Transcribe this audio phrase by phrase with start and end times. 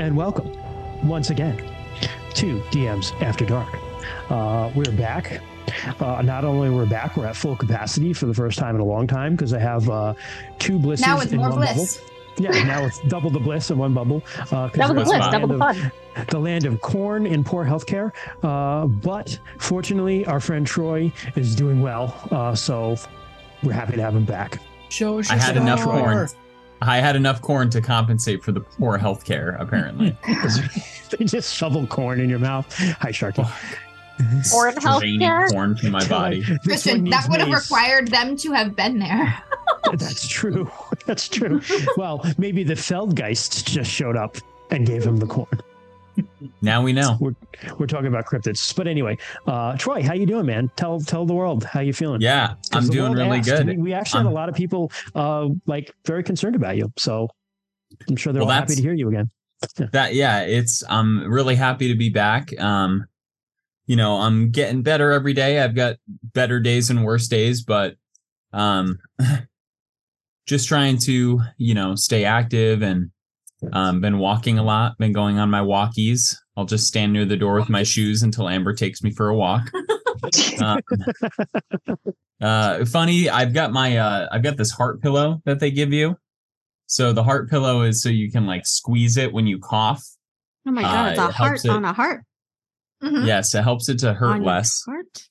[0.00, 0.50] Hello, and welcome
[1.06, 1.58] once again
[2.32, 3.68] to DMs After Dark.
[4.30, 5.42] Uh, we're back.
[6.00, 8.84] Uh, not only we're back, we're at full capacity for the first time in a
[8.84, 10.14] long time because I have uh,
[10.58, 11.98] two blisses Now it's in more one bliss.
[11.98, 12.06] bubble.
[12.38, 14.22] Yeah, now it's double the bliss in one bubble.
[14.38, 15.92] Uh, 'cause Double the bliss, double the land fun.
[16.16, 18.12] of- the land of corn and poor healthcare.
[18.42, 22.96] Uh, but fortunately, our friend Troy is doing well, uh, so
[23.62, 24.58] we're happy to have him back.
[24.88, 26.28] Show us I your had enough corn.
[26.82, 30.16] I had enough corn to compensate for the poor healthcare, apparently.
[31.18, 32.72] they just shovel corn in your mouth.
[33.00, 33.46] Hi, Sharky.
[34.50, 35.50] Foreign Draining healthcare.
[35.50, 36.40] corn from my body.
[36.40, 37.70] This one Christian, needs that would have mace.
[37.70, 39.42] required them to have been there.
[39.92, 40.70] That's true.
[41.06, 41.60] That's true.
[41.96, 44.36] well, maybe the Feldgeist just showed up
[44.70, 45.48] and gave him the corn.
[46.62, 47.16] Now we know.
[47.20, 47.34] We're
[47.78, 50.70] we're, talking about cryptids, but anyway, uh, Troy, how you doing, man?
[50.76, 52.20] Tell tell the world how you feeling.
[52.20, 53.48] Yeah, I'm doing really asked.
[53.48, 53.66] good.
[53.66, 56.92] We, we actually had I'm- a lot of people uh, like very concerned about you,
[56.96, 57.28] so
[58.08, 59.30] I'm sure they're Well, happy to hear you again.
[59.92, 63.04] that yeah it's i'm really happy to be back um
[63.86, 65.96] you know i'm getting better every day i've got
[66.32, 67.96] better days and worse days but
[68.54, 68.98] um
[70.46, 73.10] just trying to you know stay active and
[73.72, 77.36] um been walking a lot been going on my walkies i'll just stand near the
[77.36, 79.62] door with my shoes until amber takes me for a walk
[80.60, 80.80] um,
[82.40, 86.16] uh funny i've got my uh i've got this heart pillow that they give you
[86.86, 90.02] so the heart pillow is so you can like squeeze it when you cough
[90.66, 92.22] Oh my god, Uh, it's a it heart it- on a heart.
[93.02, 93.26] Mhm.
[93.26, 94.82] Yes, it helps it to hurt on less.
[94.84, 95.22] Heart.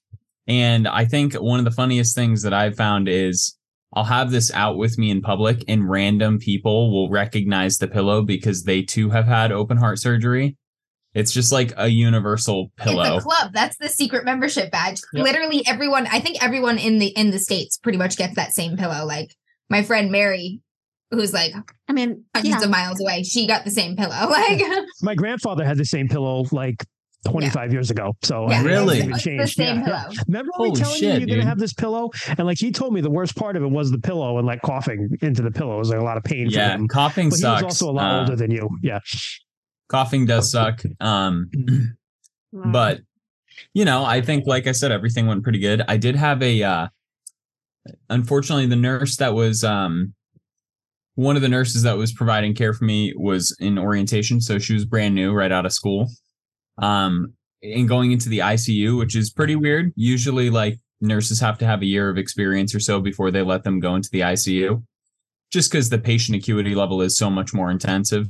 [0.48, 3.56] And I think one of the funniest things that I've found is
[3.94, 8.22] I'll have this out with me in public, and random people will recognize the pillow
[8.22, 10.58] because they too have had open heart surgery.
[11.16, 13.16] It's just like a universal pillow.
[13.16, 13.52] It's a club.
[13.52, 15.02] That's the secret membership badge.
[15.14, 15.24] Yep.
[15.24, 18.78] Literally everyone, I think everyone in the in the states pretty much gets that same
[18.78, 19.06] pillow.
[19.06, 19.34] Like
[19.72, 20.62] my friend Mary,
[21.10, 21.54] who's like
[21.88, 22.64] I mean, hundreds yeah.
[22.64, 24.10] of miles away, she got the same pillow.
[24.30, 24.62] Like
[25.02, 26.86] My grandfather had the same pillow like
[27.26, 29.00] 25 years ago, so Yeah, I Really?
[29.00, 29.56] Even it's the changed.
[29.56, 30.22] same Yeah, yeah.
[30.28, 32.94] Remember Holy me telling you shit, you're gonna have this pillow, and like he told
[32.94, 35.78] me the worst part of it was the pillow and like coughing into the pillow
[35.78, 36.88] was like a lot of pain yeah, for him.
[36.88, 37.64] coughing But he sucks.
[37.64, 38.70] was also a lot Uh, older than you.
[38.82, 39.00] Yeah.
[39.90, 40.82] coughing does suck.
[41.02, 41.50] Um,
[42.52, 42.72] Wow.
[42.72, 43.02] but
[43.74, 45.84] you know, I think like I said, everything went pretty good.
[45.88, 46.88] I did have a uh
[48.10, 50.14] unfortunately the nurse that was um
[51.16, 54.74] one of the nurses that was providing care for me was in orientation, so she
[54.74, 56.08] was brand new right out of school.
[56.82, 59.92] Um and going into the ICU, which is pretty weird.
[59.96, 63.64] Usually like nurses have to have a year of experience or so before they let
[63.64, 64.84] them go into the ICU.
[65.52, 68.28] Just because the patient acuity level is so much more intensive.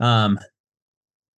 [0.00, 0.38] Um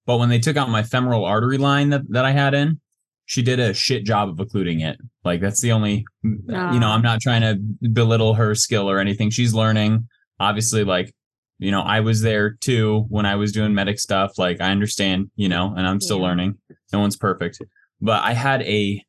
[0.07, 2.81] but when they took out my femoral artery line that, that I had in,
[3.27, 4.99] she did a shit job of occluding it.
[5.25, 6.57] Like that's the only, you know,
[6.89, 6.95] Ah.
[6.95, 9.31] I'm not trying to belittle her skill or anything.
[9.31, 10.09] She's learning.
[10.41, 11.15] Obviously, like,
[11.61, 14.39] you know, I was there too when I was doing medic stuff.
[14.39, 16.25] Like I understand, you know, and I'm still Yeah.
[16.25, 16.59] learning.
[16.93, 17.63] No one's perfect.
[18.01, 19.05] But I had a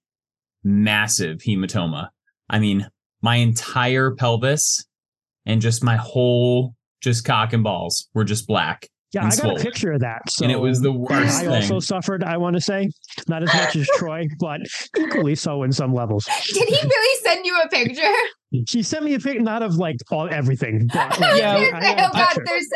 [0.64, 2.10] massive hematoma.
[2.50, 2.88] I mean,
[3.22, 4.86] my entire pelvis
[5.46, 8.88] and just my whole just cock and balls were just black.
[9.14, 9.58] Yeah, and I got swollen.
[9.62, 10.22] a picture of that.
[10.30, 11.50] So And it was the worst I thing.
[11.50, 12.88] also suffered, I want to say.
[13.28, 14.62] Not as much as Troy, but
[14.98, 16.26] equally so in some levels.
[16.54, 18.14] Did he really send you a picture?
[18.68, 20.88] She sent me a pic, not of like all everything.
[20.94, 22.68] But, like, Yeah, I was I say, oh god, there's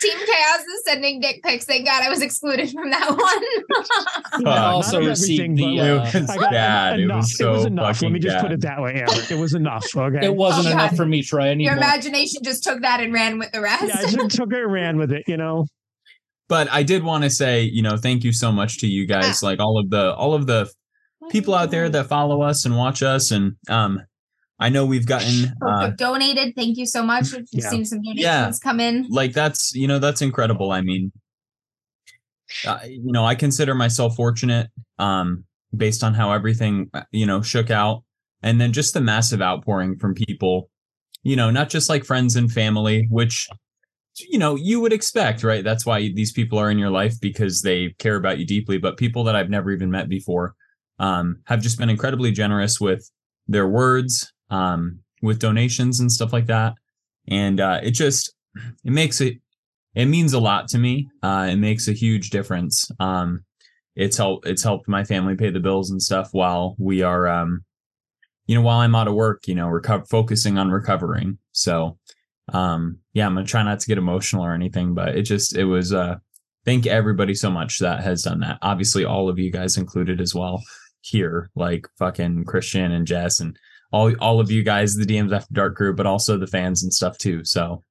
[0.00, 1.64] Team Chaos is sending dick pics.
[1.64, 3.08] Thank God I was excluded from that
[4.36, 4.42] one.
[4.42, 5.64] Not I also everything, received the.
[5.80, 7.00] like, Uh, It was I got bad.
[7.00, 7.16] It enough.
[7.16, 8.02] was so it was enough.
[8.02, 9.22] Let me just put it that way, Amber.
[9.30, 9.86] It was enough.
[9.96, 10.24] Okay.
[10.26, 11.48] it wasn't Oh, enough for me, Troy.
[11.50, 11.84] I need Your more.
[11.84, 13.84] imagination just took that and ran with the rest.
[13.88, 15.66] yeah, I just took it and ran with it, you know.
[16.48, 19.42] but I did want to say, you know, thank you so much to you guys,
[19.42, 20.70] like all of the all of the
[21.30, 24.02] people out there that follow us and watch us, and um,
[24.62, 26.54] I know we've gotten uh, donated.
[26.54, 27.32] Thank you so much.
[27.32, 27.68] We've Yeah.
[27.70, 28.52] seen some donations Yeah.
[28.62, 29.06] come in.
[29.10, 30.70] like that's you know that's incredible.
[30.72, 31.12] I mean,
[32.66, 35.44] uh, you know, I consider myself fortunate, um,
[35.76, 38.04] based on how everything uh, you know shook out,
[38.42, 40.70] and then just the massive outpouring from people,
[41.22, 43.48] you know, not just like friends and family, which
[44.28, 47.62] you know you would expect right that's why these people are in your life because
[47.62, 50.54] they care about you deeply but people that i've never even met before
[50.98, 53.10] um, have just been incredibly generous with
[53.48, 56.74] their words um, with donations and stuff like that.
[57.28, 58.32] And uh, it just
[58.84, 59.38] it makes it
[59.94, 61.08] it means a lot to me.
[61.22, 62.90] Uh, it makes a huge difference.
[63.00, 63.44] Um,
[63.96, 67.64] it's helped it's helped my family pay the bills and stuff while we are um,
[68.46, 71.38] you know while i'm out of work you know reco- focusing on recovering.
[71.52, 71.98] So
[72.52, 75.64] um yeah i'm gonna try not to get emotional or anything but it just it
[75.64, 76.16] was uh
[76.64, 78.58] thank everybody so much that has done that.
[78.62, 80.60] Obviously all of you guys included as well
[81.02, 83.56] here like fucking christian and jess and
[83.92, 86.92] all all of you guys the dms after dark group but also the fans and
[86.92, 87.82] stuff too so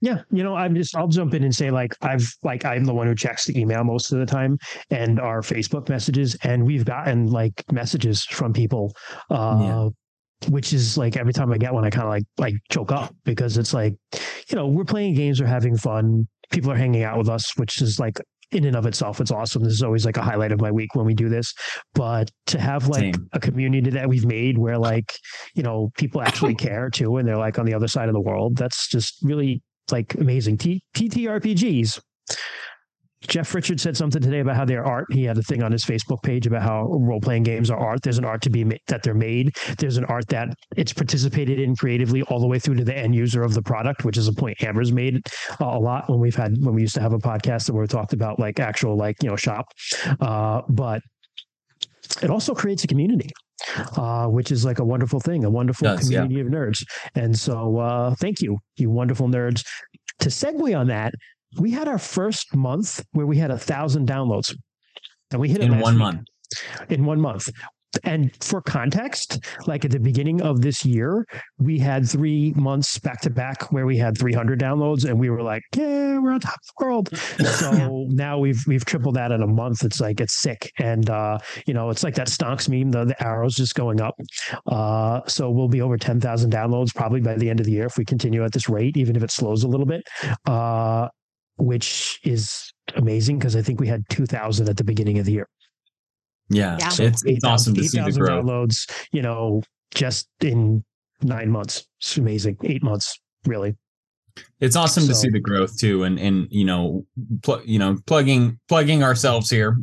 [0.00, 2.92] Yeah, you know, I'm just I'll jump in and say like I've like I'm the
[2.94, 4.58] one who checks the email most of the time
[4.90, 8.92] and our Facebook messages, and we've gotten like messages from people,
[9.30, 9.88] uh, Yeah.
[10.48, 13.14] which is like every time I get one, I kind of like like choke up
[13.24, 13.94] because it's like,
[14.48, 17.80] you know, we're playing games, we're having fun, people are hanging out with us, which
[17.80, 18.20] is like
[18.52, 19.64] in and of itself, it's awesome.
[19.64, 21.54] This is always like a highlight of my week when we do this.
[21.94, 23.28] But to have like Same.
[23.32, 25.12] a community that we've made where like,
[25.54, 28.20] you know, people actually care too, and they're like on the other side of the
[28.20, 30.58] world, that's just really like amazing.
[30.58, 32.00] T- TTRPGs.
[33.28, 35.06] Jeff Richard said something today about how their art.
[35.10, 38.02] He had a thing on his Facebook page about how role playing games are art.
[38.02, 39.56] There's an art to be ma- that they're made.
[39.78, 43.14] There's an art that it's participated in creatively all the way through to the end
[43.14, 45.20] user of the product, which is a point Amber's made
[45.60, 47.86] uh, a lot when we've had when we used to have a podcast and we
[47.86, 49.66] talked about like actual like you know shop.
[50.20, 51.00] Uh, but
[52.22, 53.30] it also creates a community.
[53.96, 56.22] Uh, which is like a wonderful thing, a wonderful Does, yeah.
[56.22, 56.82] community of nerds.
[57.14, 59.64] And so, uh, thank you, you wonderful nerds.
[60.18, 61.14] To segue on that,
[61.58, 64.54] we had our first month where we had a thousand downloads,
[65.30, 65.98] and we hit it in one week.
[65.98, 66.26] month.
[66.88, 67.48] In one month.
[68.04, 71.26] And for context, like at the beginning of this year,
[71.58, 75.42] we had three months back to back where we had 300 downloads, and we were
[75.42, 77.10] like, "Yeah, we're on top of the world."
[77.62, 79.84] So now we've we've tripled that in a month.
[79.84, 82.90] It's like it's sick, and uh, you know, it's like that stonks meme.
[82.90, 84.14] The the arrows just going up.
[84.66, 87.98] Uh, so we'll be over 10,000 downloads probably by the end of the year if
[87.98, 90.02] we continue at this rate, even if it slows a little bit.
[90.46, 91.08] Uh,
[91.56, 95.48] which is amazing because I think we had 2,000 at the beginning of the year.
[96.48, 96.88] Yeah, Yeah.
[96.88, 98.44] So it's it's 8,000 awesome to see the growth.
[98.44, 99.62] downloads, you know,
[99.94, 100.84] just in
[101.22, 101.86] nine months.
[102.00, 102.56] It's amazing.
[102.64, 103.76] Eight months, really.
[104.60, 107.06] It's awesome to see the growth too, and and you know,
[107.42, 109.76] pl- you know, plugging plugging ourselves here.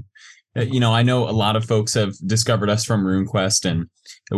[0.58, 3.90] Uh, You know, I know a lot of folks have discovered us from RuneQuest, and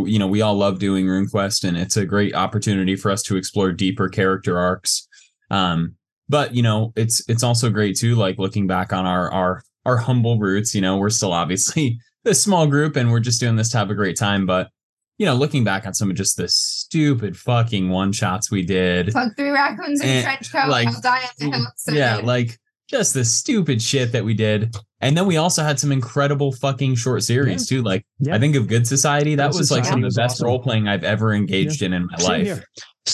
[0.08, 3.38] you know, we all love doing RuneQuest, and it's a great opportunity for us to
[3.38, 5.08] explore deeper character arcs.
[5.50, 5.96] Um,
[6.32, 9.98] but you know, it's it's also great too, like looking back on our our our
[9.98, 10.74] humble roots.
[10.74, 13.92] You know, we're still obviously this small group, and we're just doing this to have
[13.92, 14.46] a great time.
[14.46, 14.70] But
[15.18, 19.12] you know, looking back on some of just the stupid fucking one shots we did,
[19.12, 20.70] Fuck three raccoons in trench coat.
[20.70, 21.70] like, I'll die at the.
[21.92, 22.58] Yeah, like
[22.88, 24.74] just the stupid shit that we did.
[25.02, 27.82] And then we also had some incredible fucking short series too.
[27.82, 28.36] Like Yeah.
[28.36, 30.48] I think of Good Society, that Good was like some of the best awesome.
[30.48, 32.46] role playing I've ever engaged in in my Same life.
[32.46, 32.64] here.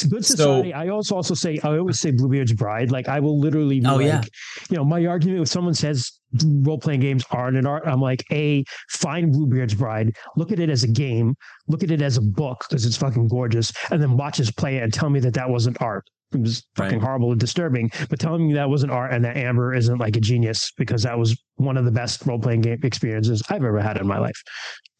[0.10, 0.74] Good So- society.
[0.74, 2.92] I also also say I always say Bluebeard's Bride.
[2.92, 4.22] Like I will literally Oh, like, yeah.
[4.70, 6.12] you know, my argument if someone says
[6.46, 10.70] role playing games aren't an art, I'm like, a find Bluebeard's Bride, look at it
[10.70, 11.36] as a game,
[11.70, 14.76] look at it as a book because it's fucking gorgeous, and then watch us play
[14.76, 16.04] it and tell me that that wasn't art.
[16.34, 17.02] It was fucking Right.
[17.06, 20.20] horrible and disturbing, but telling me that wasn't art and that Amber isn't like a
[20.20, 23.98] genius because that was one of the best role playing game experiences I've ever had
[23.98, 24.36] in my life.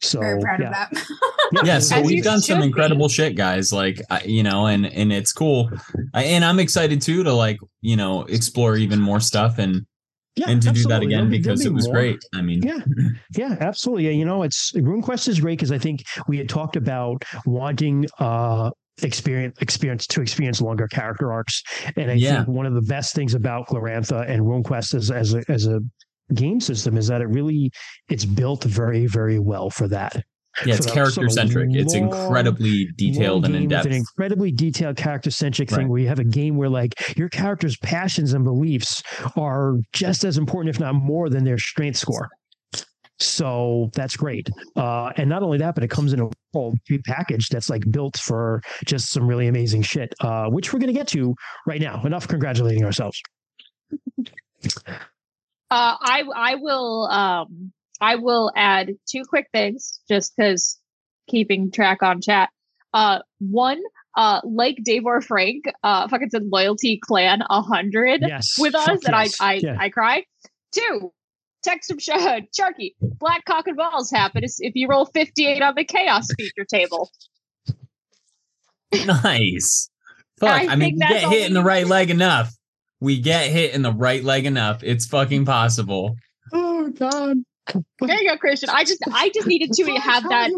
[0.00, 0.68] So very proud yeah.
[0.68, 1.06] of that.
[1.66, 2.66] yeah so As we've done some should be.
[2.68, 5.70] incredible shit guys like you know and and it's cool
[6.14, 9.86] I, and i'm excited too to like you know explore even more stuff and
[10.36, 11.94] Yeah, and to do that again There'll be- because there'll it was more.
[11.96, 12.78] great i mean Yeah,
[13.36, 14.04] yeah, absolutely.
[14.06, 18.06] Yeah, you know, it's RuneQuest is great because I think we had talked about wanting
[18.20, 18.70] uh
[19.02, 21.62] experience experience to experience longer character arcs,
[21.96, 22.36] and I Yeah.
[22.44, 25.80] think one of the best things about Glorantha and RuneQuest as as a, as a
[26.34, 27.70] game system is that it really
[28.08, 30.22] it's built very very well for that.
[30.64, 33.86] yeah it's So character centric it's incredibly detailed and in depth.
[33.86, 37.28] It's an incredibly detailed character centric thing where you have a game where like your
[37.28, 39.02] character's passions and beliefs
[39.36, 42.28] are just as important, if not more, than their strength score.
[43.20, 44.48] So that's great.
[44.76, 48.16] Uh, and not only that, but it comes in a whole package that's like built
[48.16, 51.34] for just some really amazing shit, uh, which we're going to get to
[51.66, 52.02] right now.
[52.04, 53.20] Enough congratulating ourselves.
[55.70, 60.78] Uh, I I will um I will add two quick things just because
[61.28, 62.50] keeping track on chat.
[62.94, 63.80] Uh, one,
[64.16, 68.54] uh, like Dave or Frank, uh, fucking said loyalty clan a hundred Yes.
[68.58, 69.36] with us, Fuck and yes.
[69.40, 69.76] I I Yeah.
[69.78, 70.24] I cry.
[70.72, 71.12] Two,
[71.68, 72.94] text from Sh- uh, Sharky.
[73.00, 77.10] Black cock and balls happen if you roll fifty eight on the chaos feature table.
[79.06, 79.90] nice
[80.40, 82.54] fuck I i, mean think we get hit in the right leg enough
[83.00, 86.16] we get hit in the right leg enough it's fucking possible
[86.50, 87.36] Oh, God.
[88.00, 88.68] There you go, Christian.
[88.70, 90.50] I just I just needed to have that.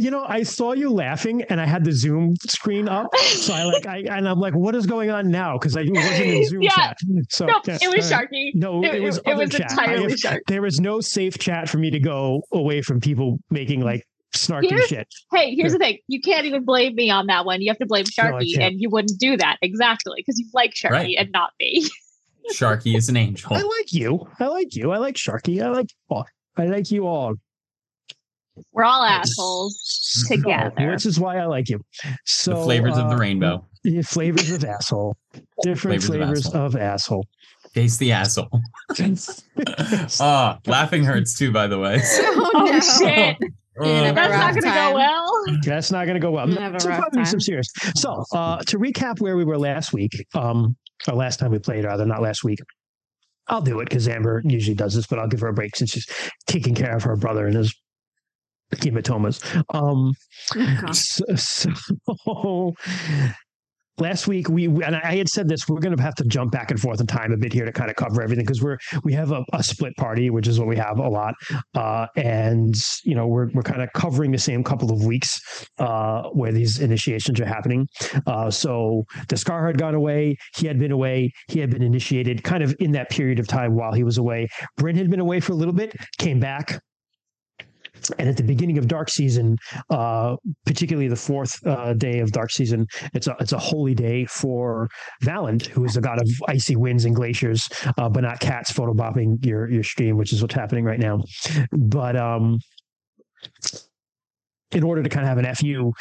[0.00, 3.14] You know, I saw you laughing and I had the Zoom screen up.
[3.16, 5.58] So I like, I, and I'm like, what is going on now?
[5.58, 6.70] Because I wasn't in Zoom Yeah.
[6.70, 6.96] chat.
[7.30, 8.28] So No, yeah, it was all right.
[8.32, 8.50] Sharky.
[8.54, 9.70] No, it, It, was it, it other was chat.
[9.72, 10.38] Entirely have- Sharky.
[10.48, 14.70] there was no safe chat for me to go away from people making like snarky
[14.70, 15.08] Here's- shit.
[15.32, 15.98] Hey, here's the thing.
[16.08, 17.60] You can't even blame me on that one.
[17.60, 18.72] You have to blame No, Sharky, can't.
[18.72, 21.14] and you wouldn't do that exactly because you like Sharky Right.
[21.18, 21.86] and not me.
[22.52, 24.26] sharky is an angel I like you.
[24.40, 24.92] I like you.
[24.92, 25.62] I like Sharky.
[25.62, 26.26] I like you all.
[26.56, 27.34] I like you all.
[28.72, 30.90] We're all assholes together.
[30.90, 31.80] Which is why I like you.
[32.26, 33.64] So the flavors of the uh, rainbow.
[33.84, 35.16] yeah, flavors of asshole.
[35.62, 37.26] Different Flavors of flavors of asshole.
[37.74, 38.50] Taste the asshole.
[40.20, 42.00] Ah, laughing hurts too, by the way.
[42.02, 42.80] oh, Oh, no.
[42.80, 43.36] shit.
[43.80, 45.32] Yeah, Uh, That's not going to go well.
[45.64, 46.44] That's not going to go well.
[46.44, 47.68] I'm gonna have a So probably some serious.
[47.94, 50.76] So uh, to recap where we were last week, um,
[51.08, 52.58] or last time we played, rather not last week.
[53.48, 55.90] I'll do it because Amber usually does this, but I'll give her a break since
[55.90, 56.06] she's
[56.46, 57.74] taking care of her brother and his
[58.72, 59.42] hematomas.
[59.74, 60.14] Um,
[60.54, 62.74] Oh, so, so
[63.98, 66.70] last week we and I had said this we're going to have to jump back
[66.70, 69.12] and forth in time a bit here to kind of cover everything because we're we
[69.12, 71.34] have a, a split party which is what we have a lot.
[71.74, 76.22] Uh, and you know we're we're kind of covering the same couple of weeks uh,
[76.30, 77.86] where these initiations are happening.
[78.26, 82.62] Uh, so Descar had gone away he had been away he had been initiated kind
[82.62, 84.48] of in that period of time while he was away.
[84.76, 86.80] Bryn had been away for a little bit came back
[88.18, 89.56] and at the beginning of dark season
[89.90, 94.24] uh, particularly the fourth uh, day of dark season it's a it's a holy day
[94.26, 94.88] for
[95.22, 97.68] Valind who is the god of icy winds and glaciers
[97.98, 101.20] uh, but not cats photobopping your your stream which is what's happening right now.
[101.72, 102.58] But um
[104.72, 105.92] in order to kind of have an fu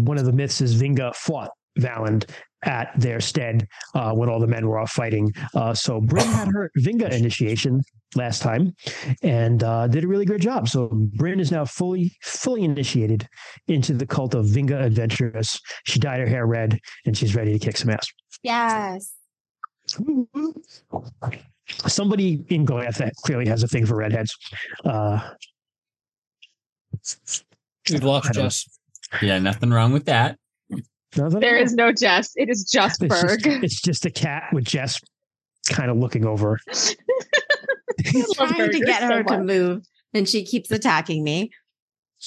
[0.00, 2.28] one of the myths is Vinga fought Valind
[2.64, 5.32] at their stead uh, when all the men were off fighting.
[5.54, 7.82] Uh, so Bryn had her Vinga initiation
[8.16, 8.74] last time
[9.22, 10.68] and uh, did a really great job.
[10.68, 13.26] So Bryn is now fully fully initiated
[13.68, 15.60] into the cult of Vinga Adventurous.
[15.84, 18.06] She dyed her hair red and she's ready to kick some ass.
[18.42, 19.12] Yes.
[21.86, 24.34] Somebody in Goliath that clearly has a thing for redheads.
[24.84, 25.30] Uh,
[27.90, 28.66] We've lost Jess.
[29.20, 30.38] yeah, nothing wrong with that.
[31.16, 31.70] Nothing There else.
[31.70, 32.32] is no Jess.
[32.36, 33.64] It is just It's just, Berg.
[33.64, 35.00] it's just a cat with Jess
[35.70, 36.58] kind of looking over.
[36.68, 39.46] love trying to Berger get so her to much.
[39.46, 41.50] move, and she keeps attacking me.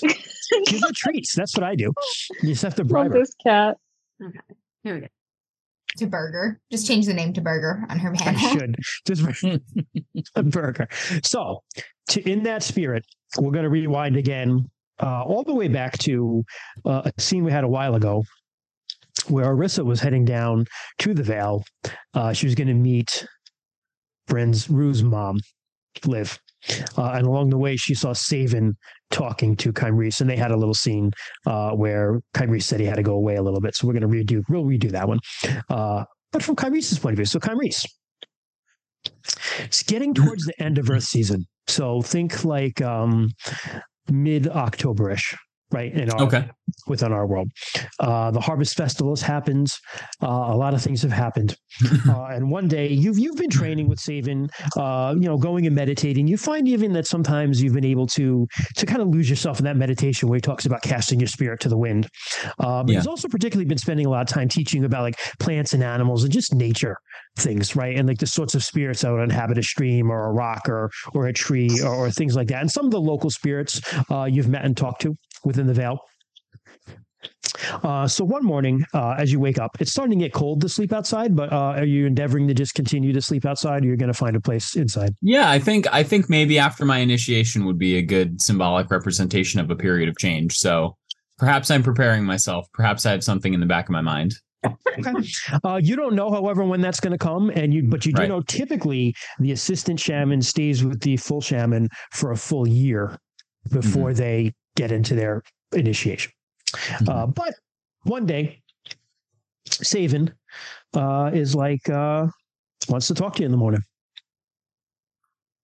[0.02, 1.36] Give her treats.
[1.36, 1.92] That's what I do.
[2.42, 3.20] You just have to Love her.
[3.20, 3.78] this cat.
[4.24, 4.40] Okay,
[4.84, 5.08] here we go.
[5.98, 6.60] To Burger.
[6.72, 8.76] Just change the name to Burger on her I should
[9.08, 9.44] just
[10.36, 10.88] a burger.
[11.24, 11.64] So,
[12.10, 13.04] to in that spirit,
[13.40, 14.70] we're going to rewind again,
[15.02, 16.44] uh, all the way back to
[16.86, 18.24] uh, a scene we had a while ago,
[19.30, 20.66] where Arissa was heading down
[21.00, 21.64] to the Vale.
[22.14, 23.26] Uh, she was going to meet
[24.28, 25.40] Bryn's Rue's mom,
[26.06, 26.38] Liv,
[26.98, 28.76] uh, and along the way, she saw Savin
[29.12, 31.12] talking to Kymrese, and they had a little scene
[31.46, 33.76] uh, where Kymrese said he had to go away a little bit.
[33.76, 35.20] So we're going to redo, we'll redo that one.
[35.70, 37.86] Uh, but from Kymrese's point of view, so Kymrese,
[39.60, 41.46] it's getting towards the end of Earth season.
[41.68, 43.30] So think like um,
[44.10, 45.36] mid Octoberish,
[45.72, 45.94] right?
[45.94, 46.50] In our, Okay.
[46.88, 47.50] within our world.
[48.00, 49.68] Uh, the Harvest Festival has happened.
[50.22, 51.56] Uh, a lot of things have happened.
[52.10, 55.76] Uh, and one day you've you've been training with Savin, uh, you know, going and
[55.76, 56.26] meditating.
[56.28, 58.48] You find even that sometimes you've been able to
[58.78, 61.60] to kind of lose yourself in that meditation where he talks about casting your spirit
[61.60, 62.08] to the wind.
[62.60, 62.96] Uh, but Yeah.
[63.00, 66.24] he's also particularly been spending a lot of time teaching about like plants and animals
[66.24, 66.98] and just nature
[67.38, 67.96] things, right?
[67.98, 70.90] And like the sorts of spirits that would inhabit a stream or a rock or
[71.14, 72.62] or a tree or, or things like that.
[72.62, 76.00] And some of the local spirits uh, you've met and talked to within the Vale.
[77.84, 80.70] Uh, so one morning, uh, as you wake up, it's starting to get cold to
[80.70, 81.36] sleep outside.
[81.36, 84.18] But uh, are you endeavoring to just continue to sleep outside, or you're going to
[84.18, 85.14] find a place inside?
[85.22, 89.60] Yeah, I think I think maybe after my initiation would be a good symbolic representation
[89.60, 90.58] of a period of change.
[90.58, 90.96] So
[91.38, 92.68] perhaps I'm preparing myself.
[92.74, 94.34] Perhaps I have something in the back of my mind.
[95.64, 98.22] Uh, you don't know, however, when that's going to come, and you but you do
[98.22, 98.30] Right.
[98.30, 103.18] know typically the assistant shaman stays with the full shaman for a full year
[103.72, 105.44] before they get into their
[105.74, 106.32] initiation.
[107.08, 107.54] Uh, but
[108.04, 108.62] one day,
[109.70, 110.34] Savin
[110.94, 112.28] uh, is like uh,
[112.88, 113.82] wants to talk to you in the morning.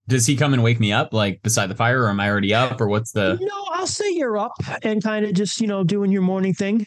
[0.09, 2.53] Does he come and wake me up like beside the fire, or am I already
[2.53, 3.37] up, or what's the?
[3.39, 4.51] No, I'll say you're up
[4.83, 6.85] and kind of just, you know, doing your morning thing.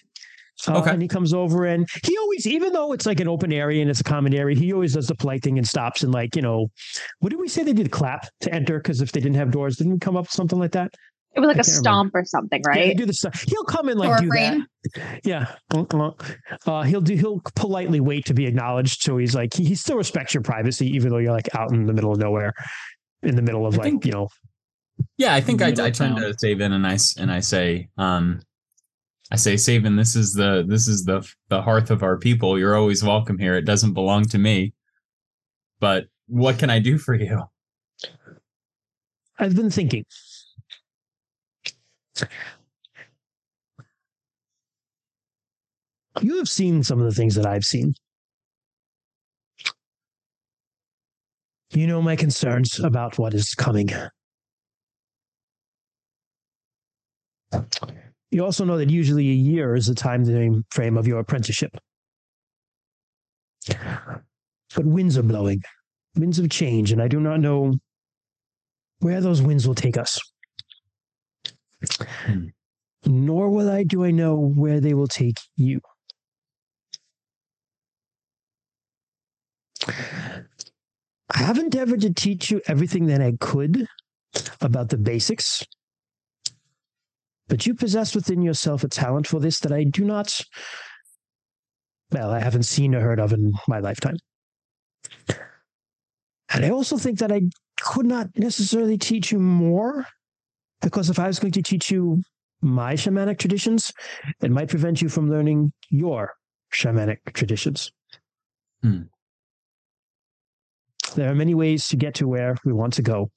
[0.69, 0.91] Uh, Okay.
[0.91, 3.91] And he comes over and he always, even though it's like an open area and
[3.91, 6.41] it's a common area, he always does the polite thing and stops and like, you
[6.41, 6.69] know,
[7.21, 7.91] what did we say they did?
[7.91, 10.59] Clap to enter because if they didn't have doors, didn't we come up with something
[10.59, 10.95] like that?
[11.37, 12.77] It was like I a can't stomp or something, right?
[12.77, 12.97] Yeah, they right?
[12.97, 13.45] do the stuff.
[13.47, 14.67] He'll come and like Door do frame.
[14.95, 15.21] that.
[15.25, 15.55] Yeah.
[16.67, 17.15] Uh, he'll do.
[17.15, 19.03] He'll politely wait to be acknowledged.
[19.03, 21.85] So he's like, he, he still respects your privacy, even though you're like out in
[21.87, 22.55] the middle of nowhere,
[23.23, 24.29] in the middle of I like, think- you know,
[25.19, 26.21] Yeah, I think I, Middle I of turn town.
[26.23, 28.41] to Savin and I s- and I say, um,
[29.31, 32.59] I say, Savin, this is the this is the the hearth of our people.
[32.59, 33.57] You're always welcome here.
[33.57, 34.73] It doesn't belong to me,
[35.81, 37.43] but what can I do for you?
[39.39, 40.05] I've been thinking.
[46.23, 47.95] You have seen some of the things that I've seen.
[51.73, 53.91] You know my concerns about what is coming.
[58.31, 61.77] You also know that usually a year is the time frame of your apprenticeship.
[63.67, 65.63] But winds are blowing,
[66.17, 67.75] winds of change, and I do not know
[69.01, 70.19] where those winds will take us.
[72.01, 72.47] Hmm.
[73.05, 75.81] Nor will I do I know where they will take you.
[79.89, 83.87] I have endeavored to teach you everything that I could
[84.61, 85.65] about the basics,
[87.49, 90.41] but you possess within yourself a talent for this that I do not,
[92.11, 94.17] well, I haven't seen or heard of in my lifetime.
[95.29, 97.43] And I also think that I
[97.81, 100.07] could not necessarily teach you more
[100.83, 102.23] because if I was going to teach you
[102.63, 103.93] my shamanic traditions,
[104.43, 106.33] it might prevent you from learning your
[106.73, 107.93] shamanic traditions.
[108.83, 109.03] Hmm.
[111.15, 113.31] There are many ways to get to where we want to go.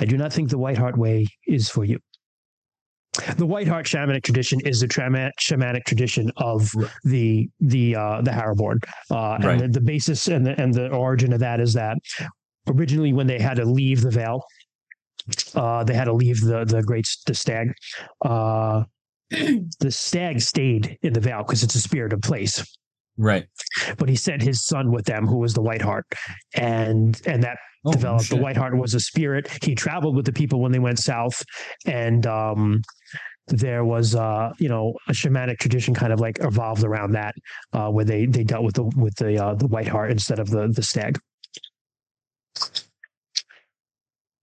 [0.00, 1.98] I do not think the White Hart way is for you.
[3.36, 6.90] The White Hart shamanic tradition is the shamanic tradition of Right.
[7.04, 8.78] the the uh, the Harrowborn,
[9.10, 9.58] uh, and Right.
[9.60, 11.98] the, the basis and the and the origin of that is that
[12.68, 14.42] originally when they had to leave the Vale,
[15.54, 17.72] uh, they had to leave the the great the stag.
[18.24, 18.84] Uh,
[19.30, 22.62] the stag stayed in the Vale because it's a spirit of place
[23.18, 23.46] Right.
[23.98, 26.06] but he sent his son with them, who was the White Hart,
[26.54, 28.30] and and that Oh, developed.
[28.30, 28.36] The.
[28.36, 29.48] White Hart was a spirit.
[29.60, 31.42] He traveled with the people when they went south,
[31.84, 32.80] and um,
[33.48, 37.34] there was uh, you know a shamanic tradition kind of like evolved around that,
[37.72, 40.48] uh, where they they dealt with the with the uh, the White Hart instead of
[40.48, 41.18] the the stag.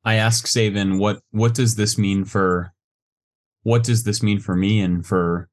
[0.04, 2.74] I ask Savin, what what does this mean for
[3.64, 5.50] what does this mean for me and for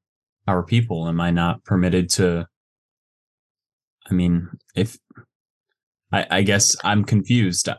[0.47, 1.07] our people?
[1.07, 2.47] Am I not permitted to
[4.09, 4.97] I mean, if
[6.11, 7.69] I, I guess I'm confused.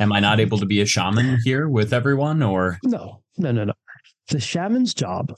[0.00, 3.64] Am I not able to be a shaman here with everyone or No, no, no,
[3.64, 3.72] no.
[4.28, 5.34] The shaman's job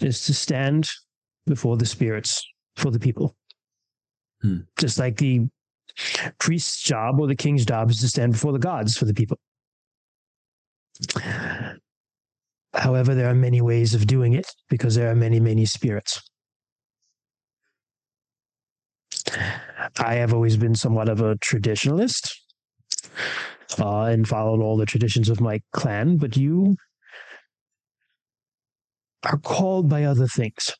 [0.00, 0.88] is to stand
[1.46, 3.36] before the spirits for the people.
[4.40, 4.58] Hmm.
[4.78, 5.48] Just like the
[6.38, 9.38] priest's job or the king's job is to stand before the gods for the people.
[12.74, 16.20] However, there are many ways of doing it because there are many, many spirits.
[19.98, 22.30] I have always been somewhat of a traditionalist
[23.78, 26.76] uh, and followed all the traditions of my clan, but you
[29.24, 30.70] are called by other things.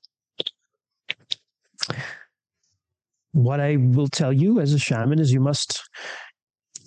[3.32, 5.82] What I will tell you as a shaman is you must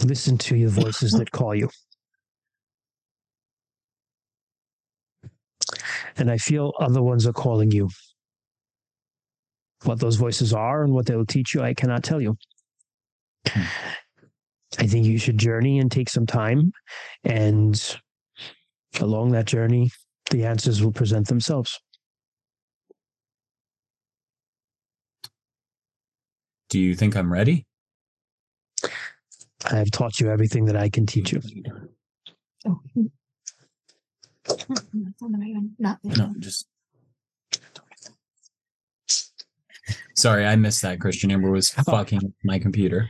[0.03, 1.69] listen to your voices that call you.
[6.17, 7.89] And I feel other ones are calling you.
[9.84, 12.38] What those voices are and what they will teach you, I cannot tell you.
[13.47, 13.63] Hmm.
[14.79, 16.71] I think you should journey and take some time.
[17.23, 17.97] And
[18.99, 19.91] along that journey,
[20.31, 21.79] the answers will present themselves.
[26.75, 27.65] Do you think I'm ready?
[29.71, 31.41] I have taught you everything that I can teach you.
[32.67, 32.81] Oh.
[32.97, 34.65] It's
[35.21, 36.67] on the right one, not No, just
[40.15, 40.99] Sorry, I missed that.
[40.99, 43.07] Christian Amber was fucking with my computer.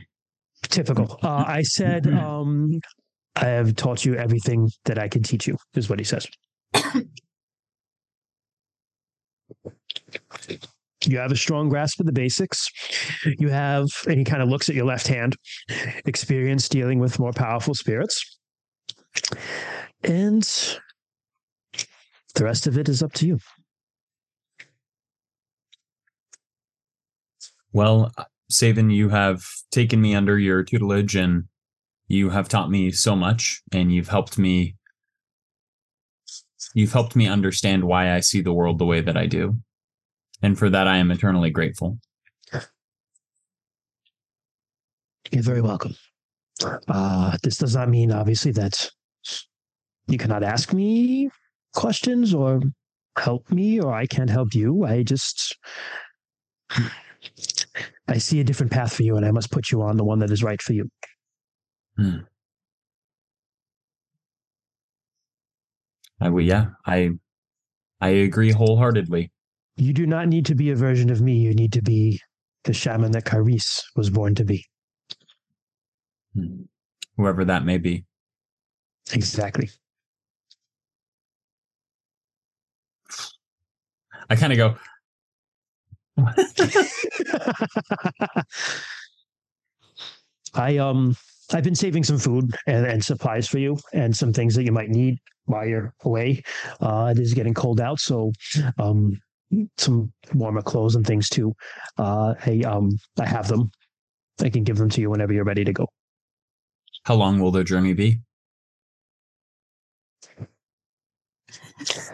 [0.62, 1.18] Typical.
[1.20, 2.70] Uh, I said, um,
[3.34, 6.28] I have taught you everything that I can teach you, is what he says.
[11.06, 12.68] You have a strong grasp of the basics.
[13.38, 15.36] You have, and he kind of looks at your left hand,
[16.04, 18.38] experience dealing with more powerful spirits.
[20.02, 20.42] And
[22.34, 23.38] the rest of it is up to you.
[27.72, 28.12] Well,
[28.50, 31.44] Savin, you have taken me under your tutelage and
[32.08, 34.76] you have taught me so much and you've helped me
[36.74, 39.56] you've helped me understand why I see the world the way that I do.
[40.42, 41.98] And for that I am eternally grateful.
[45.32, 45.94] You're very welcome.
[46.88, 48.90] Uh, this does not mean, obviously, that
[50.06, 51.30] you cannot ask me
[51.74, 52.60] questions or
[53.18, 54.84] help me, or I can't help you.
[54.84, 55.56] I just,
[58.08, 60.20] I see a different path for you, and I must put you on the one
[60.20, 60.88] that is right for you.
[66.20, 67.10] I will yeah, I
[68.00, 69.32] I agree wholeheartedly.
[69.76, 71.34] You do not need to be a version of me.
[71.36, 72.20] You need to be
[72.64, 74.64] the shaman that Kymrese was born to be.
[77.16, 78.04] Whoever that may be.
[79.12, 79.70] Exactly.
[84.28, 84.76] I kind of go,
[90.54, 91.14] I um
[91.52, 94.72] I've been saving some food and, and supplies for you and some things that you
[94.72, 96.42] might need while you're away.
[96.80, 98.32] Uh, it is getting cold out, so
[98.78, 99.16] um,
[99.78, 101.54] some warmer clothes and things too.
[101.98, 103.70] Uh, I um, I have them.
[104.40, 105.88] I can give them to you whenever you're ready to go.
[107.04, 108.20] How long will the journey be?
[111.78, 112.10] this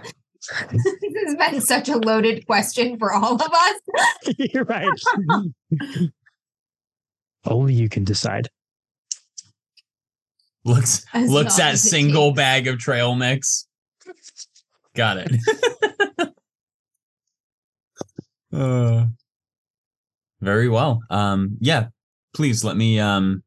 [0.73, 3.81] has been such a loaded question for all of us.
[4.38, 4.88] you're right.
[7.45, 8.49] Only you can decide.
[10.64, 12.37] Looks As looks long at single takes.
[12.37, 13.66] bag of trail mix.
[14.95, 15.33] Got it.
[18.53, 19.07] uh,
[20.41, 21.01] very well.
[21.11, 21.88] Um, yeah.
[22.35, 22.99] Please let me.
[22.99, 23.43] Um,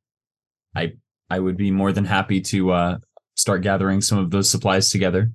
[0.76, 0.94] I
[1.30, 2.98] I would be more than happy to uh
[3.36, 5.32] start gathering some of those supplies together.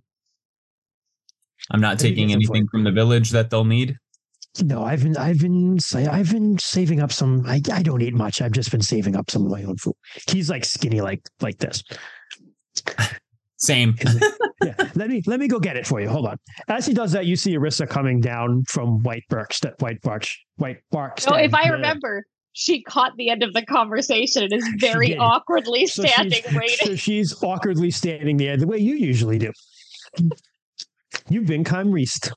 [1.70, 3.96] I'm not taking get some for anything from the village that they'll need.
[4.62, 7.44] No, I've been I've been I've been saving up some.
[7.46, 8.42] I I don't eat much.
[8.42, 9.94] I've just been saving up some of my own food.
[10.28, 11.84] He's like skinny, like like this.
[13.60, 13.94] Same.
[14.64, 16.08] yeah, let me let me go get it for you.
[16.08, 16.36] Hold on.
[16.68, 20.78] As he does that, you see Arissa coming down from White Birkstead, White Barch, White
[20.90, 21.20] Bark.
[21.20, 25.86] So if I remember, she caught the end of the conversation and is very awkwardly
[25.86, 26.86] So standing she's, waiting.
[26.86, 29.52] so she's awkwardly standing there the way you usually do.
[31.28, 32.32] You've been Reist.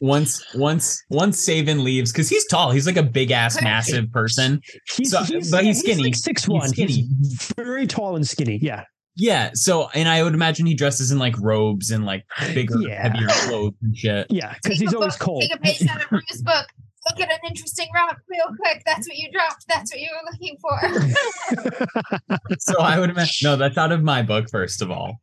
[0.00, 4.60] Once once once Savin leaves, because he's tall, he's like a big ass massive person.
[4.94, 6.02] He's, So- but he's skinny.
[6.04, 6.68] like six He's one.
[6.68, 6.92] skinny.
[7.20, 8.58] He's very tall and skinny.
[8.62, 8.84] Yeah.
[9.16, 9.50] Yeah.
[9.54, 12.24] So and I would imagine he dresses in like robes and like
[12.54, 13.02] bigger, Yeah.
[13.02, 14.26] heavier clothes and shit.
[14.30, 15.42] Yeah, because he's always book, cold.
[15.42, 16.66] Take a page out of Bruce's book.
[17.08, 18.82] Look at an interesting rock real quick.
[18.84, 19.64] That's what you dropped.
[19.68, 22.36] That's what you were looking for.
[22.58, 25.20] So I would imagine no, that's out of my book, first of all.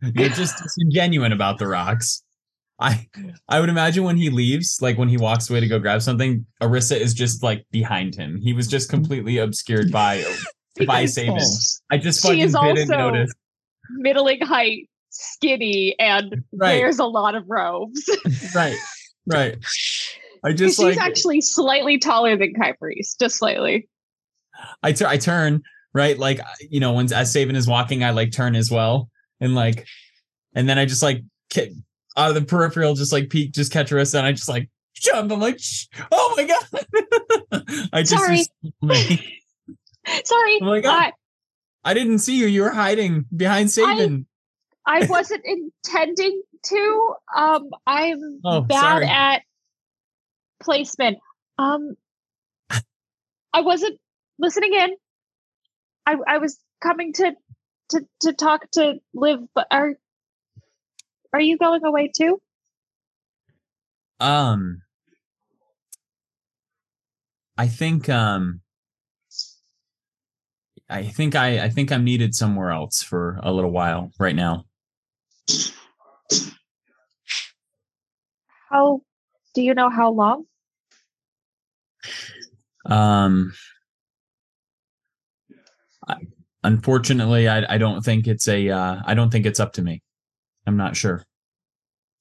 [0.00, 2.22] You're just disingenuine about the rocks.
[2.80, 3.08] I
[3.48, 6.46] I would imagine when he leaves, like when he walks away to go grab something,
[6.62, 8.38] Arissa is just like behind him.
[8.40, 8.98] He was just mm-hmm.
[8.98, 10.24] completely obscured by
[10.86, 11.38] by Savin.
[11.90, 12.56] I just She is didn't
[12.90, 13.32] also- notice.
[13.90, 16.80] Middling height, skinny, and Right.
[16.80, 18.02] wears a lot of robes.
[18.54, 18.76] Right.
[19.26, 19.56] Right.
[20.42, 23.88] I She's just like actually slightly taller than Kymrese, just slightly.
[24.82, 25.62] I tur- I turn
[25.94, 29.08] right, like you know, when as Savin is walking, I like turn as well,
[29.40, 29.86] and like,
[30.54, 31.74] and then I just like ki-
[32.16, 35.32] out of the peripheral, just like peek, just catch Arissa, and I just like jump.
[35.32, 35.86] I'm like, Shh.
[36.12, 37.88] oh my god!
[37.92, 38.10] I just
[38.82, 39.40] Sorry.
[40.24, 40.92] Sorry, Oh my God.
[40.92, 41.12] I,
[41.84, 42.46] I didn't see you.
[42.46, 44.26] You were hiding behind Savin.
[44.86, 45.42] I wasn't
[45.84, 47.14] intending to.
[47.34, 49.06] Um, I'm Oh, bad sorry.
[49.06, 49.42] at
[50.62, 51.18] placement.
[51.58, 51.94] Um,
[53.52, 53.98] I wasn't
[54.38, 54.90] listening in.
[56.06, 57.32] I I was coming to
[57.90, 59.94] to to talk to Liv, but are
[61.32, 62.40] are you going away too?
[64.20, 64.82] Um,
[67.56, 68.60] I think um,
[70.88, 74.64] I think I I think I'm needed somewhere else for a little while right now.
[78.70, 79.00] How
[79.54, 80.44] do you know how long?
[82.86, 83.52] Um,
[86.06, 86.16] I,
[86.62, 90.02] unfortunately, I I don't think it's a uh, I don't think it's up to me.
[90.66, 91.24] I'm not sure.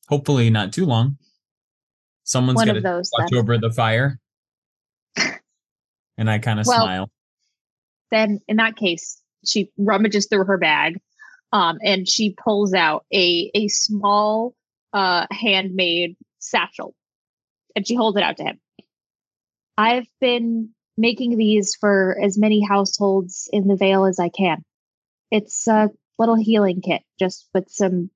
[0.10, 1.18] Hopefully, not too long.
[2.24, 3.10] Someone's One gonna of those.
[3.18, 3.40] watch Then.
[3.40, 4.20] over the fire,
[6.18, 7.12] and I kind of Well, smile.
[8.14, 11.00] Then in that case, she rummages through her bag,
[11.52, 14.56] um, and she pulls out a a small,
[14.94, 16.96] uh, handmade satchel,
[17.76, 18.60] and she holds it out to him.
[19.78, 24.64] I've been making these for as many households in the Vale as I can.
[25.32, 28.12] It's a little healing kit, just with some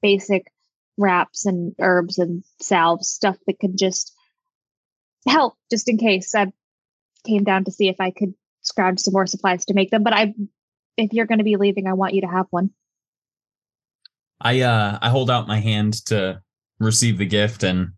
[0.00, 0.52] basic
[0.96, 4.14] wraps and herbs and salves, stuff that can just
[5.26, 6.34] help, just in case.
[6.34, 6.52] I
[7.26, 8.34] came down to see if I could
[8.78, 10.04] scrounge some more supplies to make them.
[10.04, 10.34] But I,
[10.96, 12.70] if you're going to be leaving, I want you to have one.
[14.40, 16.40] I uh I hold out my hand to
[16.78, 17.88] receive the gift and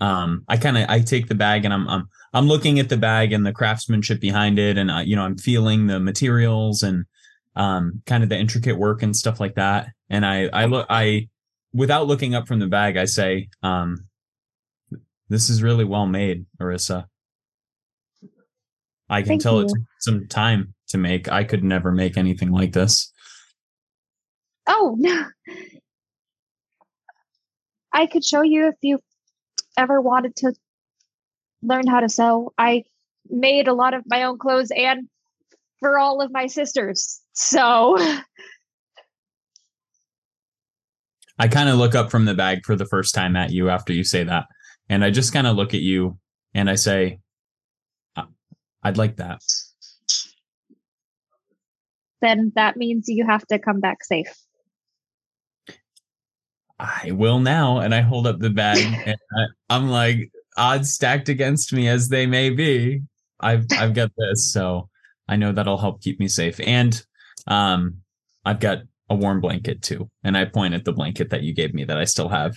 [0.00, 2.96] um I kind of I take the bag and I'm I'm I'm looking at the
[2.96, 7.04] bag and the craftsmanship behind it and uh, you know I'm feeling the materials and
[7.54, 11.28] um kind of the intricate work and stuff like that and I I look I
[11.74, 14.06] without looking up from the bag I say um
[15.28, 17.08] this is really well made Arissa
[19.10, 19.66] I can Thank tell you.
[19.66, 23.12] it took some time to make I could never make anything like this
[24.70, 25.24] Oh no.
[27.92, 29.00] I could show you if you
[29.78, 30.52] ever wanted to
[31.62, 32.52] learn how to sew.
[32.58, 32.84] I
[33.30, 35.08] made a lot of my own clothes and
[35.80, 37.20] for all of my sisters.
[37.32, 37.96] So
[41.38, 43.92] I kind of look up from the bag for the first time at you after
[43.92, 44.44] you say that.
[44.88, 46.18] And I just kind of look at you
[46.52, 47.18] and I say, "I-
[48.82, 49.40] I'd like that.
[52.20, 54.34] then that means you have to come back safe.
[56.78, 57.78] I will now.
[57.78, 62.08] And I hold up the bag and I, I'm like, odds stacked against me as
[62.08, 63.02] they may be.
[63.40, 64.52] I've I've got this.
[64.52, 64.88] So
[65.28, 66.60] I know that'll help keep me safe.
[66.60, 67.00] And
[67.46, 67.98] um
[68.44, 70.10] I've got a warm blanket too.
[70.24, 72.56] And I point at the blanket that you gave me that I still have.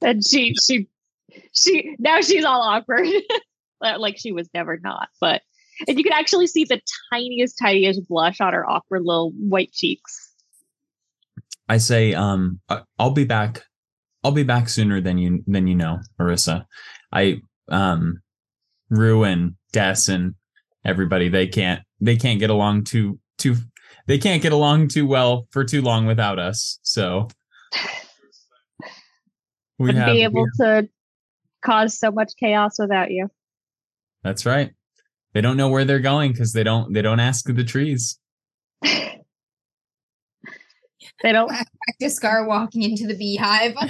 [0.00, 0.88] And she she
[1.52, 3.06] she now she's all awkward.
[3.80, 5.42] like she was never not, but
[5.88, 6.80] and you can actually see the
[7.12, 10.30] tiniest, tiniest blush on her awkward little white cheeks.
[11.68, 12.60] I say, um,
[12.98, 13.62] I'll be back.
[14.22, 16.66] I'll be back sooner than you than you know, Marissa.
[17.12, 17.40] I
[17.70, 18.20] um,
[18.90, 20.34] Rue and Des and
[20.84, 23.54] everybody they can't they can't get along too too
[24.06, 26.78] they can't get along too well for too long without us.
[26.82, 27.28] So
[29.78, 30.88] we have be able we- to
[31.64, 33.28] cause so much chaos without you.
[34.22, 34.70] that's right.
[35.32, 38.18] They don't know where they're going because they don't they don't ask the trees.
[41.22, 43.74] They don't Practice Scar walking into the beehive.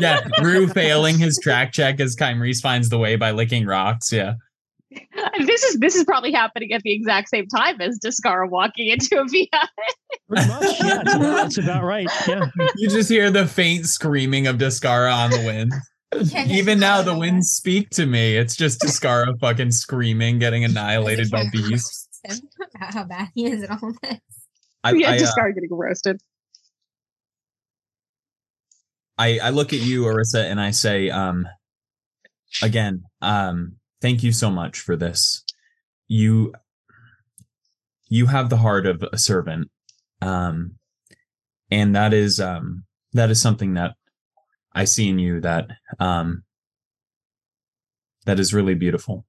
[0.00, 4.12] Yeah, Rue failing his track check as Kymrese finds the way by licking rocks.
[4.12, 4.34] Yeah.
[5.46, 9.18] this is this is probably happening at the exact same time as Discara walking into
[9.18, 9.48] a VI.
[10.28, 10.80] Pretty much.
[10.80, 12.08] Yeah, it's about, it's about right.
[12.28, 12.44] Yeah.
[12.76, 15.72] You just hear the faint screaming of Discara on the wind.
[16.14, 18.36] Yeah, Even now, the winds speak to me.
[18.36, 22.08] It's just Discara fucking screaming, getting annihilated by bees.
[22.24, 22.40] about
[22.94, 24.18] how bad he is at all this.
[24.84, 26.20] I, yeah, I, uh, Discara getting roasted.
[29.18, 31.48] I, I look at you, Arissa, and I say, um,
[32.62, 35.42] again, um, thank you so much for this.
[36.06, 36.54] You,
[38.08, 39.70] you have the heart of a servant,
[40.22, 40.76] um,
[41.70, 43.94] and that is, um, that is something that
[44.76, 46.44] I see in you that, um,
[48.26, 49.24] that is really beautiful,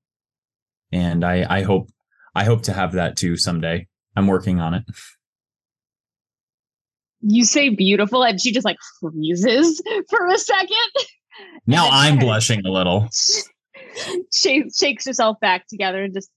[0.92, 1.90] and I, I hope,
[2.36, 3.88] I hope to have that too someday.
[4.16, 4.84] I'm working on it.
[7.22, 10.78] You say beautiful, and she just like freezes for a second.
[11.66, 13.10] Now I'm blushing a little.
[14.34, 16.30] She shakes herself back together and just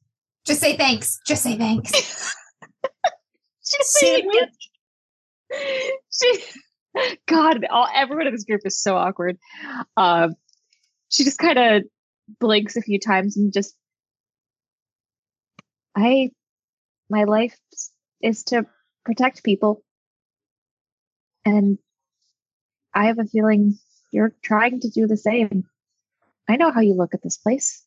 [0.46, 1.18] Just say thanks.
[1.27, 1.92] Just say thanks.
[3.64, 4.31] she's saying
[6.12, 6.42] she
[7.26, 9.38] God, all everyone in this group is so awkward.
[9.96, 10.35] Um,
[11.09, 11.83] she just kind of
[12.38, 13.74] blinks a few times and just,
[15.96, 16.31] I,
[17.09, 17.57] my life
[18.22, 18.66] is to
[19.05, 19.83] protect people,
[21.44, 21.79] and
[22.94, 23.79] I have a feeling
[24.12, 25.64] you're trying to do the same.
[26.48, 27.85] I know how you look at this place.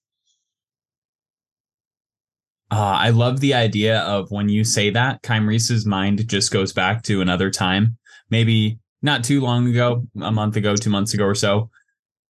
[2.72, 7.04] Uh, I love the idea of when you say that, Kymrese's mind just goes back
[7.04, 7.98] to another time,
[8.30, 11.70] maybe not too long ago, a month ago, two months ago or so.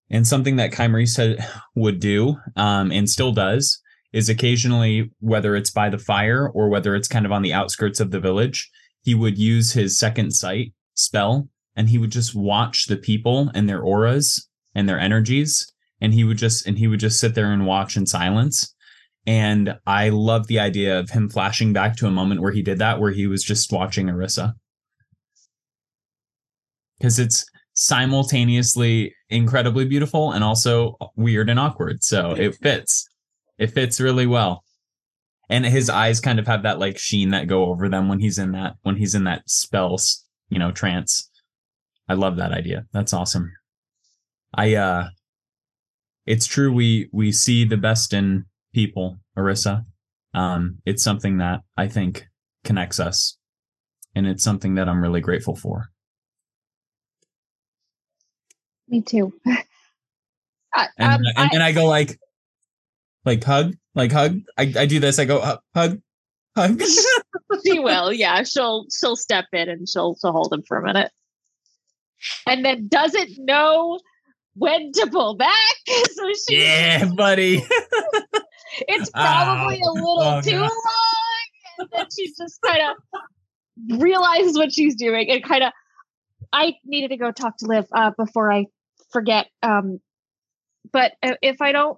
[0.09, 3.79] And something that had, would do, um, and still does,
[4.11, 7.99] is occasionally, whether it's by the fire or whether it's kind of on the outskirts
[7.99, 8.69] of the village,
[9.03, 13.67] he would use his second sight spell and he would just watch the people and
[13.67, 15.71] their auras and their energies.
[16.01, 18.73] And he would just, and he would just sit there and watch in silence.
[19.25, 22.79] And I love the idea of him flashing back to a moment where he did
[22.79, 24.53] that, where he was just watching Arissa.
[26.97, 32.03] Because it's simultaneously incredibly beautiful and also weird and awkward.
[32.03, 33.07] So it fits.
[33.57, 34.63] It fits really well.
[35.49, 38.39] And his eyes kind of have that like sheen that go over them when he's
[38.39, 41.29] in that when he's in that spells, you know, trance.
[42.07, 42.85] I love that idea.
[42.91, 43.51] That's awesome.
[44.55, 45.09] I uh
[46.25, 49.85] it's true we we see the best in people, Arissa.
[50.33, 52.25] Um, it's something that I think
[52.63, 53.37] connects us,
[54.15, 55.89] and it's something that I'm really grateful for.
[58.93, 59.33] Me too.
[60.73, 62.19] I, And um, and, I- and I go like,
[63.25, 64.39] like hug, like hug.
[64.57, 65.17] I, I do this.
[65.17, 65.99] I go uh, hug,
[66.55, 66.81] hug.
[67.65, 71.11] she will yeah she'll she'll step in and she'll she'll hold him for a minute
[72.47, 73.99] and then doesn't know
[74.55, 77.61] when to pull back so she yeah, buddy.
[78.87, 80.61] it's probably a little Oh, too God.
[80.61, 80.69] long
[81.79, 85.71] and then she just kind of realizes what she's doing and kind of
[86.51, 88.65] i needed to go talk to liv uh, before i
[89.13, 89.99] forget um
[90.91, 91.97] but uh, if i don't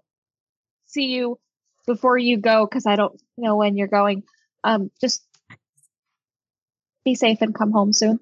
[0.86, 1.40] see you
[1.88, 4.24] before you go because i don't know when you're going
[4.64, 5.26] um just
[7.06, 8.20] be safe and come home soon.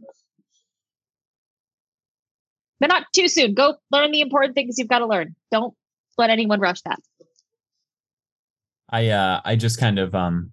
[2.79, 3.55] But not too soon.
[3.55, 5.35] Go learn the important things you've got to learn.
[5.51, 5.73] Don't
[6.17, 6.99] let anyone rush that.
[8.89, 10.51] I uh I just kind of um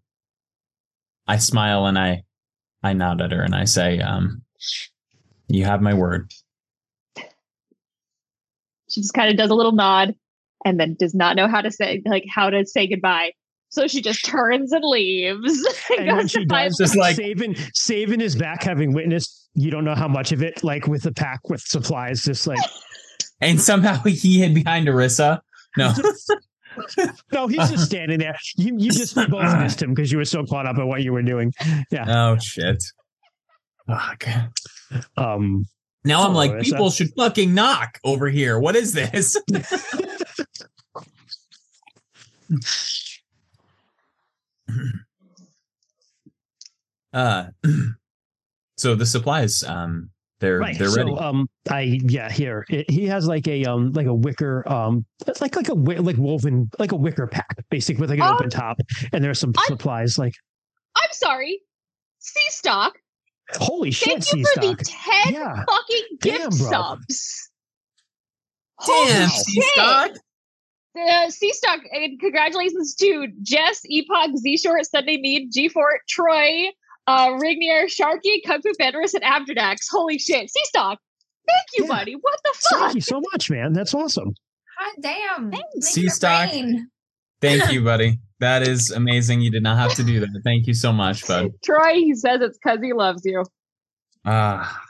[1.26, 2.22] I smile and I
[2.82, 4.42] I nod at her and I say um
[5.48, 6.32] you have my word.
[8.90, 10.14] She just kind of does a little nod
[10.64, 13.32] and then does not know how to say like how to say goodbye
[13.70, 15.64] so she just turns and leaves
[15.96, 19.70] And when Goes she to does, Just like- Savin, Savin is back having witnessed you
[19.70, 22.58] don't know how much of it, like with a pack with supplies, just like
[23.40, 25.40] And somehow he hid behind Arissa.
[25.76, 25.92] No.
[27.32, 28.36] no, he's just standing there.
[28.56, 31.12] You you just both missed him because you were so caught up in what you
[31.12, 31.52] were doing.
[31.90, 32.04] Yeah.
[32.08, 32.82] Oh shit.
[33.86, 34.24] Fuck.
[35.16, 35.64] Um,
[36.04, 36.64] Now I'm Oh, like, Arissa.
[36.64, 38.58] people should fucking knock over here.
[38.58, 39.36] What is this?
[47.12, 47.46] uh
[48.76, 50.78] so the supplies um they're right.
[50.78, 51.10] they're ready.
[51.14, 55.04] So, um, I yeah, here it, he has like a um like a wicker um
[55.38, 58.34] like like a like woven like a wicker pack, basically with like an Oh.
[58.36, 58.78] open top,
[59.12, 60.32] and there's some I- supplies like
[60.96, 61.60] I'm sorry.
[62.20, 62.94] Sea stock.
[63.56, 64.78] Holy shit, Thank you sea for stock.
[64.78, 65.64] the 10 Yeah.
[65.68, 67.50] fucking gift Damn, subs.
[68.86, 69.64] Damn, Holy sea shit.
[69.74, 70.10] stock.
[70.98, 76.64] Uh, sea stock and congratulations to Jess, Epoch, Z Short, Sunday Mead, G Fort, Troy,
[77.06, 79.86] uh, Rignier, Sharky, Kung Fu Fenris, and Afterdax.
[79.90, 80.50] Holy shit.
[80.50, 80.98] Sea stock.
[81.46, 81.88] Thank you, Yeah.
[81.98, 82.14] buddy.
[82.14, 82.80] What the fuck?
[82.80, 83.72] Thank you so much, man.
[83.72, 84.34] That's awesome.
[84.78, 85.50] God damn.
[85.50, 86.50] Make Sea it stock.
[87.42, 87.58] Rain.
[87.60, 88.18] Thank you, buddy.
[88.40, 89.40] That is amazing.
[89.42, 90.40] You did not have to do that.
[90.44, 91.52] Thank you so much, bud.
[91.64, 93.44] Troy, he says it's because he loves you.
[94.24, 94.82] Ah,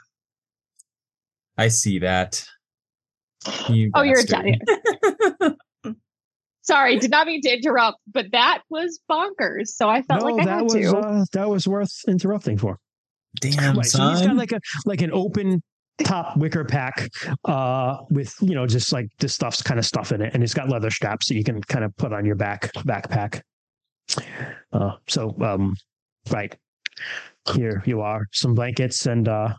[1.57, 2.45] I see that.
[3.69, 4.61] You Oh, you're bastard.
[5.41, 5.57] Italian.
[6.63, 9.69] Sorry, did not mean to interrupt, but that was bonkers.
[9.69, 10.97] So I felt no, like I that had was to.
[10.97, 12.77] uh, that was worth interrupting for.
[13.39, 13.85] Damn, Right.
[13.85, 15.63] So he's got like a like an open
[16.03, 17.09] top wicker pack
[17.45, 20.53] uh with you know just like this stuff's kind of stuff in it and it's
[20.53, 23.41] got leather straps that you can kind of put on your back backpack.
[24.71, 25.75] Uh so um
[26.31, 26.55] right.
[27.53, 29.53] Here you are some blankets and uh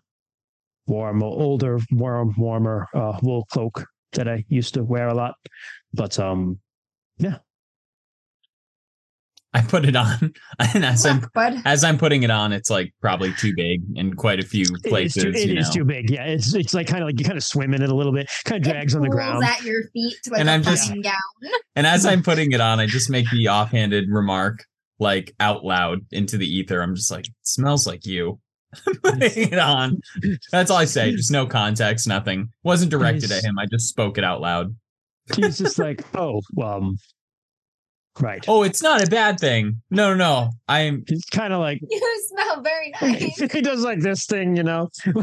[0.86, 5.34] warm older warm warmer uh wool cloak that i used to wear a lot.
[5.94, 6.58] But um
[9.54, 10.32] I put it on,
[10.74, 11.62] and as I'm Look, bud.
[11.66, 14.86] as I'm putting it on, it's like probably too big in quite a few it
[14.86, 15.22] is places.
[15.24, 17.36] too, it you is too big yeah it's it's like kind of like you kind
[17.36, 19.82] of swim in it a little bit kind of drags on the ground at your
[19.92, 21.12] feet like And a I'm just- fucking gown.
[21.76, 24.64] and as I'm putting it on, I just make the offhanded remark
[24.98, 26.80] like out loud into the ether.
[26.80, 28.38] I'm just like, smells like you.
[29.02, 30.00] putting it on.
[30.50, 31.10] That's all I say.
[31.12, 32.48] Just no context, nothing.
[32.62, 33.58] Wasn't directed at him.
[33.58, 34.74] I just spoke it out loud.
[35.36, 36.96] he's just like, oh, um,
[38.20, 38.44] right.
[38.48, 39.82] Oh, it's not a bad thing.
[39.90, 40.50] No, no, no.
[40.68, 43.52] I'm He's kind of like You smell very nice.
[43.52, 44.88] he does like this thing, you know,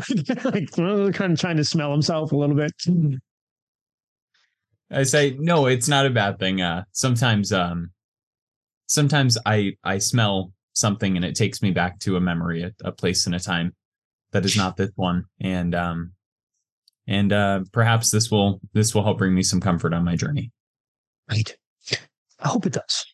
[0.43, 2.73] like kind of trying to smell himself a little bit.
[4.91, 6.61] I say no, it's not a bad thing.
[6.61, 7.91] Uh sometimes um
[8.87, 12.91] sometimes I I smell something and it takes me back to a memory, a, a
[12.91, 13.75] place and a time
[14.31, 15.25] that is not this one.
[15.39, 16.13] And um
[17.07, 20.51] and uh perhaps this will this will help bring me some comfort on my journey.
[21.29, 21.55] Right.
[22.41, 23.05] I hope it does.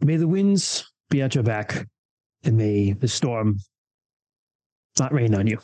[0.00, 1.86] May the winds be at your back,
[2.44, 3.58] and may the storm
[4.98, 5.58] not rain on you.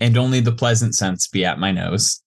[0.00, 2.20] And only the pleasant scents be at my nose.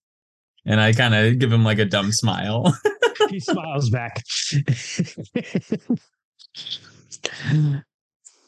[0.64, 2.76] And I kind of give him like a dumb smile.
[3.30, 4.22] he smiles back.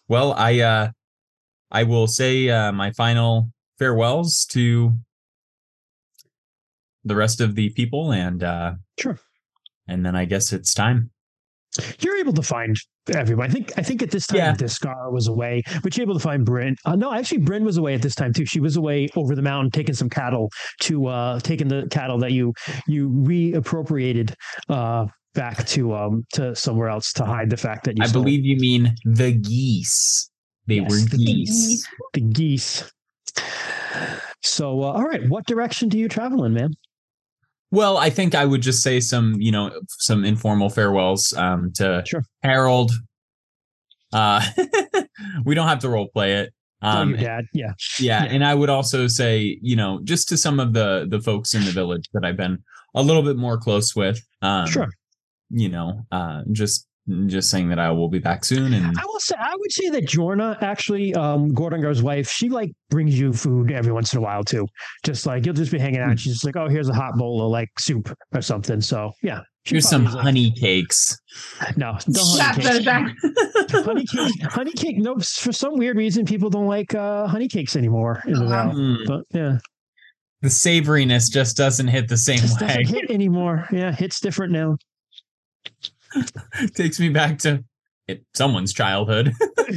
[0.09, 0.91] well, I uh
[1.71, 4.97] I will say uh my final farewells to
[7.05, 9.19] the rest of the people and uh sure.
[9.89, 11.11] and then I guess it's time.
[12.01, 12.75] You're able to find
[13.15, 13.49] everyone.
[13.49, 14.55] I think I think at this time Yeah.
[14.55, 16.75] Discar was away, but you're able to find Bryn.
[16.85, 18.45] Uh, no, actually Bryn was away at this time too.
[18.45, 22.33] She was away over the mountain taking some cattle to uh taking the cattle that
[22.33, 22.53] you
[22.89, 24.35] you reappropriated
[24.69, 28.23] uh back to um to somewhere else to hide the fact that you I stole
[28.25, 30.29] believe you mean the geese.
[30.67, 31.87] They Yes, were the geese.
[32.15, 32.91] the geese.
[34.43, 36.73] So uh, all right, what direction do you travel in, man?
[37.73, 42.03] Well, I think I would just say some, you know, some informal farewells um to
[42.07, 42.23] Sure.
[42.43, 42.91] Harold.
[44.13, 44.45] Uh
[45.45, 46.53] we don't have to role play it.
[46.83, 47.73] oh, Um your dad, yeah.
[48.01, 48.31] yeah, Yeah.
[48.33, 51.65] and I would also say, you know, just to some of the the folks in
[51.65, 52.59] the village that I've been
[52.95, 54.21] a little bit more close with.
[54.43, 54.89] Um Sure.
[55.51, 56.87] You know, uh just
[57.29, 59.89] just saying that I will be back soon and I will say I would say
[59.91, 64.23] that Jorna actually, um, Gordongar's wife, she like brings you food every once in a
[64.23, 64.67] while too.
[65.05, 66.11] Just like you'll just be hanging out.
[66.11, 68.81] and She's just like, oh, here's a hot bowl of like soup or something.
[68.81, 71.17] So yeah, here's some like- honey cakes.
[71.77, 73.73] No, no Slap honey cakes.
[73.85, 74.43] honey cake.
[74.45, 74.99] Honey cake.
[74.99, 78.49] No, for some weird reason, people don't like uh, honey cakes anymore in the Oh,
[78.49, 78.69] wow.
[78.71, 78.81] valley.
[78.81, 79.59] Mm, But yeah,
[80.43, 82.67] the savoriness just doesn't hit the same just way.
[82.69, 83.67] doesn't hit anymore.
[83.71, 84.77] Yeah, hits different now.
[86.75, 87.65] takes me back to
[88.09, 89.33] it, someone's childhood.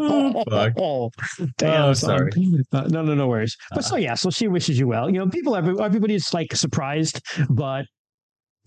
[0.00, 0.72] oh, fuck.
[0.78, 1.10] Oh,
[1.58, 1.84] damn!
[1.84, 2.30] Oh, sorry.
[2.72, 3.56] Uh, no, no, no worries.
[3.72, 5.10] But so yeah, so she wishes you well.
[5.10, 7.86] You know, people, every, everybody's like surprised, but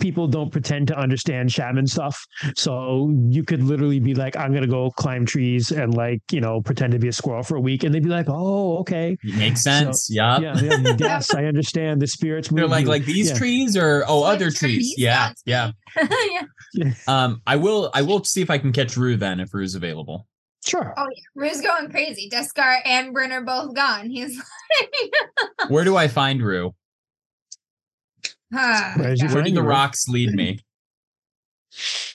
[0.04, 2.24] people don't pretend to understand shaman stuff.
[2.58, 6.62] So you could literally be like, I'm gonna go climb trees and like, you know,
[6.62, 9.16] pretend to be a squirrel for a week, and they'd be like, Oh, okay.
[9.24, 10.08] Makes sense.
[10.12, 10.40] yeah.
[10.40, 12.02] Yeah, yeah, yes, I understand.
[12.02, 12.90] The spirits They're like you.
[12.90, 13.38] like these Yeah.
[13.38, 14.60] trees or oh Like other trees.
[14.60, 15.72] trees, Yeah, yeah.
[15.96, 16.44] yeah.
[17.08, 20.28] Um, I will I will see if I can catch Rue then if Rue's available.
[20.66, 20.94] Sure.
[20.98, 22.30] Oh yeah, Rue's going crazy.
[22.30, 24.10] Deskar and Bryn are both gone.
[24.10, 26.74] He's like, Where do I find Rue?
[28.54, 29.70] Ah, Where's your Where find do the Rue?
[29.70, 30.60] rocks lead me?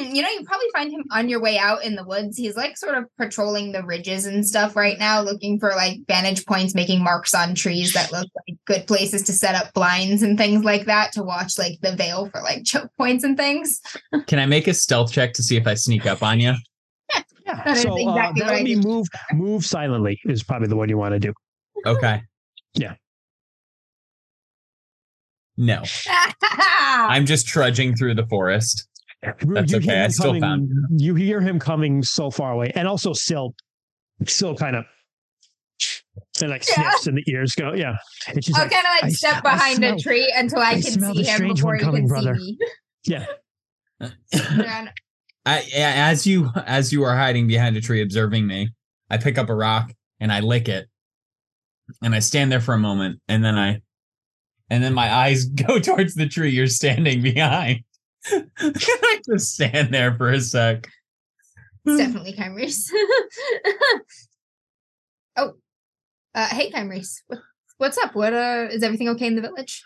[0.00, 2.36] you know, you probably find him on your way out in the woods.
[2.36, 6.46] He's like sort of patrolling the ridges and stuff right now, looking for like vantage
[6.46, 10.38] points, making marks on trees that look like good places to set up blinds and
[10.38, 13.80] things like that to watch like the veil for like choke points and things.
[14.26, 16.54] Can I make a stealth check to see if I sneak up on you?
[17.46, 17.64] Yeah.
[17.64, 20.68] That is so exactly uh, what that I would be move move silently is probably
[20.68, 21.32] the one you want to do.
[21.84, 22.22] Okay.
[22.74, 22.94] Yeah.
[25.60, 25.82] No.
[26.08, 26.34] I'm
[27.10, 28.88] I'm just trudging through the forest.
[29.22, 32.52] That's you okay, hear I him still coming, found You hear him coming so far
[32.52, 33.52] away, and also Sil,
[34.24, 34.84] Sil kind of
[36.40, 36.74] and like Yeah.
[36.90, 37.96] sniffs, and the ears go, yeah.
[38.28, 40.60] And she's I'll like, kind of like I- step I behind smell- a tree until
[40.60, 40.82] I, I can
[41.14, 42.36] see him before one he coming, can brother.
[42.38, 42.68] see me.
[43.04, 43.26] yeah.
[44.32, 44.90] And
[45.46, 48.70] I, as you as you are hiding behind a tree observing me,
[49.10, 50.86] I pick up a rock and I lick it,
[52.02, 53.80] and I stand there for a moment, and then I,
[54.70, 57.80] and then my eyes go towards the tree you're standing behind.
[58.32, 60.88] I just stand there for a sec.
[61.84, 62.90] It's definitely Kymrese.
[65.36, 65.54] oh,
[66.34, 67.40] uh, hey Kymrese, what,
[67.78, 68.14] what's up?
[68.14, 69.82] What uh, is everything okay in the village?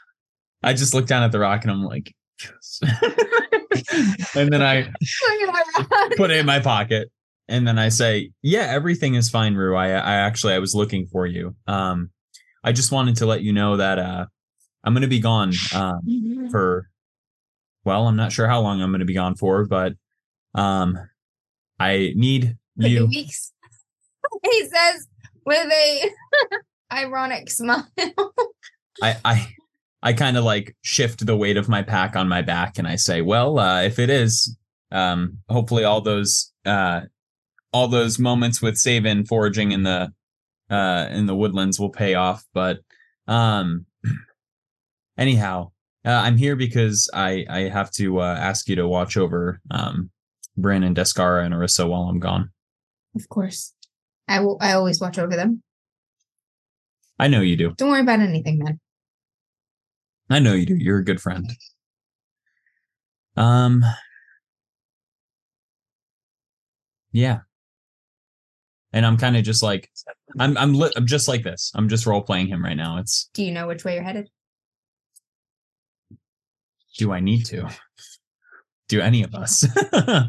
[0.62, 2.80] I just look down at the rock and I'm like, yes.
[4.34, 6.12] and then I Look at that rock.
[6.16, 7.10] put it in my pocket
[7.48, 9.76] and then I say, "Yeah, everything is fine, Rue.
[9.76, 11.54] I, I actually I was looking for you.
[11.66, 12.10] Um,
[12.62, 14.26] I just wanted to let you know that uh,
[14.84, 16.88] I'm going to be gone um, for,
[17.84, 19.94] well, I'm not sure how long I'm going to be gone for, but
[20.54, 20.98] um,
[21.80, 23.06] I need Couple you.
[23.06, 23.52] weeks.
[24.44, 25.06] he says
[25.46, 26.10] with a
[26.92, 27.88] ironic smile.
[29.02, 29.48] I I
[30.02, 32.96] I kind of like shift the weight of my pack on my back and I
[32.96, 34.56] say, well, uh, if it is,
[34.92, 37.02] um, hopefully all those uh,
[37.72, 40.12] all those moments with Savin foraging in the
[40.70, 42.44] uh, in the woodlands will pay off.
[42.52, 42.80] But
[43.26, 43.86] um,
[45.16, 45.70] anyhow,
[46.04, 50.10] uh, I'm here because I I have to uh, ask you to watch over um,
[50.56, 52.50] Bryn and Descara and Arissa while I'm gone.
[53.16, 53.72] Of course,
[54.28, 54.58] I will.
[54.60, 55.62] I always watch over them.
[57.18, 57.72] I know you do.
[57.76, 58.80] Don't worry about anything, man.
[60.28, 60.76] I know you do.
[60.76, 61.50] You're a good friend.
[63.36, 63.84] Um.
[67.12, 67.40] Yeah.
[68.92, 69.88] And I'm kind of just like,
[70.38, 71.72] I'm I'm li- I'm just like this.
[71.74, 72.98] I'm just role playing him right now.
[72.98, 74.28] It's Do you know which way you're headed?
[76.98, 77.68] Do I need to?
[78.88, 79.66] Do any of us?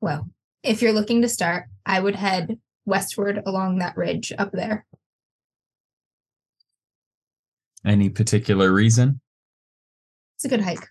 [0.00, 0.28] Well,
[0.62, 4.84] if you're looking to start, I would head westward along that ridge up there.
[7.86, 9.20] any particular reason?
[10.36, 10.86] It's a good hike.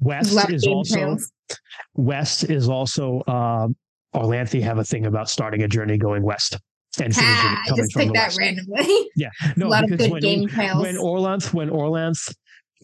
[0.00, 1.32] West Left is also trails.
[1.94, 3.76] West is also um
[4.14, 6.54] Orlanthi have a thing about starting a journey going west
[7.00, 8.38] and finishing Ah, I coming just from picked the that west.
[8.38, 9.10] randomly.
[9.14, 10.82] Yeah, no, a lot of because good when, game trails.
[10.82, 12.34] when Orlanth when Orlanth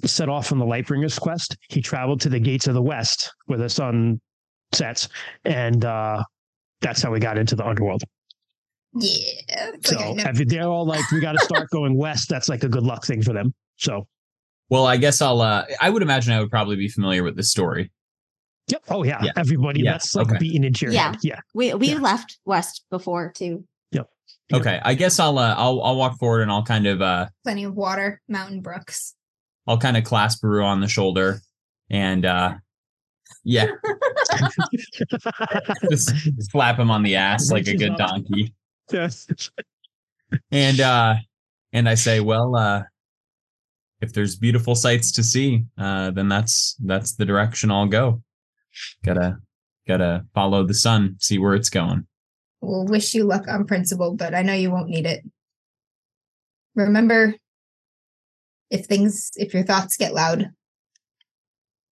[0.04, 3.58] set off on the Lightbringers quest, he traveled to the gates of the west where
[3.58, 4.20] the sun
[4.72, 5.08] sets,
[5.44, 6.22] and uh
[6.80, 8.02] that's how we got into the underworld.
[8.94, 9.70] yeah.
[9.84, 12.28] So like I if they're all like, we got to start going west.
[12.28, 13.54] That's like a good luck thing for them.
[13.76, 14.06] So,
[14.68, 15.40] Well, I guess I'll.
[15.40, 17.90] uh I would imagine I would probably be familiar with this story.
[18.68, 18.82] yep.
[18.88, 19.32] Oh yeah, Yeah.
[19.36, 19.80] everybody.
[19.82, 20.38] Yeah, That's like okay.
[20.38, 21.10] beaten into your Yeah.
[21.12, 21.18] head.
[21.22, 21.40] Yeah.
[21.54, 21.98] We we Yeah.
[22.00, 23.64] left west before too.
[23.92, 24.08] Yep.
[24.52, 25.38] Okay, I guess I'll.
[25.38, 25.80] Uh, I'll.
[25.82, 27.00] I'll walk forward and I'll kind of.
[27.00, 29.14] uh Plenty of water, mountain brooks.
[29.66, 31.40] I'll kind of clasp Rue on the shoulder,
[31.90, 32.54] and uh
[33.44, 33.66] yeah,
[35.90, 36.12] just
[36.50, 38.54] slap him on the ass like a good donkey.
[38.90, 39.26] yes.
[40.50, 41.14] and uh
[41.72, 42.82] and i say well uh
[44.00, 48.22] if there's beautiful sights to see uh then that's that's the direction i'll go
[49.04, 49.36] gotta
[49.86, 52.06] gotta follow the sun see where it's going
[52.62, 55.24] We'll wish you luck on principle, but I know you won't need it.
[56.76, 57.34] Remember,
[58.72, 60.48] if things, if your thoughts get loud,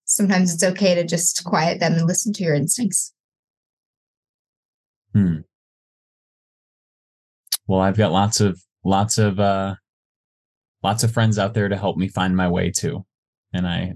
[0.05, 3.13] sometimes it's okay to just quiet them and listen to your instincts.
[5.13, 5.37] hmm.
[7.67, 9.75] Well i've got lots of lots of uh
[10.83, 13.05] lots of friends out there to help me find my way too
[13.53, 13.93] and i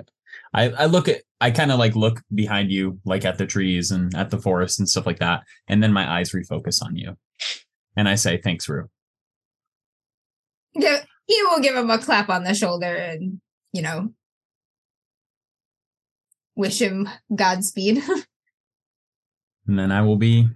[0.54, 3.92] i, I look at i kind of like look behind you like at the trees
[3.92, 7.18] and at the forest and stuff like that and then my eyes refocus on you.
[7.98, 8.88] And i say thanks rue.
[10.74, 13.40] Yeah, he will give him a clap on the shoulder and,
[13.74, 14.14] you know,
[16.56, 18.04] wish him Godspeed.
[19.68, 20.48] and then I will be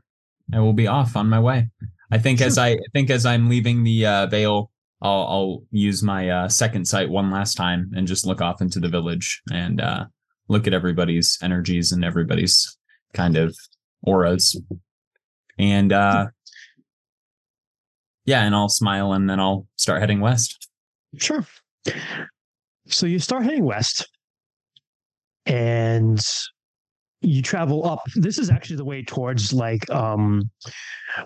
[0.54, 1.70] I will be off on my way.
[2.12, 6.02] I think as I, I think as I'm leaving the uh, Vale, I'll, I'll use
[6.02, 9.80] my uh, second sight one last time and just look off into the village and
[9.80, 10.06] uh,
[10.48, 12.78] look at everybody's energies and everybody's
[13.14, 13.56] kind of
[14.04, 14.60] auras.
[15.60, 16.28] And uh,
[18.30, 20.70] yeah, and I'll smile and then I'll start heading west.
[21.18, 21.44] Sure.
[22.88, 24.08] So you start heading west
[25.48, 26.24] and
[27.22, 28.02] you travel up.
[28.16, 30.52] This is actually the way towards like um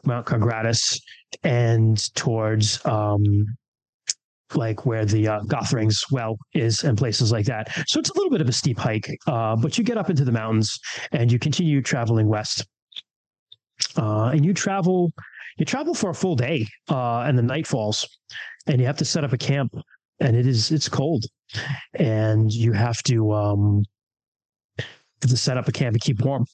[0.06, 0.98] Mount Congratus
[1.44, 3.24] and towards um
[4.56, 7.68] like where the uh, Gothring's well is and places like that.
[7.88, 10.24] So it's a little bit of a steep hike, uh, but you get up into
[10.24, 10.80] the mountains
[11.12, 12.66] and you continue traveling west.
[13.98, 15.12] Uh, and you travel,
[15.58, 18.08] you travel for a full day, uh, and the night falls,
[18.68, 19.74] and you have to set up a camp,
[20.20, 21.26] and it is it's cold,
[21.96, 23.84] and you have to um,
[24.80, 26.46] have to set up a camp and keep warm.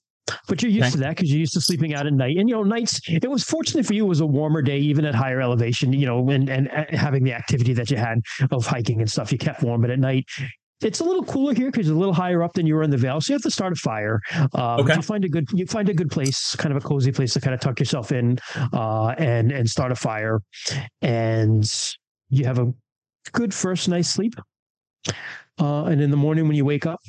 [0.47, 0.91] But you're used Okay.
[0.91, 2.37] to that because you're used to sleeping out at night.
[2.37, 2.99] And you know, nights.
[3.07, 4.05] It was fortunate for you.
[4.05, 5.91] It was a warmer day, even at higher elevation.
[5.91, 8.19] You know, and and having the activity that you had
[8.51, 9.81] of hiking and stuff, you kept warm.
[9.81, 10.25] But at night,
[10.81, 12.89] it's a little cooler here because you're a little higher up than you were in
[12.89, 13.19] the vale.
[13.21, 14.19] So you have to start a fire.
[14.33, 14.95] Uh, but Okay.
[14.95, 17.41] You find a good you find a good place, kind of a cozy place to
[17.41, 18.39] kind of tuck yourself in,
[18.73, 20.39] uh, and and start a fire,
[21.01, 21.69] and
[22.29, 22.73] you have a
[23.33, 24.35] good first night's sleep.
[25.59, 26.99] Uh, and in the morning when you wake up,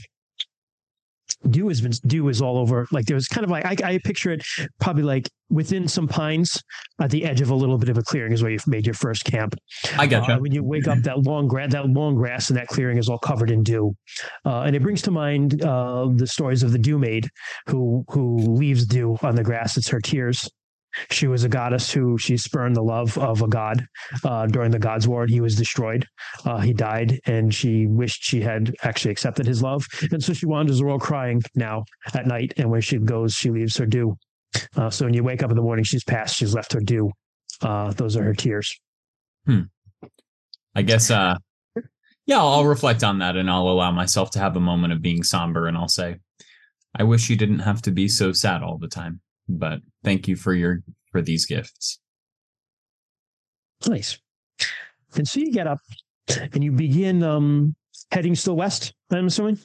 [1.49, 2.86] dew has been dew is all over.
[2.91, 4.43] Like there's kind of like I, I picture it
[4.80, 6.62] probably like within some pines
[7.01, 8.95] at the edge of a little bit of a clearing is where you've made your
[8.95, 9.55] first camp.
[9.97, 10.34] I gotcha.
[10.34, 13.09] Uh, when you wake up, that long grass, that long grass in that clearing is
[13.09, 13.95] all covered in dew,
[14.45, 17.28] uh, and it brings to mind uh, the stories of the dew maid
[17.66, 19.76] who who leaves dew on the grass.
[19.76, 20.49] It's her tears.
[21.11, 23.84] She was a goddess who she spurned the love of a god
[24.24, 25.26] uh, during the God's War.
[25.26, 26.07] He was destroyed.
[26.45, 29.84] Uh, he died, and she wished she had actually accepted his love.
[30.12, 31.84] And so she wanders the world crying now
[32.14, 32.55] at night.
[32.57, 34.16] And where she goes, she leaves her dew.
[34.76, 36.36] Uh, so when you wake up in the morning, she's passed.
[36.36, 37.11] She's left her dew.
[37.62, 38.78] Uh, those are her tears.
[39.47, 39.62] Hmm.
[40.74, 41.36] I guess uh
[42.26, 45.03] yeah, I'll, I'll reflect on that and I'll allow myself to have a moment of
[45.03, 46.16] being somber and I'll say,
[46.95, 49.20] I wish you didn't have to be so sad all the time.
[49.59, 50.80] But thank you for your
[51.11, 51.98] for these gifts.
[53.86, 54.18] Nice.
[55.16, 55.80] And so you get up
[56.53, 57.74] and you begin um,
[58.12, 59.59] heading still west, I'm assuming.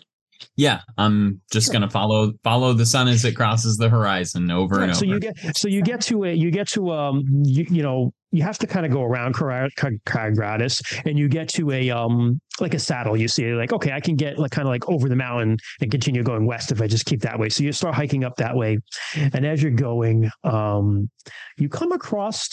[0.57, 1.73] Yeah, I'm just Sure.
[1.73, 5.19] gonna follow follow the sun as it crosses the horizon over and Yeah, so you
[5.19, 8.57] get so you get to a you get to um you, you know you have
[8.57, 12.73] to kind of go around Car- Car- Cargratis and you get to a um like
[12.73, 13.15] a saddle.
[13.15, 15.89] You see like okay I can get like kind of like over the mountain and
[15.91, 17.47] continue going west if I just keep that way.
[17.49, 18.77] So you start hiking up that way
[19.15, 21.09] and as you're going um
[21.57, 22.49] you come across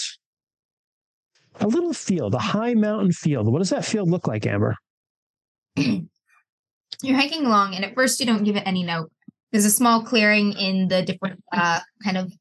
[1.60, 3.50] a little field a high mountain field.
[3.50, 4.76] What does that field look like Amber
[7.02, 9.10] You're hiking along, and at first you don't give it any note.
[9.50, 12.32] There's a small clearing in the different uh, kind of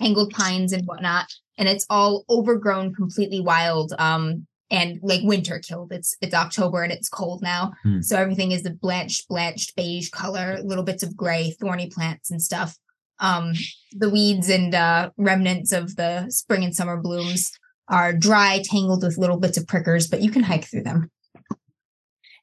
[0.00, 5.92] tangled pines and whatnot, and it's all overgrown, completely wild, um, and like winter killed.
[5.92, 8.00] It's it's October and it's cold now, Hmm.
[8.02, 12.42] so everything is a blanched, blanched beige color, little bits of gray, thorny plants and
[12.42, 12.76] stuff.
[13.20, 13.54] Um,
[13.92, 17.50] the weeds and uh, remnants of the spring and summer blooms
[17.88, 21.10] are dry, tangled with little bits of prickers, but you can hike through them.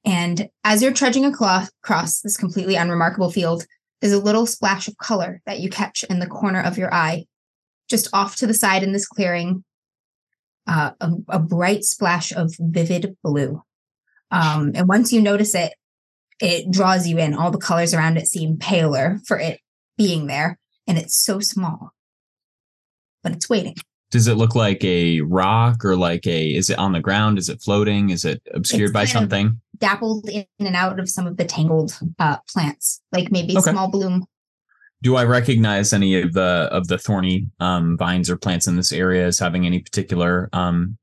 [0.05, 3.65] And as you're trudging across, this completely unremarkable field,
[4.01, 7.25] there's a little splash of color that you catch in the corner of your eye.
[7.89, 9.63] Just off to the side in this clearing,
[10.67, 13.61] uh, a, a bright splash of vivid blue.
[14.31, 15.73] Um, and once you notice it,
[16.39, 17.33] it draws you in.
[17.33, 19.59] All the colors around it seem paler for it
[19.97, 20.59] being there.
[20.87, 21.93] And it's so small,
[23.23, 23.75] but it's waiting.
[24.15, 27.37] Does it look like a rock or like a is it on the ground?
[27.37, 28.11] Is it floating?
[28.11, 29.61] Is it obscured It's by kind of- something?
[29.77, 33.71] Dappled in and out of some of the tangled uh, plants, like maybe Okay.
[33.71, 34.23] small bloom
[35.01, 38.93] Do I recognize any of the of the thorny um, vines or plants in this
[38.93, 40.97] area as having any particular um,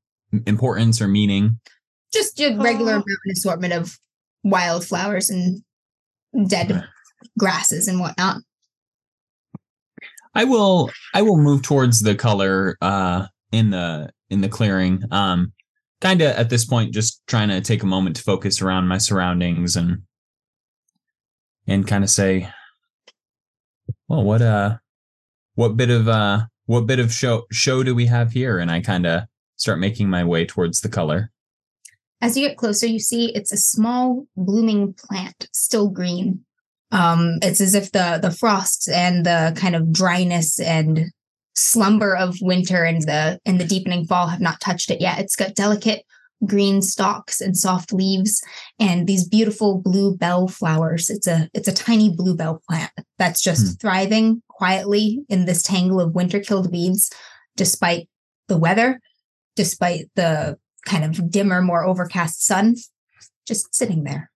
[0.47, 1.59] importance or meaning?
[2.11, 3.99] just a regular Uh, assortment of
[4.43, 5.61] wildflowers and
[6.49, 6.81] dead Okay.
[7.37, 8.37] grasses and whatnot.
[10.35, 15.03] I will I will move towards the color uh in the in the clearing.
[15.11, 15.53] Um
[16.01, 18.97] kind of at this point just trying to take a moment to focus around my
[18.97, 20.03] surroundings and
[21.65, 22.49] and kind of say
[24.09, 24.77] well what uh
[25.55, 28.81] what bit of uh what bit of show show do we have here and I
[28.81, 29.23] kind of
[29.55, 31.31] start making my way towards the color.
[32.21, 36.45] As you get closer, you see it's a small blooming plant, still green.
[36.93, 41.11] Um, it's as if the the frosts and the kind of dryness and
[41.55, 45.19] slumber of winter and the and the deepening fall have not touched it yet.
[45.19, 46.03] It's got delicate
[46.45, 48.41] green stalks and soft leaves
[48.79, 51.09] and these beautiful blue bell flowers.
[51.09, 53.73] It's a it's a tiny bluebell plant that's just Hmm.
[53.81, 57.09] thriving quietly in this tangle of winter-killed weeds
[57.55, 58.09] despite
[58.49, 58.99] the weather,
[59.55, 62.75] despite the kind of dimmer, more overcast sun,
[63.47, 64.29] just sitting there.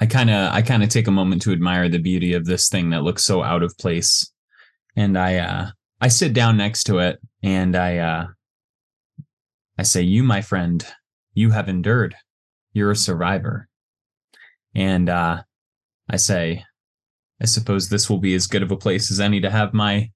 [0.00, 2.68] I kind of I kind of take a moment to admire the beauty of this
[2.68, 4.30] thing that looks so out of place.
[4.96, 5.70] And I uh
[6.00, 8.26] I sit down next to it and I uh
[9.78, 10.84] I say you my friend,
[11.32, 12.14] you have endured.
[12.72, 13.68] You're a survivor.
[14.74, 15.42] And uh
[16.10, 16.64] I say
[17.40, 20.10] I suppose this will be as good of a place as any to have my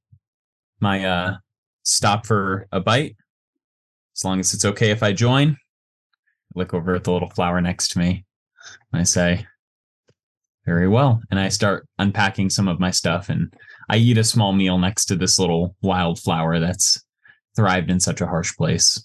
[0.81, 1.37] my uh
[1.85, 3.17] stop for a bite.
[4.17, 5.51] As long as it's okay if I join.
[5.51, 8.25] I look over at the little flower next to me.
[8.93, 9.47] And I say,
[10.69, 11.23] very well.
[11.31, 13.53] And I start unpacking some of my stuff and
[13.89, 17.03] I eat a small meal next to this little wildflower that's
[17.57, 19.03] thrived in such a harsh place.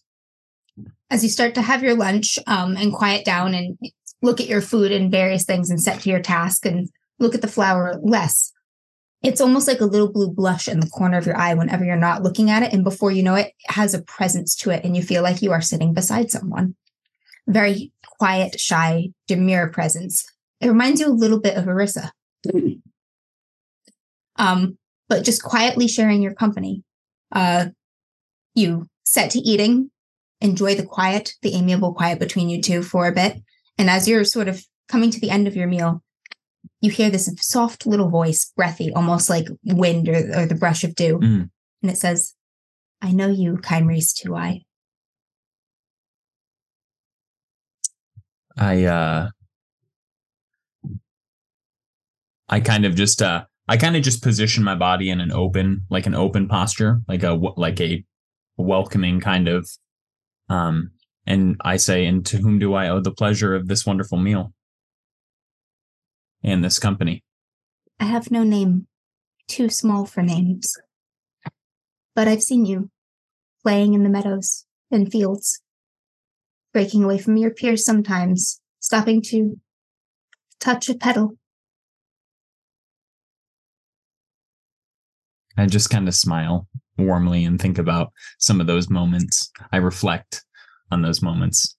[1.09, 3.78] as you start to have your lunch um, and quiet down and
[4.22, 6.89] look at your food and various things and set to your task and
[7.20, 8.51] look at the flower less
[9.22, 11.95] it's almost like a little blue blush in the corner of your eye whenever you're
[11.95, 14.84] not looking at it and before you know it, it has a presence to it
[14.84, 16.76] and you feel like you are sitting beside someone
[17.47, 20.26] very quiet shy demure presence
[20.64, 22.11] it reminds you a little bit of arissa
[24.38, 24.78] um,
[25.09, 26.84] but just quietly sharing your company
[27.32, 27.68] uh,
[28.55, 29.89] you set to eating
[30.43, 33.41] enjoy the quiet, the amiable quiet between you two for a bit.
[33.78, 36.03] And as you're sort of coming to the end of your meal,
[36.82, 40.95] you hear this soft little voice, breathy, almost like wind or, or the brush of
[40.95, 41.18] dew.
[41.18, 41.49] Mm.
[41.82, 42.36] And it says,
[43.01, 44.61] I know you, Kymrese Two Eye.
[48.55, 49.30] I uh
[52.50, 55.86] I kind of just uh I kind of just position my body in an open
[55.89, 58.04] like an open posture, like a like a
[58.58, 59.70] welcoming kind of
[60.50, 60.91] um
[61.26, 64.54] and I say and to whom do I owe the pleasure of this wonderful meal
[66.44, 67.24] and this company?
[68.00, 68.88] I have no name,
[69.48, 70.76] too small for names.
[72.16, 72.89] But I've seen you
[73.62, 75.62] playing in the meadows and fields,
[76.74, 79.60] breaking away from your peers sometimes, stopping to
[80.60, 81.38] touch a petal.
[85.58, 89.51] I just kind of smile warmly and think about some of those moments.
[89.72, 90.43] I reflect
[90.91, 91.76] on those moments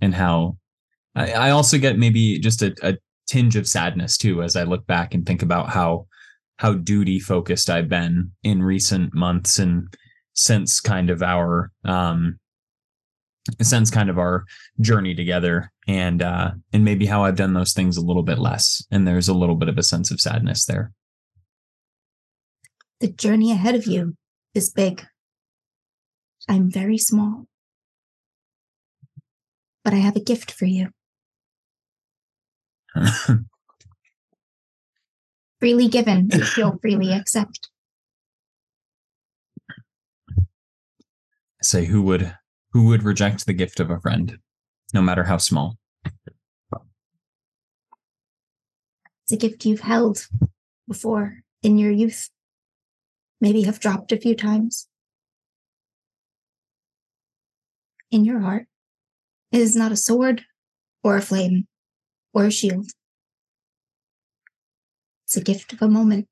[0.00, 0.56] and how
[1.14, 2.96] I, I also get maybe just a, a
[3.26, 6.06] tinge of sadness too as I look back and think about how
[6.58, 9.92] how duty focused I've been in recent months and
[10.34, 12.38] since kind of our um
[13.60, 14.44] since kind of our
[14.80, 18.84] journey together and uh and maybe how I've done those things a little bit less
[18.90, 20.92] and there's a little bit of a sense of sadness there.
[23.04, 24.16] The journey ahead of you
[24.54, 25.04] is big.
[26.48, 27.44] I'm very small.
[29.84, 30.88] But I have a gift for you.
[35.60, 37.68] Freely given, you'll freely accept.
[41.60, 42.34] say who would
[42.72, 44.38] who would reject the gift of a friend
[44.94, 45.76] no matter how small
[49.24, 50.26] It's a gift you've held
[50.88, 52.30] before in your youth.
[53.44, 54.88] Maybe have dropped a few times.
[58.10, 58.68] In your heart,
[59.52, 60.46] it is not a sword
[61.02, 61.66] or a flame
[62.32, 62.86] or a shield.
[65.24, 66.26] It's a gift of a moment.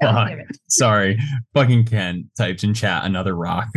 [0.00, 0.30] Fuck.
[0.70, 1.18] sorry
[1.52, 3.68] fucking ken typed in chat another rock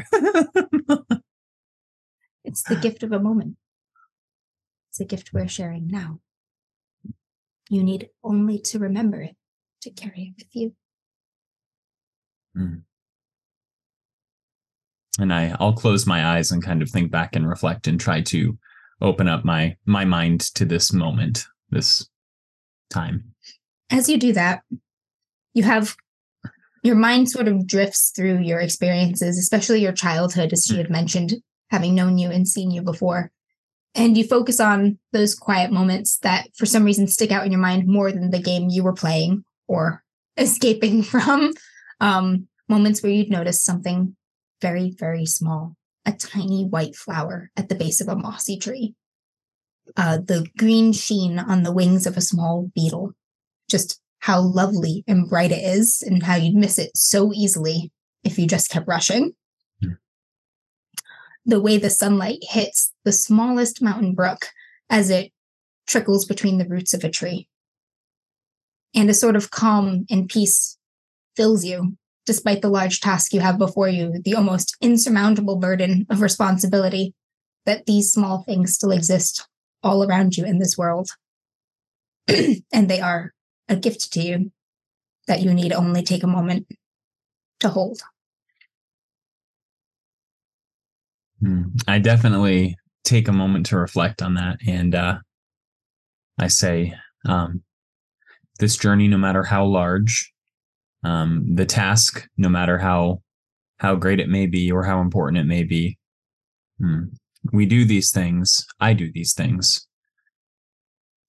[2.46, 3.58] It's the gift of a moment.
[4.92, 6.22] It's a gift we're sharing now.
[7.70, 9.36] You need only to remember it
[9.82, 10.74] to carry it with you.
[12.56, 12.78] Hmm.
[15.20, 18.22] and i i'll close my eyes and kind of think back and reflect and try
[18.22, 18.58] to
[19.00, 22.10] open up my my mind to this moment this
[22.90, 23.36] time
[23.90, 24.64] as you do that,
[25.54, 25.96] you have
[26.84, 30.82] your mind sort of drifts through your experiences, especially your childhood, as she hmm.
[30.82, 31.36] had mentioned,
[31.70, 33.32] having known you and seen you before.
[33.98, 37.60] And you focus on those quiet moments that for some reason stick out in your
[37.60, 40.04] mind more than the game you were playing or
[40.38, 41.52] escaping from.
[42.00, 44.16] Um, moments where you'd notice something
[44.62, 45.76] very, very small
[46.08, 48.96] a tiny white flower at the base of a mossy tree.
[49.98, 53.14] Uh, the green sheen on the wings of a small beetle
[53.70, 57.92] just how lovely and bright it is and how you'd miss it so easily
[58.24, 59.34] if you just kept rushing.
[61.48, 64.48] The way the sunlight hits the smallest mountain brook
[64.90, 65.32] as it
[65.88, 67.48] trickles between the roots of a tree.
[68.94, 70.78] And a sort of calm and peace
[71.38, 71.96] fills you,
[72.26, 77.14] despite the large task you have before you, the almost insurmountable burden of responsibility
[77.66, 79.48] that these small things still exist
[79.82, 81.10] all around you in this world.
[82.74, 83.34] and they are
[83.70, 84.52] a gift to you
[85.28, 86.68] that you need only take a moment
[87.60, 88.02] to hold.
[88.02, 88.08] Hmm.
[91.88, 94.58] I definitely take a moment to reflect on that.
[94.68, 95.18] And uh,
[96.40, 96.94] I say,
[97.28, 97.64] um,
[98.60, 100.32] this journey, no matter how large,
[101.04, 103.22] um, the task, no matter how
[103.80, 106.00] how great it may be or how important it may be,
[106.80, 107.04] hmm,
[107.54, 108.66] we do these things.
[108.80, 109.88] I do these things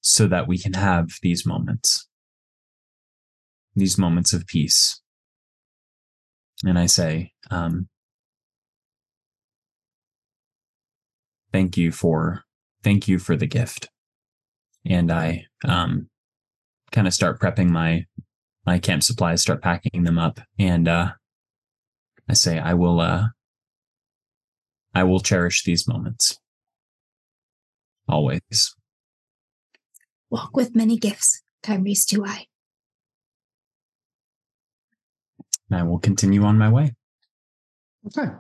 [0.00, 2.08] so that we can have these moments,
[3.76, 5.02] these moments of peace.
[6.64, 7.88] And I say, um,
[11.52, 12.44] thank you for
[12.82, 13.88] thank you for the gift
[14.86, 16.08] and i um
[16.92, 18.04] kind of start prepping my
[18.66, 21.12] my camp supplies start packing them up and uh
[22.28, 23.26] i say i will uh
[24.94, 26.38] i will cherish these moments
[28.08, 28.74] always
[30.30, 32.44] Walk with many gifts, Kymrese two eye.
[35.70, 36.94] and i will continue on my way
[38.06, 38.30] Okay.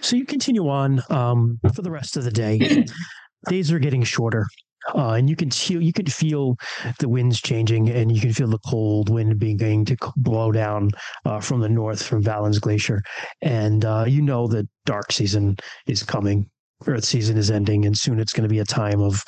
[0.00, 2.84] So you continue on um, for the rest of the day.
[3.48, 4.46] Days are getting shorter.
[4.94, 6.56] Uh, and you can feel you can feel
[6.98, 10.90] the winds changing, and you can feel the cold wind beginning to blow down
[11.24, 13.00] uh, from the north from Valind's Glacier,
[13.42, 15.56] and uh, you know that dark season
[15.86, 16.50] is coming.
[16.84, 19.22] Earth season is ending, and soon it's going to be a time of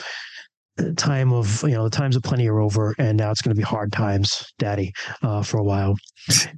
[0.97, 3.59] time of you know the times of plenty are over, and now it's going to
[3.59, 5.95] be hard times, Daddy, uh, for a while.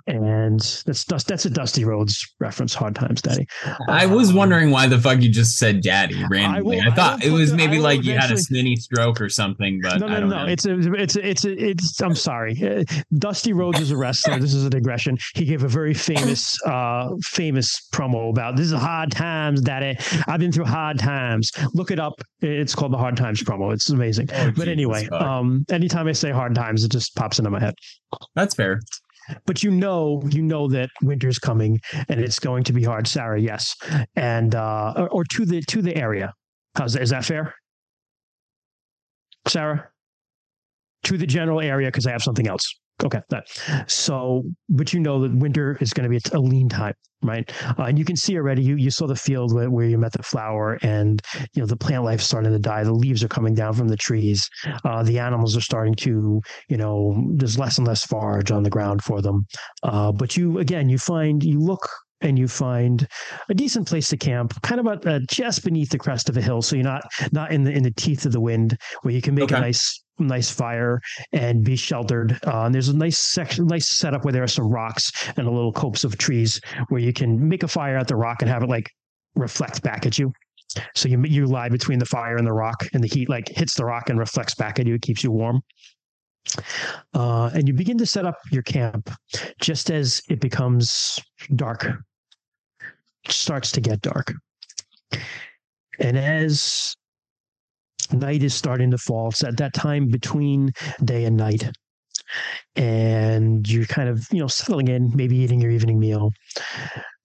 [0.07, 1.27] And that's dust.
[1.29, 2.73] That's a Dusty Rhodes reference.
[2.75, 3.47] Hard times, Daddy.
[3.89, 6.95] i was Um, wondering why the fuck you just said daddy randomly i, will- I
[6.95, 10.07] thought will it was maybe like you had a mini stroke or something but no,
[10.07, 10.45] i no, don't no.
[10.45, 12.01] know It's a, it's a, it's a, it's.
[12.01, 12.55] I'm sorry.
[12.63, 12.85] Uh,
[13.19, 14.39] Dusty Rhodes is a wrestler.
[14.39, 15.17] this is a digression.
[15.35, 19.99] He gave a very famous, uh, famous promo about this is hard times, Daddy.
[20.29, 21.51] I've been through hard times.
[21.75, 22.21] Look it up.
[22.41, 23.73] It's called the Hard Times promo.
[23.73, 24.06] It's amazing.
[24.33, 27.75] Oh, but anyway, um, anytime I say hard times, it just pops into my head.
[28.35, 28.81] that's fair
[29.47, 33.41] But you know, you know that winter's coming and it's going to be hard, Sarah.
[33.41, 33.75] Yes,
[34.15, 36.33] and uh, or, or to the to the area.
[36.77, 37.03] How's that?
[37.03, 37.55] Is that fair,
[39.49, 39.89] Sarah?
[41.05, 42.75] To the general area because I have something else.
[43.05, 43.21] Okay.
[43.87, 47.51] So, but you know that winter is going to be a, a lean time, right?
[47.79, 48.63] Uh, and you can see already.
[48.63, 51.21] You you saw the field where, where you met the flower, and
[51.53, 52.85] you know the plant life starting to die.
[52.85, 54.49] The leaves are coming down from the trees.
[54.85, 56.41] Uh, the animals are starting to,
[56.71, 59.47] you know, there's less and less forage on the ground for them.
[59.83, 61.87] Uh, but you again, you find you look
[62.21, 63.07] and you find
[63.49, 66.63] a decent place to camp, kind of uh, just beneath the crest of a hill,
[66.63, 69.35] so you're not not in the in the teeth of the wind, where you can
[69.35, 71.01] make a nice nice fire
[71.33, 72.39] and be sheltered.
[72.47, 75.51] Uh, and there's a nice section, nice setup where there are some rocks and a
[75.51, 78.63] little copse of trees where you can make a fire at the rock and have
[78.63, 78.91] it like
[79.35, 80.33] reflect back at you.
[80.95, 83.75] So you you lie between the fire and the rock, and the heat like hits
[83.75, 84.95] the rock and reflects back at you.
[84.95, 85.61] It keeps you warm.
[87.15, 89.11] Uh, and you begin to set up your camp
[89.61, 91.19] just as it becomes
[91.55, 91.87] dark,
[93.29, 94.33] starts to get dark.
[95.99, 96.97] And as
[98.13, 100.71] night is starting to fall, it's at that time between
[101.05, 101.71] day and night.
[102.75, 106.33] And you're kind of, you know, settling in, maybe eating your evening meal,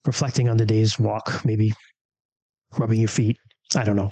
[0.06, 1.72] reflecting on the day's walk, maybe
[2.78, 3.36] rubbing your feet.
[3.76, 4.10] I don't know.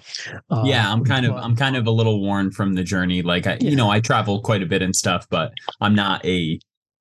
[0.51, 3.47] Uh, yeah i'm kind of i'm kind of a little worn from the journey like
[3.47, 3.71] i Yeah.
[3.71, 6.59] you know i travel quite a bit and stuff but i'm not a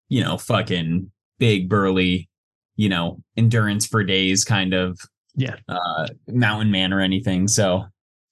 [0.10, 2.30] you know fucking big burly
[2.76, 5.00] you know endurance for days kind of
[5.36, 5.56] Yeah.
[5.68, 7.86] uh mountain man or anything so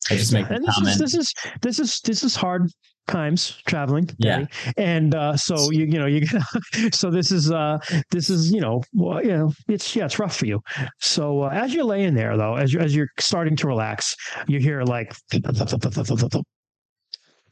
[0.09, 2.69] i just make and this is this is this is this is hard
[3.07, 4.45] times traveling Yeah.
[4.75, 6.25] And uh so you you know you
[6.91, 7.77] so this is uh
[8.11, 10.59] this is you know well, you know it's yeah it's rough for you.
[10.99, 14.15] So uh, as you're laying there though as you as you're starting to relax
[14.47, 15.15] you hear like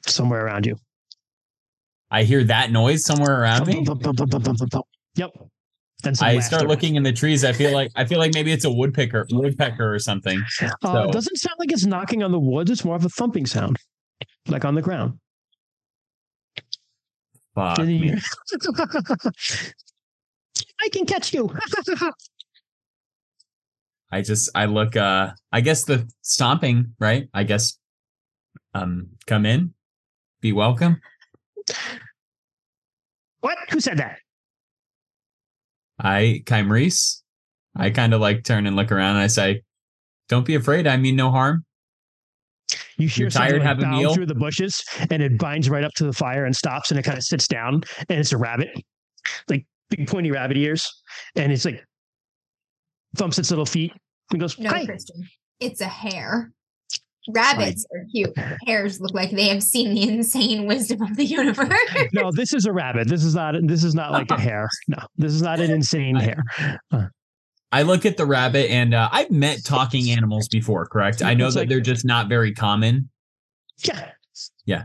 [0.06, 0.76] somewhere around you.
[2.12, 3.84] I hear that noise somewhere around me?
[5.16, 5.32] Yep
[6.22, 8.72] i start looking in the trees i feel like i feel like maybe it's a
[8.72, 12.72] woodpecker woodpecker or something uh, so- it doesn't sound like it's knocking on the woods
[12.72, 13.78] it's more of a thumping sound
[14.48, 15.20] like on the ground
[17.56, 17.80] Fuck.
[20.82, 21.50] I can catch you.
[24.12, 27.30] I just I look uh I guess the stomping, right?
[27.34, 27.78] I guess
[28.74, 29.74] um come in,
[30.42, 31.00] be welcome.
[33.40, 33.58] what?
[33.72, 34.20] Who said that?
[36.00, 37.22] I Kymrese.
[37.76, 39.62] I kind of like turn and look around and I say,
[40.30, 41.66] Don't be afraid, I mean no harm.
[42.98, 44.14] You hear You're something tired, like have a meal?
[44.14, 47.04] through the bushes, and it binds right up to the fire and stops, and it
[47.04, 48.70] kind of sits down, and it's a rabbit.
[49.50, 50.90] Like big pointy rabbit ears,
[51.36, 51.84] and it's like
[53.18, 53.94] thumps its little feet
[54.32, 55.28] and goes, No, "Hi." Christian.
[55.60, 56.52] It's a hare.
[57.30, 58.34] Rabbits are cute.
[58.68, 61.70] Hares look like they have seen the insane wisdom of the universe.
[62.14, 63.08] no, this is a rabbit.
[63.08, 63.56] This is not.
[63.64, 64.70] This is not like a hare.
[64.88, 66.44] No, this is not an insane hare.
[67.72, 71.22] I look at the rabbit and uh, I've met talking animals before, correct?
[71.22, 73.10] I know that they're just not very common.
[73.84, 74.12] Yeah.
[74.66, 74.84] Yeah.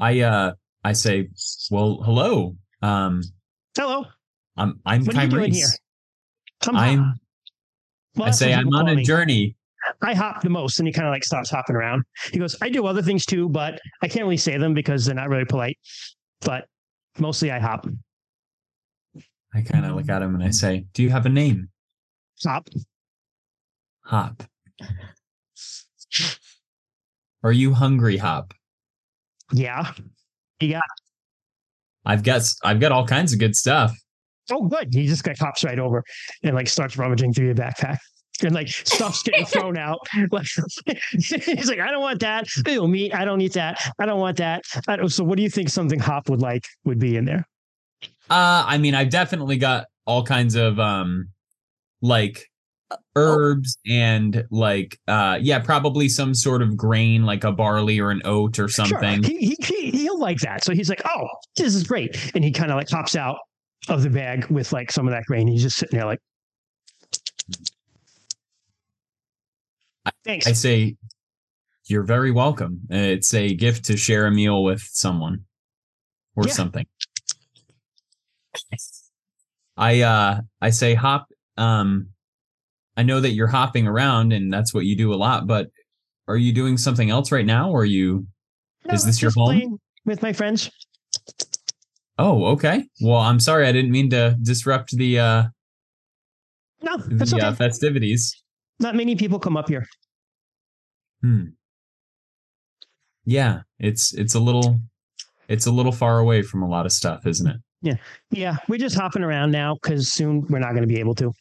[0.00, 0.52] I uh
[0.84, 1.28] I say,
[1.70, 2.56] well, hello.
[2.82, 3.22] Um
[3.76, 4.04] Hello.
[4.56, 5.56] I'm I'm What are you doing Kymrese.
[5.56, 5.68] here?
[6.60, 7.14] Come I'm.
[8.16, 9.04] Well, I say I'm on a me.
[9.04, 9.56] journey.
[10.02, 12.04] I hop the most, and he kind of like stops hopping around.
[12.32, 15.14] He goes, "I do other things too, but I can't really say them because they're
[15.14, 15.78] not really polite.
[16.40, 16.66] But
[17.18, 17.86] mostly I hop,
[19.54, 21.68] I kind of look at him and I say, Do you have a name?
[22.44, 22.68] hop.
[24.04, 24.42] Hop.
[27.44, 28.54] Are you hungry, Hop?
[29.52, 29.92] Yeah.
[30.60, 30.80] Yeah.
[32.04, 33.96] I've got I've got all kinds of good stuff.
[34.50, 34.88] Oh, good.
[34.92, 36.02] He just like hops right over
[36.42, 37.98] and like starts rummaging through your backpack.
[38.44, 39.98] And like stuff's getting thrown out.
[40.30, 40.46] Like,
[41.12, 42.46] he's like, I don't want that.
[42.66, 43.14] Ew, meat.
[43.14, 43.78] I don't eat that.
[43.98, 44.64] I don't want that.
[44.88, 47.46] I don't, so, what do you think something Hop would like would be in there?
[48.30, 51.28] Uh I mean, I've definitely got all kinds of um
[52.00, 52.48] like
[53.16, 58.22] herbs and like uh yeah, probably some sort of grain like a barley or an
[58.24, 59.22] oat or something.
[59.22, 59.32] Sure.
[59.32, 60.64] He, he, he, he'll like that.
[60.64, 61.26] So he's like, oh,
[61.56, 62.32] this is great.
[62.34, 63.38] And he kind of like hops out
[63.88, 65.46] of the bag with like some of that grain.
[65.48, 66.20] He's just sitting there like,
[70.24, 70.46] thanks.
[70.46, 70.96] I say
[71.86, 72.80] you're very welcome.
[72.90, 75.44] It's a gift to share a meal with someone
[76.36, 76.52] or Yeah.
[76.52, 76.86] something.
[79.76, 81.26] I uh I say hop
[81.56, 82.08] um
[82.96, 85.68] I know that you're hopping around and that's what you do a lot, but
[86.28, 88.26] are you doing something else right now or are you
[88.90, 89.46] is this your home?
[89.46, 90.70] playing With my friends.
[92.18, 92.84] Oh, okay.
[93.00, 95.44] Well, I'm sorry I didn't mean to disrupt the uh
[96.82, 97.46] No, the okay.
[97.46, 98.41] uh, festivities.
[98.80, 99.86] Not many people come up here.
[101.22, 101.44] Hmm.
[103.24, 104.80] Yeah, it's it's a little
[105.48, 107.56] it's a little far away from a lot of stuff, isn't it?
[107.82, 107.94] Yeah,
[108.30, 108.56] Yeah.
[108.68, 111.32] we're just hopping around now because soon we're not going to be able to.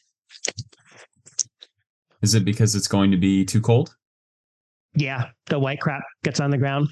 [2.22, 3.96] Is it because it's going to be too cold?
[4.94, 6.90] Yeah, the white crap gets on the ground.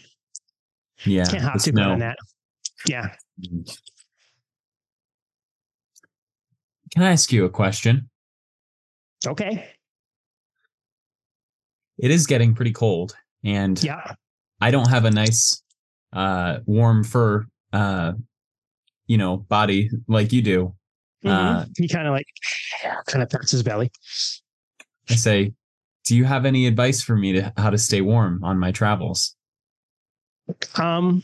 [1.05, 1.25] Yeah.
[1.25, 2.17] Can't hop too on that.
[2.87, 3.13] Yeah.
[6.93, 8.09] Can I ask you a question?
[9.27, 9.67] Okay.
[11.99, 14.13] It is getting pretty cold, and Yeah.
[14.61, 15.61] I don't have a nice,
[16.13, 18.13] uh, warm fur, uh,
[19.07, 20.75] you know, body like you do.
[21.25, 21.77] Uh, Mhm.
[21.77, 22.27] he kind of like
[23.07, 23.91] kind of pats his belly.
[25.09, 25.53] I say,
[26.05, 29.35] do you have any advice for me to how to stay warm on my travels?
[30.75, 31.23] Um,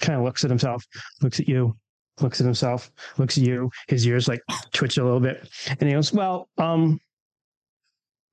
[0.00, 0.84] kind of looks at himself,
[1.20, 1.76] looks at you,
[2.20, 3.70] looks at himself, looks at you.
[3.88, 4.40] His ears like
[4.72, 6.98] twitch a little bit, and he goes, "Well, um,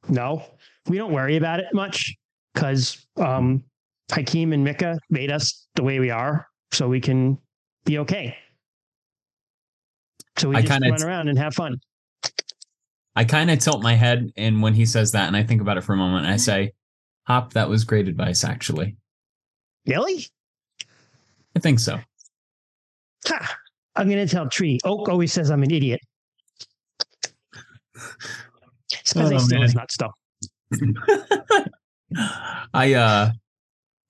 [0.07, 0.43] no,
[0.89, 2.15] we don't worry about it much
[2.53, 3.63] because um,
[4.11, 7.37] Hykim and Mikyh made us the way we are, so we can
[7.85, 8.35] be okay.
[10.37, 11.77] So we I just kinda- run around and have fun.
[13.15, 15.77] I kind of tilt my head, and when he says that, and I think about
[15.77, 16.71] it for a moment, I say,
[17.27, 18.43] "Hop, that was great advice.
[18.43, 18.95] Actually,
[19.85, 20.25] Really?
[21.55, 21.99] I think so."
[23.27, 23.57] Ha!
[23.95, 24.79] I'm going to tell Tree.
[24.85, 25.99] Oak always says I'm an idiot.
[27.95, 29.63] It's because I Oh, steal man.
[29.63, 30.13] his nuts, though.
[32.73, 33.31] I uh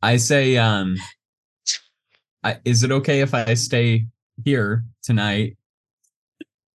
[0.02, 0.98] I say um
[2.44, 4.06] I, is it okay if I stay
[4.44, 5.58] here tonight?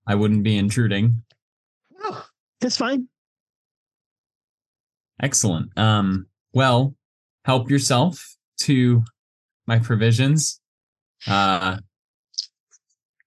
[0.07, 1.23] I wouldn't be intruding.
[2.03, 2.27] Oh,
[2.61, 3.09] that's fine.
[5.23, 5.77] Excellent.
[5.79, 6.95] Um well,
[7.45, 9.03] help yourself to
[9.67, 10.61] my provisions.
[11.27, 11.79] Uh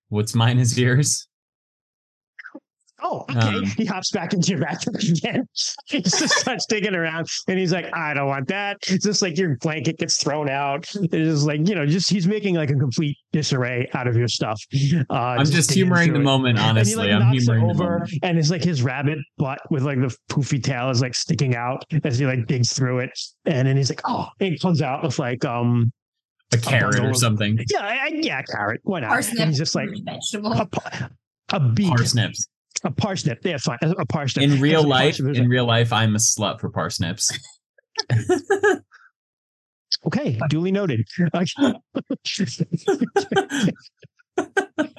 [0.09, 1.26] what's mine is yours.
[3.01, 3.39] Oh, okay.
[3.57, 5.47] Um, he hops back into your bathroom again.
[5.87, 8.77] he just starts digging around and he's like, I don't want that.
[8.87, 10.87] It's just like your blanket gets thrown out.
[10.95, 14.27] It's just like, you know, just he's making like a complete disarray out of your
[14.27, 14.59] stuff.
[15.09, 16.23] Uh, I'm just digging humoring the it.
[16.23, 16.95] moment, And he honestly.
[16.95, 18.11] like I'm knocks it humoring the over moment.
[18.23, 21.83] and it's like his rabbit butt with like the poofy tail is like sticking out
[22.03, 23.11] as he like digs through it.
[23.45, 25.91] And then he's like, oh, and he comes out with like, um,
[26.53, 27.59] A carrot bundle or something.
[27.71, 28.81] yeah, I, I- yeah, carrot.
[28.83, 29.09] Why not?
[29.11, 29.39] Parsnip.
[29.39, 30.53] And he's just like, vegetable.
[30.53, 31.09] a, pa-
[31.53, 31.89] a beet.
[31.89, 32.47] Parsnips.
[32.83, 33.37] A parsnip.
[33.43, 33.77] Yeah, fine.
[33.81, 34.43] A, a parsnip.
[34.43, 37.31] In real life, in like, real life, I'm a slut for parsnips.
[40.05, 41.07] okay, duly noted.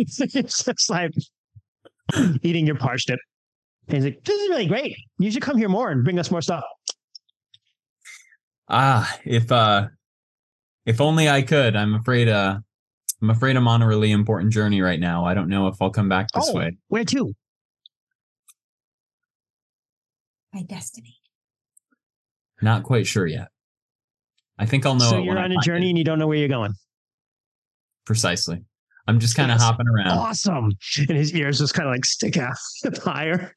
[0.01, 1.13] It's just like
[2.43, 3.19] eating your parsnip.
[3.89, 4.97] And he's like, this is really great.
[5.19, 6.65] You should come here more and bring us more stuff.
[8.69, 9.89] Ah, if uh
[10.85, 11.77] if only I could.
[11.77, 12.59] I'm afraid uh
[13.23, 15.25] I'm afraid I'm on a really important journey right now.
[15.25, 16.57] I don't know if I'll come back this Oh.
[16.57, 16.77] way.
[16.89, 17.33] Where to?
[20.55, 21.17] My destiny.
[22.63, 23.49] Not quite sure yet.
[24.59, 25.11] I think I'll know.
[25.11, 25.91] so it you're when on a journey it.
[25.91, 26.73] and you don't know where you're going.
[28.07, 28.65] Precisely.
[29.07, 29.63] I'm just kind of Yes.
[29.63, 30.09] hopping around.
[30.09, 30.73] Awesome.
[30.99, 32.57] And his ears just kind of like stick out
[33.05, 33.53] higher.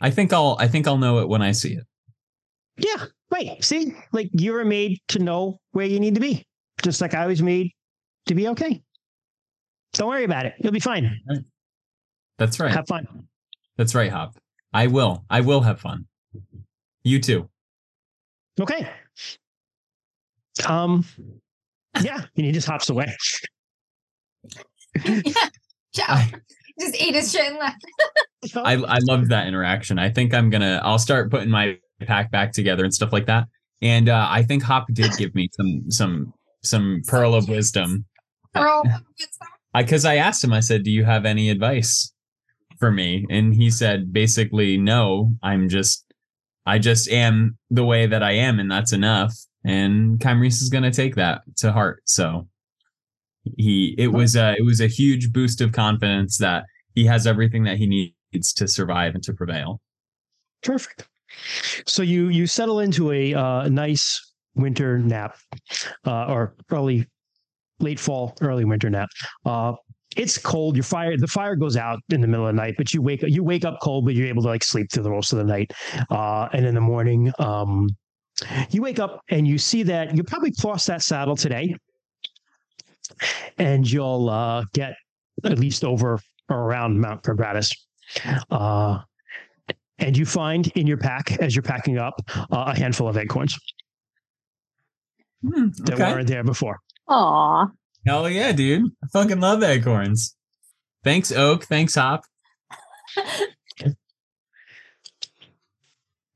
[0.00, 0.56] I think I'll.
[0.58, 1.84] I think I'll know it when I see it.
[2.76, 3.06] Yeah.
[3.30, 3.62] Right.
[3.64, 6.46] See, like you were made to know where you need to be,
[6.82, 7.72] just like I was made
[8.26, 8.82] to be okay.
[9.94, 10.54] Don't worry about it.
[10.58, 11.20] You'll be fine.
[12.38, 12.70] That's right.
[12.72, 13.06] Have fun.
[13.76, 14.36] That's right, Hop.
[14.72, 15.24] I will.
[15.30, 16.06] I will have fun.
[17.04, 17.48] You too.
[18.60, 18.88] Okay.
[20.66, 21.04] Um,
[22.02, 22.22] yeah.
[22.36, 23.14] And he just hops away.
[25.04, 25.48] yeah.
[25.94, 26.14] Ciao.
[26.14, 26.32] I,
[26.80, 27.84] Just ate his shit and left.
[28.56, 29.98] I I loved that interaction.
[29.98, 30.80] I think I'm gonna.
[30.84, 33.46] I'll start putting my pack back together and stuff like that.
[33.82, 38.04] And uh, I think Hop did give me some some some pearl of wisdom.
[38.54, 38.84] Pearl.
[39.74, 40.52] I because I asked him.
[40.52, 42.12] I said, "Do you have any advice
[42.78, 45.32] for me?" And he said, basically, "No.
[45.42, 46.04] I'm just,
[46.66, 50.92] I just am the way that I am, and that's enough." And Kymrese is gonna
[50.92, 52.02] take that to heart.
[52.04, 52.48] So
[53.56, 56.64] he, it was a, it was a huge boost of confidence that
[56.94, 59.80] he has everything that he needs to survive and to prevail.
[60.62, 61.08] Perfect.
[61.86, 65.36] So you you settle into a uh, nice winter nap,
[66.06, 67.06] uh, or early,
[67.78, 69.08] late fall, early winter nap.
[69.44, 69.74] Uh,
[70.16, 70.76] it's cold.
[70.76, 73.22] Your fire, the fire goes out in the middle of the night, but you wake
[73.22, 75.44] you wake up cold, but you're able to like sleep through the rest of the
[75.44, 75.72] night.
[76.10, 77.88] Uh, and in the morning, um,
[78.70, 81.74] you wake up and you see that you probably crossed that saddle today,
[83.58, 84.94] and you'll uh, get
[85.44, 87.72] at least over or around Mount Quadratus.
[88.50, 89.00] Uh,
[89.98, 92.14] and you find in your pack as you're packing up
[92.52, 93.56] uh, a handful of acorns
[95.42, 96.12] that Okay.
[96.12, 96.78] weren't there before.
[97.08, 97.66] Aw.
[98.06, 98.92] Hell yeah, dude!
[99.02, 100.36] I fucking love acorns.
[101.02, 101.64] Thanks, Oak.
[101.64, 102.22] Thanks, Hop.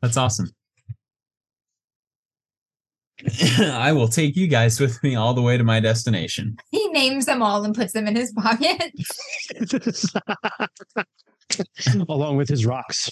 [0.02, 0.50] That's awesome.
[3.60, 6.56] I will take you guys with me all the way to my destination.
[6.70, 8.92] He names them all and puts them in his pocket.
[12.08, 13.10] Along with his rocks.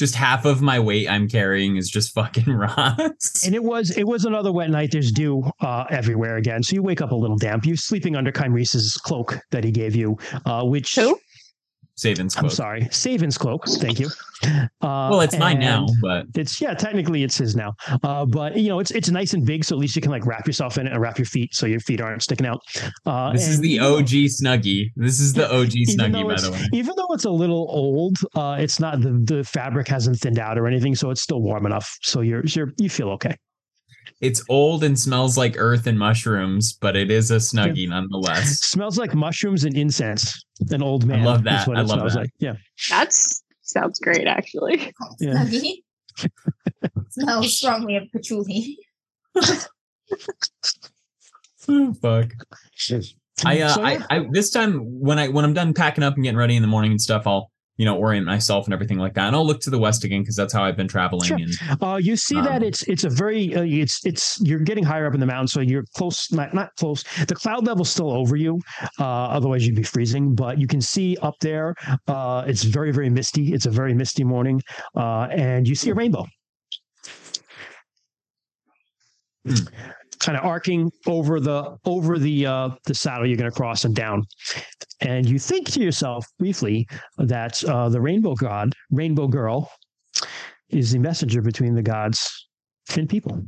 [0.00, 3.44] Just half of my weight I'm carrying is just fucking rocks.
[3.44, 4.92] And it was it was another wet night.
[4.92, 6.62] There's dew uh, everywhere again.
[6.62, 7.66] So you wake up a little damp.
[7.66, 11.20] You're sleeping under Kymrese's cloak that he gave you, uh, which Who?
[12.00, 13.66] Savin's I'm sorry, Savin's cloak.
[13.66, 14.08] Thank you.
[14.42, 17.74] Uh, Well, it's mine now, but It's yeah, technically it's his now.
[18.02, 20.24] Uh, but you know, it's it's nice and big, so at least you can like
[20.24, 22.62] wrap yourself in it and wrap your feet so your feet aren't sticking out.
[23.04, 24.92] Uh, this is the OG Snuggie.
[24.96, 26.66] This is the OG Snuggie, by the way.
[26.72, 30.56] Even though it's a little old, uh, it's not the the fabric hasn't thinned out
[30.58, 31.98] or anything, so it's still warm enough.
[32.00, 33.36] So you're you're you feel okay.
[34.20, 38.60] It's old and smells like earth and mushrooms, but it is a Snuggie nonetheless.
[38.60, 40.44] smells like mushrooms and incense.
[40.70, 41.20] An old man.
[41.20, 41.68] I love is that.
[41.68, 42.20] what I it love smells that.
[42.20, 42.30] Like.
[42.38, 42.54] Yeah.
[42.90, 44.92] That's sounds great, actually.
[45.20, 45.32] Yeah.
[45.44, 45.82] Snuggie.
[47.10, 48.78] Smells strongly of patchouli.
[51.68, 52.32] Oh, fuck.
[53.44, 54.04] I, uh, So, yeah.
[54.10, 56.62] I, I, this time when I, when I'm done packing up and getting ready in
[56.62, 57.50] the morning and stuff, I'll,
[57.80, 59.26] you know, orient myself and everything like that.
[59.28, 61.26] And I'll look to the west again because that's how I've been traveling.
[61.30, 61.38] Sure.
[61.38, 64.84] And Uh, you see that Um, it's it's a very uh, it's it's you're getting
[64.84, 67.00] higher up in the mountain, so you're close, not not close.
[67.26, 68.60] The cloud level's still over you,
[68.98, 70.34] uh, otherwise you'd be freezing.
[70.34, 71.74] But you can see up there.
[72.06, 73.54] Uh, it's very very misty.
[73.54, 74.60] It's a very misty morning,
[74.94, 76.26] uh, and you see a rainbow,
[79.46, 79.54] Hmm.
[80.20, 83.94] Kind of arcing over the over the uh, the saddle you're going to cross and
[83.94, 84.22] down.
[85.00, 86.86] And you think to yourself briefly
[87.18, 89.70] that uh, the rainbow god, rainbow girl,
[90.68, 92.48] is the messenger between the gods
[92.96, 93.42] and people.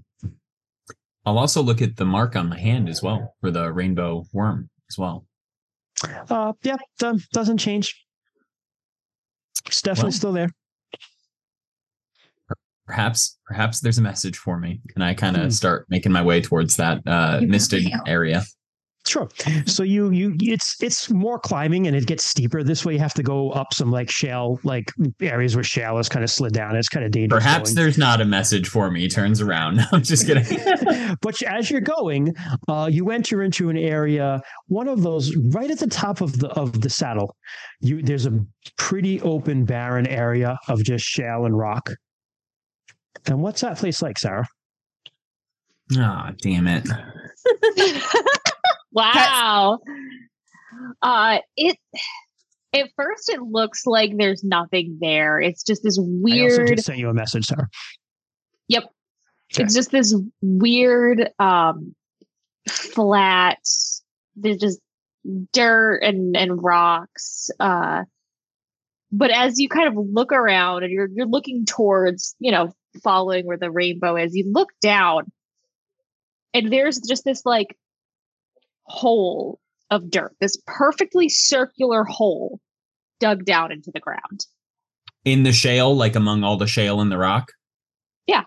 [1.25, 4.69] I'll also look at the mark on my hand as well for the rainbow worm
[4.91, 5.27] as well.
[6.29, 7.95] Uh, yeah, doesn't change.
[9.67, 10.13] It's definitely Well.
[10.13, 10.49] still there.
[12.87, 15.51] Perhaps, perhaps there's a message for me, and I kind of Hmm.
[15.51, 18.43] start making my way towards that uh, You misted area.
[19.05, 19.29] Sure.
[19.67, 22.63] So you you it's it's more climbing and it gets steeper.
[22.63, 26.09] This way you have to go up some like shale like areas where shale is
[26.09, 26.77] kind of slid down.
[26.77, 27.43] It's kind of dangerous.
[27.43, 27.75] Perhaps going.
[27.75, 29.09] there's not a message for me.
[29.09, 29.81] Turns around.
[29.93, 31.17] I'm just kidding.
[31.21, 32.33] but as you're going,
[32.69, 36.51] uh, you enter into an area, one of those right at the top of the
[36.51, 37.35] of the saddle.
[37.81, 38.39] You there's a
[38.79, 41.91] pretty open, barren area of just shale and rock.
[43.27, 44.47] And what's that place like, Sarah?
[45.97, 46.89] Ah, damn it.
[48.93, 49.79] wow.
[51.01, 51.77] Uh it
[52.73, 55.41] at first it looks like there's nothing there.
[55.41, 56.41] It's just this weird.
[56.41, 57.69] I also weird just sent you a message, Sarah.
[58.69, 58.85] Yep.
[59.59, 61.95] It's just this weird, um,
[62.69, 63.59] flat.
[64.37, 64.81] There's just
[65.53, 67.51] dirt and and rocks.
[67.61, 68.05] Uh,
[69.11, 73.47] but as you kind of look around and you're you're looking towards, you know, following
[73.47, 75.31] where the rainbow is, you look down,
[76.55, 77.77] and there's just this like
[78.85, 82.61] hole of dirt, this perfectly circular hole
[83.21, 84.47] dug down into the ground.
[85.25, 87.53] In the shale, like among all the shale in the rock.
[88.27, 88.45] Yeah.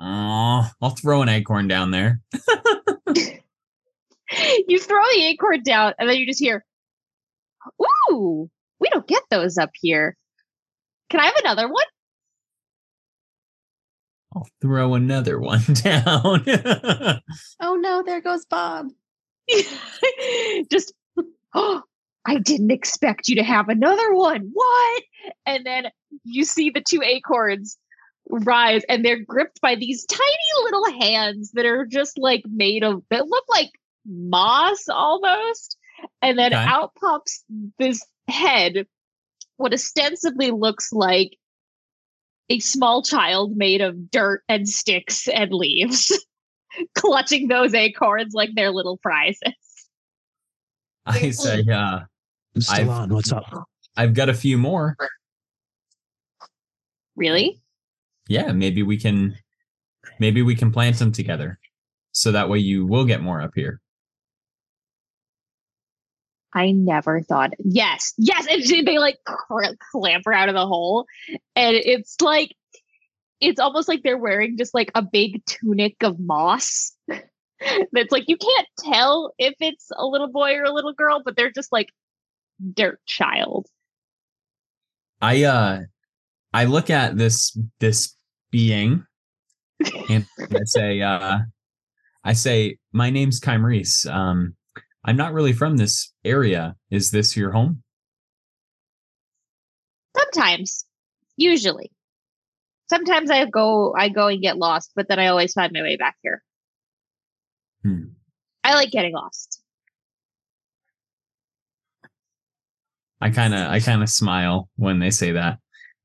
[0.00, 2.22] Oh, I'll throw an acorn down there.
[4.68, 6.64] you throw the acorn down, and then you just hear,
[8.10, 8.48] "Ooh,
[8.78, 10.16] we don't get those up here.
[11.10, 11.84] Can I have another one?"
[14.34, 16.44] I'll throw another one down.
[17.60, 18.88] Oh no, there goes Bob.
[20.70, 20.92] just,
[21.54, 21.82] oh,
[22.26, 24.50] I didn't expect you to have another one.
[24.52, 25.02] What?
[25.46, 25.86] And then
[26.24, 27.78] you see the two acorns
[28.28, 33.02] rise, and they're gripped by these tiny little hands that are just like made of
[33.10, 33.70] that look like
[34.06, 35.78] moss almost.
[36.22, 36.64] And then Okay.
[36.64, 37.42] out pops
[37.78, 38.86] this head,
[39.58, 41.36] what ostensibly looks like
[42.48, 46.10] a small child made of dirt and sticks and leaves,
[46.96, 49.52] clutching those acorns like they're little prizes.
[51.04, 52.00] I say, uh,
[52.70, 53.44] I've- Stallone, what's up?
[53.96, 54.96] I've got a few more.
[57.16, 57.60] Really?
[58.28, 59.36] Yeah, maybe we can,
[60.20, 61.58] maybe we can plant them together,
[62.12, 63.80] so that way you will get more up here.
[66.54, 67.52] I never thought.
[67.58, 71.06] Yes, yes, and they like clamber out of the hole,
[71.54, 72.54] and it's like
[73.40, 76.92] it's almost like they're wearing just like a big tunic of moss.
[77.92, 81.36] That's like you can't tell if it's a little boy or a little girl, but
[81.36, 81.88] they're just like
[82.74, 83.66] dirt child.
[85.20, 85.80] I uh,
[86.52, 88.14] I look at this this
[88.50, 89.04] being,
[90.08, 91.38] and I say, uh,
[92.24, 94.10] I say, my name's Kymrese.
[94.10, 94.54] Um,
[95.08, 96.76] I'm not really from this area.
[96.90, 97.82] Is this your home?
[100.14, 100.84] Sometimes,
[101.34, 101.90] usually,
[102.90, 105.96] sometimes I go I go and get lost, but then I always find my way
[105.96, 106.42] back here.
[107.82, 108.08] Hmm.
[108.62, 109.62] I like getting lost.
[113.22, 115.58] I kind of I kind of smile when they say that.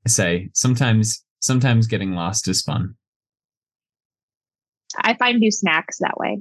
[0.06, 2.96] I say sometimes sometimes getting lost is fun.
[4.96, 6.40] I find new snacks that way.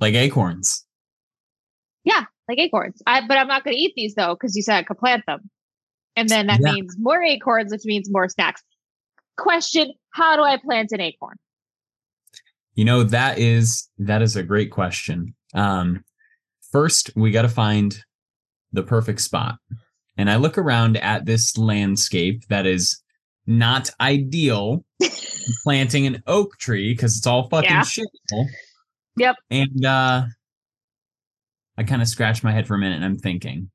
[0.00, 0.84] Like acorns.
[2.04, 3.02] Yeah, like acorns.
[3.06, 5.24] I, but I'm not going to eat these though because you said I could plant
[5.26, 5.50] them,
[6.16, 6.72] and then that Yeah.
[6.72, 8.62] means more acorns, which means more snacks.
[9.36, 11.36] Question: How do I plant an acorn?
[12.74, 15.34] You know that is that is a great question.
[15.54, 16.04] Um
[16.72, 18.02] first we got to find
[18.72, 19.56] the perfect spot.
[20.16, 23.02] And I look around at this landscape that is
[23.46, 24.84] not ideal
[25.64, 27.82] planting an oak tree because it's all fucking Yeah.
[27.82, 28.06] shit.
[29.16, 29.36] Yep.
[29.50, 30.24] And uh
[31.76, 33.70] I kind of scratch my head for a minute and I'm thinking.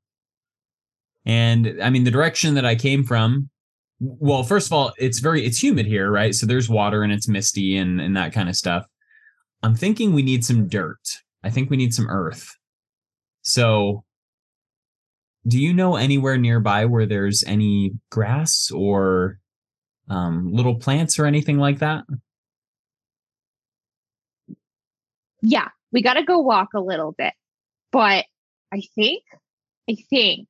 [1.24, 3.50] And I mean the direction that I came from
[3.98, 6.34] well, first of all, it's very it's humid here, right?
[6.34, 8.86] So there's water and it's misty and and that kind of stuff.
[9.62, 11.00] I'm thinking we need some dirt.
[11.42, 12.54] I think we need some earth.
[13.42, 14.04] So
[15.46, 19.38] do you know anywhere nearby where there's any grass or
[20.08, 22.04] um, little plants or anything like that?
[25.48, 27.32] Yeah, we got to go walk a little bit,
[27.92, 28.24] but
[28.72, 29.22] I think,
[29.88, 30.48] I think,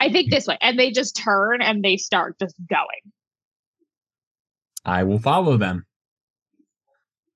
[0.00, 3.12] I think this way, and they just turn and they start just going.
[4.86, 5.84] I will follow them.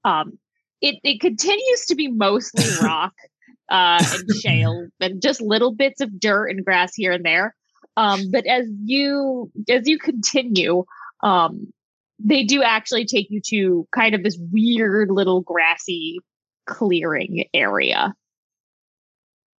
[0.07, 0.39] Um,
[0.81, 3.13] it it continues to be mostly rock
[3.71, 7.55] uh, and shale and just little bits of dirt and grass here and there.
[7.99, 10.85] Um, but as you as you continue,
[11.23, 11.75] um,
[12.25, 16.19] they do actually take you to kind of this weird little grassy
[16.67, 18.15] clearing area.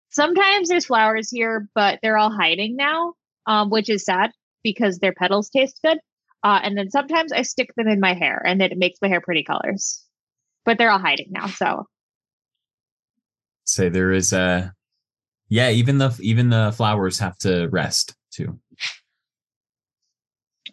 [0.10, 3.14] Sometimes there's flowers here, but they're all hiding now,
[3.46, 4.32] um, which is sad
[4.64, 6.00] because their petals taste good.
[6.44, 9.08] Uh, and then sometimes I stick them in my hair, and then it makes my
[9.08, 10.06] hair pretty colors
[10.66, 11.48] but they're all hiding now.
[11.48, 11.88] So
[13.64, 14.74] Say there is a
[15.48, 18.60] yeah, even the even the flowers have to rest too.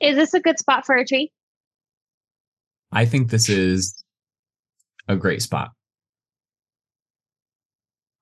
[0.01, 1.31] is this a good spot for a tree?
[2.93, 4.02] I think this is
[5.09, 5.70] a great spot.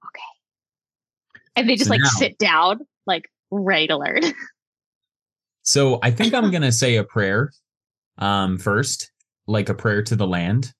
[0.06, 0.20] Okay.
[1.56, 4.20] And they just So like now- sit down, like ready to learn.
[5.62, 7.52] So I think I'm gonna say a prayer
[8.18, 9.12] um first,
[9.46, 10.72] like a prayer to the land,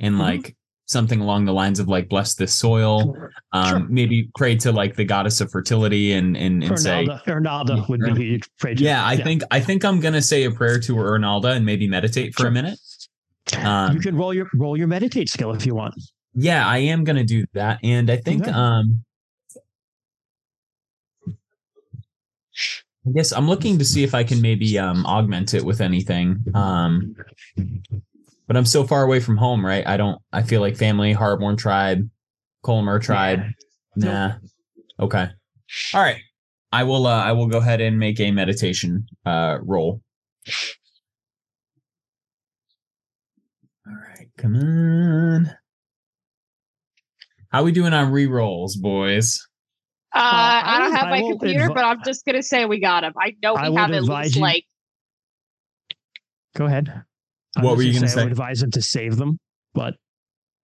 [0.00, 0.18] and Mhm.
[0.18, 0.56] like
[0.86, 3.16] something along the lines of like bless this soil.
[3.52, 3.88] Um, Sure.
[3.88, 8.00] maybe pray to like the goddess of fertility and and, and say, Ernalda, Ernalda would
[8.00, 8.82] be who you'd pray to.
[8.82, 12.34] yeah, I think I think I'm gonna say a prayer to Ernalda and maybe meditate
[12.34, 12.48] for Sure.
[12.48, 12.78] a minute.
[13.62, 15.94] Um, you can roll your roll your meditate skill if you want.
[16.34, 18.50] yeah, I am gonna do that, and I think Okay.
[18.52, 19.04] um,
[23.06, 26.42] I guess I'm looking to see if I can maybe um augment it with anything.
[26.54, 27.14] Um,
[28.46, 29.86] but I'm so far away from home, right?
[29.86, 30.20] I don't.
[30.32, 32.08] I feel like family, Heartborn tribe,
[32.64, 33.40] Colymar tribe.
[33.96, 34.10] Nope.
[34.10, 34.32] Nah.
[35.00, 35.28] Okay.
[35.92, 36.16] All right.
[36.72, 37.06] I will.
[37.06, 40.00] Uh, I will go ahead and make a meditation uh roll.
[43.86, 44.28] All right.
[44.44, 45.50] Come on.
[47.48, 49.40] How we doing on re-rolls, boys?
[50.14, 52.78] Uh, I I don't will- have my computer, advi- but I'm just gonna say we
[52.78, 53.14] got him.
[53.18, 54.64] I know we would have at least you- like
[56.56, 56.92] Go ahead.
[57.56, 58.22] I What was were you gonna I say?
[58.24, 59.38] would advise them to save them,
[59.72, 59.94] but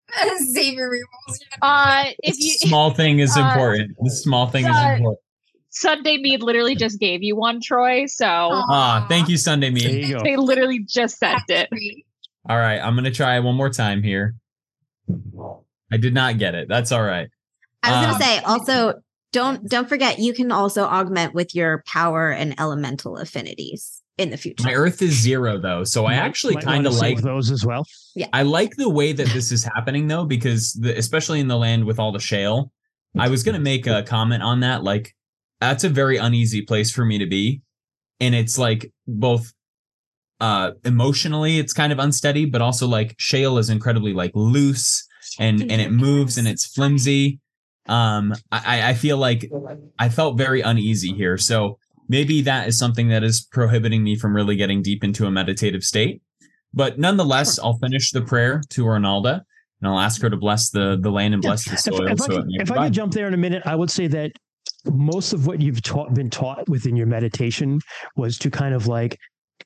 [0.52, 1.36] Save your rerolls.
[1.62, 3.93] uh if you small thing is uh, important.
[3.98, 5.19] The small thing is uh, important.
[5.70, 8.05] Sunday Mead literally just gave you one, Troy.
[8.07, 10.05] So Ah, thank you, Sunday there me.
[10.05, 10.23] you go.
[10.23, 11.70] they literally just sent it.
[12.48, 14.34] All right, I'm gonna try one more time here.
[15.92, 16.68] I did not get it.
[16.68, 17.28] That's all right.
[17.82, 18.94] I was Um, gonna say also
[19.32, 24.36] don't don't forget you can also augment with your power and elemental affinities in the
[24.36, 24.64] future.
[24.64, 27.84] My Earth is zero though, so I actually kind of like those as well.
[28.14, 31.56] Yeah, I like the way that this is happening though, because the, especially in the
[31.58, 32.72] land with all the shale,
[33.18, 34.82] I was gonna make a comment on that.
[34.82, 35.14] Like,
[35.60, 37.62] that's a very uneasy place for me to be,
[38.18, 39.52] and it's like both
[40.40, 45.06] uh emotionally it's kind of unsteady, but also like shale is incredibly like loose
[45.38, 47.40] and and it moves and it's flimsy.
[47.86, 49.50] Um, I I feel like
[49.98, 54.34] I felt very uneasy here, so maybe that is something that is prohibiting me from
[54.34, 56.22] really getting deep into a meditative state.
[56.72, 59.42] But nonetheless, I'll finish the prayer to Ernalda
[59.80, 61.50] and I'll ask her to bless the the land and Yeah.
[61.50, 62.06] bless the If, soil.
[62.06, 63.90] if I so it could, if I could jump there in a minute, I would
[63.90, 64.32] say that
[64.86, 67.80] most of what you've taught, been taught within your meditation
[68.16, 69.18] was to kind of like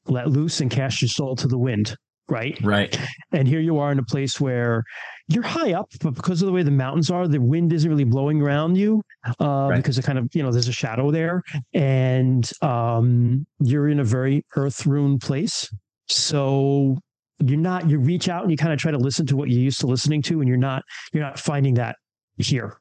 [0.07, 1.97] let loose and cast your soul to the wind,
[2.29, 2.59] right?
[2.63, 2.99] right.
[3.33, 4.83] And here you are in a place where
[5.29, 8.05] you're high up, but because of the way the mountains are, the wind isn't really
[8.05, 9.03] blowing around you
[9.41, 9.77] uh, Right.
[9.77, 11.43] because it kind of, you know, there's a shadow there.
[11.73, 15.69] And um, you're in a very earth ruined place.
[16.09, 16.99] So
[17.41, 19.61] you're not, you reach out and you kind of try to listen to what you're
[19.63, 20.83] used to listening to, and you're not,
[21.13, 21.97] you're not finding that
[22.37, 22.77] here.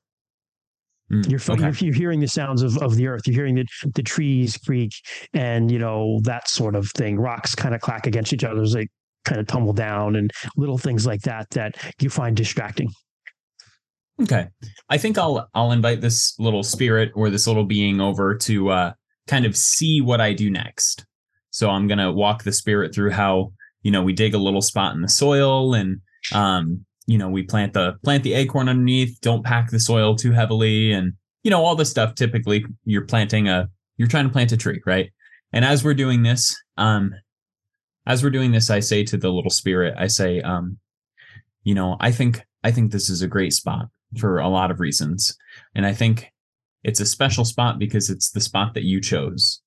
[1.12, 1.64] Mm, You're, okay.
[1.64, 3.28] you're you're hearing the sounds of, of the earth.
[3.28, 4.94] You're hearing the, the trees creak
[5.34, 7.20] and you know that sort of thing.
[7.20, 8.88] Rocks kind of clack against each other as they
[9.26, 12.90] kind of tumble down and little things like that that you find distracting.
[14.22, 14.48] Okay.
[14.90, 18.94] I think I'll I'll invite this little spirit or this little being over to uh
[19.28, 21.06] kind of see what I do next.
[21.50, 24.96] So I'm gonna walk the spirit through how, you know, we dig a little spot
[24.96, 26.02] in the soil and
[26.34, 30.32] um, you know, we plant the plant the acorn underneath, don't pack the soil too
[30.32, 31.14] heavily, and
[31.44, 34.82] you know, all the stuff typically you're planting a you're trying to plant a tree,
[34.86, 35.12] right?
[35.52, 37.14] And as we're doing this, um,
[38.06, 40.78] as we're doing this, I say to the little spirit, I say, um,
[41.64, 44.80] you know, I think I think this is a great spot for a lot of
[44.80, 45.38] reasons.
[45.76, 46.32] And I think
[46.84, 49.62] it's a special spot because it's the spot that you chose.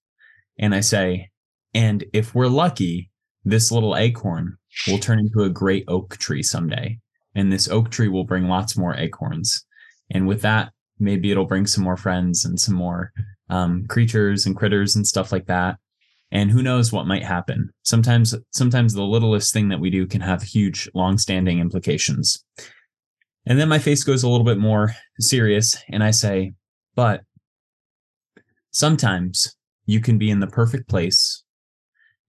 [0.58, 1.30] And I say,
[1.74, 3.10] and if we're lucky,
[3.44, 4.56] this little acorn
[4.86, 6.98] will turn into a great oak tree someday.
[7.36, 9.64] And this oak tree will bring lots more acorns.
[10.10, 13.12] And with that, maybe it'll bring some more friends and some more
[13.50, 15.76] um, creatures and critters and stuff like that.
[16.32, 17.70] And who knows what might happen.
[17.82, 22.44] Sometimes, sometimes the littlest thing that we do can have huge, long-standing implications.
[23.46, 26.54] And then my face goes a little bit more serious and I say,
[26.96, 27.20] but
[28.72, 29.54] sometimes
[29.84, 31.44] you can be in the perfect place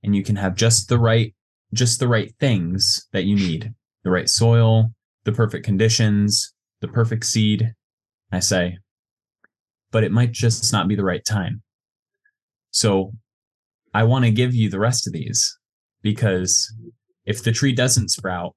[0.04, 1.34] and you can have just the right
[1.74, 3.74] just the right things that you need.
[4.04, 4.94] The right soil,
[5.28, 7.74] the perfect conditions, the perfect seed.
[8.32, 8.78] I say,
[9.92, 11.62] but it might just not be the right time.
[12.72, 13.12] So
[13.94, 15.58] I want to give you the rest of these
[16.02, 16.74] because
[17.26, 18.56] if the tree doesn't sprout,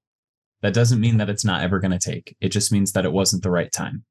[0.62, 2.36] that doesn't mean that it's not ever going to take.
[2.40, 4.05] It just means that it wasn't the right time.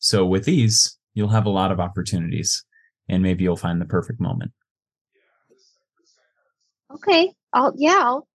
[0.00, 2.62] So with these, you'll have a lot of opportunities
[3.08, 4.52] and maybe you'll find the perfect moment.
[6.94, 8.26] Okay, I'll yeah, I'll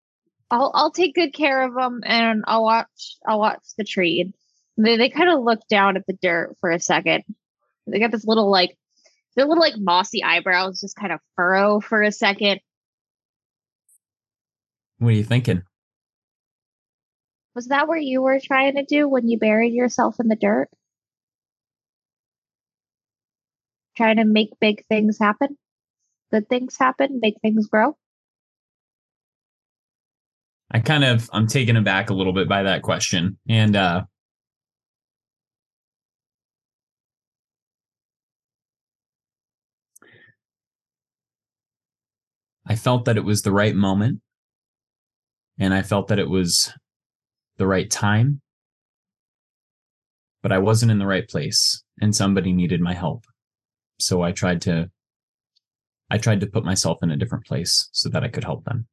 [0.49, 4.31] I'll I'll take good care of them, and I'll watch I'll watch the tree.
[4.77, 7.23] They they kind of look down at the dirt for a second.
[7.87, 8.77] They got this little like
[9.35, 12.59] their little like mossy eyebrows just kind of furrow for a second.
[14.99, 15.63] What are you thinking?
[17.53, 20.69] Was that what you were trying to do when you buried yourself in the dirt?
[23.95, 25.57] Trying to make big things happen?
[26.31, 27.97] Good things happen, make things grow?
[30.71, 33.37] I kind of I'm taken aback a little bit by that question.
[33.47, 34.03] And uh
[42.69, 44.21] I felt that it was the right moment
[45.57, 46.71] and I felt that it was
[47.57, 48.41] the right time
[50.43, 53.25] but I wasn't in the right place and somebody needed my help.
[53.99, 54.89] So I tried to
[56.09, 58.87] I tried to put myself in a different place so that I could help them.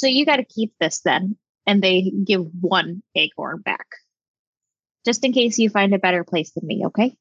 [0.00, 1.36] So you got to keep this then.
[1.66, 3.86] And they give one acorn back.
[5.04, 7.14] Just in case you find a better place than me, okay?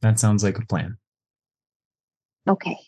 [0.00, 0.96] That sounds like a plan.
[2.48, 2.78] Okay.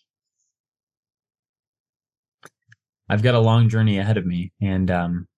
[3.10, 5.28] I've got a long journey ahead of me and um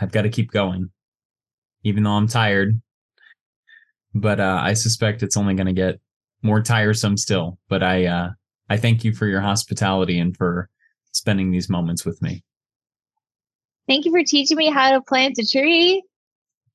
[0.00, 0.92] I've got to keep going.
[1.82, 2.80] Even though I'm tired.
[4.14, 6.00] But uh I suspect it's only going to get
[6.40, 8.30] more tiresome still, but I uh
[8.68, 10.68] I thank you for your hospitality and for
[11.12, 12.42] spending these moments with me.
[13.86, 16.02] Thank you for teaching me how to plant a tree.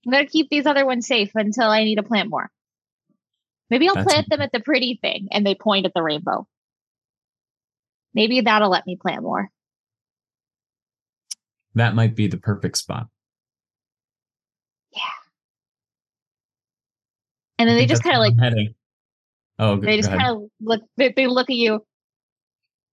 [0.05, 2.49] I'm going to keep these other ones safe until I need to plant more.
[3.69, 6.47] Maybe I'll That's- plant them at the pretty thing and they point at the rainbow.
[8.13, 9.49] Maybe that'll let me plant more.
[11.75, 13.07] That might be the perfect spot.
[14.95, 15.01] Yeah.
[17.59, 18.73] And then they just kind of like, heading.
[19.59, 21.85] Oh, go, they just kind of look, they, they look at you.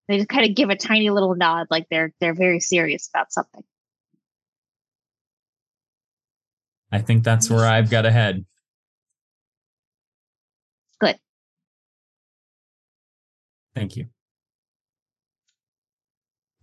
[0.08, 3.32] They just kind of give a tiny little nod like they're they're very serious about
[3.32, 3.62] something.
[6.92, 8.44] I think that's where I've got to head.
[11.00, 11.16] Good.
[13.74, 14.06] Thank you.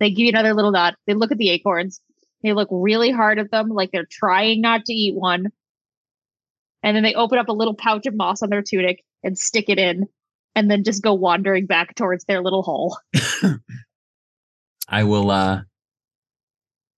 [0.00, 0.96] They give you another little nod.
[1.06, 2.00] They look at the acorns.
[2.42, 5.52] They look really hard at them, like they're trying not to eat one.
[6.82, 9.64] And then they open up a little pouch of moss on their tunic and stick
[9.68, 10.06] it in,
[10.54, 12.96] and then just go wandering back towards their little hole.
[14.88, 15.62] I will uh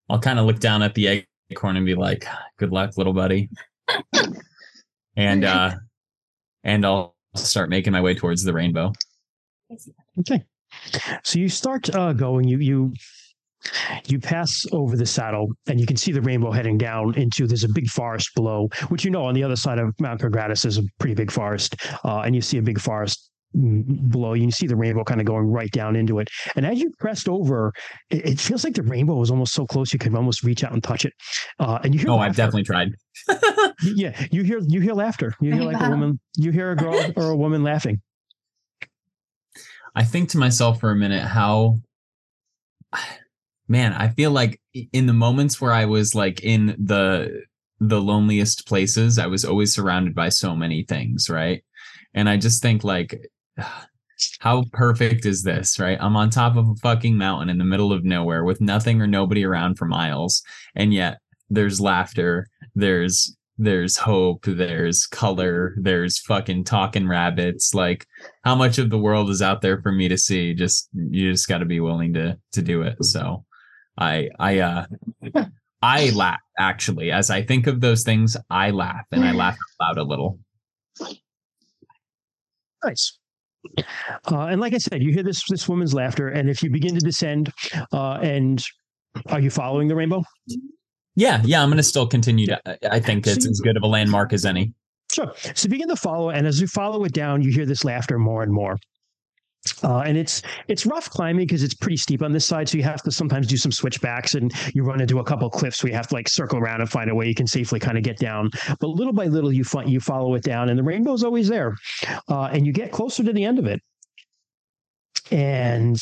[0.09, 2.25] I'll kind of look down at the acorn and be like,
[2.57, 3.49] good luck, little buddy.
[5.15, 5.75] and uh
[6.63, 8.93] and I'll start making my way towards the rainbow.
[10.19, 10.43] Okay.
[11.23, 12.47] So you start uh, going.
[12.47, 12.93] You you
[14.05, 17.47] you pass over the saddle, and you can see the rainbow heading down into.
[17.47, 20.65] There's a big forest below, which you know on the other side of Mount Congratis
[20.65, 21.75] is a pretty big forest,
[22.05, 24.45] uh, and you see a big forest mm, below you.
[24.45, 26.29] You see the rainbow kind of going right down into it.
[26.55, 27.73] And as you pressed over,
[28.09, 30.71] it, it feels like the rainbow was almost so close you could almost reach out
[30.71, 31.13] and touch it.
[31.59, 32.89] Uh, and you hear Oh, I've definitely tried.
[33.83, 35.33] yeah, you hear you hear laughter.
[35.41, 36.19] You hear like a woman.
[36.35, 38.01] You hear a girl or a woman laughing.
[39.95, 41.79] I think to myself for a minute how
[43.67, 44.59] man, I feel like
[44.93, 47.43] in the moments where I was like in the
[47.79, 51.63] the loneliest places, I was always surrounded by so many things, right?
[52.13, 53.29] And I just think like
[54.39, 55.97] how perfect is this, right?
[56.01, 59.07] I'm on top of a fucking mountain in the middle of nowhere with nothing or
[59.07, 60.41] nobody around for miles,
[60.75, 61.19] and yet
[61.49, 67.73] there's laughter, there's there's hope, there's color, there's fucking talking rabbits.
[67.73, 68.05] Like
[68.43, 70.53] how much of the world is out there for me to see?
[70.53, 73.03] Just you just got to be willing to to do it.
[73.03, 73.45] So
[73.97, 74.85] I I uh
[75.81, 78.35] I laugh actually as I think of those things.
[78.49, 80.39] I laugh and I laugh out loud a little.
[82.83, 83.17] Nice.
[84.31, 86.93] Uh, and like I said, you hear this this woman's laughter, and if you begin
[86.95, 87.51] to descend,
[87.91, 88.63] uh, and
[89.27, 90.23] are you following the rainbow?
[91.15, 91.61] Yeah, yeah.
[91.63, 92.61] I'm gonna still continue to.
[92.91, 94.73] I- think it's as good of a landmark as any.
[95.11, 95.33] Sure.
[95.55, 98.43] So begin to follow, and as you follow it down, you hear this laughter more
[98.43, 98.77] and more.
[99.83, 102.83] Uh, and it's it's rough climbing because it's pretty steep on this side, so you
[102.83, 106.07] have to sometimes do some switchbacks, and you run into a couple cliffs you have
[106.07, 108.49] to like circle around and find a way you can safely kind of get down.
[108.79, 111.75] But little by little, you you follow it down, and the rainbow's always there,
[112.29, 113.79] uh, and you get closer to the end of it,
[115.31, 115.97] and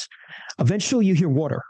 [0.59, 1.61] eventually you hear water.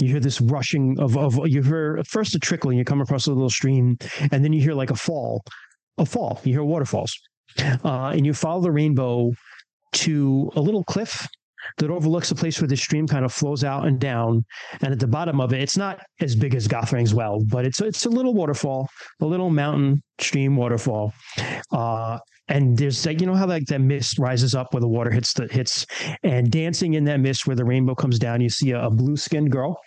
[0.00, 3.26] You hear this rushing of of you hear first a trickle, and you come across
[3.26, 3.96] a little stream,
[4.30, 5.42] and then you hear like a fall,
[5.98, 6.40] a fall.
[6.44, 7.12] You hear waterfalls,
[7.58, 9.32] uh, and you follow the rainbow
[9.92, 11.26] to a little cliff
[11.78, 14.44] that overlooks a place where the stream kind of flows out and down.
[14.80, 17.80] And at the bottom of it, it's not as big as Gothrang's well, but it's
[17.80, 18.88] it's a little waterfall,
[19.20, 21.12] a little mountain stream waterfall.
[21.70, 25.10] Uh, and there's like you know how like that mist rises up where the water
[25.10, 25.86] hits the hits,
[26.22, 29.16] and dancing in that mist where the rainbow comes down, you see a, a blue
[29.16, 29.78] skinned girl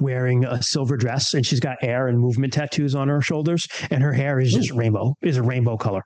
[0.00, 4.02] wearing a silver dress, and she's got air and movement tattoos on her shoulders, and
[4.02, 6.02] her hair is just rainbow, is a rainbow color.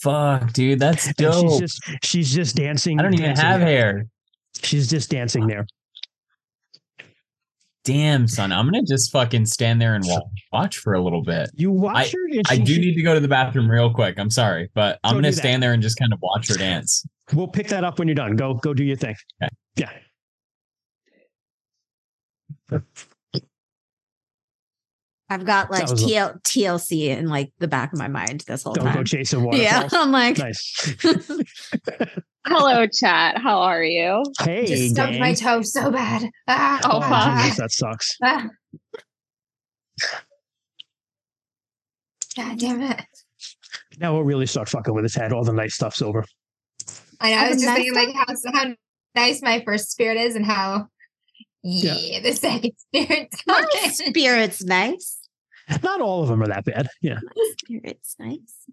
[0.00, 1.60] Fuck, dude, that's And she's dope.
[1.60, 2.98] just she's just dancing.
[2.98, 4.06] I don't even dancing have hair.
[4.62, 5.66] She's just dancing there.
[7.84, 10.20] damn, son, I'm gonna just fucking stand there and wa-
[10.52, 11.50] watch for a little bit.
[11.54, 12.18] You watch her.
[12.30, 14.18] and I do need to go to the bathroom real quick.
[14.18, 17.04] I'm sorry, but I'm gonna stand there and just kind of watch her dance.
[17.32, 18.36] We'll pick that up when you're done.
[18.36, 19.16] Go, go do your thing.
[19.42, 19.50] Okay.
[22.70, 22.78] Yeah.
[25.32, 28.62] I've got like That was a- TLC in like the back of my mind this
[28.62, 28.84] whole time.
[28.84, 29.00] Don't time.
[29.02, 29.62] go chasing waterfalls.
[29.64, 30.94] yeah, I'm like, Nice.
[32.46, 33.38] Hello, chat.
[33.38, 34.22] How are you?
[34.40, 35.20] Hey, Just stubbed gang.
[35.20, 36.28] my toe so bad.
[36.48, 37.42] Ah, Oh, Oh, fuck.
[37.44, 38.16] Jesus, that sucks.
[38.24, 38.48] ah.
[42.36, 43.00] God damn it.
[43.98, 45.32] Now we'll really start fucking with his head.
[45.32, 46.24] All the nice stuff's over.
[47.20, 47.36] I know.
[47.36, 48.74] I was just nice thinking like how how
[49.14, 50.88] nice my first spirit is and how
[51.62, 55.18] yeah, the second spirit's my spirit's nice.
[55.82, 56.88] Not all of them are that bad.
[57.00, 57.18] Yeah.
[57.58, 58.66] Spirit's nice.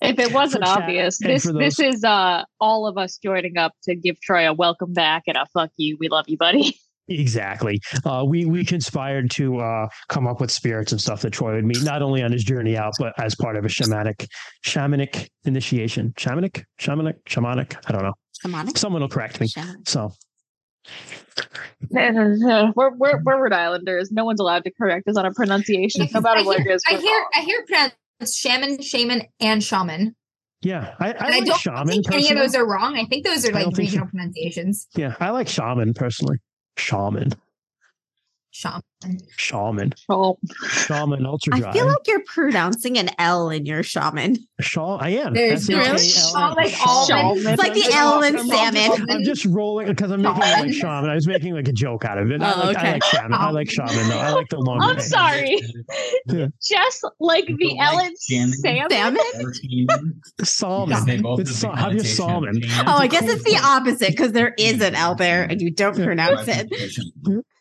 [0.00, 3.94] If it wasn't obvious, this for this is uh all of us joining up to
[3.94, 5.96] give Troy a welcome back and a fuck you.
[6.00, 6.76] We love you, buddy.
[7.08, 7.80] Exactly.
[8.04, 11.64] Uh, we we conspired to uh, come up with spirits and stuff that Troy would
[11.64, 14.28] meet, not only on his journey out, but as part of a shamanic
[14.64, 16.14] shamanic initiation.
[16.16, 17.76] Shamanic, shamanic, shamanic.
[17.86, 18.14] I don't know.
[18.44, 18.78] Shamanic.
[18.78, 19.48] Someone will correct me.
[19.48, 19.84] Shaman.
[19.84, 20.12] So
[21.90, 24.10] we're, we're we're Rhode Islanders.
[24.10, 26.74] No one's allowed to correct us on our pronunciation, no matter I what hear, it
[26.76, 26.82] is.
[26.88, 27.26] I hear wrong.
[27.34, 30.14] I hear pronounced shaman, shaman, and shaman.
[30.62, 31.86] yeah, I, I And I, don't shaman.
[31.88, 32.96] think any of those are wrong.
[32.96, 33.82] I think those are like don't so.
[33.82, 34.86] regional pronunciations.
[34.96, 36.38] Yeah, I like shaman personally.
[36.78, 37.32] Shaman,
[38.50, 38.82] Shaman.
[39.36, 40.38] Shaman, Oh,
[40.68, 41.26] shaman.
[41.26, 41.70] Ultra dry.
[41.70, 44.36] I feel like you're pronouncing an L in your shaman.
[44.60, 44.96] Shaw.
[44.98, 45.34] I am.
[45.34, 46.44] There's S H A really?
[46.44, 47.46] L like Shaman.
[47.52, 49.06] It's like the L in salmon.
[49.10, 50.72] I'm just rolling because I'm making it like Shaman.
[50.74, 51.10] shaman.
[51.10, 52.42] I was making like a joke out of it.
[52.42, 53.32] I Oh, like, I like shaman.
[53.34, 53.86] I like oh.
[53.86, 54.18] shaman though.
[54.18, 54.80] I like the long.
[54.82, 55.60] I'm sorry.
[56.26, 56.46] Yeah.
[56.62, 58.52] Just like the Don't like salmon.
[58.54, 59.18] salmon.
[59.34, 60.12] Salmon?
[60.44, 61.06] Salmon.
[61.06, 62.60] They both It's have sa- the have your salmon.
[62.86, 65.94] Oh, I guess it's the opposite because there is an L there and you don't
[65.96, 66.68] pronounce it.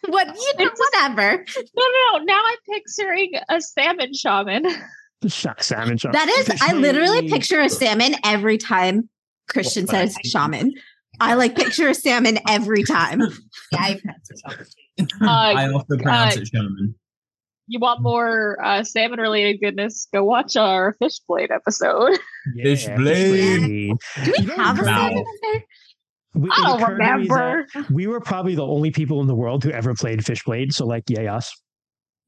[0.07, 1.30] What you know, whatever.
[1.75, 2.23] No, no, no.
[2.25, 4.65] Now I'm picturing a salmon shaman.
[5.27, 5.97] Sh- salmon.
[5.97, 6.13] shaman.
[6.13, 9.07] That is, I literally picture a salmon every time
[9.49, 10.73] Christian Well, says shaman.
[11.19, 13.21] I like picture a salmon every time.
[13.71, 14.41] Yeah, I pronounce it
[14.99, 15.29] shaman.
[15.29, 16.95] I Uh, also pronounce uh, it shaman.
[17.67, 20.07] you want more uh, salmon related goodness?
[20.13, 22.17] Go watch our fish blade episode.
[22.61, 23.29] Fish Yeah, blade.
[23.59, 23.97] blade.
[24.25, 25.63] Do we You don't have a salmon in there?
[26.33, 27.67] We- I don't occurred to me that remember.
[27.91, 30.71] We were probably the only people in the world who ever played Fishblade.
[30.73, 31.51] So, like, yay us.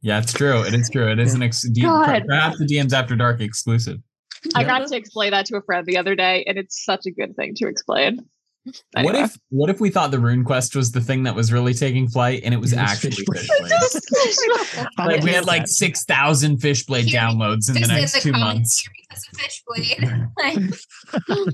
[0.01, 0.61] Yeah, it's true.
[0.63, 1.09] It is true.
[1.09, 2.23] It is an ex- D- God.
[2.27, 3.99] perhaps the DMs After Dark exclusive.
[4.55, 4.67] I Yeah.
[4.79, 7.35] got to explain that to a friend the other day, and it's such a good
[7.37, 8.19] thing to explain.
[8.95, 12.07] What if what if we thought the RuneQuest was the thing that was really taking
[12.07, 14.87] flight and it was It was actually Fish Fish Blade.
[14.95, 15.07] Blade?
[15.15, 18.55] Like we had like six thousand Fish Blade downloads in the Just next two comments
[18.55, 18.79] months.
[18.79, 20.27] here because of fish blade.
[21.37, 21.47] Like,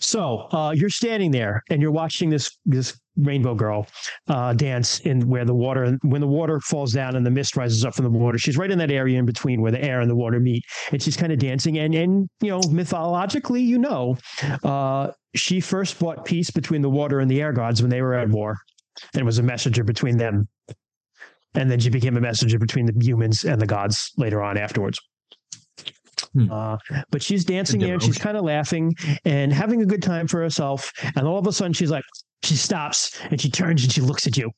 [0.00, 3.86] So uh, you're standing there and you're watching this this rainbow girl
[4.28, 7.84] uh, dance in where the water when the water falls down and the mist rises
[7.84, 8.38] up from the water.
[8.38, 11.02] She's right in that area in between where the air and the water meet, and
[11.02, 11.78] she's kind of dancing.
[11.78, 14.16] And and you know mythologically, you know,
[14.62, 18.14] uh, she first brought peace between the water and the air gods when they were
[18.14, 18.56] at war,
[19.14, 20.48] and was a messenger between them.
[21.56, 24.98] And then she became a messenger between the humans and the gods later on afterwards.
[26.34, 26.50] Hmm.
[26.50, 26.76] Uh,
[27.10, 28.94] but she's dancing there and she's kind of laughing
[29.24, 30.92] and having a good time for herself.
[31.16, 32.04] And all of a sudden, she's like,
[32.42, 34.50] she stops and she turns and she looks at you.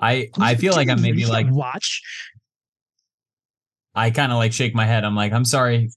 [0.00, 2.02] I I feel like I'm maybe like watch.
[3.94, 5.04] I kind of like shake my head.
[5.04, 5.90] I'm like, I'm sorry.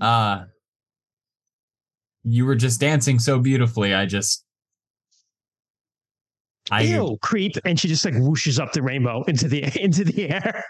[0.00, 0.44] Uh
[2.22, 3.94] you were just dancing so beautifully.
[3.94, 4.44] I just
[6.70, 10.30] I Ew, creep, and she just like whooshes up the rainbow into the into the
[10.30, 10.64] air,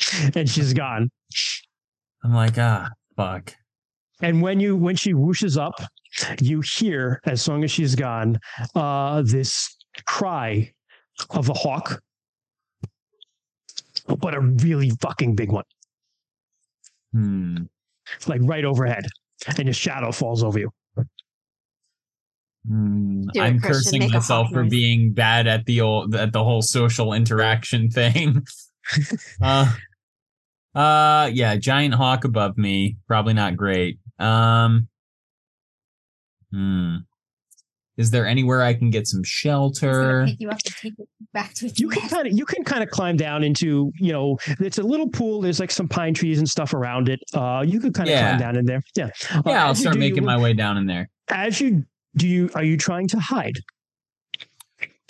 [0.34, 1.10] and she's gone.
[2.24, 3.54] I'm like, ah, fuck.
[4.20, 5.80] And when you when she whooshes up,
[6.40, 8.38] you hear as long as she's gone,
[8.74, 9.76] uh, this
[10.06, 10.72] cry
[11.30, 12.00] of a hawk,
[14.06, 15.64] but a really fucking big one,
[17.12, 17.56] Hmm.
[18.26, 19.06] like right overhead,
[19.56, 20.70] and your shadow falls over you.
[22.66, 23.22] Hmm.
[23.32, 24.70] Do it, I'm Christian, cursing myself for noise.
[24.70, 28.44] being bad at the old at the whole social interaction thing.
[29.42, 29.72] uh
[30.78, 32.96] uh yeah, giant hawk above me.
[33.06, 33.98] Probably not great.
[34.18, 34.88] Um
[36.52, 36.96] Hmm.
[37.98, 40.24] Is there anywhere I can get some shelter?
[40.26, 42.82] pick you up and take it back to You can kind of you can kind
[42.82, 45.40] of climb down into you know it's a little pool.
[45.40, 47.20] There's like some pine trees and stuff around it.
[47.34, 48.28] Uh, you could kind of Yeah.
[48.28, 48.80] climb down in there.
[48.96, 51.10] Yeah, Uh, Yeah, I'll start do, you making my way down in there.
[51.28, 51.84] As you
[52.16, 53.58] do, you are you trying to hide?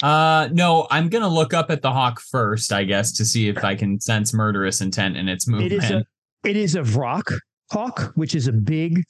[0.03, 3.65] Uh no, I'm gonna look up at the hawk first, I guess, to see if
[3.65, 5.73] I can sense murderous intent in its movement.
[5.73, 6.05] is a
[6.45, 7.37] it is a Vrock
[7.70, 9.03] hawk, which is a big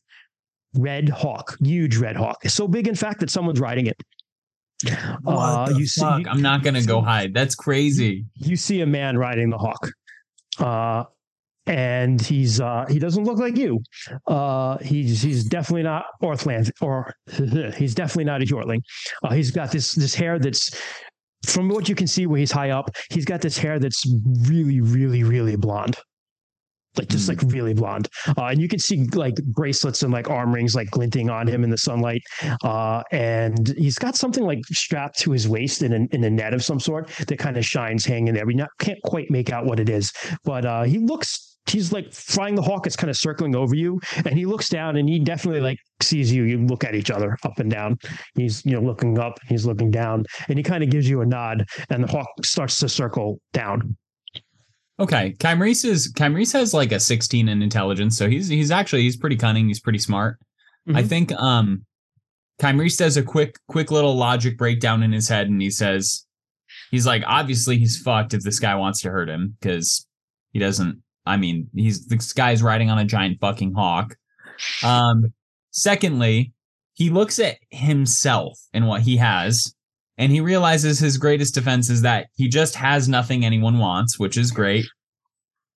[0.75, 2.39] red hawk, huge red hawk.
[2.43, 3.97] It's so big, in fact, that someone's riding it.
[5.27, 7.35] Uh, you see- you- I'm not gonna go hide.
[7.35, 8.25] That's crazy.
[8.35, 9.91] you see a man riding the hawk
[10.59, 11.05] uh
[11.69, 13.79] and he's uh he doesn't look like you
[14.27, 17.13] uh he's he's definitely not orthland or
[17.77, 18.81] he's definitely not a Heortling.
[19.25, 20.71] uh he's got this this hair that's
[21.47, 24.03] from what you can see where he's high up he's got this hair that's
[24.49, 25.97] really really really blonde
[26.97, 27.37] like just Hmm.
[27.37, 30.91] like really blonde uh, and you can see like bracelets and like arm rings like
[30.91, 32.23] glinting on him in the sunlight
[32.65, 36.55] uh, and he's got something like strapped to his waist in a, in a net
[36.55, 38.47] of some sort that kind of shines hanging there.
[38.47, 40.11] We not can't quite make out what it is,
[40.45, 41.58] but uh, he looks.
[41.69, 42.87] He's like flying the hawk.
[42.87, 46.33] It's kind of circling over you, and he looks down, and he definitely like sees
[46.33, 46.45] you.
[46.45, 47.99] You look at each other up and down.
[48.35, 51.27] He's you know looking up, he's looking down, and he kind of gives you a
[51.27, 53.97] nod, and the hawk starts to circle down.
[55.01, 59.17] Okay, Kymrese is Kymrese has like a 16 in intelligence, so he's he's actually he's
[59.17, 59.69] pretty cunning.
[59.69, 60.39] He's pretty smart.
[60.89, 61.07] I Mhm.
[61.09, 61.85] think um
[62.61, 66.27] Kymrese does a quick quick little logic breakdown in his head, and he says
[66.91, 70.05] he's like obviously he's fucked if this guy wants to hurt him because
[70.53, 71.01] he doesn't.
[71.29, 74.17] I mean, he's this guy's riding on a giant fucking hawk.
[74.83, 75.33] Um,
[75.71, 76.53] secondly,
[76.95, 79.75] he looks at himself and what he has,
[80.17, 84.37] and he realizes his greatest defense is that he just has nothing anyone wants, which
[84.37, 84.87] is great.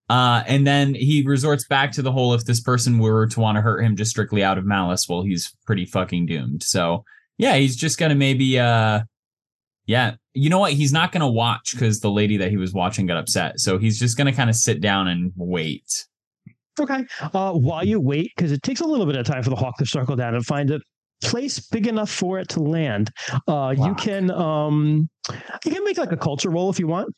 [0.10, 3.56] Uh, and then he resorts back to the whole if this person were to want
[3.56, 6.64] to hurt him just strictly out of malice, well, he's pretty fucking doomed.
[6.64, 7.06] So
[7.38, 9.02] yeah, he's just gonna maybe uh
[9.86, 10.16] yeah.
[10.34, 10.74] You know what?
[10.74, 13.60] He's not gonna watch because the lady that he was watching got upset.
[13.60, 16.06] So he's just gonna kind of sit down and wait.
[16.80, 17.06] Okay.
[17.34, 19.78] Uh, while you wait, because it takes a little bit of time for the hawk
[19.78, 20.80] to circle down and find a
[21.22, 23.12] place big enough for it to land.
[23.48, 25.10] Uh, you can um,
[25.66, 27.14] you can make like a culture roll if you want.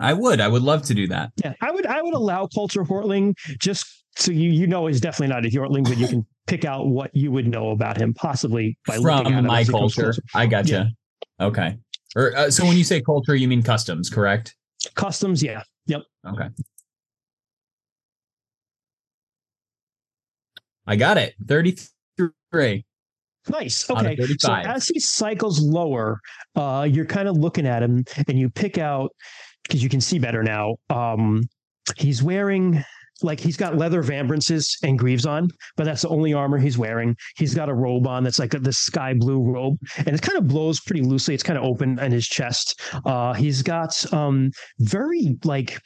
[0.00, 0.40] I would.
[0.40, 1.30] I would love to do that.
[1.42, 1.86] Yeah, I would.
[1.86, 3.86] I would allow culture Heortling just
[4.16, 7.14] so you you know he's definitely not a Heortling, but you can pick out what
[7.14, 10.14] you would know about him possibly by looking at From him my he culture.
[10.34, 10.90] I gotcha.
[11.40, 11.78] Okay.
[12.16, 14.54] Or uh, so when you say culture, you mean customs, correct?
[14.94, 15.62] Customs, yeah.
[15.86, 16.02] Yep.
[16.26, 16.48] Okay.
[20.86, 21.34] I got it.
[21.46, 22.84] 33.
[23.50, 23.90] Nice.
[23.90, 24.16] Okay.
[24.38, 26.20] So as he cycles lower,
[26.56, 29.10] uh, you're kind of looking at him and you pick out
[29.62, 30.76] because you can see better now.
[30.90, 31.48] Um,
[31.96, 32.82] he's wearing
[33.22, 37.16] like he's got leather vambrances and greaves on, but that's the only armor he's wearing.
[37.36, 40.48] He's got a robe on that's like this sky blue robe, and it kind of
[40.48, 41.34] blows pretty loosely.
[41.34, 42.80] It's kind of open in his chest.
[43.04, 45.80] Uh, he's got um, very like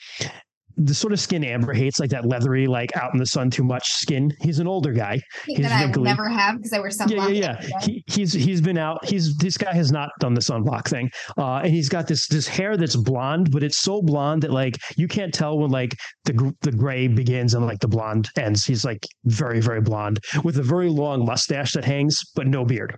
[0.76, 3.64] the sort of skin Amber hates, like that leathery, like out in the sun too
[3.64, 4.32] much skin.
[4.40, 5.20] He's an older guy.
[5.46, 7.10] He's that I will never have because I wear sunblock.
[7.10, 7.80] Yeah, yeah, yeah.
[7.80, 9.04] He, he's he's been out.
[9.04, 12.46] He's this guy has not done the sunblock thing, uh, and he's got this this
[12.46, 15.94] hair that's blonde, but it's so blonde that like you can't tell when like
[16.24, 18.64] the gr- the gray begins and like the blonde ends.
[18.64, 22.96] He's like very very blonde with a very long mustache that hangs, but no beard.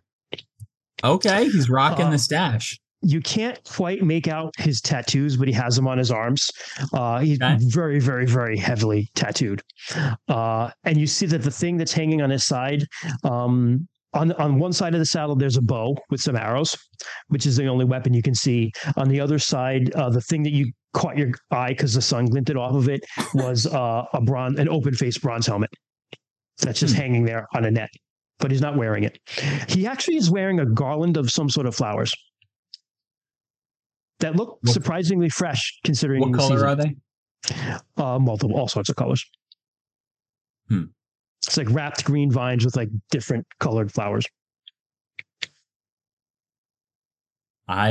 [1.02, 1.44] Okay.
[1.44, 2.78] He's rocking Uh, the stash.
[3.04, 6.50] You can't quite make out his tattoos, but he has them on his arms.
[6.92, 7.56] Uh, he's Okay.
[7.60, 9.62] very, very, very heavily tattooed.
[10.28, 12.84] Uh, and you see that the thing that's hanging on his side,
[13.24, 16.76] um, on on one side of the saddle, there's a bow with some arrows,
[17.28, 18.70] which is the only weapon you can see.
[18.96, 22.26] On the other side, uh, the thing that you caught your eye because the sun
[22.26, 23.04] glinted off of it
[23.34, 25.70] was uh, a bronze, an open faced bronze helmet
[26.62, 27.00] that's just Hmm.
[27.00, 27.90] hanging there on a net.
[28.38, 29.18] But he's not wearing it.
[29.68, 32.12] He actually is wearing a garland of some sort of flowers
[34.24, 36.68] that look What- surprisingly fresh considering What the color season.
[36.68, 38.02] are they?
[38.02, 39.24] Uh, multiple, all sorts of colors.
[40.68, 40.84] Hmm.
[41.46, 44.24] It's like wrapped green vines with like different colored flowers.
[47.66, 47.90] I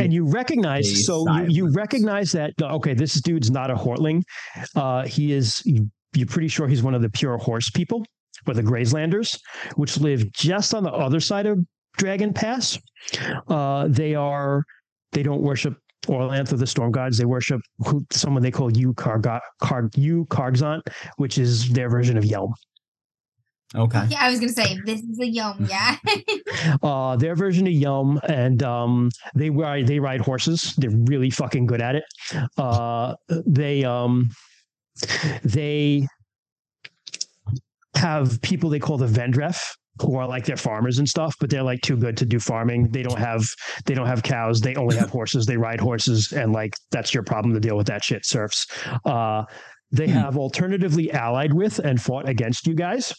[0.00, 4.22] And you recognize, so you, you recognize that, okay, this dude's not a Heortling.
[4.74, 8.04] Uh, he is, you, you're pretty sure he's one of the pure horse people
[8.46, 9.38] or the Grazelanders,
[9.76, 11.58] which live just on the other side of
[11.96, 12.78] Dragon Pass.
[13.48, 14.62] Uh, they are,
[15.14, 17.18] they don't worship Orlanth or the Storm Gods.
[17.18, 20.82] They worship who, someone they call Yu Karga, Kar, Yu Kargzant,
[21.16, 22.52] which is their version of Yelm.
[23.74, 24.04] okay.
[24.08, 25.66] Yeah, I was gonna say this is a yum.
[25.68, 25.96] Yeah.
[26.82, 30.74] uh, their version of Yum, and um, they ride they ride horses.
[30.76, 32.04] They're really fucking good at it.
[32.58, 34.30] Uh, they um,
[35.42, 36.06] they
[37.96, 41.62] have people they call the Vendref who are like their farmers and stuff, but they're
[41.62, 42.88] like too good to do farming.
[42.90, 43.44] They don't have
[43.86, 44.60] they don't have cows.
[44.60, 45.46] They only have horses.
[45.46, 48.24] They ride horses, and like that's your problem to deal with that shit.
[48.26, 48.66] Serfs.
[49.04, 49.44] Uh,
[49.92, 50.12] they Hmm.
[50.14, 53.12] have alternatively allied with and fought against you guys.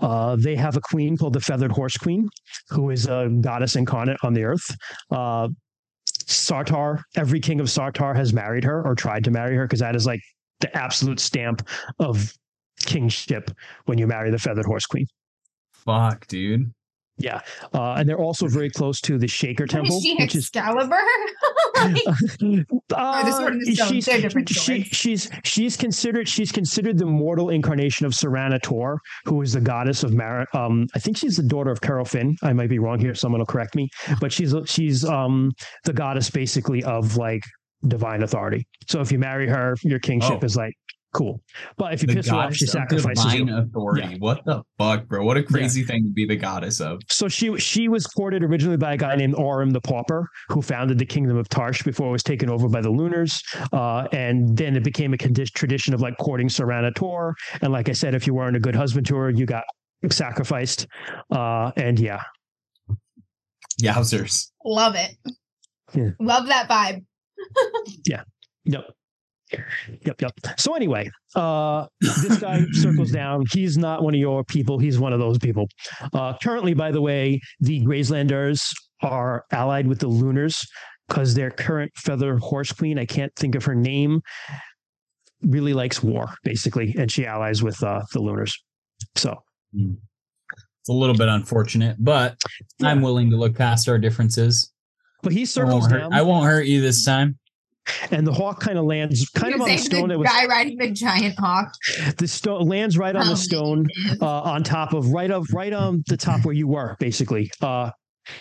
[0.00, 2.28] Uh, they have a queen called the Feathered Horse Queen,
[2.70, 4.74] who is a goddess incarnate on the earth.
[5.10, 5.48] Uh,
[6.26, 9.94] Sartar, every king of Sartar has married her or tried to marry her because that
[9.94, 10.20] is like
[10.60, 11.68] the absolute stamp
[11.98, 12.32] of
[12.84, 13.50] kingship
[13.86, 15.06] when you marry the Feathered Horse Queen.
[15.72, 16.72] Fuck, dude.
[17.16, 17.42] Yeah,
[17.72, 20.98] uh, and they're also very close to the Shaker Temple, is she which is Excalibur?
[21.76, 21.96] Like,
[22.94, 28.06] uh, Sword and the Stone, she's, she, she's she's considered she's considered the mortal incarnation
[28.06, 30.46] of Sorana Tor, who is the goddess of Mar.
[30.54, 32.36] Um, I think she's the daughter of Kero Fin.
[32.42, 33.14] I might be wrong here.
[33.14, 33.88] Someone will correct me.
[34.20, 35.50] But she's she's um
[35.84, 37.42] the goddess basically of like
[37.88, 38.66] divine authority.
[38.88, 40.46] So if you marry her, your kingship Oh.
[40.46, 40.74] is like
[41.14, 41.40] cool.
[41.78, 43.46] But if you The piss her off, she goddess of sacrifices you.
[43.46, 44.16] divine authority.
[44.18, 45.24] What the fuck, bro?
[45.24, 47.00] What a crazy thing to be the goddess of.
[47.08, 50.98] So she she was courted originally by a guy named Orim the Pauper, who founded
[50.98, 53.40] the kingdom of Tarsh before it was taken over by the Lunars.
[53.72, 57.34] Uh, and then it became a condi- tradition of like courting Sorana Tor.
[57.62, 59.64] And like I said, if you weren't a good husband to her, you got
[60.10, 60.86] sacrificed.
[61.30, 62.20] Uh, and yeah,
[63.80, 64.50] Yowzers.
[64.64, 65.10] love it.
[65.94, 66.10] Yeah.
[66.20, 67.04] Love that vibe.
[68.06, 68.22] Yeah.
[68.64, 68.84] Yep.
[70.06, 70.20] Yep.
[70.20, 70.32] Yep.
[70.58, 73.44] So anyway, uh, this guy circles down.
[73.52, 74.78] He's not one of your people.
[74.78, 75.68] He's one of those people.
[76.12, 78.62] Uh, currently, by the way, the Grazelanders
[79.02, 80.64] are allied with the Lunars
[81.08, 84.20] because their current feather horse queen, I can't think of her name,
[85.42, 88.52] really likes war, basically, and she allies with uh, the Lunars.
[89.16, 89.36] So
[89.74, 92.36] It's a little bit unfortunate, but
[92.82, 94.72] I'm willing to look past our differences.
[95.22, 97.38] but he circles hurt, down, I won't hurt you this time.
[98.10, 100.28] And the hawk kind of lands kind You of on the stone the that was
[100.30, 101.72] guy riding the giant hawk.
[102.18, 103.86] the stone lands right on How the stone
[104.20, 107.90] uh, on top of right of right on the top where you were basically uh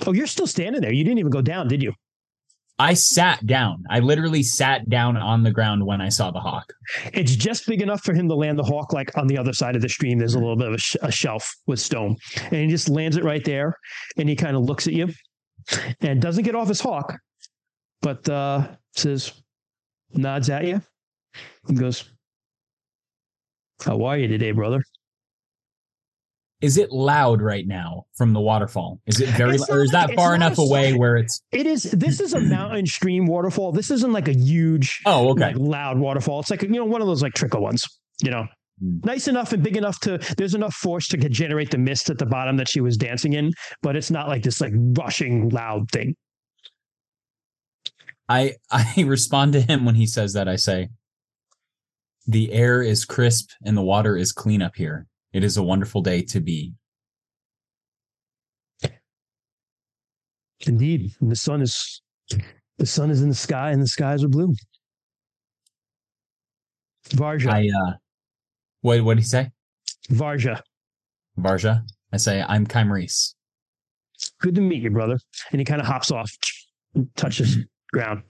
[0.07, 1.93] oh you're still standing there you didn't even go down did you
[2.79, 3.83] I sat down.
[3.91, 6.73] I literally sat down on the ground when I saw the hawk.
[7.13, 9.75] it's just big enough for him to land the hawk like on the other side
[9.75, 12.15] of the stream there's a little bit of a, sh- a shelf with stone
[12.45, 13.77] and he just lands it right there
[14.17, 15.07] and he kind of looks at you
[16.01, 17.15] and doesn't get off his hawk
[18.01, 19.31] but uh says
[20.13, 20.81] nods at you
[21.67, 22.09] and goes
[23.83, 24.83] how are you today brother
[26.61, 29.01] Is it loud right now from the waterfall?
[29.05, 31.41] Is it very, It's or is that far enough a- away where it's?
[31.51, 31.83] It is.
[31.91, 33.73] This is a mountain stream waterfall.
[33.73, 35.47] This isn't like a huge, Oh, okay.
[35.47, 36.39] like loud waterfall.
[36.39, 37.85] It's like you know one of those like trickle ones.
[38.23, 38.45] You know,
[38.79, 38.99] Hmm.
[39.03, 40.17] nice enough and big enough to.
[40.37, 43.51] There's enough force to generate the mist at the bottom that she was dancing in,
[43.81, 46.15] but it's not like this like rushing loud thing.
[48.29, 50.47] I I respond to him when he says that.
[50.47, 50.89] I say,
[52.27, 55.07] "The air is crisp and the water is clean up here.
[55.31, 56.73] It is a wonderful day to be."
[60.65, 62.01] Indeed, and the sun is
[62.77, 64.55] the sun is in the sky and the skies are blue.
[67.09, 67.93] Varja, I uh,
[68.81, 69.51] what what did he say?
[70.09, 70.61] Varja,
[71.37, 71.83] Varja.
[72.13, 73.33] I say, "I'm Kymrese."
[74.39, 75.19] good to meet you, brother.
[75.51, 76.31] And he kind of hops off,
[76.95, 77.57] and touches
[77.93, 78.23] ground.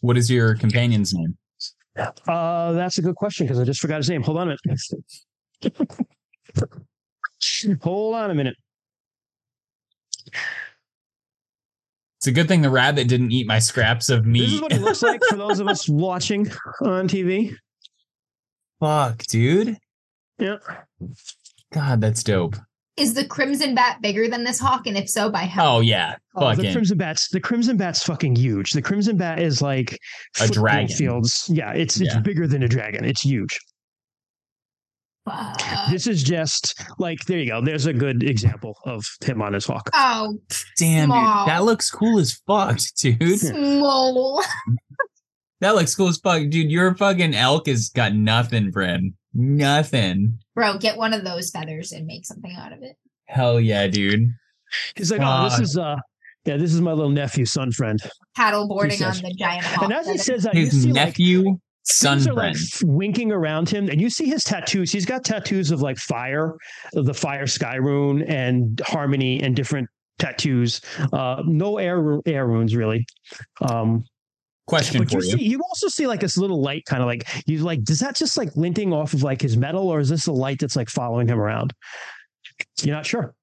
[0.00, 1.36] What is your companion's name?
[2.26, 4.22] Uh, that's a good question because I just forgot his name.
[4.22, 4.80] Hold on a minute.
[7.82, 8.56] Hold on a minute.
[12.18, 14.42] It's a good thing the rabbit didn't eat my scraps of meat.
[14.42, 14.62] This is meat.
[14.62, 16.48] what it looks like for those of us watching
[16.80, 17.56] on TV.
[18.80, 19.76] Fuck, dude.
[20.38, 20.58] Yeah.
[21.72, 22.56] God, that's dope.
[23.02, 24.86] Is the crimson bat bigger than this hawk?
[24.86, 25.76] And if so, by how?
[25.76, 27.28] Oh yeah, Oh, the crimson bats.
[27.28, 28.70] The crimson bat's fucking huge.
[28.70, 29.98] The crimson bat is like
[30.40, 30.88] A dragon.
[30.94, 31.46] Fields.
[31.52, 32.20] Yeah, it's it's Yeah.
[32.20, 33.04] bigger than a dragon.
[33.04, 33.58] It's huge.
[35.24, 35.60] Fuck.
[35.90, 37.60] This is just like there you go.
[37.60, 39.88] There's a good example of him on his hawk.
[39.94, 40.36] Oh,
[40.78, 41.18] damn, dude.
[41.48, 43.38] That looks cool as fuck, dude.
[43.40, 44.42] small.
[45.62, 46.72] That looks cool as fuck, dude.
[46.72, 49.14] Your fucking elk has got nothing, Bren.
[49.32, 50.40] Nothing.
[50.56, 52.96] Bro, get one of those feathers and make something out of it.
[53.26, 54.28] Hell yeah, dude.
[54.96, 55.98] He's like, oh, this is uh,
[56.46, 58.00] yeah, this is my little nephew, son friend.
[58.34, 59.84] Paddle boarding on the giant hawk.
[59.84, 63.68] And as he says that, you His see nephew, son things are like winking around
[63.68, 64.90] him, and you see his tattoos.
[64.90, 66.56] He's got tattoos of like fire,
[66.96, 70.80] of the fire sky rune and harmony, and different tattoos.
[71.12, 73.06] Uh, no air air runes really.
[73.60, 74.02] Um,
[74.66, 75.36] Question but for you you.
[75.38, 77.82] see, you also see like this little light, kind of like you like.
[77.82, 80.60] Does that just like linting off of like his metal, or is this a light
[80.60, 81.72] that's like following him around?
[82.82, 83.34] You're not sure.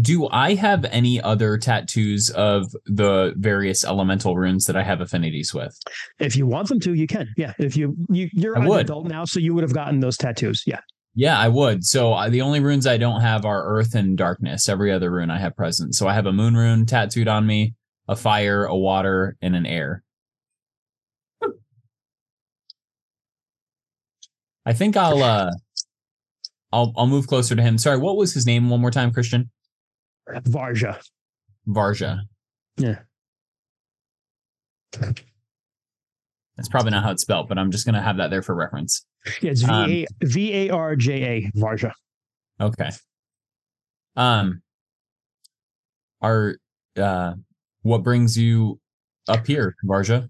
[0.00, 5.52] Do I have any other tattoos of the various elemental runes that I have affinities
[5.52, 5.76] with?
[6.18, 7.28] If you want them to, you can.
[7.36, 7.54] Yeah.
[7.58, 8.80] If you, you you're I an would.
[8.80, 10.62] adult now, so you would have gotten those tattoos.
[10.66, 10.80] Yeah.
[11.14, 11.84] Yeah, I would.
[11.84, 14.68] So uh, the only runes I don't have are earth and darkness.
[14.68, 15.96] Every other rune I have present.
[15.96, 17.74] So I have a moon rune tattooed on me,
[18.08, 20.02] a fire, a water, and an air.
[24.66, 25.50] I think I'll uh
[26.72, 27.78] I'll I'll move closer to him.
[27.78, 29.50] Sorry, what was his name one more time, Christian?
[30.28, 30.98] Varja.
[31.66, 32.20] Varja.
[32.76, 32.98] Yeah.
[34.92, 39.06] That's probably not how it's spelled, but I'm just gonna have that there for reference.
[39.40, 39.52] Yeah.
[39.52, 41.92] It's V Um, A V A R J A Varja.
[42.60, 42.90] Okay.
[44.16, 44.62] Um,
[46.20, 46.56] are
[46.96, 47.34] uh,
[47.88, 48.78] what brings you
[49.28, 50.28] up here, Varja?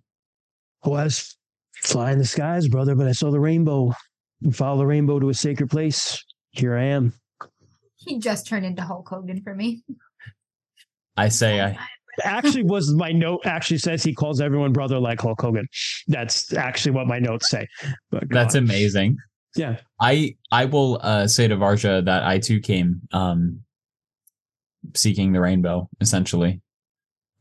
[0.84, 1.36] Oh, I was
[1.82, 3.92] flying the skies, brother, but I saw the rainbow
[4.42, 6.22] and follow the rainbow to a sacred place.
[6.50, 7.12] Here I am.
[7.96, 9.82] He just turned into Hulk Hogan for me.
[11.16, 11.76] I say I
[12.24, 15.66] Actually, was my note actually says he calls everyone brother like Hulk Hogan.
[16.08, 17.66] That's actually what my notes say.
[18.10, 18.64] But that's God.
[18.64, 19.16] amazing.
[19.56, 19.76] yeah.
[20.00, 23.60] I I will uh, say to Varja that I too came um
[24.94, 26.60] seeking the rainbow, essentially.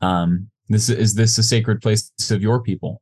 [0.00, 3.00] Um this is this a sacred place of your people?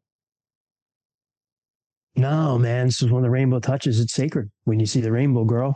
[2.14, 2.86] No, man.
[2.86, 4.00] This is when the rainbow touches.
[4.00, 4.50] It's sacred.
[4.64, 5.74] When you see the rainbow, girl.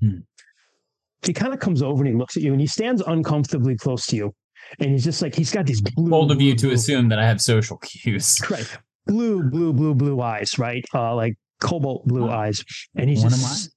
[0.00, 0.18] Hmm.
[1.24, 4.06] He kind of comes over and he looks at you and he stands uncomfortably close
[4.06, 4.34] to you.
[4.80, 6.10] And he's just like, he's got these blue.
[6.10, 8.38] Bold of you to blue- assume that I have social cues.
[8.50, 8.78] Right.
[9.06, 10.84] Blue, blue, blue, blue eyes, right?
[10.92, 12.64] Uh, like cobalt blue eyes.
[12.96, 13.75] And he's One of just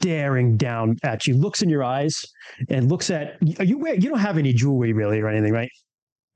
[0.00, 2.24] staring down at you, looks in your eyes
[2.68, 5.70] and looks at are you wear you don't have any jewelry really or anything, right?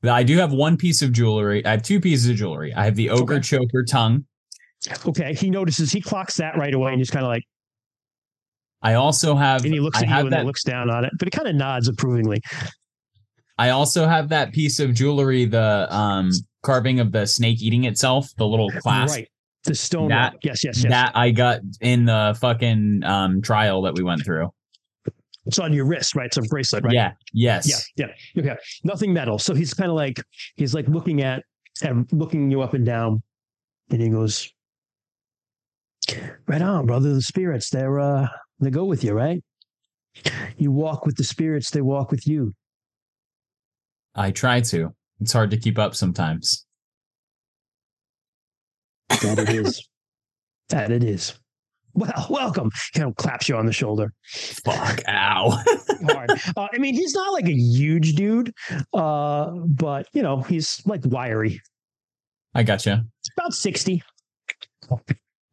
[0.02, 1.64] I do have one piece of jewelry.
[1.66, 2.72] I have two pieces of jewelry.
[2.72, 3.42] I have the ogre Okay.
[3.42, 4.24] choker tongue.
[5.06, 5.34] Okay.
[5.34, 7.42] He notices he clocks that right away and he's kind of like
[8.82, 11.12] I also have and he looks I at you and that looks down on it,
[11.18, 12.40] but he kind of nods approvingly.
[13.58, 16.30] I also have that piece of jewelry, the um
[16.62, 19.14] carving of the snake eating itself, the little clasp.
[19.16, 19.28] Right.
[19.64, 20.34] The stone That-.
[20.42, 20.90] Yes, yes, yes.
[20.90, 24.50] That I got in the fucking um trial that we went through.
[25.46, 26.26] it's on your wrist, right?
[26.26, 26.94] It's a bracelet, right?
[26.94, 27.12] Yeah.
[27.32, 27.90] Yes.
[27.96, 28.42] Yeah, yeah.
[28.42, 28.56] Okay.
[28.84, 29.38] Nothing metal.
[29.38, 30.22] So he's kind of like
[30.56, 31.42] he's like looking at
[31.82, 33.22] and looking you up and down,
[33.90, 34.50] and he goes,
[36.46, 37.12] "Right on, brother.
[37.14, 38.28] The spirits, they're uh,
[38.60, 39.42] they go with you, right?
[40.56, 42.52] You walk with the spirits; they walk with you.
[44.14, 44.94] I try to.
[45.20, 46.66] It's hard to keep up sometimes.
[49.22, 49.86] That it is.
[50.68, 51.34] that it is.
[51.92, 52.70] Well, welcome.
[52.94, 54.12] Kind of claps you on the shoulder.
[54.24, 55.02] Fuck.
[55.08, 55.50] Ow.
[56.04, 56.30] Hard.
[56.56, 58.52] Uh, I mean, he's not like a huge dude,
[58.94, 61.60] uh, but you know, he's like wiry.
[62.54, 63.04] I gotcha.
[63.20, 64.02] It's about sixty.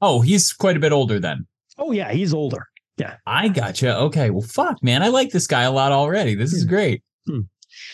[0.02, 1.48] Oh, he's quite a bit older then.
[1.78, 2.68] Oh yeah, he's older.
[2.98, 3.18] Yeah.
[3.26, 3.96] I gotcha.
[3.98, 4.30] Okay.
[4.30, 5.04] Well, fuck, man.
[5.04, 6.36] I like this guy a lot already.
[6.36, 7.04] This is great.
[7.28, 7.42] Hmm.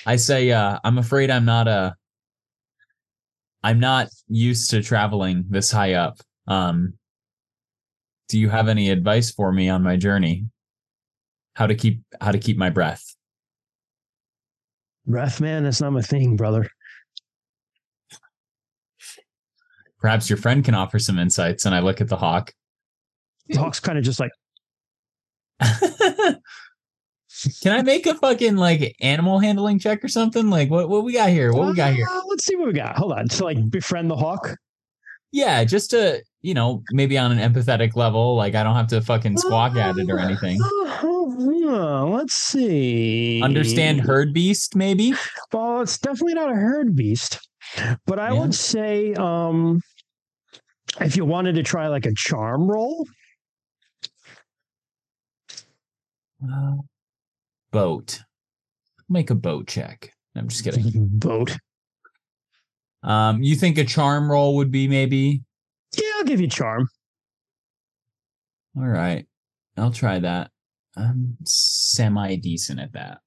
[0.06, 1.96] I say, uh, I'm afraid I'm not a.
[3.64, 6.20] I'm not used to traveling this high up.
[6.48, 6.94] Um,
[8.28, 10.48] do you have any advice for me on my journey?
[11.56, 13.16] How to keep how to keep my breath?
[15.06, 16.70] Breath, man, that's not my thing, brother.
[20.00, 21.66] Perhaps your friend can offer some insights.
[21.66, 22.52] And I look at the hawk.
[23.48, 24.32] The Hawk's kind of just like,
[27.62, 30.50] Can I make a fucking like animal handling check or something?
[30.50, 31.54] Like what what we got here?
[31.54, 32.08] What we got here?
[32.10, 32.98] "Uh, let's see what we got.
[32.98, 33.28] Hold on.
[33.28, 34.56] To like befriend the Hawk.
[35.32, 38.36] Yeah, just to you know maybe on an empathetic level.
[38.36, 40.60] Like I don't have to fucking squawk at it or anything.
[40.62, 43.42] Uh, let's see.
[43.42, 45.14] Understand herd beast maybe?
[45.52, 47.40] Well, it's definitely not a herd beast,
[48.06, 48.40] but I Yeah.
[48.42, 49.82] would say, um,
[51.02, 53.08] if you wanted to try like a charm roll,
[56.44, 56.76] Uh,
[57.74, 58.22] boat.
[59.10, 60.14] Make a boat check.
[60.36, 60.86] I'm just kidding.
[60.96, 61.58] boat.
[63.04, 65.44] Um, you think a charm roll would be maybe?
[65.98, 66.88] Yeah, I'll give you charm.
[68.78, 69.26] All right,
[69.78, 70.50] I'll try that.
[70.96, 73.20] I'm semi decent at that.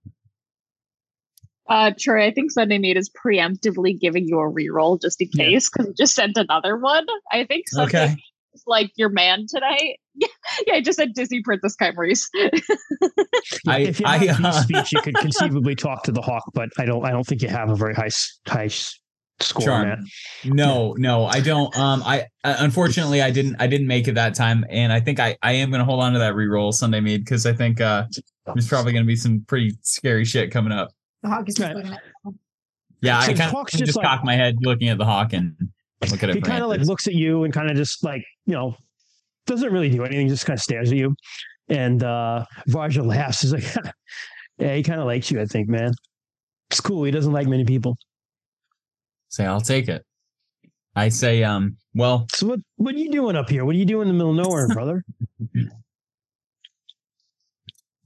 [1.69, 5.69] Uh, Troy, I think Sunday Mate is preemptively giving you a reroll just in case
[5.69, 7.07] because you just sent another one.
[7.31, 8.17] I think Sunday Okay.
[8.55, 9.99] is like your man tonight.
[10.67, 12.23] yeah, I just said Disney Princess Kymrese.
[13.67, 16.71] I- if you I, had uh, speech, you could conceivably talk to the Hawk, but
[16.79, 17.05] I don't.
[17.05, 18.09] I don't think you have a very high
[18.47, 18.69] high
[19.41, 19.89] score, Charm.
[19.89, 20.07] man.
[20.45, 21.77] No, no, I don't.
[21.79, 23.57] Um, I uh, unfortunately I didn't.
[23.59, 26.13] I didn't make it that time, and I think I I am gonna hold on
[26.15, 28.05] to that reroll Sunday made because I think uh
[28.47, 30.91] there's probably gonna be some pretty scary shit coming up.
[31.23, 31.77] The hawk is Right.
[33.03, 35.05] Yeah, So I the kind of just, just like- cock my head looking at the
[35.05, 35.55] hawk and
[36.11, 36.37] look at it.
[36.37, 38.75] He kind of like looks at you and kind of just like you know
[39.47, 40.29] doesn't really do anything.
[40.29, 41.15] Just kind of stares at you,
[41.69, 43.41] and uh Varja laughs.
[43.43, 43.65] He's like,
[44.59, 45.93] "Yeah, he kind of likes you, I think, man.
[46.71, 47.05] It's cool.
[47.05, 47.97] He doesn't like many people.
[49.29, 50.05] say I'll take it.
[50.97, 52.61] I say, um, well, So what?
[52.77, 53.65] What are you doing up here?
[53.65, 55.05] What are you doing in the middle of nowhere, brother?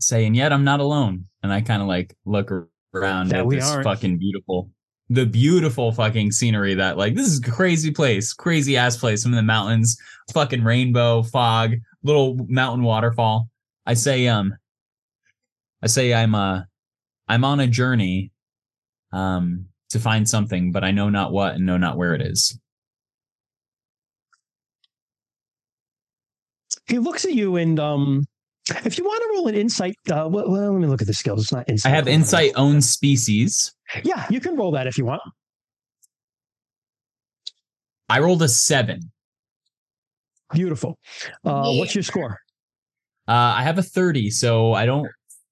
[0.01, 1.27] say, and yet I'm not alone.
[1.43, 2.51] And I kind of like look
[2.95, 3.85] around That at this aren't.
[3.85, 4.71] fucking beautiful,
[5.11, 9.23] the beautiful fucking scenery that like this is a crazy place, crazy ass place.
[9.23, 9.99] Some of the mountains,
[10.33, 13.49] fucking rainbow, fog, little mountain waterfall.
[13.87, 14.55] I say, um,
[15.83, 16.63] I say I'm uh
[17.29, 18.31] I'm on a journey,
[19.13, 22.59] um, to find something, but I know not what and know not where it is.
[26.87, 28.25] he looks at you and um
[28.85, 31.15] If you want to roll an insight, uh, well, well, let me look at the
[31.15, 31.43] skills.
[31.43, 31.93] It's not insight.
[31.93, 33.75] I have insight own species.
[34.05, 35.21] Yeah, you can roll that if you want.
[38.09, 39.01] I rolled a seven.
[40.53, 40.99] Beautiful.
[41.45, 41.79] Uh, Yeah.
[41.79, 42.39] What's your score?
[43.29, 45.07] Uh, I have a 30, so I don't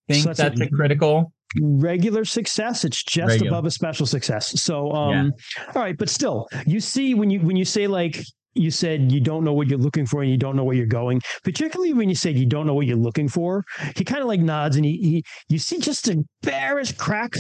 [0.09, 1.33] think So that's that's, a- a critical.
[1.61, 3.49] regular success it's just Regular.
[3.49, 5.33] above a special success so um
[5.75, 8.21] all right but still you see when you when you say like
[8.53, 10.85] you said you don't know what you're looking for and you don't know where you're
[10.85, 13.65] going particularly when you said you don't know what you're looking for
[13.97, 17.33] he kind of like nods and he, he you see just a barest crack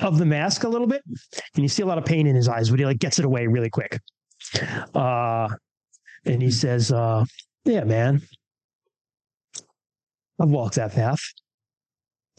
[0.00, 2.48] of the mask a little bit and you see a lot of pain in his
[2.48, 4.00] eyes but he like gets it away really quick
[4.94, 5.48] uh
[6.24, 7.24] and he says uh
[7.64, 8.20] yeah man
[10.40, 11.20] i've walked that path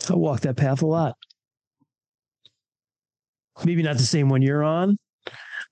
[0.09, 1.15] I walk that path a lot.
[3.63, 4.97] Maybe not the same one you're on,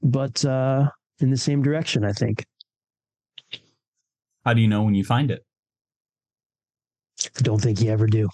[0.01, 0.89] but uh,
[1.19, 2.45] in the same direction, I think.
[4.45, 5.43] How do you know when you find it?
[7.37, 8.29] I don't think you ever do.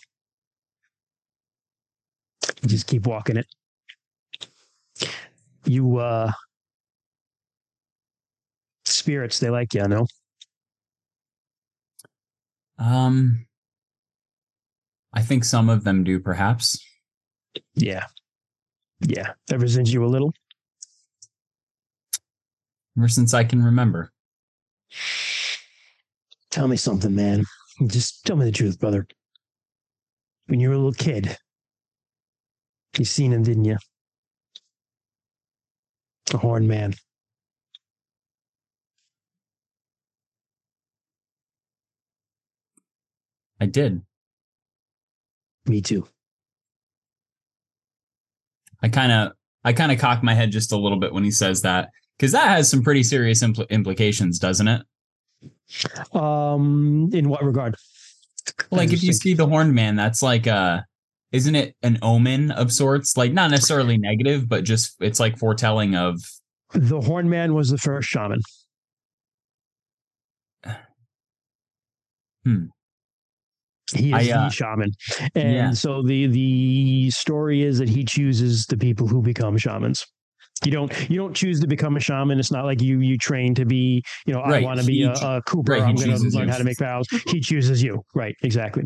[2.65, 3.47] Just keep walking it.
[5.65, 6.31] You uh
[8.85, 10.07] spirits, they like you, I know.
[12.77, 13.45] Um,
[15.13, 16.79] I think some of them do, perhaps.
[17.75, 18.05] Yeah.
[19.01, 19.33] Yeah.
[19.51, 20.33] Ever since you were little.
[22.97, 24.11] Ever since I can remember.
[26.51, 27.45] Tell me something, man.
[27.87, 29.07] Just tell me the truth, brother.
[30.47, 31.37] When you were a little kid,
[32.97, 33.77] you seen him, didn't you?
[36.33, 36.93] A horn man.
[43.61, 44.01] I did.
[45.65, 46.07] Me too.
[48.81, 49.33] I kind of,
[49.63, 52.31] I kind of cock my head just a little bit when he says that, because
[52.31, 54.81] that has some pretty serious impl- implications, doesn't it?
[56.15, 57.75] Um, in what regard?
[58.71, 60.81] Like if you see the horned man, that's like uh
[61.31, 63.15] isn't it an omen of sorts?
[63.17, 66.19] Like not necessarily negative, but just it's like foretelling of
[66.73, 68.41] the horn man was the first shaman.
[72.45, 72.67] Hmm.
[73.93, 74.91] He is I, uh, the shaman,
[75.35, 75.71] and yeah.
[75.71, 80.05] so the the story is that he chooses the people who become shamans.
[80.63, 82.39] You don't you don't choose to become a shaman.
[82.39, 85.11] It's not like you you train to be you know I want to be a,
[85.13, 85.73] a cooper.
[85.73, 87.07] right, I'm going to learn how to make vows.
[87.27, 88.03] He chooses you.
[88.13, 88.83] Right, exactly.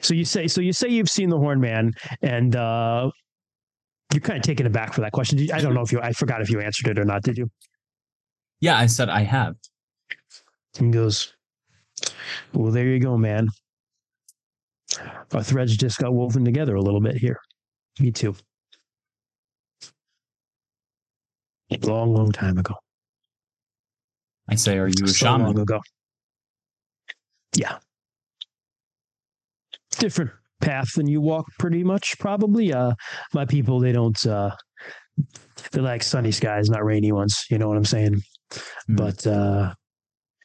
[0.00, 1.92] So you say so you say you've seen the horn man,
[2.22, 3.10] and uh,
[4.12, 5.38] you're kind of taken aback for that question.
[5.38, 7.22] You- I don't know if you I forgot if you answered it or not.
[7.22, 7.50] Did you?
[8.60, 9.54] yeah, I said I have.
[10.78, 11.34] And he goes,
[12.52, 13.48] Well, there you go, man.
[15.32, 17.38] Our threads just got woven together a little bit here.
[18.00, 18.34] Me too.
[21.72, 22.74] A Long, long time ago.
[24.48, 25.58] I say, are you a so long shaman?
[25.62, 25.80] ago.
[27.54, 27.78] Yeah.
[30.00, 32.72] Different path than you walk, pretty much, probably.
[32.72, 32.92] Uh,
[33.34, 34.26] my people, they don't.
[34.26, 34.50] Uh,
[35.72, 37.44] they like sunny skies, not rainy ones.
[37.50, 38.22] You know what I'm saying?
[38.86, 38.96] Hmm.
[38.96, 39.74] But uh,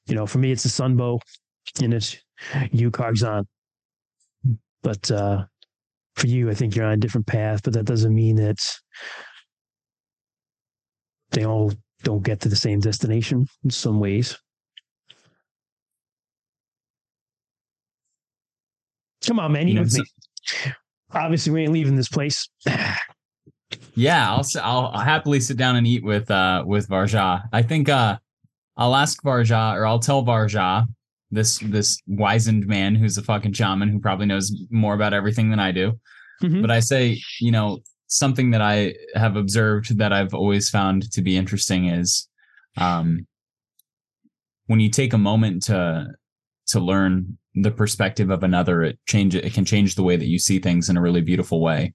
[0.08, 1.20] you know, for me, it's a sunbow,
[1.82, 2.18] and it's
[2.72, 3.48] you on.
[4.84, 5.46] But uh,
[6.16, 7.62] for you, I think you're on a different path.
[7.64, 8.58] But that doesn't mean that
[11.32, 11.72] they all
[12.04, 14.38] don't get to the same destination in some ways.
[19.26, 20.74] Come on, man, you You know, with so- me.
[21.12, 22.48] Obviously, we ain't leaving this place.
[23.96, 27.44] Yeah, I'll I'll I'll happily sit down and eat with uh with Varja.
[27.52, 28.18] I think uh
[28.78, 30.86] I'll ask Varja or I'll tell Varja
[31.32, 35.60] this this wizened man who's a fucking shaman who probably knows more about everything than
[35.60, 36.00] I do.
[36.44, 36.62] Mhm.
[36.62, 41.22] But I say, you know, something that I have observed that I've always found to
[41.22, 42.28] be interesting is
[42.78, 43.26] um
[44.68, 46.08] when you take a moment to
[46.68, 50.40] to learn the perspective of another, it change it can change the way that you
[50.40, 51.94] see things in a really beautiful way.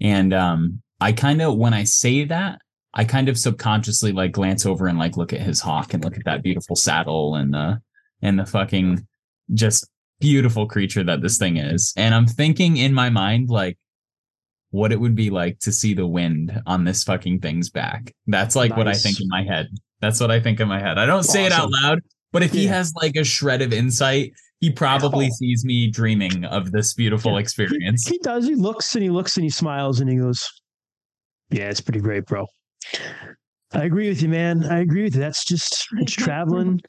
[0.00, 2.60] And um I kind of when I say that,
[2.94, 6.16] I kind of subconsciously like glance over and like look at his hawk and look
[6.16, 7.80] at that beautiful saddle and the
[8.22, 9.06] and the fucking
[9.52, 9.86] just
[10.20, 11.92] beautiful creature that this thing is.
[11.96, 13.76] And I'm thinking in my mind like
[14.70, 18.12] what it would be like to see the wind on this fucking thing's back.
[18.26, 19.68] That's like what I think in my head.
[20.00, 20.98] That's what I think in my head.
[20.98, 22.00] I don't say it out loud,
[22.32, 24.32] but if he has like a shred of insight,
[24.64, 25.36] he probably Oh.
[25.38, 27.38] sees me dreaming of this beautiful Yeah.
[27.40, 28.06] experience.
[28.06, 28.46] He does.
[28.46, 30.42] He looks and he looks and he smiles and he goes,
[31.50, 32.46] "Yeah, it's pretty great, bro."
[33.72, 34.64] I agree with you, man.
[34.64, 35.20] I agree with you.
[35.20, 36.80] That's just it's traveling,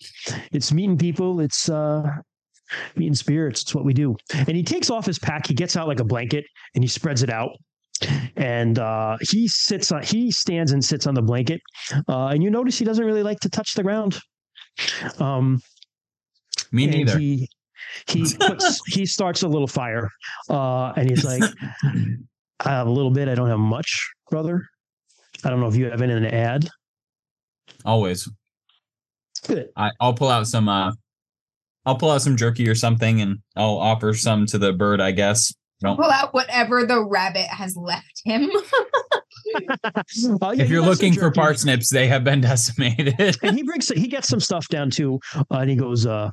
[0.51, 2.03] it's meeting people, it's uh
[2.95, 3.61] meeting spirits.
[3.61, 4.15] It's what we do.
[4.33, 5.47] And he takes off his pack.
[5.47, 7.51] He gets out like a blanket and he spreads it out.
[8.35, 10.03] And uh, he sits on.
[10.03, 11.61] He stands and sits on the blanket.
[12.09, 14.19] Uh, and you notice he doesn't really like to touch the ground.
[15.19, 15.61] Um,
[16.73, 17.17] Me neither.
[17.17, 17.47] He
[18.07, 20.09] he puts he starts a little fire,
[20.49, 21.43] uh, and he's like,
[22.59, 23.27] "I have a little bit.
[23.27, 24.67] I don't have much, brother.
[25.43, 26.69] I don't know if you have anything to add."
[27.83, 28.29] Always.
[29.47, 29.69] Good.
[29.75, 30.91] I, I'll pull out some uh
[31.85, 35.11] I'll pull out some jerky or something and I'll offer some to the bird, I
[35.11, 35.53] guess.
[35.83, 35.95] No.
[35.95, 38.49] Pull out whatever the rabbit has left him.
[40.41, 43.37] Uh, yeah, If you're looking for parsnips, they have been decimated.
[43.43, 46.29] and he brings he gets some stuff down too, uh, and he goes, uh,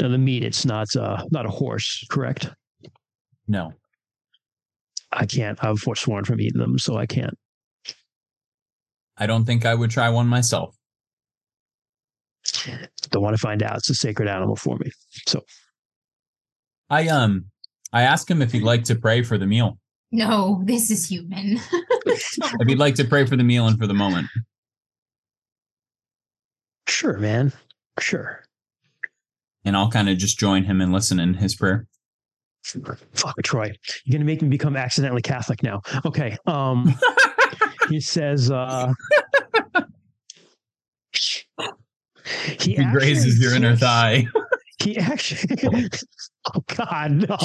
[0.00, 0.44] "No, the meat.
[0.44, 2.50] It's not uh, not a horse, correct?
[3.46, 3.72] no.
[5.16, 5.62] I can't.
[5.62, 7.38] I've forsworn from eating them, so I can't.
[9.16, 10.76] I don't think I would try one myself.
[13.10, 13.76] Don't want to find out.
[13.76, 14.90] It's a sacred animal for me.
[15.28, 15.44] So
[16.90, 17.46] I um
[17.92, 19.78] I asked him if he'd like to pray for the meal.
[20.10, 21.60] no, this is human.
[22.06, 24.28] If he'd like to pray for the meal and for the moment.
[26.86, 27.52] sure, man,
[27.98, 28.43] sure.
[29.64, 31.86] And I'll kind of just join him and listen in his prayer.
[33.12, 33.72] Fuck, Troy,
[34.04, 35.82] you're gonna make me become accidentally Catholic now.
[36.04, 36.36] Okay.
[36.46, 36.94] Um,
[37.90, 38.92] he says, uh,
[42.60, 44.26] he, He grazes your inner thigh.
[44.80, 45.56] He actually,
[46.54, 47.36] oh God, no.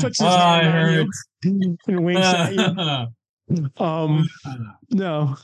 [0.00, 0.92] Puts his hand on
[1.44, 1.78] you.
[1.86, 3.66] and winks at you.
[3.76, 4.26] Um,
[4.90, 5.36] no.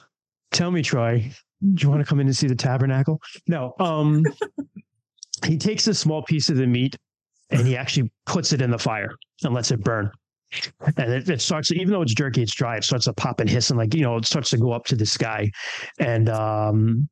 [0.52, 1.30] Tell me, Troy,
[1.74, 3.20] do you want to come in and see the tabernacle?
[3.46, 3.74] No.
[3.78, 4.24] Um,
[5.46, 6.96] he takes a small piece of the meat
[7.50, 9.10] and he actually puts it in the fire
[9.44, 10.10] and lets it burn.
[10.96, 12.76] And it, it starts, even though it's jerky, it's dry.
[12.76, 14.84] It starts to pop and hiss and like you know, it starts to go up
[14.86, 15.50] to the sky.
[15.98, 17.08] And um,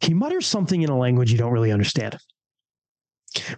[0.00, 2.16] he mutters something in a language you don't really understand.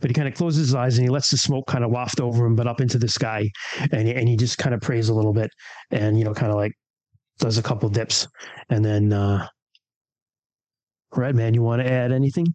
[0.00, 2.20] But he kind of closes his eyes and he lets the smoke kind of waft
[2.20, 3.48] over him, but up into the sky.
[3.92, 5.50] And and he just kind of prays a little bit,
[5.92, 6.72] and you know, kind of like
[7.40, 8.28] does a couple dips,
[8.68, 9.46] and then, uh,
[11.12, 12.46] Red man, you want to add anything?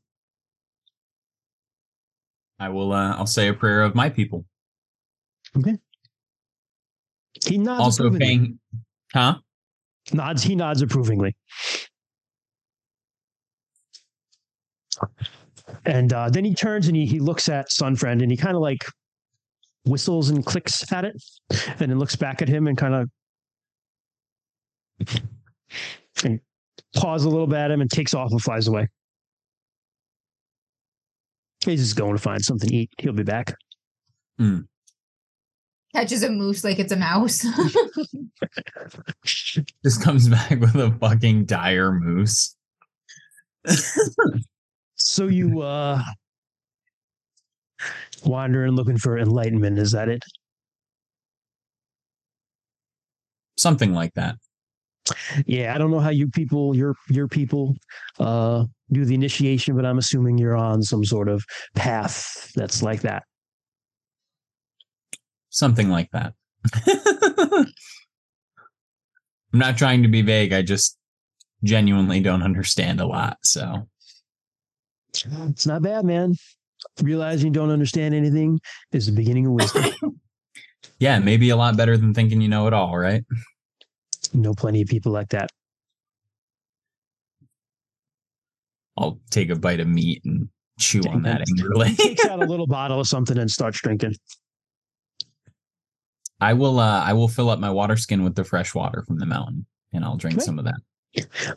[2.57, 4.45] I will uh I'll say a prayer of my people.
[5.57, 5.75] Okay.
[7.45, 8.25] He nods Also approvingly.
[8.25, 8.59] paying
[9.13, 9.35] Huh?
[10.13, 10.41] nods.
[10.43, 11.35] He nods approvingly.
[15.85, 18.61] And uh, then he turns and he, he looks at Sunfriend and he kind of
[18.61, 18.85] like
[19.85, 21.21] whistles and clicks at it,
[21.79, 23.09] and then looks back at him and kind of
[26.23, 26.39] and
[26.95, 28.87] paws a little bit at him and takes off and flies away.
[31.65, 32.91] He's just going to find something to eat.
[32.99, 33.55] He'll be back.
[35.95, 37.45] Catches a moose like it's a mouse.
[39.83, 42.55] Just comes back with a fucking dire moose.
[44.97, 46.03] So you uh
[48.25, 50.21] wandering looking for enlightenment, is that it?
[53.57, 54.35] Something like that.
[55.45, 57.75] Yeah, I don't know how you people, your your people,
[58.19, 61.43] uh, do the initiation, but I'm assuming you're on some sort of
[61.75, 63.23] path that's like that.
[65.49, 66.33] Something like that.
[69.53, 70.53] I'm not trying to be vague.
[70.53, 70.97] I just
[71.63, 73.37] genuinely don't understand a lot.
[73.43, 73.87] So
[75.13, 76.35] It's not bad, man.
[77.01, 78.59] Realizing you don't understand anything
[78.91, 79.85] is the beginning of wisdom.
[80.99, 83.23] yeah, maybe a lot better than thinking you know it all, right?
[84.41, 85.49] Know plenty of people like that.
[88.97, 90.47] I'll take a bite of meat and
[90.79, 91.95] chew on that angrily.
[91.97, 94.15] takes out a little bottle of something and starts drinking.
[96.39, 99.19] I will uh I will fill up my water skin with the fresh water from
[99.19, 100.45] the mountain and I'll drink Okay.
[100.45, 100.75] some of that.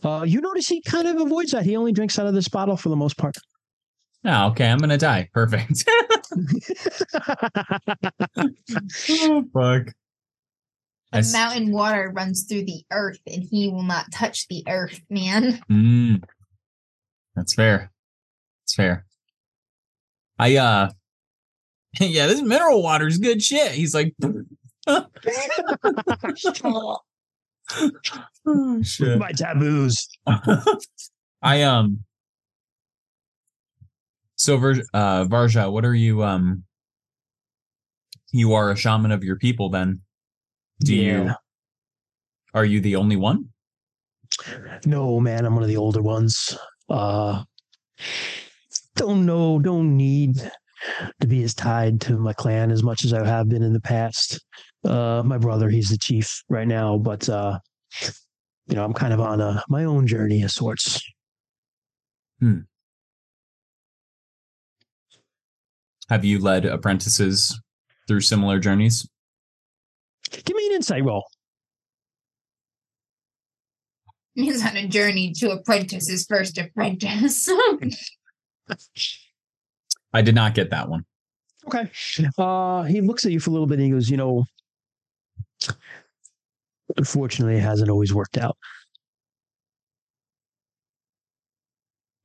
[0.05, 1.65] Uh, you notice he kind of avoids that.
[1.65, 3.37] He only drinks out of this bottle for the most part.
[4.25, 5.29] Oh, okay, I'm gonna die.
[5.33, 5.85] Perfect.
[9.11, 9.93] oh, fuck.
[11.13, 14.63] I the s- mountain water runs through the earth and he will not touch the
[14.69, 15.61] earth, man.
[15.71, 16.23] Mm,
[17.35, 17.91] that's fair.
[18.63, 19.07] That's fair.
[20.39, 20.91] I uh
[22.01, 23.73] yeah, this mineral water is good shit.
[23.73, 24.15] He's like
[24.87, 25.07] oh,
[28.83, 29.19] shit.
[29.19, 30.09] My taboos.
[31.43, 32.05] I um
[34.37, 36.65] so Ver- uh Varja, what are you um
[38.31, 40.03] you are a shaman of your people then?
[40.81, 41.33] Do you
[42.55, 43.49] are you the only one?
[44.87, 46.57] No, man, I'm one of the older ones.
[46.89, 47.43] Uh
[48.97, 50.51] don't know, don't need
[51.21, 53.81] to be as tied to my clan as much as I have been in the
[53.81, 54.41] past.
[54.85, 57.59] Uh my brother, he's the chief right now, but uh
[58.69, 61.01] you know, I'm kind of on a my own journey of sorts.
[66.09, 67.61] Have you led apprentices
[68.07, 69.07] through similar journeys?
[70.31, 71.25] Give me an insight roll.
[74.35, 77.49] He's on a journey to apprentice his first apprentice.
[80.13, 81.05] I did not get that one.
[81.67, 81.91] Okay.
[82.39, 84.45] Uh, he looks at you for a little bit and he goes, you know,
[86.97, 88.57] unfortunately, it hasn't always worked out.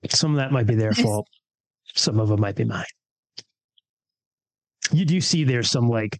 [0.09, 1.27] Some of that might be their fault.
[1.95, 2.85] Some of it might be mine.
[4.91, 6.19] You do see there's some like,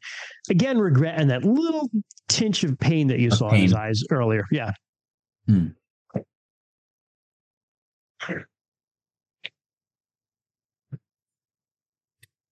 [0.50, 1.90] again, regret and that little
[2.30, 4.46] tinge of pain that you Of saw in his eyes earlier.
[4.52, 4.72] Yeah.
[5.48, 5.68] Hmm.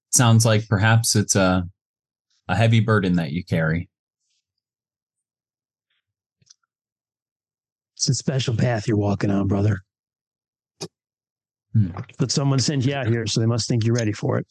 [0.09, 1.63] Sounds like perhaps it's a
[2.49, 3.89] a heavy burden that you carry.
[7.95, 9.79] It's a special path you're walking on, brother.
[11.73, 11.91] Hmm.
[12.19, 14.47] But someone sent you out here, so they must think you're ready for it.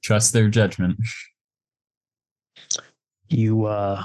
[0.00, 0.98] Trust their judgment.
[3.28, 4.02] You uh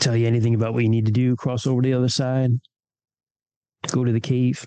[0.00, 2.50] tell you anything about what you need to do, cross over to the other side,
[3.90, 4.64] go to the cave.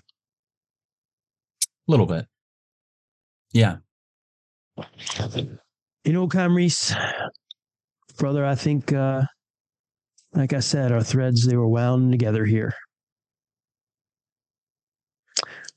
[1.88, 2.26] A little bit.
[3.52, 3.76] Yeah.
[6.04, 6.96] You know, Kymrese,
[8.16, 9.22] brother, I think uh
[10.34, 12.74] like I said, our threads they were wound together here.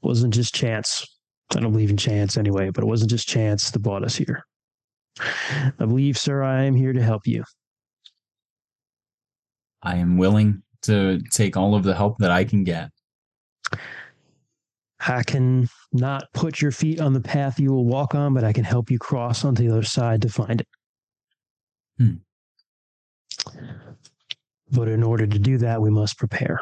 [0.02, 1.06] Wasn't just chance.
[1.54, 4.44] I don't believe in chance anyway, but it wasn't just chance that brought us here.
[5.20, 7.44] I believe, sir, I am here to help you.
[9.82, 12.90] I am willing to take all of the help that I can get.
[15.08, 18.54] I can not put your feet on the path you will walk on, but I
[18.54, 20.68] can help you cross onto the other side to find it.
[21.98, 22.16] Hmm.
[24.72, 26.60] But in order to do that, we must prepare.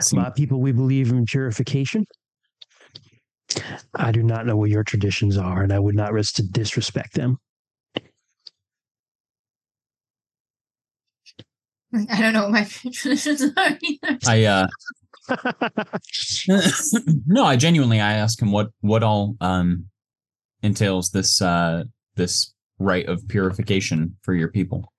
[0.00, 2.04] Seem- My people, we believe in purification.
[3.94, 7.14] I do not know what your traditions are, and I would not risk to disrespect
[7.14, 7.38] them.
[12.08, 14.18] I don't know what my traditions are either.
[14.26, 14.68] I uh
[17.26, 19.86] no, I genuinely I ask him what what all um
[20.62, 21.84] entails this uh
[22.16, 24.92] this rite of purification for your people.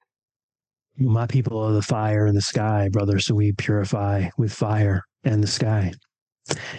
[0.98, 5.42] My people are the fire and the sky, brother, so we purify with fire and
[5.42, 5.94] the sky.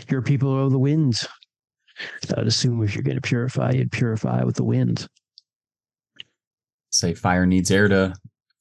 [0.09, 1.27] Your people are the winds.
[2.25, 5.07] So I'd assume if you're going to purify, you'd purify with the wind.
[6.91, 8.15] Say fire needs air to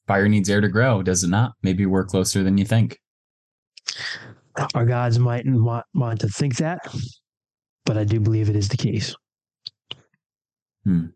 [0.08, 1.54] fire needs air to grow, does it not?
[1.64, 2.98] Maybe we're closer than you think.
[4.74, 6.80] Our gods might want, want to think that,
[7.86, 9.16] but I do believe it is the case.
[10.84, 11.08] Hmm.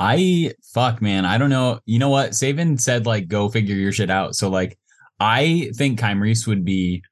[0.00, 1.80] I fuck man, I don't know.
[1.84, 2.34] You know what?
[2.34, 4.34] Savin said like go figure your shit out.
[4.34, 4.78] So like
[5.20, 7.04] I think Kymrese would be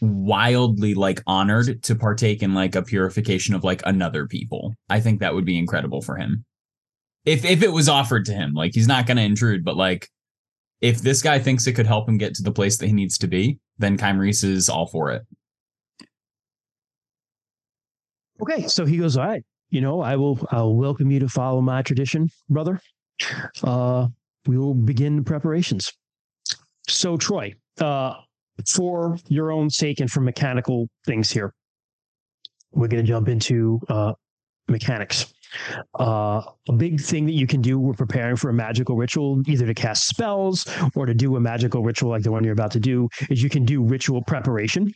[0.00, 4.74] wildly like honored to partake in like a purification of like another people.
[4.88, 6.44] I think that would be incredible for him.
[7.24, 10.08] If if it was offered to him, like he's not gonna intrude, but like
[10.80, 13.18] if this guy thinks it could help him get to the place that he needs
[13.18, 15.22] to be, then Kymrese is all for it.
[18.40, 21.60] Okay, so he goes, all right, you know, I will I'll welcome you to follow
[21.60, 22.80] my tradition, brother.
[23.62, 24.08] Uh
[24.46, 25.92] we will begin the preparations.
[26.88, 28.14] So Troy, uh
[28.68, 31.52] for your own sake and for mechanical things here,
[32.72, 34.12] we're gonna jump into uh
[34.68, 35.32] mechanics.
[35.98, 39.66] Uh, a big thing that you can do when preparing for a magical ritual, either
[39.66, 42.80] to cast spells or to do a magical ritual like the one you're about to
[42.80, 44.92] do, is you can do ritual preparation.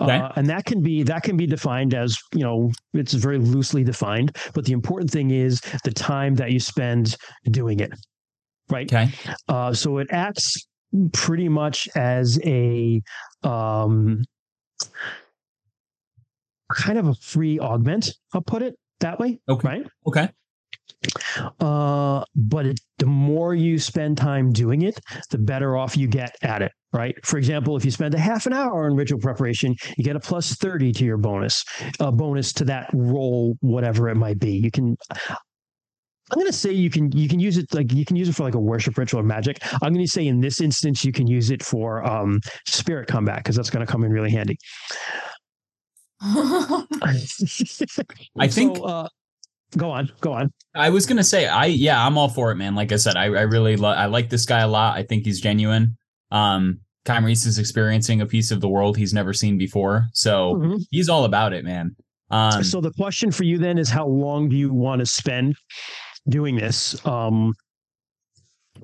[0.00, 0.16] Okay.
[0.16, 3.84] Uh, and that can be that can be defined as you know it's very loosely
[3.84, 7.16] defined, but the important thing is the time that you spend
[7.50, 7.92] doing it,
[8.70, 8.92] right?
[8.92, 9.10] Okay.
[9.48, 10.66] Uh, so it acts
[11.12, 13.02] pretty much as a
[13.42, 14.22] um,
[16.72, 18.14] kind of a free augment.
[18.32, 19.68] I'll put it that way, Okay.
[19.68, 19.86] right?
[20.06, 20.28] Okay.
[21.60, 25.00] Uh, but it, the more you spend time doing it,
[25.30, 27.14] the better off you get at it, right?
[27.24, 30.20] For example, if you spend a half an hour on ritual preparation, you get a
[30.20, 31.64] plus 30 to your bonus,
[32.00, 34.52] a bonus to that roll, whatever it might be.
[34.52, 34.96] You can,
[36.32, 38.34] I'm going to say you can, you can use it like you can use it
[38.34, 39.58] for like a worship ritual or magic.
[39.82, 43.38] I'm going to say in this instance, you can use it for um, spirit combat
[43.38, 44.56] because that's going to come in really handy.
[47.02, 49.08] I think- So, uh,
[49.76, 50.52] go on, go on.
[50.74, 52.74] I was gonna say, I yeah, I'm all for it, man.
[52.74, 54.96] Like I said, I, I really lo- I like this guy a lot.
[54.96, 55.96] I think he's genuine.
[56.30, 60.84] Um, Kymrese is experiencing a piece of the world he's never seen before, so Mhm.
[60.90, 61.96] he's all about it, man.
[62.30, 65.56] Um, so the question for you then is how long do you want to spend
[66.28, 67.04] doing this?
[67.04, 67.52] Um,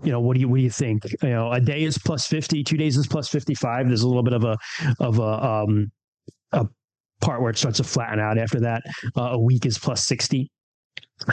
[0.02, 1.04] you know, what do you what do you think?
[1.22, 3.86] You know, a day is plus fifty, two days is plus fifty five.
[3.86, 4.56] There's a little bit of a
[4.98, 5.92] of a um
[6.52, 6.66] a
[7.26, 8.82] part where it starts to flatten out after that.
[9.16, 10.50] Uh, a week is plus sixty.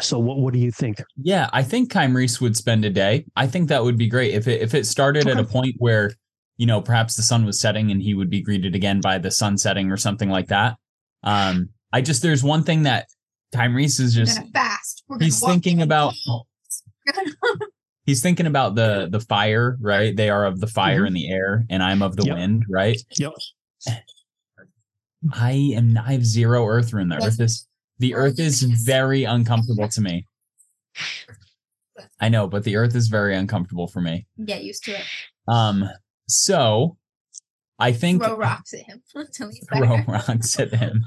[0.02, 1.02] So what what do you think?
[1.18, 3.26] Yeah, I think Kymrese would spend a day.
[3.36, 6.11] I think that would be great if it if it started at a point where
[6.57, 9.32] you know perhaps the sun was setting and he would be greeted again by the
[9.32, 10.76] sun setting or something like that.
[11.24, 13.07] Um, I just there's one thing that
[13.53, 15.03] Kymrese is We're just fast.
[15.07, 16.14] We're he's thinking about-
[18.06, 20.15] he's thinking about the the fire, right?
[20.15, 21.07] They are of the fire Mhm.
[21.07, 22.36] and the air, and I'm of the Yep.
[22.38, 22.99] wind, right?
[23.20, 23.34] Yep.
[25.31, 27.09] I am I have zero earth rune.
[27.09, 27.67] The earth is
[27.99, 30.27] the earth is very uncomfortable to me.
[32.19, 34.25] I know, but the earth is very uncomfortable for me.
[34.43, 35.05] Get used to it.
[35.47, 35.89] Um,
[36.27, 36.97] so
[37.79, 39.01] I think Throw rocks at him.
[39.73, 41.03] Throw rocks at him.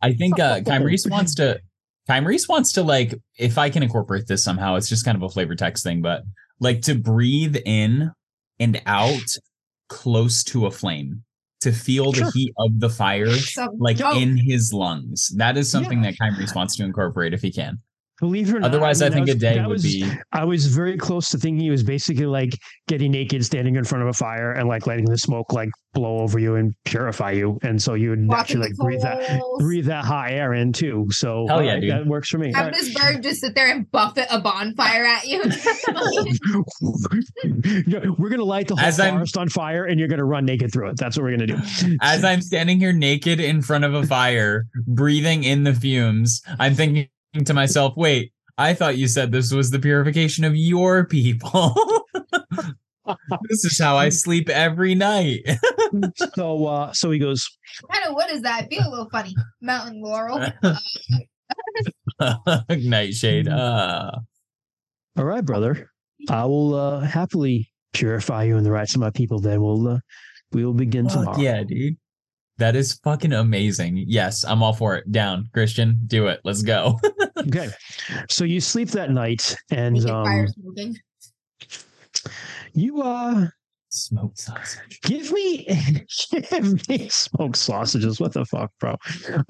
[0.00, 1.60] I think uh Kymrese wants to
[2.08, 5.28] Kymrese wants to like if I can incorporate this somehow, it's just kind of a
[5.28, 6.22] flavor text thing, but
[6.60, 8.10] like to breathe in
[8.58, 9.36] and out
[9.88, 11.24] close to a flame
[11.62, 12.26] to feel Sure.
[12.26, 14.16] the heat of the fire So like dope.
[14.16, 15.28] in his lungs.
[15.36, 17.78] That is something that Kymrese wants to incorporate if he can.
[18.22, 20.44] Believe it or not, Otherwise, I, mean, think that a day would was- be I
[20.44, 24.08] was very close to thinking he was basically like getting naked, standing in front of
[24.08, 27.82] a fire, and like letting the smoke like blow over you and purify you, and
[27.82, 29.60] so you would Walk in naturally like breathe that coals.
[29.62, 31.08] breathe that hot air in too.
[31.10, 31.90] So Hell yeah, right, dude.
[31.90, 32.48] that works for me.
[32.54, 32.74] All Have right.
[32.74, 35.42] this bird just sit there and buffet a bonfire at you.
[38.18, 40.72] We're gonna light the whole As I'm- forest on fire, and you're gonna run naked
[40.72, 40.96] through it.
[40.96, 41.96] That's what we're gonna do.
[42.00, 46.74] as I'm standing here naked in front of a fire, breathing in the fumes, I'm
[46.74, 47.08] thinking
[47.44, 51.74] to myself, wait, I thought you said this was the purification of your people.
[53.48, 55.40] this is how I sleep every night.
[56.34, 57.48] so, uh, so he goes.
[57.82, 58.64] what kind of wood is that?
[58.64, 59.34] I feel a little funny.
[59.60, 60.52] Mountain laurel.
[62.68, 63.48] Nightshade.
[63.48, 64.10] Uh,
[65.16, 65.90] All right, brother.
[66.28, 69.40] I will uh, happily purify you in the rites of my people.
[69.40, 69.98] Then we'll uh,
[70.52, 71.38] we will begin fuck tomorrow.
[71.40, 71.96] yeah, dude.
[72.62, 74.04] That is fucking amazing.
[74.06, 75.10] Yes, I'm all for it.
[75.10, 76.38] Down, Christian, do it.
[76.44, 76.96] Let's go.
[77.48, 77.70] Okay.
[78.30, 80.46] So you sleep that night, and um,
[82.72, 83.46] you uh
[83.88, 85.00] Smoked sausage.
[85.02, 85.66] give me
[86.50, 88.20] give me smoked sausages.
[88.20, 88.94] What the fuck, bro?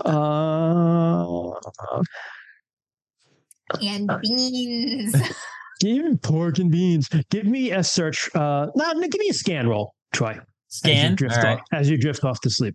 [0.07, 1.53] Uh,
[3.83, 5.15] And beans.
[5.81, 7.11] give me pork and beans.
[7.31, 8.31] Give me a search.
[8.35, 10.31] Uh, no, no, give me a scan roll, Troy.
[10.31, 11.15] As you Scan.
[11.17, 11.59] drift All right.
[11.59, 12.75] off, as you drift off to sleep.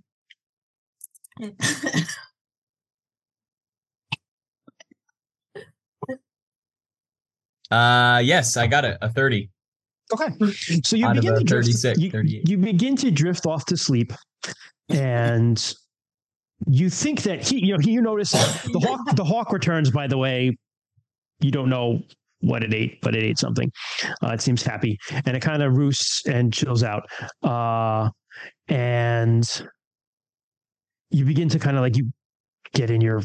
[7.69, 8.97] Uh, yes, I got it.
[9.01, 9.49] A 30.
[10.13, 10.27] Okay.
[10.83, 11.67] So you Out begin to drift.
[11.97, 14.13] You, you begin to drift off to sleep,
[14.87, 15.73] and
[16.65, 19.15] you think that he, you know, he, you notice the hawk.
[19.15, 19.91] The hawk returns.
[19.91, 20.57] By the way,
[21.41, 21.99] you don't know
[22.39, 23.69] what it ate, but it ate something.
[24.23, 27.03] Uh, it seems happy, and it kind of roosts and chills out.
[27.43, 28.09] Uh,
[28.69, 29.67] and
[31.09, 32.11] you begin to kind of like you
[32.73, 33.23] get in your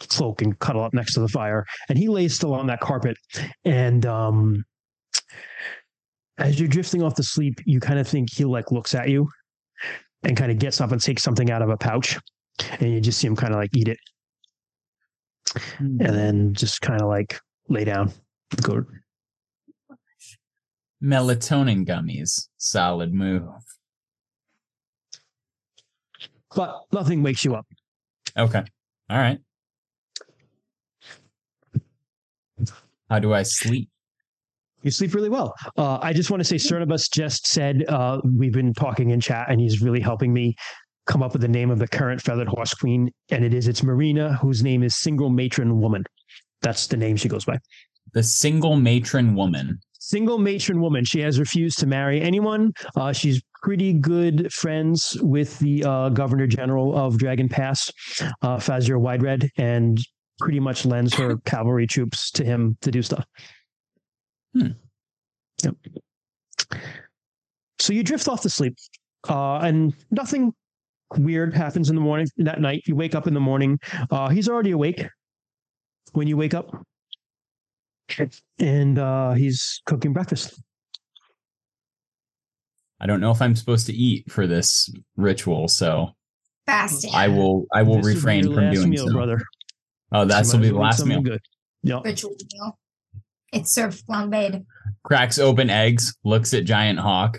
[0.00, 3.16] cloak and cuddle up next to the fire, and he lays still on that carpet,
[3.64, 4.64] and um
[6.38, 9.28] as you're drifting off to sleep, you kind of think he like looks at you
[10.22, 12.18] and kind of gets up and takes something out of a pouch,
[12.80, 13.98] and you just see him kind of like eat it,
[15.78, 18.12] and then just kind of like lay down,
[18.62, 18.84] go.
[21.02, 22.48] Melatonin gummies.
[22.56, 23.42] Solid move.
[26.54, 27.66] But nothing wakes you up.
[28.36, 28.62] Okay.
[29.10, 29.38] All right.
[33.10, 33.88] How do I sleep?
[34.82, 35.54] You sleep really well.
[35.76, 39.46] Uh, I just want to say, Cernibus just said uh, we've been talking in chat,
[39.50, 40.54] and he's really helping me
[41.06, 43.82] come up with the name of the current feathered horse queen, and it is it's
[43.82, 46.04] Marina, whose name is Single Matron Woman.
[46.62, 47.58] That's the name she goes by.
[48.12, 49.80] The single matron woman.
[50.08, 51.04] Single matron woman.
[51.04, 52.72] She has refused to marry anyone.
[52.96, 57.92] Uh, she's pretty good friends with the uh, governor general of Dragon Pass,
[58.40, 59.98] uh, Fazzur Wideread, and
[60.38, 63.26] pretty much lends her cavalry troops to him to do stuff.
[64.54, 64.68] Hmm.
[65.62, 65.76] Yep.
[67.78, 68.78] So you drift off to sleep,
[69.28, 70.54] uh, and nothing
[71.18, 72.28] weird happens in the morning.
[72.38, 73.78] That night, you wake up in the morning.
[74.10, 75.06] Uh, he's already awake
[76.12, 76.70] when you wake up
[78.58, 80.60] and uh, he's cooking breakfast.
[83.00, 86.10] I don't know if I'm supposed to eat for this ritual, so
[86.66, 87.12] Fasting.
[87.14, 89.12] I will I will This refrain from doing meal, so.
[89.12, 89.40] brother.
[90.12, 91.20] Oh, that's So will might be as the well last meal.
[91.22, 91.40] Good.
[91.82, 92.00] Yeah.
[92.04, 92.78] Ritual meal.
[93.52, 94.64] It's served flambéed.
[95.04, 97.38] Cracks open eggs, looks at Giant Hawk,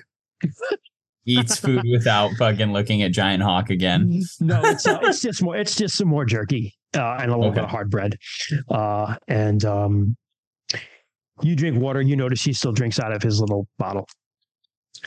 [1.25, 4.21] eats food without fucking looking at Giant Hawk again.
[4.39, 5.55] No, it's uh, it's just more.
[5.57, 8.15] It's just some more jerky uh, and a little bit of hard bread,
[8.69, 10.17] uh, and um,
[11.41, 12.01] you drink water.
[12.01, 14.07] You notice he still drinks out of his little bottle.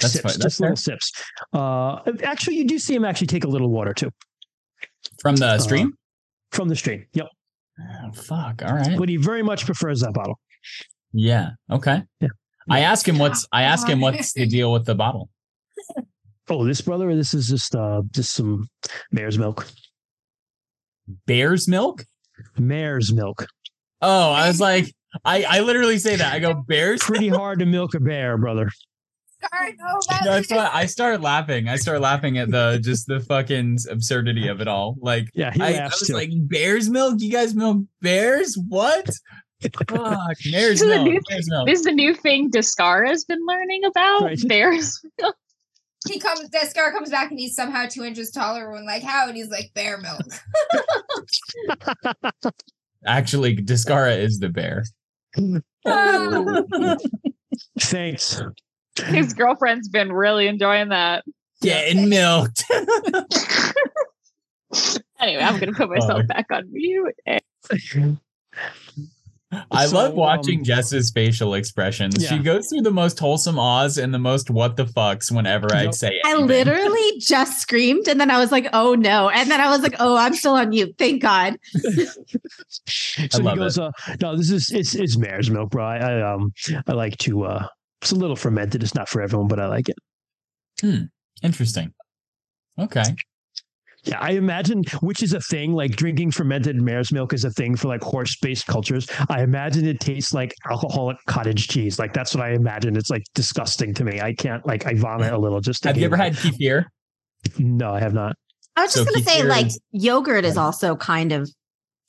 [0.00, 1.12] That's sips, just little sips.
[1.52, 4.10] Uh, actually, you do see him actually take a little water too
[5.20, 5.92] From the Uh, stream?
[6.50, 7.06] from the stream.
[7.12, 7.26] Yep.
[7.80, 8.62] Oh fuck!
[8.64, 8.98] All right.
[8.98, 10.38] but he very much prefers that bottle.
[11.12, 11.50] Yeah.
[11.70, 12.02] Okay.
[12.20, 12.28] Yeah.
[12.70, 15.28] I ask him what's I ask him what's the deal with the bottle.
[16.48, 18.68] Oh, this brother, this is just uh just some
[19.12, 19.66] mare's milk.
[21.26, 22.04] Bear's milk.
[22.58, 23.46] Mare's milk.
[24.00, 24.92] Oh, I was like,
[25.24, 26.32] I I literally say that.
[26.32, 27.00] I go bears.
[27.02, 28.70] Pretty hard to milk a bear, brother.
[29.52, 31.68] Sorry, no, that's That's why I start laughing.
[31.68, 34.96] I start laughing at the just the fucking absurdity of it all.
[35.00, 36.14] Like Yeah, he I, I was too.
[36.14, 37.16] like, bears milk?
[37.18, 38.56] You guys milk bears?
[38.68, 39.10] What?
[39.62, 39.88] Fuck,
[40.50, 41.04] mare's This is milk.
[41.08, 41.66] new- Mare's milk.
[41.68, 44.22] This is the new thing Discar has been learning about.
[44.22, 44.48] Right.
[44.48, 45.00] Bears.
[46.08, 46.48] he comes.
[46.50, 48.72] Descar comes back and he's somehow two inches taller.
[48.74, 50.22] And like how, and he's like bear milk.
[53.06, 54.84] Actually, Discara is the bear.
[57.80, 58.42] Thanks.
[59.06, 61.24] His girlfriend's been really enjoying that.
[61.60, 62.64] Getting milked.
[65.20, 66.26] Anyway, I'm gonna put myself Oh.
[66.26, 67.14] back on mute.
[69.70, 72.26] I So, love watching um, Jess's facial expressions.
[72.26, 75.82] She goes through the most wholesome ahs and the most what the fucks whenever I
[75.84, 75.94] Yep.
[75.94, 79.28] say I literally just screamed and then I was like, oh no.
[79.28, 80.94] And then I was like, oh, I'm still on mute.
[80.98, 81.56] Thank God.
[83.30, 85.84] So he love goes, uh, no, this is it's it's mare's milk, bro.
[85.84, 86.52] I, I um
[86.86, 87.66] I like to uh
[88.00, 88.82] it's a little fermented.
[88.82, 89.96] It's not for everyone, but I like it.
[90.80, 91.04] Hmm.
[91.42, 91.92] Interesting.
[92.78, 93.02] Okay.
[94.04, 97.76] Yeah, I imagine which is a thing, like drinking fermented mare's milk is a thing
[97.76, 99.08] for like horse-based cultures.
[99.28, 101.98] I imagine it tastes like alcoholic cottage cheese.
[102.00, 102.96] Like that's what I imagine.
[102.96, 104.20] It's like disgusting to me.
[104.20, 106.84] I can't like I vomit a little just to Have you ever thinking had kefir?
[107.58, 108.34] No, I have not.
[108.76, 111.50] I was just So gonna say, like, yogurt is also kind of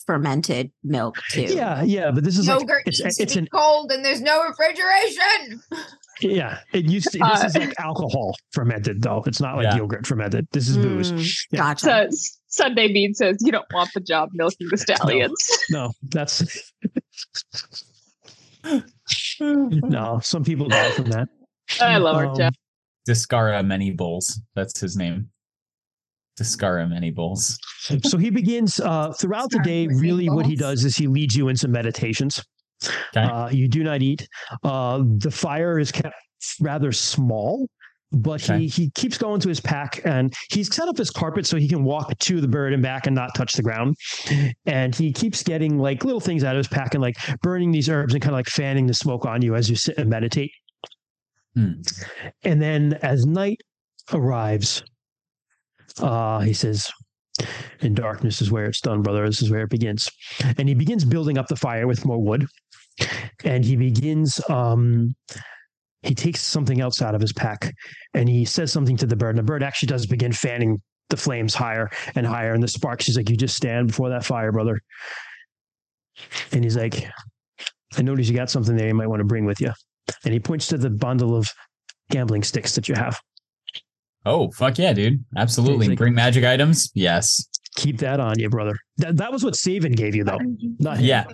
[0.06, 1.44] fermented milk too.
[1.44, 4.04] Yeah, yeah, but this is like Yogurt it's needs it's to an be cold, and
[4.04, 5.62] there's no refrigeration.
[6.24, 6.60] yeah.
[6.74, 9.24] It used to Uh, this is like alcohol fermented though.
[9.26, 9.78] It's not like Yeah.
[9.78, 10.48] yogurt fermented.
[10.52, 11.12] This is booze.
[11.12, 11.58] Mm, Yeah.
[11.60, 11.86] Gotcha.
[11.86, 15.36] Says Sunday Bean says you don't want the job milking the stallions.
[15.70, 16.44] No, that's
[19.40, 20.20] no.
[20.24, 21.30] Some people die from that.
[21.82, 22.56] I love our Um, Jeff.
[23.08, 24.40] Discara Many Bowls.
[24.56, 25.30] That's his name.
[26.40, 27.58] Discara Many Bowls.
[28.06, 29.88] so he begins uh, throughout the day.
[29.88, 32.42] Really, what he does is he leads you into meditations.
[33.16, 33.24] Okay.
[33.24, 34.28] Uh, you do not eat.
[34.64, 36.16] Uh, the fire is kept
[36.60, 37.68] rather small,
[38.12, 38.60] but Okay.
[38.60, 41.68] he he keeps going to his pack and he's set up his carpet so he
[41.68, 43.96] can walk to the bird and back and not touch the ground.
[44.66, 47.90] And he keeps getting like little things out of his pack and like burning these
[47.90, 50.52] herbs and kind of like fanning the smoke on you as you sit and meditate.
[51.56, 51.82] Hmm.
[52.44, 53.62] And then as night
[54.12, 54.84] arrives,
[56.00, 56.92] uh, he says,
[57.82, 59.26] and darkness is where it's done, brother.
[59.26, 60.10] This is where it begins.
[60.58, 62.48] And he begins building up the fire with more wood.
[63.44, 65.16] And he begins, um,
[66.02, 67.74] he takes something else out of his pack
[68.14, 69.30] and he says something to the bird.
[69.30, 72.54] And the bird actually does begin fanning the flames higher and higher.
[72.54, 74.80] And the sparks, he's like, You just stand before that fire, brother.
[76.52, 77.08] And he's like,
[77.98, 79.72] I notice you got something there you might want to bring with you.
[80.24, 81.50] And he points to the bundle of
[82.12, 83.20] gambling sticks that you have.
[84.26, 85.24] Oh, fuck yeah, dude.
[85.38, 85.90] Absolutely.
[85.90, 86.92] Like- Bring magic items?
[86.94, 87.48] Yes.
[87.76, 88.76] Keep that on you, brother.
[88.98, 90.38] That, that was what Savin gave you, though.
[90.80, 91.06] Not him.
[91.06, 91.26] Yeah.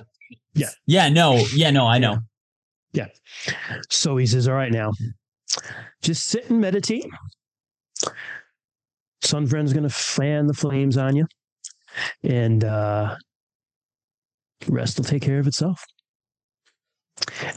[0.60, 0.70] Yeah.
[0.86, 1.46] Yeah, no.
[1.54, 2.20] Yeah, no, I know.
[2.94, 3.08] Yeah.
[3.90, 4.92] So he says, All right, now
[6.02, 7.06] just sit and meditate.
[9.22, 11.26] Sun Friend's going to fan the flames on you,
[12.24, 13.16] and uh,
[14.68, 15.84] rest will take care of itself.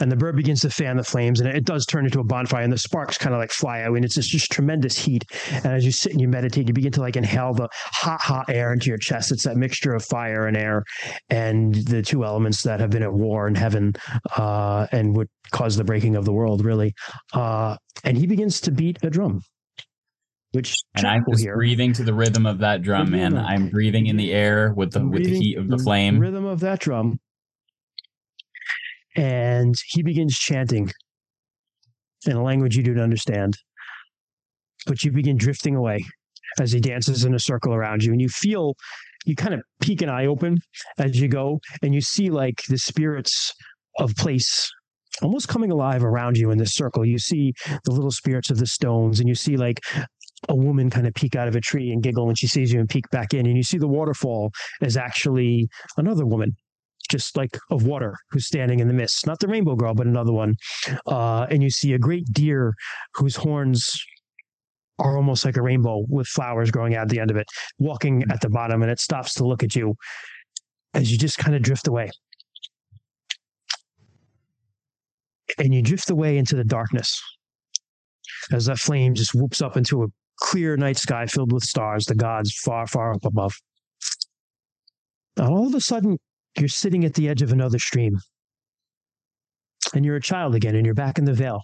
[0.00, 2.62] And the bird begins to fan the flames, and it does turn into a bonfire,
[2.62, 5.24] and the sparks kind of like fly out, and it's just, just tremendous heat.
[5.52, 8.46] And as you sit and you meditate, you begin to like inhale the hot, hot
[8.50, 9.32] air into your chest.
[9.32, 10.84] It's that mixture of fire and air,
[11.30, 13.92] and the two elements that have been at war in heaven,
[14.36, 16.94] uh, and would cause the breaking of the world, really.
[17.32, 19.42] Uh, and he begins to beat a drum,
[20.52, 21.54] which And I'm just hear.
[21.56, 23.36] breathing to the rhythm of that drum, man.
[23.36, 26.18] I'm breathing in the air with the with the heat of the the flame.
[26.18, 27.18] rhythm of that drum.
[29.16, 30.90] And he begins chanting
[32.26, 33.56] in a language you don't understand.
[34.86, 36.04] But you begin drifting away
[36.60, 38.12] as he dances in a circle around you.
[38.12, 38.74] And you feel,
[39.24, 40.58] you kind of peek an eye open
[40.98, 43.52] as you go, and you see like the spirits
[43.98, 44.70] of place
[45.20, 47.04] almost coming alive around you in this circle.
[47.04, 47.52] You see
[47.84, 49.80] the little spirits of the stones, and you see like
[50.48, 52.80] a woman kind of peek out of a tree and giggle when she sees you
[52.80, 53.46] and peek back in.
[53.46, 56.56] And you see the waterfall is actually another woman,
[57.12, 59.26] just like of water, who's standing in the mist.
[59.26, 60.56] Not the rainbow girl, but another one.
[61.06, 62.74] Uh, and you see a great deer
[63.14, 63.94] whose horns
[64.98, 67.46] are almost like a rainbow with flowers growing out at the end of it,
[67.78, 69.94] walking at the bottom, and it stops to look at you
[70.94, 72.10] as you just kind of drift away.
[75.58, 77.20] And you drift away into the darkness
[78.52, 80.06] as that flame just whoops up into a
[80.40, 83.54] clear night sky filled with stars, the gods far, far up above.
[85.36, 86.18] And all of a sudden,
[86.58, 88.18] you're sitting at the edge of another stream.
[89.94, 91.62] And you're a child again, and you're back in the vale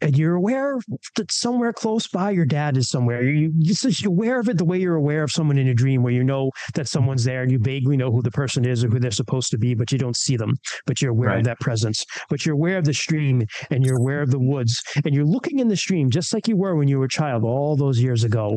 [0.00, 0.78] And you're aware
[1.16, 3.24] that somewhere close by your dad is somewhere.
[3.24, 6.12] You, you're aware of it the way you're aware of someone in a dream, where
[6.12, 9.00] you know that someone's there and you vaguely know who the person is or who
[9.00, 10.54] they're supposed to be, but you don't see them.
[10.86, 11.38] But you're aware Right.
[11.38, 12.04] of that presence.
[12.30, 14.80] But you're aware of the stream and you're aware of the woods.
[15.04, 17.42] And you're looking in the stream just like you were when you were a child
[17.42, 18.56] all those years ago.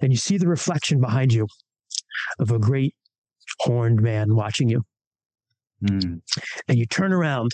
[0.00, 1.48] And you see the reflection behind you
[2.38, 2.94] of a great
[3.60, 4.82] horned man watching you.
[5.86, 6.16] Hmm.
[6.66, 7.52] And you turn around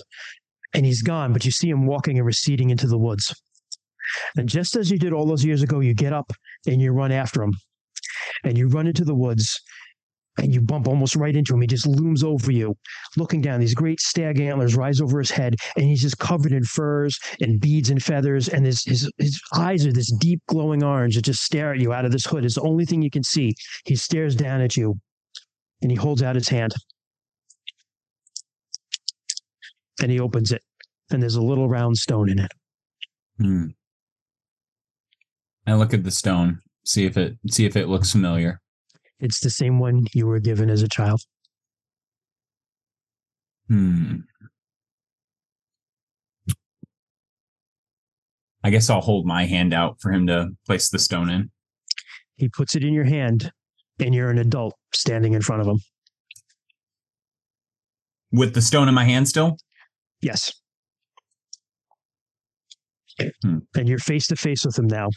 [0.73, 3.35] and he's gone, but you see him walking and receding into the woods.
[4.37, 6.31] And just as you did all those years ago, you get up
[6.67, 7.55] and you run after him.
[8.45, 9.61] And you run into the woods
[10.39, 11.61] and you bump almost right into him.
[11.61, 12.75] He just looms over you,
[13.17, 13.61] looking down.
[13.61, 17.61] These great stag antlers rise over his head, and he's just covered in furs and
[17.61, 18.49] beads and feathers.
[18.49, 21.93] And his, his, his eyes are this deep glowing orange that just stare at you
[21.93, 22.45] out of this hood.
[22.45, 23.55] It's the only thing you can see.
[23.85, 24.99] He stares down at you
[25.85, 26.75] and he holds out his hand.
[30.03, 30.63] And he opens it,
[31.11, 32.51] and there's a little round stone in it.
[33.39, 33.67] Hmm.
[35.67, 38.61] I look at the stone, see if it see if it looks familiar.
[39.21, 41.21] It's the same one you were given as a child.
[43.69, 44.21] Hmm.
[48.63, 51.51] I guess I'll hold my hand out for him to place the stone in.
[52.37, 53.53] He puts it in your hand,
[54.01, 55.79] and you're an adult standing in front of him.
[58.33, 59.57] With the stone in my hand still?
[60.21, 60.53] Yes.
[63.43, 63.59] Hmm.
[63.77, 65.09] And you're face to face with him now.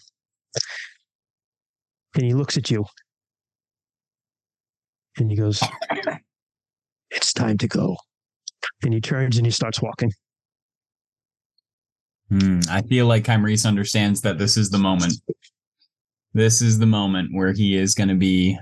[2.15, 2.85] And he looks at you.
[5.17, 5.63] And he goes,
[7.09, 7.97] It's time to go.
[8.83, 10.11] And he turns and he starts walking.
[12.29, 12.59] Hmm.
[12.69, 15.13] I feel like Kymrese understands that this is the moment.
[16.33, 18.59] This is the moment where he is going to be.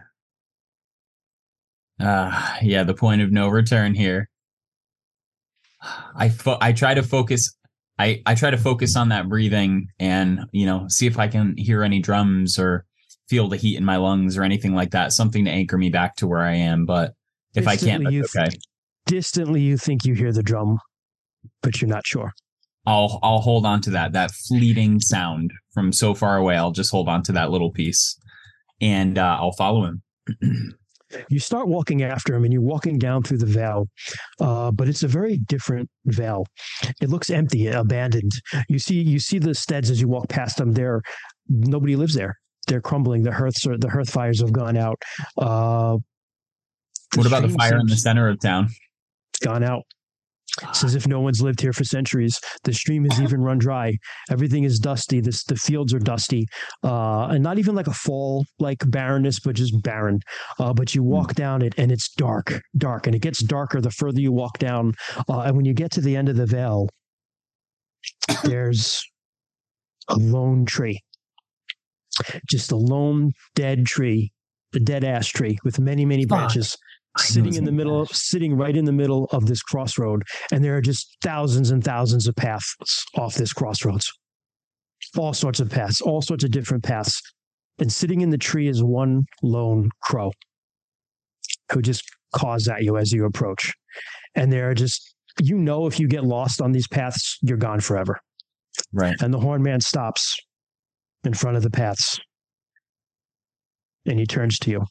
[2.00, 4.30] Uh, yeah, the point of no return here.
[6.16, 7.56] I fo- I try to focus.
[7.98, 11.56] I I try to focus on that breathing and you know see if I can
[11.58, 12.86] hear any drums or
[13.30, 15.14] feel the heat in my lungs or anything like that.
[15.14, 16.86] Something to anchor me back to where I am.
[16.86, 17.14] But
[17.54, 18.50] if I can't, you okay.
[19.06, 20.80] Distantly, you think you hear the drum,
[21.62, 22.34] but you're not sure.
[22.86, 26.56] I'll I'll hold on to that that fleeting sound from so far away.
[26.56, 28.20] I'll just hold on to that little piece,
[28.82, 30.02] and uh, I'll follow him.
[31.30, 33.88] you start walking after him and you're walking down through the vale
[34.42, 36.46] uh, but it's a very different vale
[37.02, 38.32] it looks empty abandoned.
[38.70, 40.74] You see you see the steads as you walk past them.
[40.74, 41.02] There
[41.50, 42.36] nobody lives there.
[42.68, 43.24] They're crumbling.
[43.24, 45.02] The hearths are the hearth fires have gone out.
[45.38, 45.98] Uh,
[47.16, 48.70] What about the fire in the center of town?
[49.34, 49.84] It's gone out
[50.64, 52.40] it's as if no one's lived here for centuries.
[52.64, 53.98] The stream has even run dry.
[54.30, 55.20] Everything is dusty.
[55.20, 56.48] This the fields are dusty,
[56.84, 60.20] uh, and not even like a fall like barrenness, but just barren.
[60.60, 63.92] Uh, but you walk down it, and it's dark, dark, and it gets darker the
[63.92, 64.94] further you walk down.
[65.30, 66.88] Uh, and when you get to the end of the vale,
[68.44, 69.04] there's
[70.10, 71.02] a lone tree,
[72.48, 74.32] just a lone dead tree,
[74.74, 76.78] a dead ash tree with many, many branches I knew it
[77.18, 80.76] sitting in the middle of sitting right in the middle of this crossroad and there
[80.76, 82.76] are just thousands and thousands of paths
[83.18, 84.12] off this crossroads.
[85.18, 87.22] All sorts of paths all sorts of different paths.
[87.80, 90.32] And sitting in the tree is one lone crow
[91.72, 93.74] who just caws at you as you approach.
[94.36, 97.80] And there are just you know if you get lost on these paths you're gone
[97.80, 98.20] forever.
[98.92, 99.16] Right.
[99.22, 100.38] and the horn man stops
[101.24, 102.20] in front of the paths
[104.06, 104.86] and he turns to you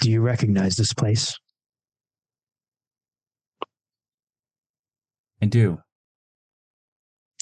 [0.00, 1.36] do you recognize this place
[5.42, 5.78] I do.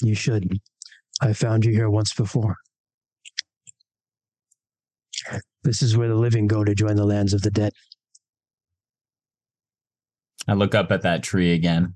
[0.01, 0.47] You should.
[1.21, 2.55] I found you here once before.
[5.63, 7.73] This is where the living go to join the lands of the dead.
[10.47, 11.95] I look up at that tree again.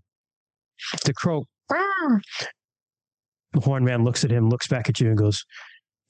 [1.06, 1.46] The crow.
[1.70, 2.22] The
[3.62, 5.46] horn man looks at him, looks back at you, and goes,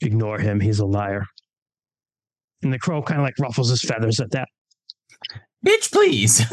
[0.02, 0.60] Ignore him.
[0.60, 1.26] He's a liar.
[2.64, 4.48] And the crow kind of like ruffles his feathers at that.
[5.66, 6.42] Bitch, please.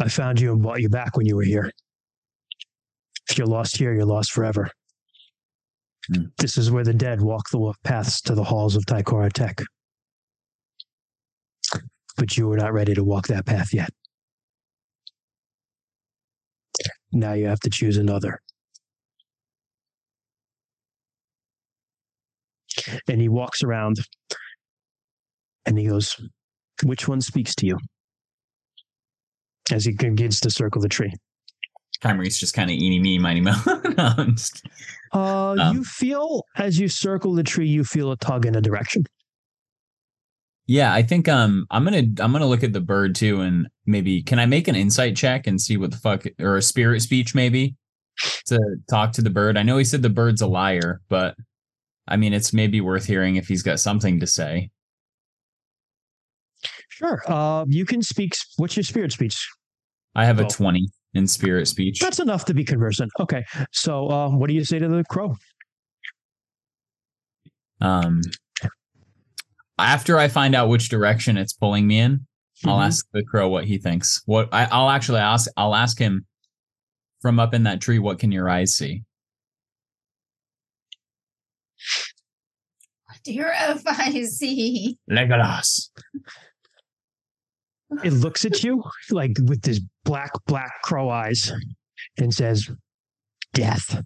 [0.00, 1.70] I found you and brought you back when you were here.
[3.28, 4.70] If you're lost here, you're lost forever.
[6.12, 6.24] Hmm.
[6.38, 9.62] This is where the dead walk the paths to the halls of Ty Kora Tek.
[12.16, 13.90] But you were not ready to walk that path yet.
[17.12, 18.40] Now you have to choose another.
[23.08, 23.96] And he walks around
[25.66, 26.16] and he goes,
[26.82, 27.78] Which one speaks to you?
[29.70, 31.12] As he begins to circle the tree.
[32.02, 33.52] Kymrese just kind of eeny me, miny mo.
[33.96, 34.62] no, just-
[35.12, 38.60] Uh, Um, you feel as you circle the tree, you feel a tug in a
[38.60, 39.04] direction.
[40.66, 44.22] Yeah, I think um I'm gonna I'm gonna look at the bird too and maybe
[44.22, 47.34] can I make an insight check and see what the fuck or a spirit speech
[47.34, 47.76] maybe
[48.46, 48.58] to
[48.88, 49.56] talk to the bird.
[49.58, 51.36] I know he said the bird's a liar, but
[52.06, 54.70] I mean it's maybe worth hearing if he's got something to say.
[56.88, 57.22] Sure.
[57.26, 58.34] Uh, you can speak.
[58.56, 59.48] What's your spirit speech?
[60.14, 60.48] I have a Oh.
[60.48, 61.98] 20 in spirit speech.
[62.00, 63.10] That's enough to be conversant.
[63.20, 63.44] Okay.
[63.72, 65.34] So, uh, what do you say to the crow?
[67.80, 68.20] Um
[69.78, 72.26] after I find out which direction it's pulling me in,
[72.64, 72.86] I'll Mhm.
[72.86, 74.22] ask the crow what he thinks.
[74.26, 76.26] What I, I'll actually ask I'll ask him
[77.20, 79.02] from up in that tree, what can your eyes see?
[83.24, 84.98] Terrify see.
[85.10, 85.90] Legolas.
[88.02, 91.52] It looks at you like with this black, black crow eyes
[92.18, 92.68] and says,
[93.52, 94.02] "Death."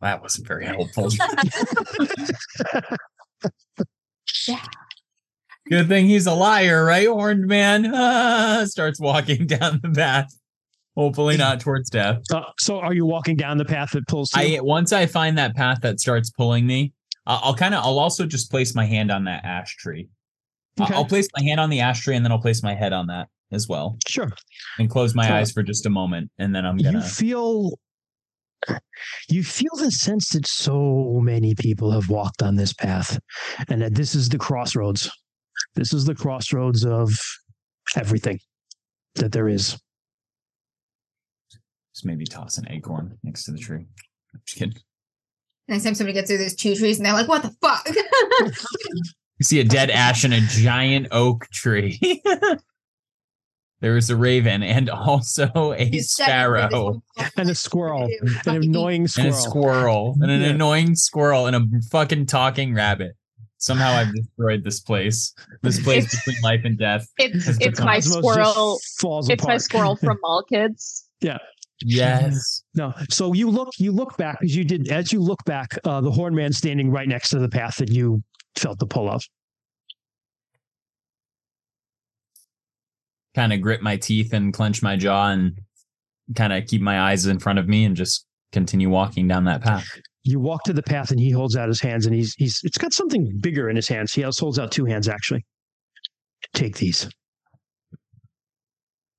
[0.00, 1.10] That wasn't very helpful.
[5.70, 7.90] Good thing he's a liar, right, horned man?
[7.94, 10.30] Ah, starts walking down the path.
[10.96, 12.18] Hopefully not towards death.
[12.32, 14.64] Uh, so, are you walking down the path that pulls to I you?
[14.64, 16.92] once I find that path that starts pulling me,
[17.26, 20.08] I'll, I'll kind of I'll also just place my hand on that ash tree.
[20.78, 20.94] I'll- Okay.
[20.94, 23.06] I'll place my hand on the ash tree and then I'll place my head on
[23.06, 24.32] that as well Sure.
[24.80, 25.36] and close my Cool.
[25.36, 27.78] eyes for just a moment and then I'm You gonna feel.
[29.28, 33.18] You feel the sense that so many people have walked on this path,
[33.68, 35.10] and that this is the crossroads.
[35.74, 37.12] This is the crossroads of
[37.96, 38.38] everything
[39.16, 39.78] that there is.
[41.94, 43.86] Just maybe toss an acorn next to the tree.
[44.34, 44.74] I'm just kidding.
[45.68, 47.86] Next time somebody gets through those two trees and they're like, what the fuck?
[49.38, 51.98] You see a dead ash and a giant oak tree.
[53.80, 57.02] there is a raven and also a sparrow
[57.36, 58.08] And a squirrel,
[58.46, 59.30] an annoying and squirrel.
[59.30, 60.48] a squirrel and an Yeah.
[60.50, 63.16] annoying squirrel and a fucking talking rabbit.
[63.58, 65.34] Somehow I've destroyed this place.
[65.62, 67.08] This place It's- between life and death.
[67.18, 68.78] It's It's my squirrel.
[69.00, 71.08] falls It's my squirrel from All Kids.
[71.82, 72.62] Yes.
[72.76, 72.92] No.
[73.08, 76.10] So you look you look back as you did as you look back, uh, the
[76.10, 78.20] horn man standing right next to the path that you
[78.56, 79.22] felt the pull of.
[83.36, 85.60] Kind of grit my teeth and clench my jaw and
[86.34, 89.62] kind of keep my eyes in front of me and just continue walking down that
[89.62, 89.86] path.
[90.24, 92.78] You walk to the path and he holds out his hands and he's he's it's
[92.78, 94.12] got something bigger in his hands.
[94.12, 95.44] He also holds out two hands actually.
[96.54, 97.08] Take these.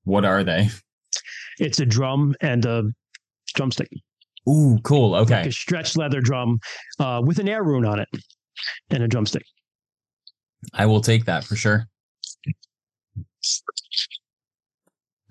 [0.03, 0.69] What are they?
[1.59, 2.83] It's a drum and a
[3.53, 3.89] drumstick.
[4.49, 5.11] Ooh, cool.
[5.11, 5.47] Like Okay.
[5.49, 6.59] a stretched leather drum
[6.99, 8.09] uh, with an air rune on it
[8.89, 9.43] and a drumstick.
[10.73, 11.87] I will take that for sure.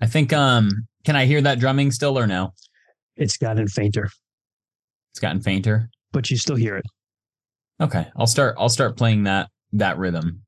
[0.01, 0.69] I think um
[1.03, 2.51] can I hear that drumming still or no?
[3.15, 4.09] It's gotten fainter,
[5.11, 5.89] It's gotten fainter.
[6.11, 6.85] but you still hear it.
[7.81, 8.07] Okay.
[8.17, 10.41] I'll start I'll start playing that that rhythm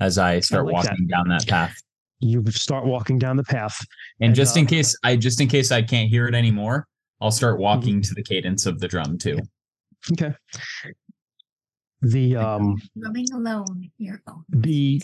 [0.00, 0.90] as I start like that.
[0.92, 1.74] walking down that path.
[2.20, 3.76] You start walking down the path.
[4.22, 6.86] And And, just in case I just in case I can't hear it anymore,
[7.20, 9.38] I'll start walking to the cadence of the drum too.
[10.12, 10.32] Okay.
[12.02, 13.90] The um Rubbing alone.
[13.98, 14.44] Your own.
[14.48, 15.02] the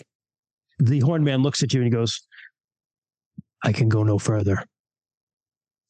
[0.79, 2.21] the horn man looks at you and he goes,
[3.63, 4.63] I can go no further.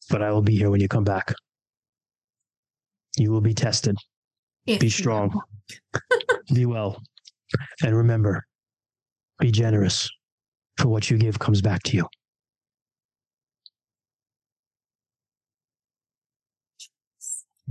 [0.09, 1.33] But I will be here when you come back.
[3.15, 3.95] You will be tested.
[4.65, 5.39] If Be strong.
[6.53, 6.99] Be well.
[7.83, 8.43] And remember,
[9.39, 10.09] be generous.
[10.77, 12.07] For what you give comes back to you.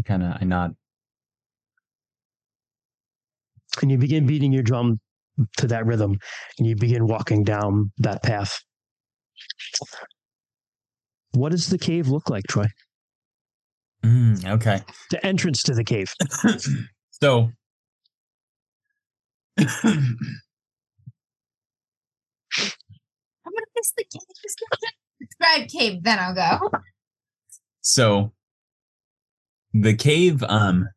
[0.08, 0.74] Kind of I nod.
[3.80, 4.98] And you begin beating your drum
[5.58, 6.18] to that rhythm
[6.58, 8.58] and you begin walking down that path.
[11.32, 12.64] What does the cave look like, Troy?
[14.02, 14.82] Mm, okay.
[15.10, 16.12] The entrance to the cave.
[17.10, 17.50] so
[19.58, 19.66] I'm
[23.52, 24.22] gonna miss the cave.
[24.42, 26.70] Just give me the Describe cave, then I'll go.
[27.80, 28.32] so
[29.82, 30.88] the cave um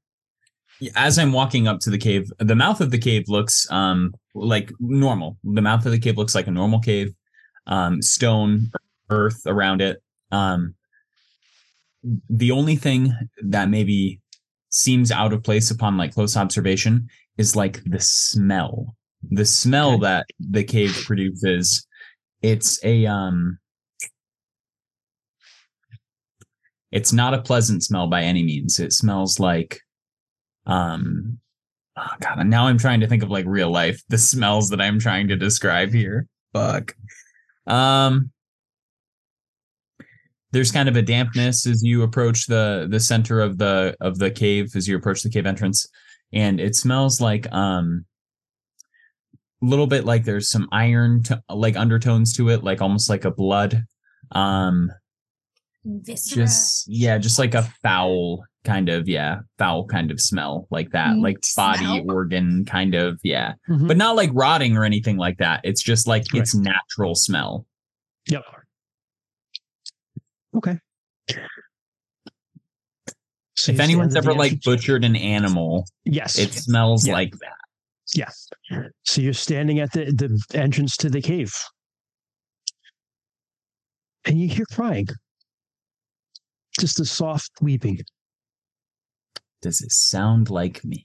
[0.95, 4.71] as i'm walking up to the cave the mouth of the cave looks um like
[4.79, 5.37] normal.
[5.43, 7.13] The mouth of the cave looks like a normal cave
[7.67, 8.71] um stone
[9.09, 10.01] earth around it.
[10.31, 10.75] Um
[12.29, 13.13] the only thing
[13.43, 14.19] that maybe
[14.69, 18.95] seems out of place upon like close observation is like the smell.
[19.29, 21.85] The smell that the cave produces
[22.41, 23.59] it's a um
[26.91, 28.79] it's not a pleasant smell by any means.
[28.79, 29.79] It smells like
[30.67, 31.39] um
[31.97, 34.99] oh god now i'm trying to think of like real life the smells that i'm
[34.99, 36.27] trying to describe here.
[36.53, 36.95] Fuck.
[37.67, 38.31] Um
[40.51, 44.29] there's kind of a dampness as you approach the the center of the of the
[44.29, 45.87] cave as you approach the cave entrance
[46.33, 48.05] and it smells like um
[49.61, 53.25] a little bit like there's some iron to, like undertones to it, like almost like
[53.25, 53.85] a blood.
[54.31, 54.91] Um
[55.83, 56.43] Viscera.
[56.45, 61.15] just yeah, just like a foul kind of yeah, foul kind of smell like that,
[61.15, 62.11] Mm, like body smell?
[62.11, 63.87] organ kind of yeah, Mhm.
[63.87, 65.61] but not like rotting or anything like that.
[65.63, 66.41] It's just like Right.
[66.41, 67.65] its natural smell.
[68.27, 68.43] Yep.
[70.57, 70.77] Okay.
[73.55, 77.13] So if anyone's ever like entrance- butchered an animal, yes, it smells Yeah.
[77.13, 77.57] like that.
[78.13, 78.29] Yeah.
[79.03, 81.53] So you're standing at the, the entrance to the cave.
[84.25, 85.07] And you hear crying.
[86.79, 87.99] Just a soft weeping.
[89.61, 91.03] Does it sound like me?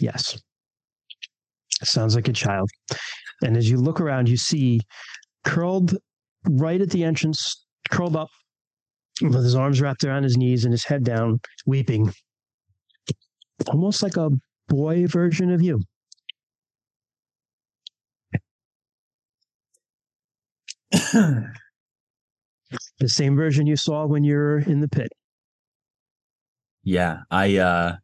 [0.00, 0.38] Yes.
[1.80, 2.70] It sounds like a child.
[3.42, 4.80] And as you look around, you see
[5.44, 5.96] curled
[6.48, 8.28] right at the entrance, curled up
[9.20, 12.12] with his arms wrapped around his knees and his head down, weeping.
[13.68, 14.30] Almost like a
[14.68, 15.80] boy version of you.
[22.98, 25.12] The same version you saw when you're in the pit.
[26.84, 27.96] yeah, I uh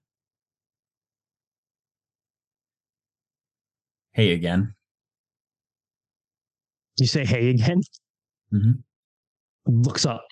[4.13, 4.75] Hey again.
[6.99, 7.81] You say hey again.
[8.53, 8.83] Mhm.
[9.67, 10.25] Looks up.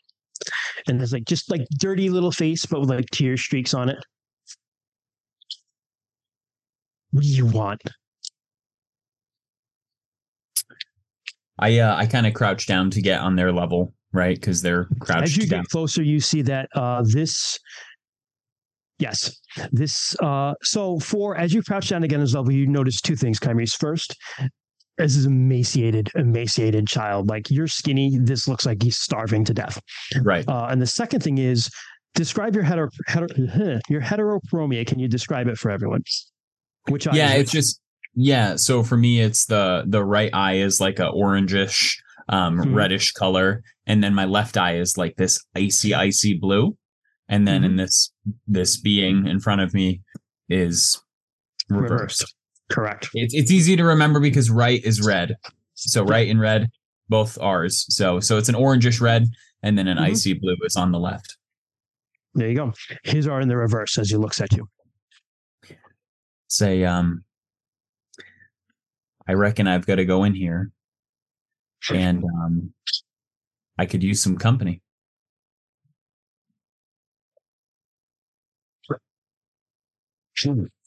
[0.88, 3.98] And there's like just like dirty little face, but with like tear streaks on it.
[7.12, 7.82] What do you want?
[11.58, 14.36] I uh I kind of crouch down to get on their level, right?
[14.36, 15.22] Because they're crouched.
[15.22, 15.62] As you down.
[15.62, 17.58] get closer, you see that uh this
[18.98, 19.36] yes,
[19.72, 23.38] this uh so for as you crouch down again as level, you notice two things,
[23.38, 23.76] Kymrese.
[23.76, 24.16] First,
[24.98, 27.28] this is emaciated, emaciated child.
[27.28, 28.18] Like you're skinny.
[28.18, 29.80] This looks like he's starving to death.
[30.22, 30.48] Right.
[30.48, 31.70] Uh, and the second thing is
[32.14, 33.28] describe your hetero, hetero
[33.88, 34.86] your heterochromia.
[34.86, 36.02] Can you describe it for everyone?
[36.88, 37.80] Which yeah, it's just
[38.14, 38.56] yeah.
[38.56, 41.96] So for me, it's the the right eye is like a orangish,
[42.28, 42.74] um, Mhm.
[42.74, 46.76] reddish color, and then my left eye is like this icy, icy blue,
[47.28, 47.70] and then Mm-hmm.
[47.70, 48.12] in this
[48.46, 50.00] this being in front of me
[50.48, 51.00] is
[51.68, 51.90] reversed.
[52.22, 52.34] reversed.
[52.68, 53.08] Correct.
[53.14, 55.36] It's it's easy to remember because right is red,
[55.74, 56.68] so right and red
[57.08, 57.86] both R's.
[57.94, 59.26] So so it's an orangish red,
[59.62, 60.02] and then an Mhm.
[60.10, 61.36] icy blue is on the left.
[62.34, 62.72] There you go.
[63.04, 64.68] His are in the reverse as he looks at you.
[66.48, 67.22] Say um.
[69.28, 70.70] I reckon I've got to go in here
[71.92, 72.72] and um,
[73.78, 74.82] I could use some company.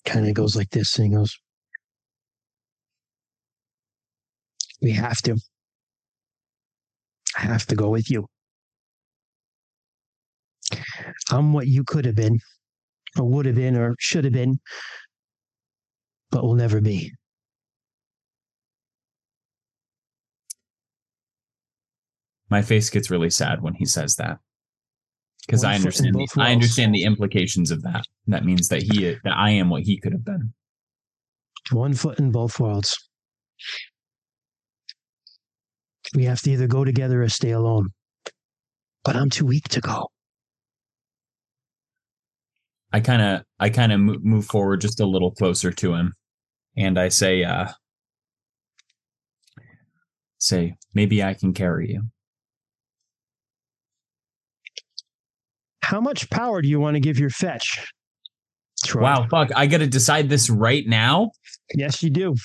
[0.06, 1.38] Kind of goes like this, and he goes,
[4.82, 5.38] "We have to.
[7.38, 8.28] I have to go with you.
[11.32, 12.40] I'm what you could have been,
[13.18, 14.60] or would have been, or should have been,
[16.32, 17.14] but will never be."
[22.50, 24.40] My face gets really sad when he says that
[25.45, 28.06] because I understand the, I understand the implications of that.
[28.28, 30.53] That means that he that I am what he could have been.
[31.72, 32.98] One foot in both worlds.
[36.16, 37.90] We have to either go together or stay alone.
[39.03, 40.08] But I'm too weak to go.
[42.92, 46.14] I kind of I kind of move, move forward just a little closer to him,
[46.76, 47.69] and I say, uh,
[50.40, 52.03] "Say maybe I can carry you."
[55.90, 57.92] How much power do you want to give your fetch?
[58.85, 59.01] Troy?
[59.01, 59.50] Wow, fuck!
[59.56, 61.32] I got to decide this right now.
[61.74, 62.35] Yes, you do.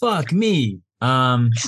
[0.00, 0.80] Fuck me.
[1.00, 1.50] Um.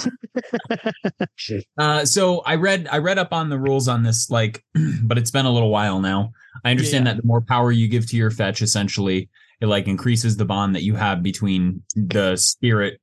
[1.78, 2.04] Uh.
[2.04, 4.64] So I read I read up on the rules on this, like,
[5.02, 6.32] but it's been a little while now.
[6.64, 7.12] I understand Yeah.
[7.14, 9.28] that the more power you give to your fetch, essentially,
[9.60, 12.98] it like increases the bond that you have between the spirit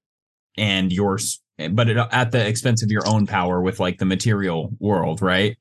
[0.57, 1.41] and yours,
[1.71, 5.55] but it, at the expense of your own power with like the material world, right?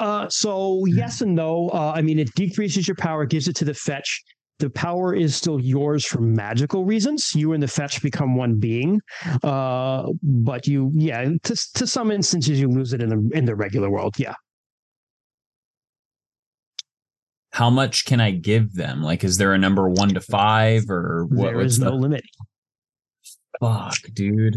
[0.00, 1.68] Uh, so yes and no.
[1.68, 4.22] Uh, I mean, it decreases your power, gives it to the fetch.
[4.58, 7.32] The power is still yours for magical reasons.
[7.34, 9.00] You and the fetch become one being,
[9.44, 13.54] uh, but you, yeah, to, to some instances, you lose it in the in the
[13.54, 14.18] regular world.
[14.18, 14.34] Yeah,
[17.52, 19.02] How much can I give them?
[19.02, 21.46] Like, is there a number one to five or what?
[21.46, 22.24] there what's no the limit.
[23.60, 24.56] fuck, dude?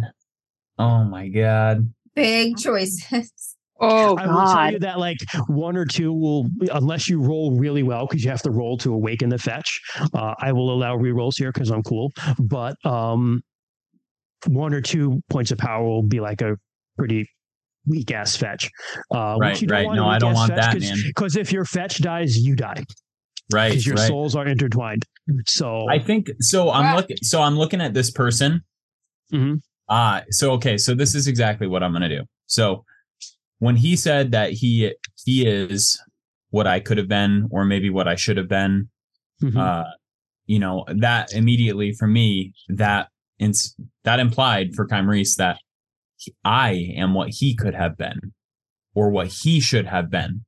[0.77, 1.93] Oh my god.
[2.15, 3.55] Big choices.
[3.81, 4.73] Oh I will tell God.
[4.73, 8.41] you that like one or two will, unless you roll really well, because you have
[8.43, 9.79] to roll to awaken the fetch.
[10.13, 13.41] Uh, I will allow rerolls here because I'm cool, but um,
[14.47, 16.55] one or two points of power will be like a
[16.97, 17.27] pretty
[17.87, 18.69] weak ass fetch.
[19.13, 19.87] Uh, Right, right.
[19.91, 20.97] No, I don't want that, man.
[21.07, 22.83] Because if your fetch dies, you die
[23.51, 24.07] Right, because your right.
[24.07, 25.03] souls are intertwined.
[25.47, 26.69] So I think so.
[26.71, 26.95] I'm Wow.
[26.97, 27.17] looking.
[27.21, 28.61] So I'm looking at this person.
[29.33, 29.61] Mhm.
[29.89, 30.77] Ah, so okay.
[30.77, 32.23] So this is exactly what I'm gonna do.
[32.45, 32.85] So
[33.61, 34.91] when he said that he
[35.23, 36.01] he is
[36.49, 38.89] what I could have been, or maybe what I should have been,
[39.41, 39.55] mhm.
[39.55, 39.91] uh,
[40.47, 45.59] you know, that immediately for me that ins- that implied for Kymrese that
[46.17, 48.33] he- I am what he could have been,
[48.95, 50.43] or what he should have been.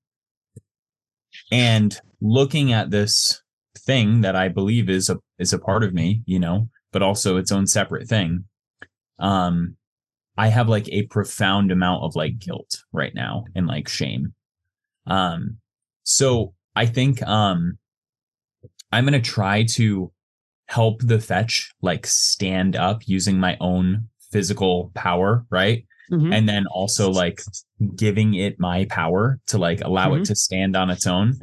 [1.51, 3.43] And looking at this
[3.77, 7.37] thing that I believe is a is a part of me, you know, but also
[7.37, 8.45] its own separate thing.
[9.19, 9.77] Um,
[10.37, 14.33] I have like a profound amount of like guilt right now and like shame.
[15.05, 15.57] Um,
[16.03, 17.77] so I think um
[18.91, 20.11] I'm gonna try to
[20.67, 25.85] help the fetch like stand up using my own physical power, right?
[26.11, 26.33] Mhm.
[26.35, 27.41] and then also like
[27.95, 31.39] giving it my power to like allow it to stand on its own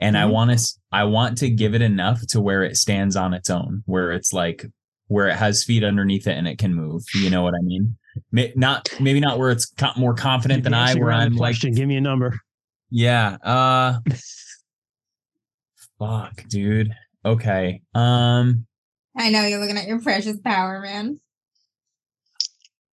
[0.00, 0.30] and i Mhm.
[0.32, 3.82] want to i want to give it enough to where it stands on its own
[3.84, 4.64] where it's like
[5.08, 7.98] where it has feet underneath it and it can move you know what i mean
[8.32, 11.38] May- not maybe not where it's co- more confident than i Dancing where i'm like
[11.38, 11.72] question.
[11.72, 12.38] Give me a number.
[12.90, 13.98] yeah uh
[15.98, 16.92] fuck dude
[17.24, 18.64] okay um
[19.16, 21.18] I know you're looking at your precious power, man.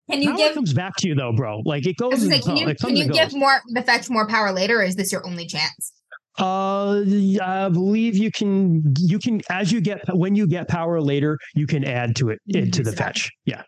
[0.10, 0.54] Can you Power give?
[0.56, 1.62] comes back to you though, bro.
[1.66, 2.14] Like it goes.
[2.14, 3.36] was gonna say, and can you it can you give goes.
[3.36, 5.94] more the fetch more power later, or is this your only chance?
[6.40, 7.04] Uh,
[7.44, 8.82] I believe you can.
[8.98, 12.40] You can as you get when you get power later, you can add to it
[12.48, 13.06] into the Use it up.
[13.08, 13.32] fetch.
[13.46, 13.62] Yeah.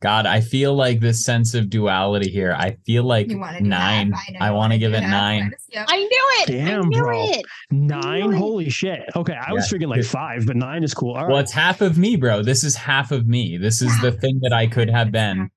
[0.00, 3.62] God i feel like this sense of duality here i feel like You want to
[3.64, 4.40] do nine That.
[4.40, 5.10] i want to give it that.
[5.10, 5.86] nine Yep.
[5.90, 6.46] I knew it.
[6.46, 7.24] Damn, I knew bro.
[7.30, 7.46] it.
[7.70, 8.22] Nine.
[8.22, 8.38] Really?
[8.38, 9.02] Holy shit.
[9.14, 11.14] Okay, I was Yeah, figuring like five, but nine is cool.
[11.14, 11.40] All Well, right.
[11.42, 12.42] it's half of me, bro.
[12.42, 13.58] This is half of me.
[13.58, 15.50] This is the thing that I could have been.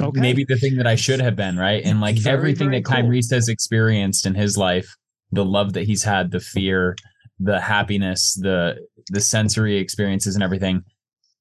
[0.00, 0.20] Okay.
[0.20, 1.82] Maybe the thing that I should have been, right?
[1.84, 2.96] And like Very, everything very that cool.
[2.96, 4.94] Kymrese has experienced in his life,
[5.32, 6.94] the love that he's had, the fear,
[7.40, 8.76] the happiness, the
[9.08, 10.84] the sensory experiences and everything,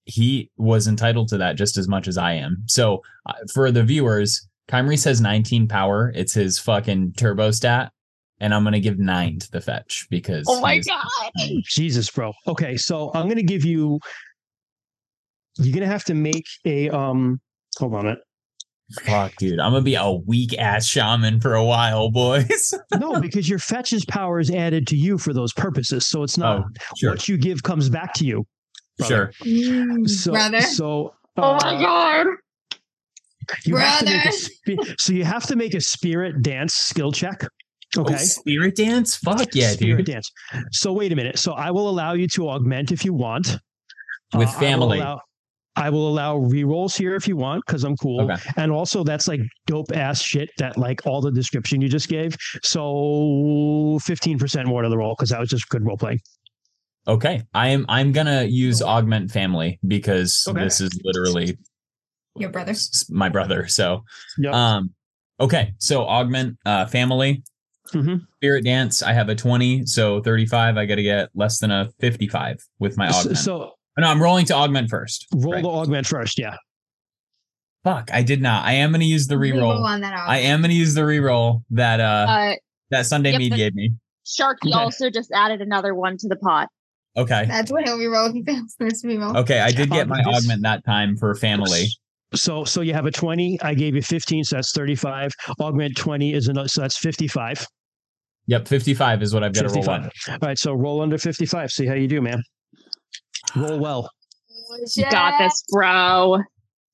[0.05, 2.63] he was entitled to that just as much as I am.
[2.67, 6.11] So uh, for the viewers, Kymrese has 19 power.
[6.15, 7.91] It's his fucking turbo stat.
[8.39, 11.07] And I'm gonna give nine to the fetch because Oh my god.
[11.63, 12.33] Jesus, bro.
[12.47, 13.99] Okay, so I'm gonna give you.
[15.57, 17.39] You're gonna have to make a um.
[17.77, 18.19] Hold on it.
[19.03, 19.59] Fuck, dude.
[19.59, 22.73] I'm gonna be a weak ass shaman for a while, boys.
[22.99, 26.59] No, because your fetch's power is added to you for those purposes, so it's not
[26.59, 26.63] Oh,
[26.97, 27.11] sure.
[27.11, 28.45] what you give comes back to you.
[28.97, 29.31] Brother.
[29.43, 30.07] Sure.
[30.07, 30.61] So, brother.
[30.61, 32.27] so Oh uh, my god.
[33.65, 34.31] You have to make a Brother.
[34.31, 37.45] spi- so you have to make a spirit dance skill check.
[37.97, 38.13] Okay.
[38.13, 39.15] Oh, spirit dance?
[39.17, 40.05] Fuck yeah, spirit dude.
[40.07, 40.31] dance.
[40.71, 41.37] So wait a minute.
[41.37, 43.57] So I will allow you to augment if you want.
[44.33, 44.99] With Uh, I will family.
[44.99, 45.21] allow-
[45.77, 48.31] I will allow rerolls here if you want because I'm cool.
[48.31, 48.41] Okay.
[48.55, 52.35] And also, that's like dope ass shit that like all the description you just gave.
[52.63, 56.19] So 15% more to the roll because that was just good role playing.
[57.07, 57.43] Okay.
[57.53, 60.63] I'm I'm gonna use augment family because Okay.
[60.63, 61.57] this is literally
[62.37, 62.73] Your brother.
[63.09, 63.67] my brother.
[63.67, 64.03] So
[64.39, 64.53] Yep.
[64.53, 64.93] um
[65.39, 65.73] okay.
[65.77, 67.43] So augment uh family.
[67.93, 68.25] Mhm.
[68.37, 69.03] Spirit dance.
[69.03, 70.75] I have a 20, so 35.
[70.77, 73.37] I gotta get less than a 55 with my So, augment.
[73.37, 75.27] so no, I'm rolling to augment first.
[75.33, 75.61] roll Right.
[75.63, 76.39] the augment first.
[76.39, 76.55] Yeah.
[77.83, 78.65] Fuck, I did not.
[78.65, 79.83] I am gonna use the reroll.
[79.83, 80.27] on that off.
[80.27, 82.55] I am gonna use the reroll that uh, Uh,
[82.89, 83.91] that Sunday yep, Mead gave me.
[84.25, 84.71] Sharky Okay.
[84.73, 86.67] also just added another one to the pot.
[87.17, 87.45] Okay.
[87.47, 89.35] That's what he'll reroll if he fails this reroll.
[89.37, 91.85] Okay, I did get Um, my this- augment that time for family.
[92.33, 93.61] So so you have a 20.
[93.61, 95.31] I gave you 15, so that's 35.
[95.59, 97.65] Augment 20 is another, so that's 55.
[98.47, 100.01] Yep, 55 is what I've got to roll 55.
[100.03, 100.09] on.
[100.33, 101.71] All right, so roll under 55.
[101.71, 102.43] See how you do, man.
[103.55, 104.09] Roll well.
[104.95, 106.39] You got this, bro.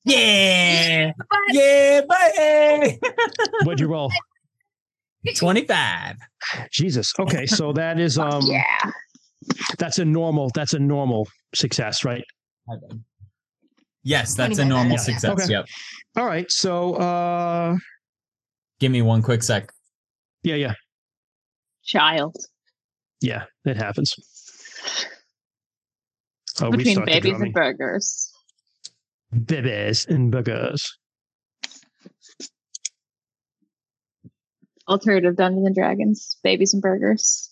[0.06, 1.12] Yeah.
[1.18, 3.00] But Yeah, buddy.
[3.64, 4.12] What'd you roll?
[5.36, 6.16] 25.
[6.72, 7.14] Jesus.
[7.20, 8.64] Okay, so that is um yeah.
[9.78, 12.24] That's a normal that's a normal success, right?
[14.04, 14.98] Yes, that's a normal yeah.
[14.98, 15.32] success.
[15.32, 15.52] Okay.
[15.52, 15.66] Yep.
[16.18, 16.50] All right.
[16.52, 17.76] So uh
[18.80, 19.72] Give me one quick sec.
[20.44, 20.74] yeah, yeah.
[21.84, 22.36] Child.
[23.22, 24.16] Yeah, it happens.
[26.60, 28.32] Oh, Between babies and burgers.
[29.46, 30.98] Babies and burgers.
[34.88, 36.38] Alternative Dungeons and Dragons.
[36.44, 37.51] Babies and burgers.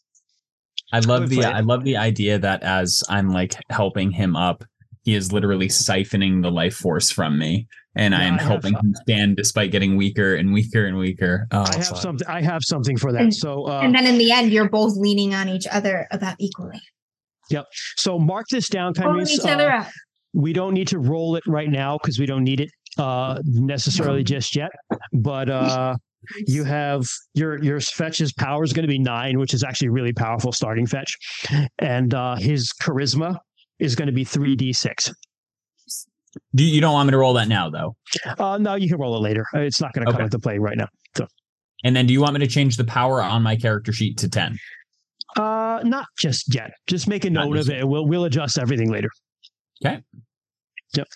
[0.91, 1.43] I love the.
[1.45, 4.63] I love the idea that as I'm like helping him up,
[5.03, 8.47] he is literally siphoning the life force from me, and Yeah, I am I have-
[8.51, 11.47] helping him stand despite getting weaker and weaker and weaker.
[11.51, 11.97] Oh, I have fuck.
[11.97, 13.21] something I have something for that.
[13.21, 16.35] And- So uh and then in the end, you're both leaning on each other about
[16.39, 16.81] equally.
[17.51, 17.65] Yep.
[17.97, 19.29] So mark this down, Pulling Kyrene.
[19.31, 19.87] each other Uh, up.
[20.33, 24.23] we don't need to roll it right now because we don't need it uh necessarily
[24.23, 24.71] just yet.
[25.13, 25.95] But uh
[26.47, 30.13] You have your your fetch's power is going to be nine, which is actually really
[30.13, 31.17] powerful starting fetch,
[31.79, 33.37] and uh, his charisma
[33.79, 35.11] is going to be three d six.
[36.53, 37.95] Do you don't want me to roll that now though?
[38.37, 39.45] Uh, no, you can roll it later.
[39.55, 40.87] Uh, It's not going to come into play right now.
[41.85, 44.27] And then do you want me to change the power on my character sheet to
[44.27, 44.57] 10?
[45.37, 46.71] Uh, not just yet.
[46.87, 47.87] Just make a note of it.
[47.87, 49.09] We'll we'll adjust everything later.
[49.85, 50.01] Okay.
[50.95, 51.07] Yep.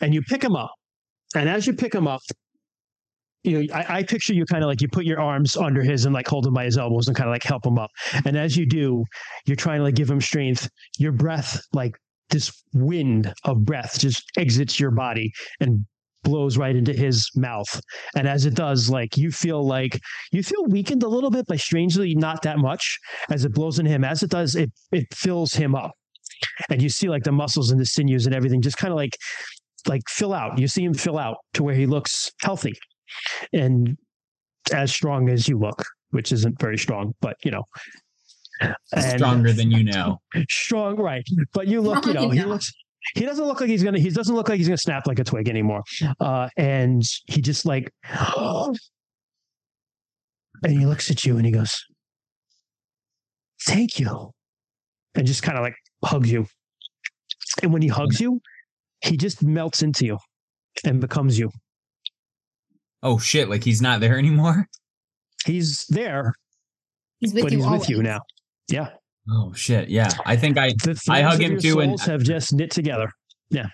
[0.00, 0.72] And you pick him up,
[1.34, 2.20] and as you pick him up,
[3.44, 6.04] you know, I, I picture you kind of like you put your arms under his
[6.04, 7.90] and like hold him by his elbows and kind of like help him up.
[8.24, 9.04] And as you do,
[9.46, 10.68] you're trying to like give him strength.
[10.98, 11.96] Your breath, like
[12.30, 15.84] this wind of breath, just exits your body and
[16.22, 17.80] blows right into his mouth.
[18.14, 19.98] And as it does, like you feel like
[20.30, 22.98] you feel weakened a little bit, but strangely not that much
[23.28, 24.04] as it blows into him.
[24.04, 25.92] As it does, it it fills him up.
[26.70, 29.16] And you see like the muscles and the sinews and everything just kind of like
[29.88, 30.60] like fill out.
[30.60, 32.74] You see him fill out to where he looks healthy
[33.52, 33.96] and
[34.72, 37.64] as strong as you look, which isn't very strong, but you know.
[38.60, 40.18] And- Stronger than you know.
[40.48, 41.24] strong, right?
[41.52, 42.72] But you look, you know, he looks.
[43.16, 43.98] He doesn't look like he's gonna.
[43.98, 45.82] He doesn't look like he's gonna snap like a twig anymore.
[46.20, 47.92] Uh, and he just like,
[48.36, 48.76] and
[50.68, 51.74] he looks at you and he goes,
[53.66, 54.30] "Thank you,"
[55.16, 55.74] and just kind of like
[56.04, 56.46] hugs you.
[57.62, 58.40] And when he hugs you,
[59.02, 60.18] he just melts into you
[60.84, 61.50] and becomes you.
[63.02, 64.68] Oh shit, like he's not there anymore?
[65.44, 66.34] He's there,
[67.18, 67.80] He's with but you he's always.
[67.80, 68.20] with you now.
[68.68, 68.90] Yeah,
[69.30, 70.10] Oh shit, yeah.
[70.26, 73.10] I think I the I hug of him your too, and- have just knit together.
[73.50, 73.66] Yeah.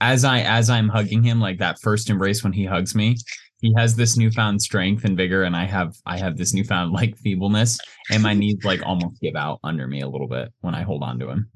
[0.00, 3.16] As I as I'm hugging him, like that first embrace when he hugs me,
[3.62, 7.16] he has this newfound strength and vigor, and I have I have this newfound like
[7.16, 7.78] feebleness,
[8.10, 11.02] and my knees like almost give out under me a little bit when I hold
[11.02, 11.50] on to him.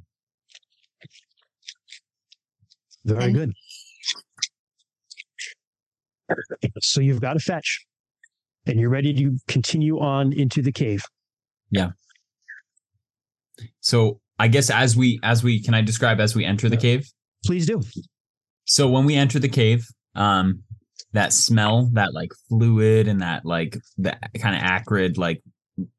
[3.05, 3.53] Very And- good.
[6.81, 7.85] So you've got a fetch,
[8.67, 11.03] and you're ready to continue on into the cave.
[11.71, 11.91] Yeah.
[13.81, 17.07] So I guess as we as we can I describe as we enter the cave?
[17.45, 17.81] Please do.
[18.65, 20.63] So when we enter the cave, um,
[21.13, 25.43] that smell, that like fluid and that like that kind of acrid like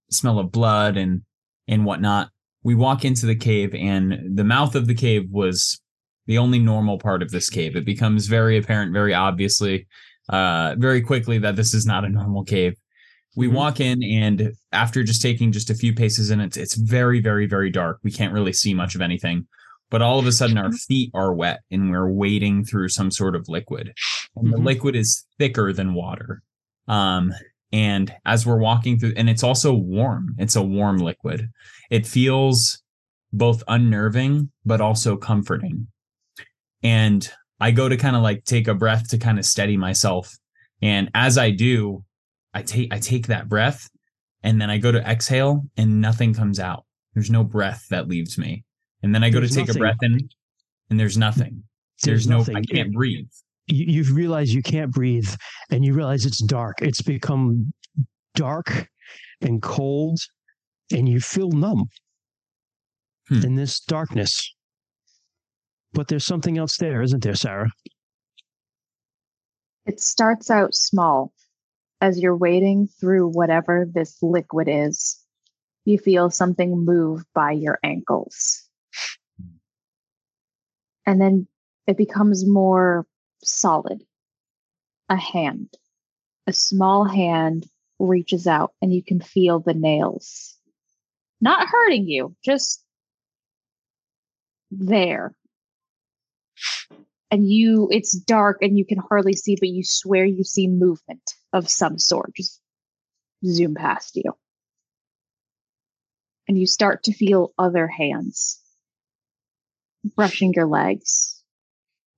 [0.10, 1.22] smell of blood and
[1.68, 2.30] and whatnot.
[2.64, 5.82] We walk into the cave, and the mouth of the cave was
[6.28, 7.76] the only normal part of this cave.
[7.76, 9.88] It becomes very apparent, very obviously,
[10.30, 12.76] uh, very quickly that this is not a normal cave.
[13.36, 13.54] We Mhm.
[13.54, 17.48] walk in, and after just taking just a few paces in, it's it's very, very,
[17.48, 18.00] very dark.
[18.04, 19.48] We can't really see much of anything
[19.90, 23.36] but all of a sudden our feet are wet and we're wading through some sort
[23.36, 23.92] of liquid
[24.38, 24.64] and the Mhm.
[24.66, 26.42] liquid is thicker than water
[26.88, 27.34] um
[27.74, 31.50] and as we're walking through and it's also warm it's a warm liquid
[31.90, 32.82] it feels
[33.34, 35.88] both unnerving but also comforting
[36.84, 37.30] and
[37.62, 40.36] i go to kind of like take a breath to kind of steady myself
[40.82, 42.04] and as i do
[42.54, 43.90] i take i take that breath
[44.44, 46.84] and then i go to exhale and nothing comes out
[47.14, 48.64] there's no breath that leaves me
[49.04, 49.82] and then I go There's to take nothing.
[49.82, 50.30] a breath in,
[50.92, 51.64] and there's nothing.
[52.04, 52.38] There's, There's no.
[52.38, 52.58] nothing.
[52.58, 53.26] I can't breathe.
[53.66, 55.28] You, you've realized you can't breathe,
[55.72, 56.84] and you realize it's dark.
[56.84, 57.74] It's become
[58.36, 58.88] dark
[59.42, 60.20] and cold,
[60.94, 61.90] and you feel numb
[63.30, 63.44] Hmm.
[63.44, 64.54] in this darkness.
[65.94, 67.72] But there's something else there, isn't there, Sarah?
[69.86, 71.34] It starts out small.
[72.00, 75.20] As you're wading through whatever this liquid is,
[75.86, 78.68] you feel something move by your ankles.
[81.06, 81.48] And then
[81.88, 83.06] it becomes more
[83.44, 84.04] solid.
[85.10, 85.68] A hand,
[86.48, 87.68] a small hand
[88.00, 90.58] reaches out and you can feel the nails.
[91.42, 92.84] Not hurting you, just
[94.72, 95.36] there.
[97.32, 101.34] And you, it's dark and you can hardly see, but you swear you see movement
[101.54, 102.36] of some sort.
[102.36, 102.60] Just
[103.46, 104.34] zoom past you.
[106.48, 108.62] And you start to feel other hands
[110.04, 111.42] brushing your legs,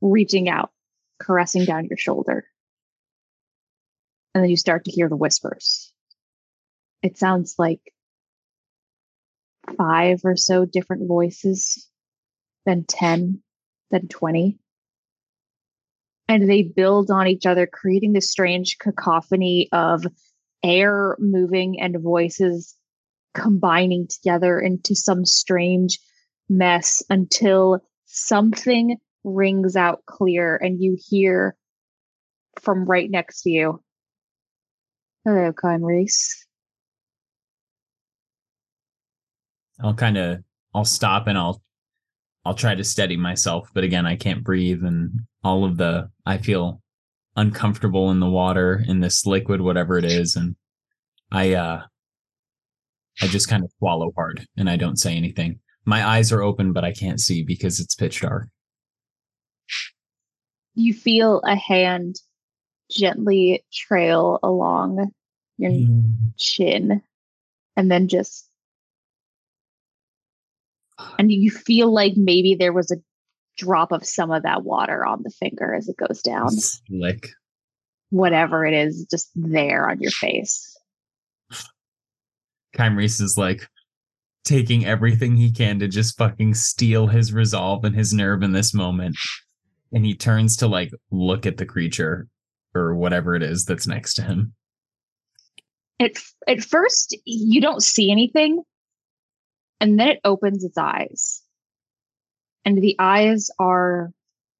[0.02, 0.72] reaching out,
[1.20, 2.46] caressing down your shoulder.
[4.34, 5.94] And then you start to hear the whispers.
[7.02, 7.82] It sounds like
[9.78, 11.88] five or so different voices,
[12.66, 13.42] then 10,
[13.92, 14.58] then 20.
[16.34, 20.04] And they build on each other, creating this strange cacophony of
[20.64, 22.76] air moving and voices
[23.36, 26.00] combining together into some strange
[26.50, 31.56] mess until something rings out clear and you hear
[32.60, 33.84] from right next to you.
[35.26, 36.34] Hello, Kymrese.
[39.80, 40.40] I'll kind of.
[40.74, 41.62] I'll stop and I'll.
[42.46, 46.10] I'll try to steady myself, but again, I can't breathe, and all of the.
[46.26, 46.82] I feel
[47.36, 50.56] uncomfortable in the water in this liquid, whatever it is, and
[51.32, 51.84] I uh
[53.22, 55.60] I just kind of swallow hard and I don't say anything.
[55.86, 58.48] My eyes are open, but I can't see because it's pitch dark.
[60.76, 62.16] You feel a hand
[62.90, 65.12] gently trail along
[65.58, 65.72] your
[66.38, 67.02] chin
[67.76, 68.50] and then just
[71.20, 72.98] and you feel like maybe there was a
[73.58, 76.50] drop of some of that water on the finger as it goes down
[76.90, 77.30] Like
[78.10, 80.74] whatever it is just there on your face
[82.76, 83.68] Kymrese is like
[84.44, 88.74] taking everything he can to just fucking steal his resolve and his nerve in this
[88.74, 89.16] moment.
[89.94, 92.28] And he turns to like look at the creature
[92.76, 94.54] or whatever it is that's next to him.
[96.00, 96.14] at
[96.48, 98.64] at first you don't see anything
[99.84, 101.42] and then it opens its eyes.
[102.64, 104.14] And the eyes are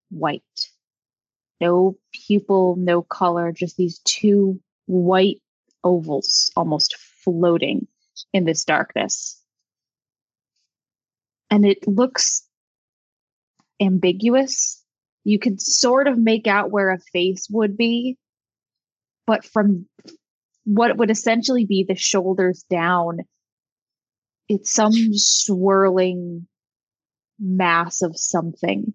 [0.10, 0.44] white.
[1.62, 5.42] No pupil no color just these two white
[5.82, 7.88] ovals almost floating
[8.34, 9.42] in this darkness.
[11.50, 12.46] And it looks
[13.80, 14.84] ambiguous.
[15.24, 18.18] You could sort of make out where a face would be
[19.26, 19.88] but from
[20.66, 23.20] what would essentially be the shoulders down
[24.54, 26.48] it's some swirling
[27.40, 28.94] mass of something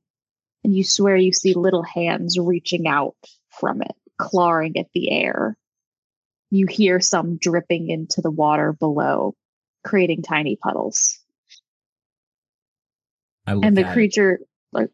[0.62, 3.17] and you swear you see little hands reaching out
[3.51, 5.57] from it clawing at the air
[6.51, 9.35] you hear some dripping into the water below
[9.85, 11.19] creating tiny puddles
[13.47, 14.39] I look and the at creature
[14.73, 14.91] like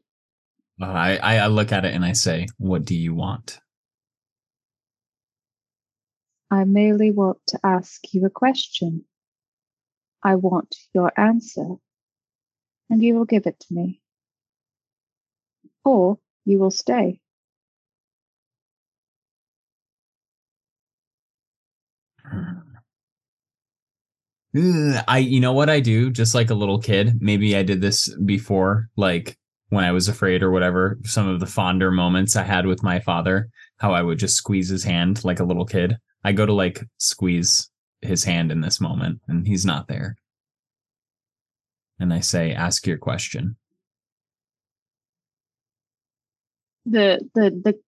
[0.81, 3.61] Uh, I, I I look at it and I say, "What do you want?"
[6.51, 9.05] I merely want to ask you a question.
[10.25, 11.75] I want your answer,
[12.89, 14.01] and you will give it to me.
[15.85, 17.21] Or you will stay.
[25.09, 27.19] I you know what I do just like a little kid.
[27.21, 29.37] Maybe I did this before like
[29.69, 30.99] when I was afraid or whatever.
[31.05, 34.71] Some of the fonder moments I had with my father, how I would just squeeze
[34.71, 35.99] his hand like a little kid.
[36.23, 37.69] I go to like squeeze
[38.05, 40.17] his hand in this moment and he's not there.
[41.99, 43.57] And I say, "Ask your question."
[46.87, 47.81] The the the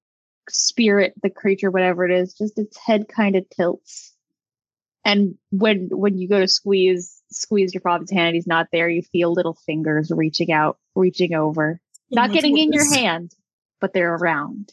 [0.49, 4.15] spirit, the creature, whatever it is, just its head kind of tilts.
[5.05, 8.89] And when when you go to squeeze squeeze your father's hand and he's not there,
[8.89, 11.81] you feel little fingers reaching out, reaching over.
[12.11, 13.35] Not getting in your hand,
[13.81, 14.73] but they're around.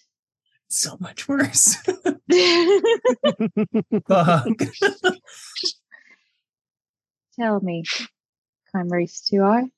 [0.73, 1.75] So much worse.
[4.07, 4.47] Fuck.
[7.39, 7.83] Tell me,
[8.73, 9.69] Kymrese Two Eye,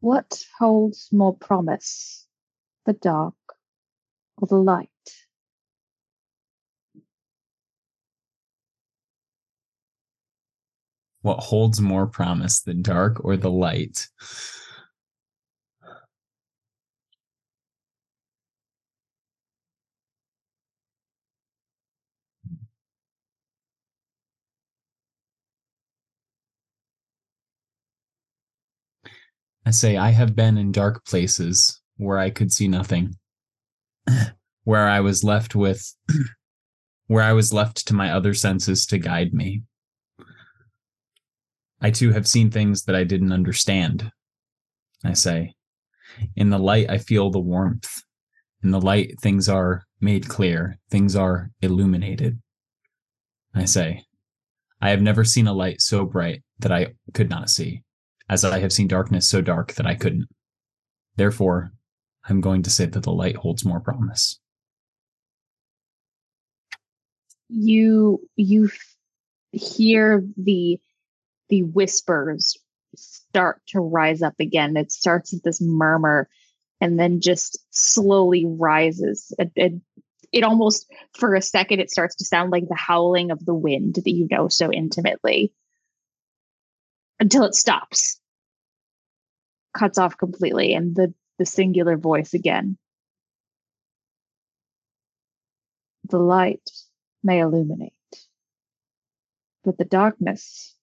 [0.00, 2.26] what holds more promise,
[2.84, 3.32] the dark
[4.36, 4.90] or the light?
[11.26, 14.06] what holds more promise, the dark or the light?
[29.66, 33.16] I say, I have been in dark places where I could see nothing,
[34.64, 35.92] where I was left with,
[37.08, 39.64] where I was left to my other senses to guide me.
[41.80, 44.12] I too have seen things that I didn't understand.
[45.04, 45.54] I say,
[46.36, 47.90] in the light, I feel the warmth.
[48.62, 52.40] In the light, things are made clear, things are illuminated.
[53.52, 54.04] I say,
[54.80, 57.82] I have never seen a light so bright that I could not see,
[58.28, 60.28] as I have seen darkness so dark that I couldn't.
[61.16, 61.72] Therefore,
[62.28, 64.38] I'm going to say that the light holds more promise.
[67.48, 68.70] You you
[69.52, 70.80] hear the
[71.48, 72.56] the whispers
[72.96, 74.76] start to rise up again.
[74.76, 76.28] It starts with this murmur
[76.80, 79.32] and then just slowly rises.
[79.38, 79.72] It, it,
[80.32, 83.94] it almost, for a second, it starts to sound like the howling of the wind
[83.96, 85.52] that you know so intimately
[87.18, 88.20] until it stops,
[89.74, 92.76] cuts off completely, and the, the singular voice again.
[96.08, 96.70] The light
[97.22, 97.92] may illuminate,
[99.64, 100.74] but the darkness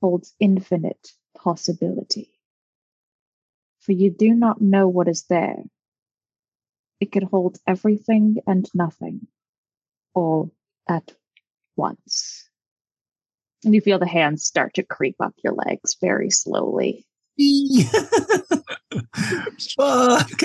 [0.00, 2.30] holds infinite possibility.
[3.80, 5.62] For you do not know what is there.
[7.00, 9.26] It could hold everything and nothing,
[10.14, 10.52] all
[10.88, 11.12] at
[11.76, 12.39] once.
[13.64, 17.04] And you feel the hands start to creep up your legs very slowly.
[19.76, 20.42] Fuck.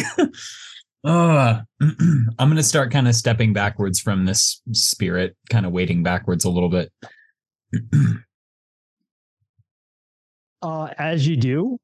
[1.05, 6.45] Uh, I'm gonna start kind of stepping backwards from this spirit, kind of wading backwards
[6.45, 6.91] a little bit.
[10.61, 11.77] Uh, as you do,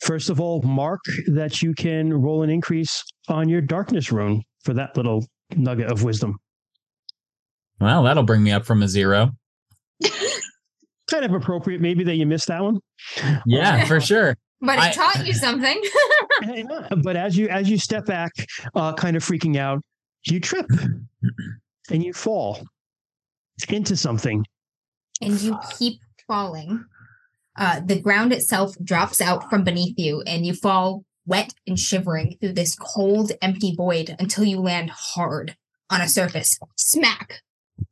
[0.00, 0.98] first of all, mark
[1.28, 5.24] that you can roll an increase on your darkness rune for that little
[5.54, 6.36] nugget of wisdom.
[7.80, 9.30] well, that'll bring me up from a zero.
[11.10, 12.80] Kind of appropriate, maybe that you missed that one.
[13.46, 14.36] Yeah, for sure.
[14.60, 15.82] But it I- taught you something.
[17.02, 18.32] but as you as you step back,
[18.74, 19.82] uh, kind of freaking out,
[20.24, 20.66] you trip
[21.90, 22.60] and you fall
[23.68, 24.44] into something.
[25.22, 26.84] and you keep falling.
[27.56, 32.36] Uh, the ground itself drops out from beneath you, and you fall wet and shivering
[32.40, 35.56] through this cold, empty void until you land hard
[35.90, 36.58] on a surface.
[36.76, 37.40] Smack!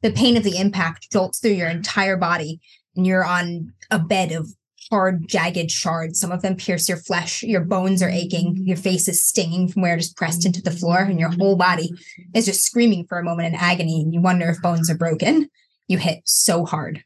[0.03, 4.33] The pain of the impact jolts through your entire body, and you're on a bed
[4.33, 4.49] of
[4.91, 6.21] hard, jagged shards.
[6.21, 7.43] Some of them pierce your flesh.
[7.43, 8.57] Your bones are aching.
[8.65, 11.57] Your face is stinging from where it is pressed into the floor, and your whole
[11.57, 11.91] body
[12.35, 14.01] is just screaming for a moment in agony.
[14.01, 15.49] And you wonder if bones are broken.
[15.89, 17.05] You hit so hard.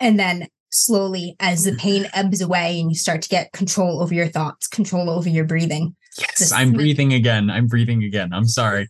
[0.00, 4.14] And then slowly, as the pain ebbs away and you start to get control over
[4.14, 7.50] your thoughts, control over your breathing, Yes, I'm breathing again.
[7.50, 8.32] I'm breathing again.
[8.32, 8.88] I'm sorry.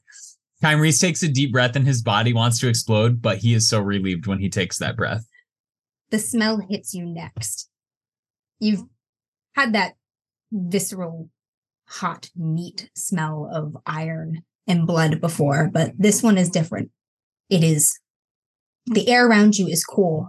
[0.63, 3.81] Kymrese takes a deep breath and his body wants to explode, but he is so
[3.81, 5.27] relieved when he takes that breath.
[6.13, 7.69] The smell hits you next.
[8.61, 8.85] You've
[9.57, 9.95] had that
[10.53, 11.31] visceral,
[11.89, 16.91] hot meat smell of iron and blood before, but this one is different.
[17.51, 17.99] It is
[18.87, 20.29] the air around you is cool,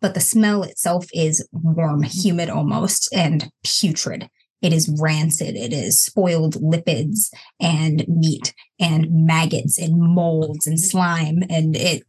[0.00, 4.30] but the smell itself is warm, humid almost, and putrid.
[4.62, 5.54] It is rancid.
[5.54, 7.28] It is spoiled lipids
[7.60, 12.04] and meat and maggots and molds and slime, and it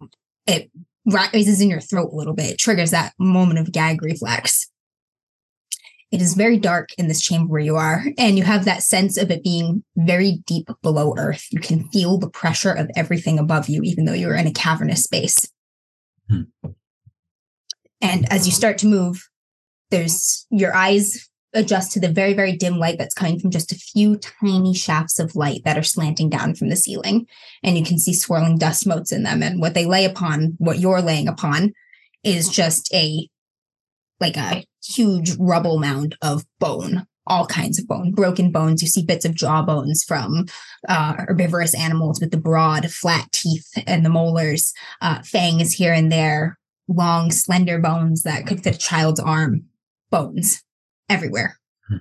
[0.48, 0.72] it
[1.06, 2.51] rises in your throat a little bit.
[2.51, 4.69] It triggers that moment of gag reflex.
[6.11, 9.17] It is very dark in this chamber where you are, and you have that sense
[9.17, 11.48] of it being very deep below earth.
[11.51, 15.03] You can feel the pressure of everything above you, even though you're in a cavernous
[15.03, 15.51] space.
[16.30, 16.43] Hmm.
[18.01, 19.27] And as you start to move,
[19.90, 23.75] there's your eyes adjust to the very, very dim light that's coming from just a
[23.75, 27.25] few tiny shafts of light that are slanting down from the ceiling.
[27.64, 29.42] And you can see swirling dust motes in them.
[29.42, 31.74] And what they lay upon, what you're laying upon,
[32.24, 33.30] is just a
[34.19, 38.82] like a huge rubble mound of bone, all kinds of bone, broken bones.
[38.82, 40.45] You see bits of jaw bones from
[40.88, 46.11] uh, herbivorous animals with the broad, flat teeth and the molars, uh, fangs here and
[46.11, 49.66] there, long, slender bones that could fit a child's arm,
[50.09, 50.65] bones
[51.09, 51.59] everywhere.
[51.88, 51.95] Hmm.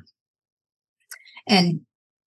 [1.47, 1.81] And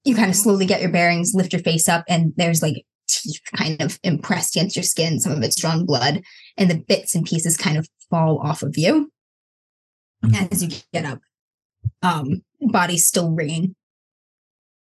[0.03, 3.39] you kind of slowly get your bearings, lift your face up, and there's like teeth
[3.55, 5.19] kind of impressed against your skin.
[5.19, 6.21] Some of it's drawn blood,
[6.57, 9.11] and the bits and pieces kind of fall off of you
[10.23, 10.51] Mhm.
[10.51, 11.19] as you get up.
[12.01, 13.75] Um, body's still ringing,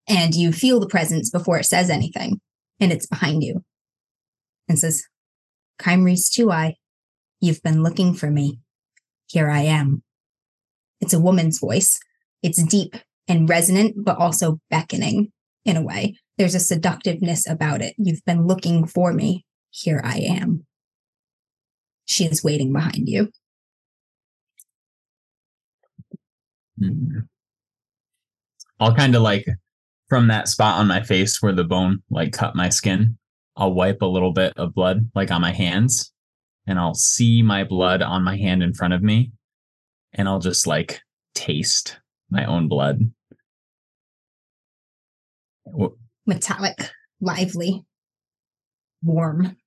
[0.08, 2.42] and you feel the presence before it says anything,
[2.80, 3.64] and it's behind you,
[4.68, 5.04] and says,
[5.80, 6.76] "Kymrese two eye,
[7.40, 8.60] you've been looking for me.
[9.28, 10.04] Here I am."
[11.04, 12.00] It's a woman's voice.
[12.44, 12.96] It's deep
[13.28, 15.34] and resonant, but also beckoning
[15.66, 16.16] in a way.
[16.38, 17.94] There's a seductiveness about it.
[17.98, 19.46] You've been looking for me.
[19.70, 20.66] Here I am.
[22.06, 23.34] She is waiting behind you.
[26.82, 27.28] Mhm.
[28.80, 29.46] I'll kind of like
[30.08, 33.18] from that spot on my face where the bone like cut my skin,
[33.58, 36.14] I'll wipe a little bit of blood like on my hands
[36.66, 39.34] and I'll see my blood on my hand in front of me
[40.14, 41.02] and I'll just like
[41.34, 43.12] taste my own blood.
[46.26, 47.86] Metallic, lively,
[49.02, 49.58] warm.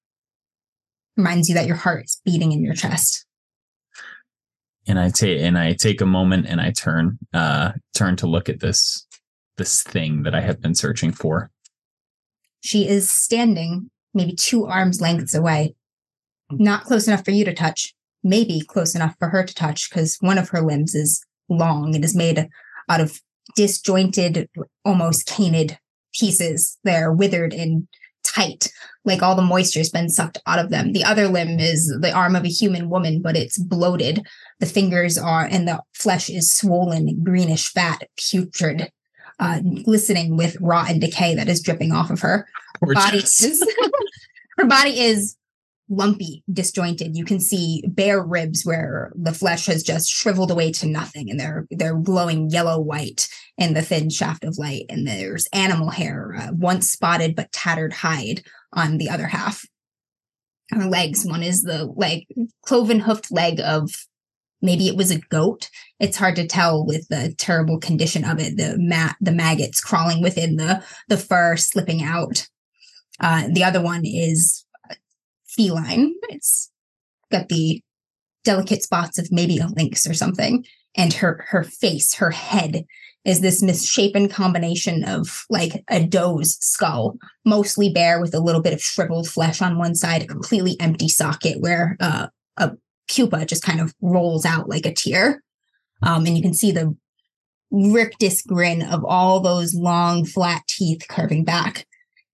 [1.17, 3.25] Reminds you that your heart is beating in your chest.
[4.87, 8.49] And I take and I take a moment and I turn uh turn to look
[8.49, 9.07] at this
[9.57, 11.51] this thing that I have been searching for.
[12.61, 15.75] She is standing maybe two arms lengths away,
[16.51, 17.95] not close enough for you to touch,
[18.27, 21.95] maybe close enough for her to touch because one of her limbs is long.
[21.95, 22.49] It is made
[22.89, 23.21] out of
[23.55, 24.49] disjointed,
[24.85, 25.79] almost canid
[26.13, 26.77] pieces.
[26.83, 27.87] They're withered and
[28.25, 28.73] tight,
[29.05, 30.93] like all the moisture's been sucked out of them.
[30.93, 34.27] The other limb is the arm of a human woman, but it's bloated.
[34.59, 38.91] The fingers are, and the flesh is swollen, greenish fat, putrid,
[39.39, 42.49] uh, glistening with rot and decay that is dripping off of her
[42.81, 43.67] Or body is
[44.59, 45.37] her body is
[45.89, 47.17] lumpy, disjointed.
[47.17, 51.39] You can see bare ribs where the flesh has just shriveled away to nothing, and
[51.39, 54.85] they're they're glowing yellow white in the thin shaft of light.
[54.89, 58.43] And there's animal hair, uh, once spotted but tattered hide
[58.73, 59.65] on the other half.
[60.71, 62.27] Her legs, one is the leg,
[62.63, 63.91] cloven hoofed leg of
[64.61, 65.71] maybe it was a goat.
[66.01, 70.23] It's hard to tell with the terrible condition of it, the ma- the maggots crawling
[70.23, 72.49] within the the fur, slipping out.
[73.21, 74.66] Uh, the other one is
[75.57, 76.15] feline.
[76.29, 76.71] It's
[77.31, 77.83] got the
[78.45, 80.65] delicate spots of maybe a lynx or something,
[80.97, 82.85] and her her face, her head
[83.27, 88.73] is this misshapen combination of like a doe's skull, mostly bare with a little bit
[88.73, 92.71] of shriveled flesh on one side, a completely empty socket where uh, a
[93.11, 95.43] pupa just kind of rolls out like a tear.
[96.05, 96.97] Um, and you can see the
[97.73, 101.85] rictus grin of all those long, flat teeth curving back.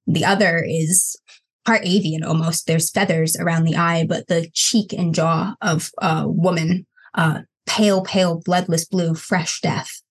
[0.07, 1.17] The other is
[1.65, 2.67] part avian almost.
[2.67, 8.03] There's feathers around the eye, but the cheek and jaw of a woman, uh, pale,
[8.03, 10.03] pale, bloodless blue, fresh death.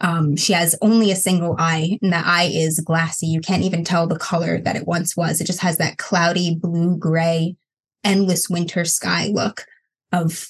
[0.00, 3.26] Um, she has only a single eye, and that eye is glassy.
[3.26, 5.40] You can't even tell the color that it once was.
[5.40, 7.56] It just has that cloudy blue gray,
[8.02, 9.64] endless winter sky look
[10.12, 10.48] of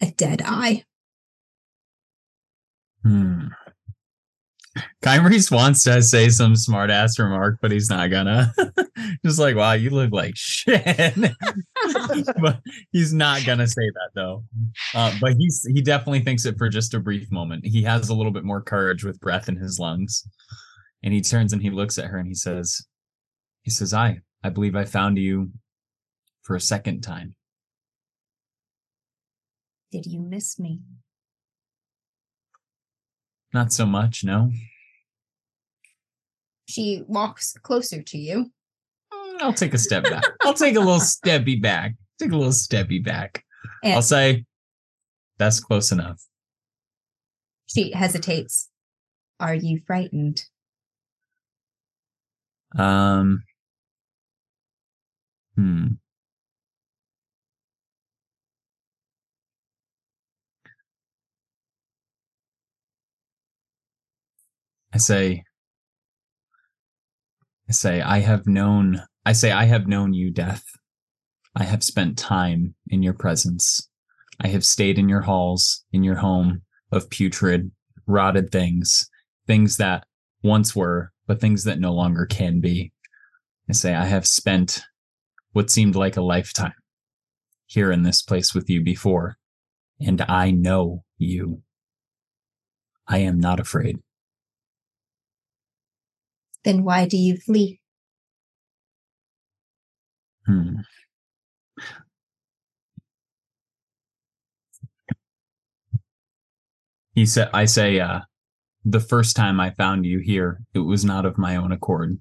[0.00, 0.84] a dead eye.
[3.02, 3.48] Hmm.
[5.02, 8.52] Kymrese wants to say some smart ass remark, but he's not gonna.
[9.24, 10.84] Just like, wow, you look like shit.
[12.40, 12.60] but
[12.92, 14.44] he's not gonna say that though.
[14.94, 17.64] Uh, but he's he definitely thinks it for just a brief moment.
[17.66, 20.26] He has a little bit more courage with breath in his lungs,
[21.02, 22.86] and he turns and he looks at her and he says,
[23.62, 25.50] "He says, I I believe I found you
[26.42, 27.34] for a second time.
[29.90, 30.80] Did you miss me?
[33.56, 34.52] Not so much, no.
[36.68, 38.50] She walks closer to you.
[39.10, 40.24] Mm, I'll take a step back.
[40.42, 41.94] I'll take a little steppy back.
[42.18, 43.42] Take a little steppy back.
[43.82, 44.44] And I'll say
[45.38, 46.22] that's close enough.
[47.64, 48.68] she hesitates.
[49.40, 50.44] Are you frightened?
[52.78, 53.42] Um.
[55.54, 55.86] Hmm.
[64.96, 65.44] I say,
[67.68, 70.64] I say, I have known, I say, I have known you, death.
[71.54, 73.90] I have spent time in your presence.
[74.40, 77.72] I have stayed in your halls, in your home of putrid,
[78.06, 79.10] rotted things,
[79.46, 80.04] things that
[80.42, 82.90] once were, but things that no longer can be.
[83.68, 84.80] I say, I have spent
[85.52, 86.72] what seemed like a lifetime
[87.66, 89.36] here in this place with you before,
[90.00, 91.60] and I know you.
[93.06, 93.98] I am not afraid.
[96.66, 97.78] Then why do you flee?
[100.46, 100.80] Hmm.
[107.14, 108.22] He said, I say, uh,
[108.84, 112.20] the first time I found you here, it was not of my own accord.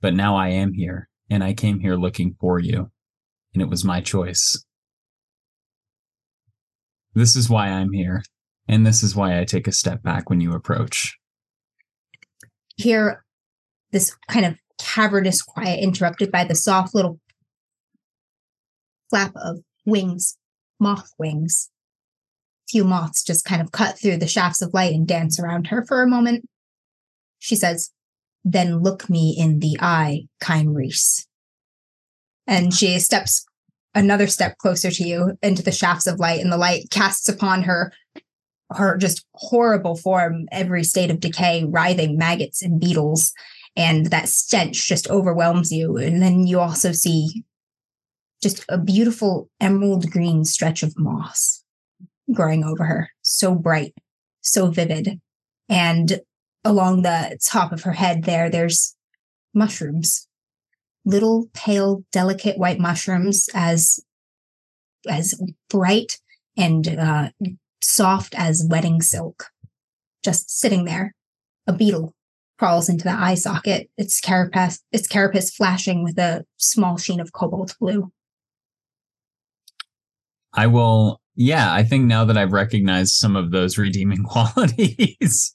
[0.00, 2.92] But now I am here, and I came here looking for you,
[3.54, 4.64] and it was my choice.
[7.12, 8.22] This is why I'm here,
[8.68, 11.18] and this is why I take a step back when you approach.
[12.76, 13.23] Hear
[13.94, 17.20] this kind of cavernous quiet interrupted by the soft little
[19.08, 20.36] flap of wings,
[20.80, 21.70] moth wings.
[22.68, 25.68] A few moths just kind of cut through the shafts of light and dance around
[25.68, 26.44] her for a moment.
[27.38, 27.92] She says,
[28.44, 31.26] Then look me in the eye, Kymrese.
[32.46, 33.46] And she steps
[33.94, 37.62] another step closer to you into the shafts of light, and the light casts upon
[37.62, 37.92] her
[38.70, 43.32] her just horrible form, every state of decay, writhing maggots and beetles
[43.76, 45.96] and that stench just overwhelms you.
[45.96, 47.44] And then you also see
[48.42, 51.64] just a beautiful emerald green stretch of moss
[52.32, 53.94] growing over her, so bright,
[54.40, 55.20] so vivid.
[55.68, 56.20] And
[56.64, 58.96] along the top of her head, there, there's
[59.54, 60.28] mushrooms,
[61.04, 64.00] little pale, delicate white mushrooms, as
[65.08, 65.38] as
[65.68, 66.18] bright
[66.56, 67.30] and uh,
[67.82, 69.50] soft as wedding silk,
[70.24, 71.14] just sitting there.
[71.66, 72.13] A beetle
[72.58, 77.32] crawls into the eye socket, its carapace, its carapace flashing with a small sheen of
[77.32, 78.12] cobalt blue.
[80.52, 85.54] I will, yeah, I think now that I've recognized some of those redeeming qualities,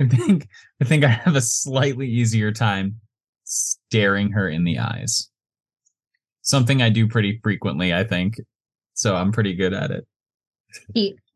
[0.00, 0.46] I think
[0.80, 3.00] I think I have a slightly easier time
[3.44, 5.30] staring her in the eyes.
[6.42, 8.40] Something I do pretty frequently, I think.
[8.94, 10.06] So I'm pretty good at it.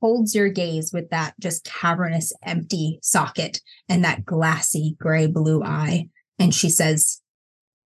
[0.03, 6.09] Holds your gaze with that just cavernous, empty socket and that glassy gray blue eye.
[6.41, 7.23] And she says,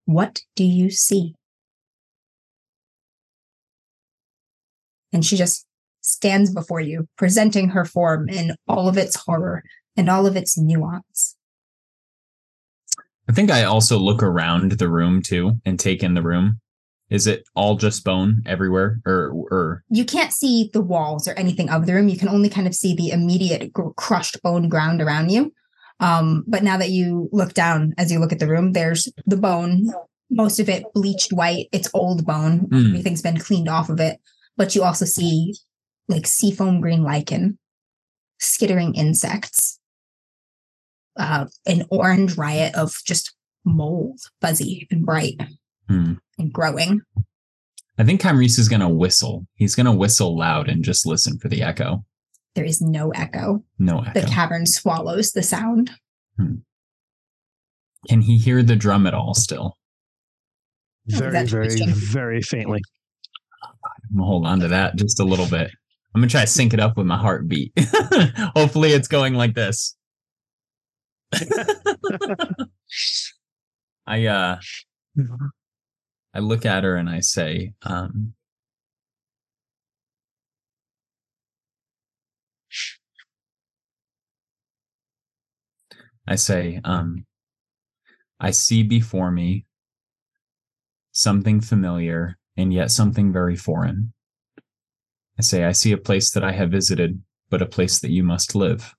[0.06, 1.34] What do you see?
[5.12, 5.66] And she just
[6.00, 9.62] stands before you, presenting her form in all of its horror
[9.94, 11.36] and all of its nuance.
[13.28, 16.60] I think I also look around the room too and take in the room.
[17.08, 21.70] Is it all just bone everywhere, or or You can't see the walls or anything
[21.70, 22.08] of the room.
[22.08, 25.52] You can only kind of see the immediate gr- crushed bone ground around you.
[26.00, 29.36] Um, but now that you look down as you look at the room, there's the
[29.36, 29.86] bone,
[30.30, 31.68] most of it bleached white.
[31.72, 32.66] It's old bone.
[32.68, 32.88] Mm.
[32.88, 34.18] Everything's been cleaned off of it.
[34.56, 35.54] But you also see
[36.08, 37.58] like seafoam green lichen,
[38.38, 39.78] skittering insects,
[41.16, 45.40] uh, an orange riot of just mold, fuzzy and bright
[45.88, 46.14] Hmm.
[46.38, 47.00] And growing.
[47.98, 49.46] I think Kymrese is gonna whistle.
[49.54, 52.04] He's gonna whistle loud and just listen for the echo.
[52.54, 53.64] There is no echo.
[53.78, 55.90] No The cavern swallows the sound.
[56.38, 59.34] Can he hear the drum at all?
[59.34, 59.76] Still,
[61.06, 61.88] Very, very, interesting.
[61.94, 62.80] very faintly.
[63.62, 65.70] I'm gonna hold on to that just a little bit.
[66.14, 67.72] I'm gonna try to sync it up with my heartbeat.
[68.54, 69.96] Hopefully, it's going like this.
[74.06, 74.58] I uh
[76.36, 78.34] I look at her and I say, um,
[86.28, 87.24] I say, um,
[88.38, 89.64] I see before me
[91.12, 94.12] something familiar and yet something very foreign.
[95.38, 98.22] I say, I see a place that I have visited, but a place that you
[98.22, 98.94] must live.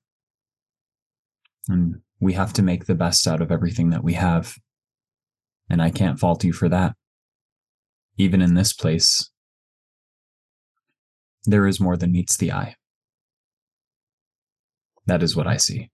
[1.70, 4.56] And we have to make the best out of everything that we have.
[5.70, 6.96] And I can't fault you for that.
[8.18, 9.30] Even in this place,
[11.46, 12.76] there is more than meets the eye.
[15.06, 15.92] That is what I see.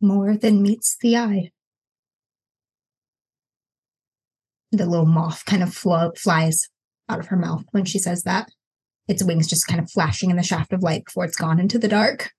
[0.00, 1.50] More than meets the eye.
[4.72, 6.68] The little moth kind of flo- flies
[7.08, 8.48] out of her mouth when she says that.
[9.06, 11.78] Its wings just kind of flashing in the shaft of light before it's gone into
[11.78, 12.30] the dark.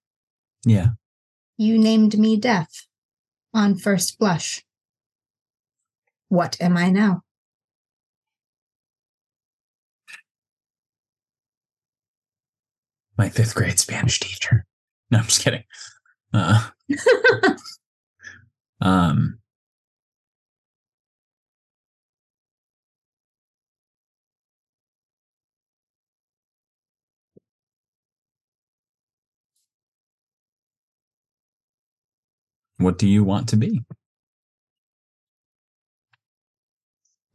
[0.66, 0.88] Yeah.
[1.58, 2.88] You named me Death
[3.54, 4.64] on first blush.
[6.30, 7.22] What am I now?
[13.18, 14.66] My fifth grade Spanish teacher.
[15.12, 15.64] No, I'm just kidding.
[16.34, 16.70] Uh,
[18.82, 19.38] um,
[32.84, 33.82] what do you want to be?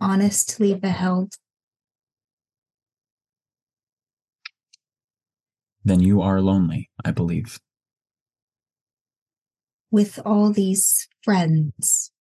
[0.01, 1.35] Honestly beheld.
[5.85, 7.59] Then you are lonely, I believe.
[9.91, 12.13] with all these friends.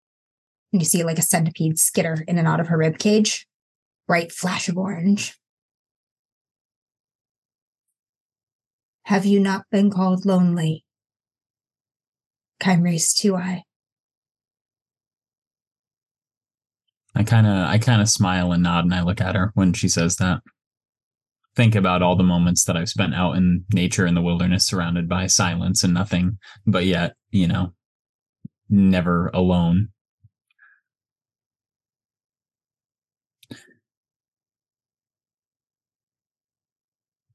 [0.73, 3.47] And you see like a centipede skitter in and out of her rib cage.
[4.07, 5.37] Bright flash of orange.
[9.05, 10.86] Have you not been called lonely?
[12.59, 13.63] Two eye.
[17.15, 19.73] I kind of I kind of smile and nod and I look at her when
[19.73, 20.41] she says that.
[21.55, 25.09] Think about all the moments that I've spent out in nature in the wilderness surrounded
[25.09, 27.73] by silence and nothing, but yet, you know,
[28.69, 29.89] never alone.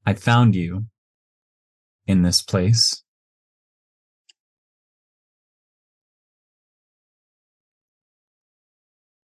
[0.06, 0.86] I found you
[2.06, 3.01] in this place.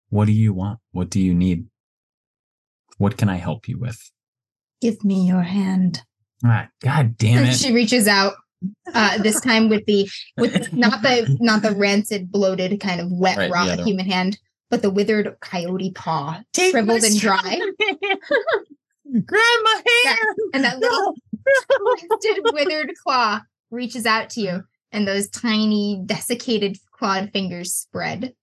[0.09, 0.79] What do you want?
[0.91, 1.67] What do you need?
[2.97, 3.97] What can I help you with?
[4.81, 6.03] Give me your hand.
[6.43, 7.55] Ah, God damn it.
[7.59, 8.33] She reaches out.
[8.93, 13.37] Uh, this time with the with not the not the rancid, bloated kind of wet,
[13.37, 14.37] Right, raw human hand,
[14.69, 17.59] but the withered coyote paw, shriveled and dry,
[19.25, 20.37] Grab my hand!
[20.53, 23.39] and that little twisted, withered claw
[23.71, 28.33] reaches out to you, and those tiny, desiccated clawed fingers spread.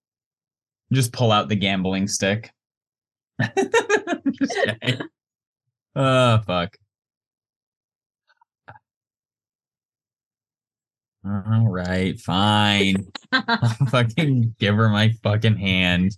[0.92, 2.50] Just pull out the gambling stick.
[5.98, 6.76] Oh, fuck.
[11.24, 13.06] All right, fine.
[13.32, 16.16] I'll fucking give her my fucking hand.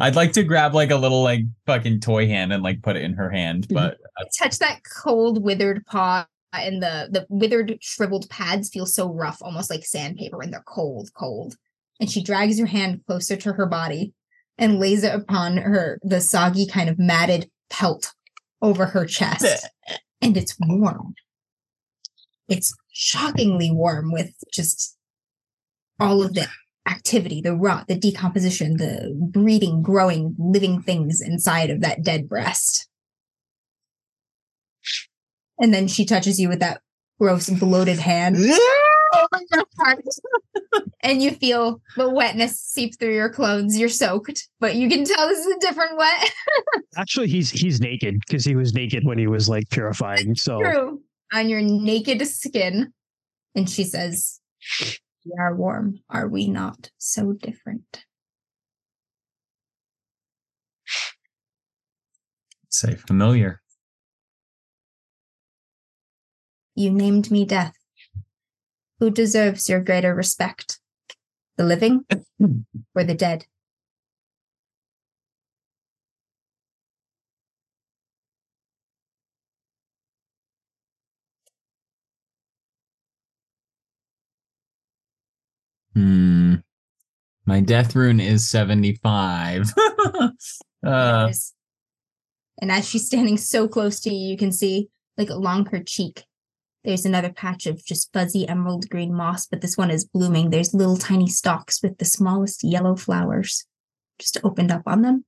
[0.00, 3.02] I'd like to grab like a little like fucking toy hand and like put it
[3.02, 3.74] in her hand, mm-hmm.
[3.74, 9.08] but uh, Touch that cold, withered paw, and the the withered, shriveled pads feel so
[9.08, 11.54] rough, almost like sandpaper, and they're cold, cold.
[12.02, 14.12] And she drags your hand closer to her body
[14.58, 18.12] and lays it upon her the soggy kind of matted pelt
[18.60, 19.68] over her chest,
[20.20, 21.14] and it's warm.
[22.48, 24.98] It's shockingly warm with just
[26.00, 26.48] all of the
[26.88, 32.88] activity, the rot, the decomposition, the breeding, growing, living things inside of that dead breast.
[35.56, 36.80] And then she touches you with that
[37.20, 38.38] gross, bloated hand.
[39.32, 40.04] on your heart.
[41.00, 43.76] and you feel the wetness seep through your clothes.
[43.78, 46.32] You're soaked, but you can tell this is a different wet.
[46.96, 50.34] Actually, he's he's naked because he was naked when he was like purifying.
[50.34, 51.02] So True.
[51.32, 52.92] On your naked skin.
[53.54, 54.40] And she says,
[55.24, 56.00] We are warm.
[56.10, 58.04] Are we not so different?
[62.68, 63.60] Say familiar.
[66.74, 67.74] You named me death.
[69.02, 70.78] Who deserves your greater respect?
[71.56, 72.04] The living
[72.94, 73.46] or the dead?
[85.96, 86.54] Hmm.
[87.44, 89.72] My death rune is 75.
[90.86, 91.32] uh,
[92.60, 96.22] And as she's standing so close to you, you can see, like along her cheek,
[96.84, 100.50] there's another patch of just fuzzy emerald green moss, but this one is blooming.
[100.50, 103.66] There's little tiny stalks with the smallest yellow flowers
[104.18, 105.24] just opened up on them.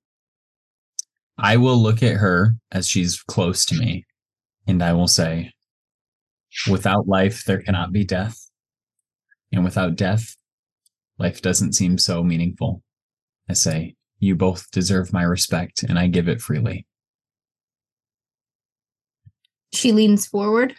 [1.38, 4.06] I will look at her as she's close to me
[4.66, 5.52] and I will say,
[6.70, 8.38] without life, there cannot be death.
[9.52, 10.36] And without death,
[11.18, 12.82] life doesn't seem so meaningful.
[13.48, 16.86] I say, you both deserve my respect and I give it freely.
[19.72, 20.76] She leans forward,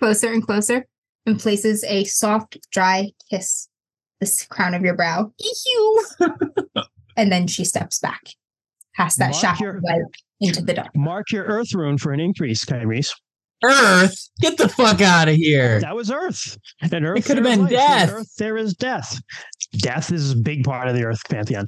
[0.00, 0.84] closer and closer,
[1.26, 3.68] and places a soft, dry kiss
[4.20, 5.32] this crown of your brow.
[5.38, 6.06] Ew.
[7.16, 8.22] and then she steps back
[8.96, 10.00] past that Mark shaft your- light
[10.40, 10.88] into the dark.
[10.96, 13.12] mark your Earth rune for an increase, Kyrese.
[13.62, 15.80] Earth, get the fuck out of here.
[15.80, 16.56] That was Earth.
[16.80, 17.70] And Earth it could have been life.
[17.70, 18.10] In death.
[18.10, 19.20] Earth, there is death.
[19.72, 21.66] Death is a big part of the Earth pantheon.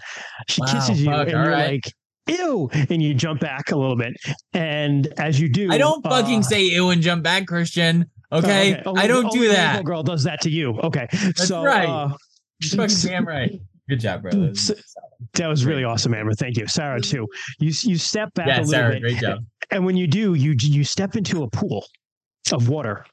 [0.48, 1.72] She Wow, kisses you, fuck, and you're right.
[1.84, 1.92] like,
[2.38, 4.14] "Ew!" And you jump back a little bit.
[4.54, 8.10] And as you do, I don't fucking uh, say ew and jump back, Christian.
[8.32, 8.82] Okay.
[8.86, 9.84] Oh, I don't only do the that.
[9.84, 10.78] Girl does that to you.
[10.80, 11.88] Okay, That's so right.
[11.88, 12.08] uh,
[12.60, 13.52] You're fucking damn right.
[13.88, 14.50] Good job, brother.
[14.50, 14.70] S-
[15.34, 16.32] that was really awesome, Amber.
[16.34, 17.26] Thank you, Sarah too.
[17.60, 19.38] You you step back a little Sarah, bit, great job.
[19.70, 21.84] and when you do, you you step into a pool
[22.52, 23.04] of water,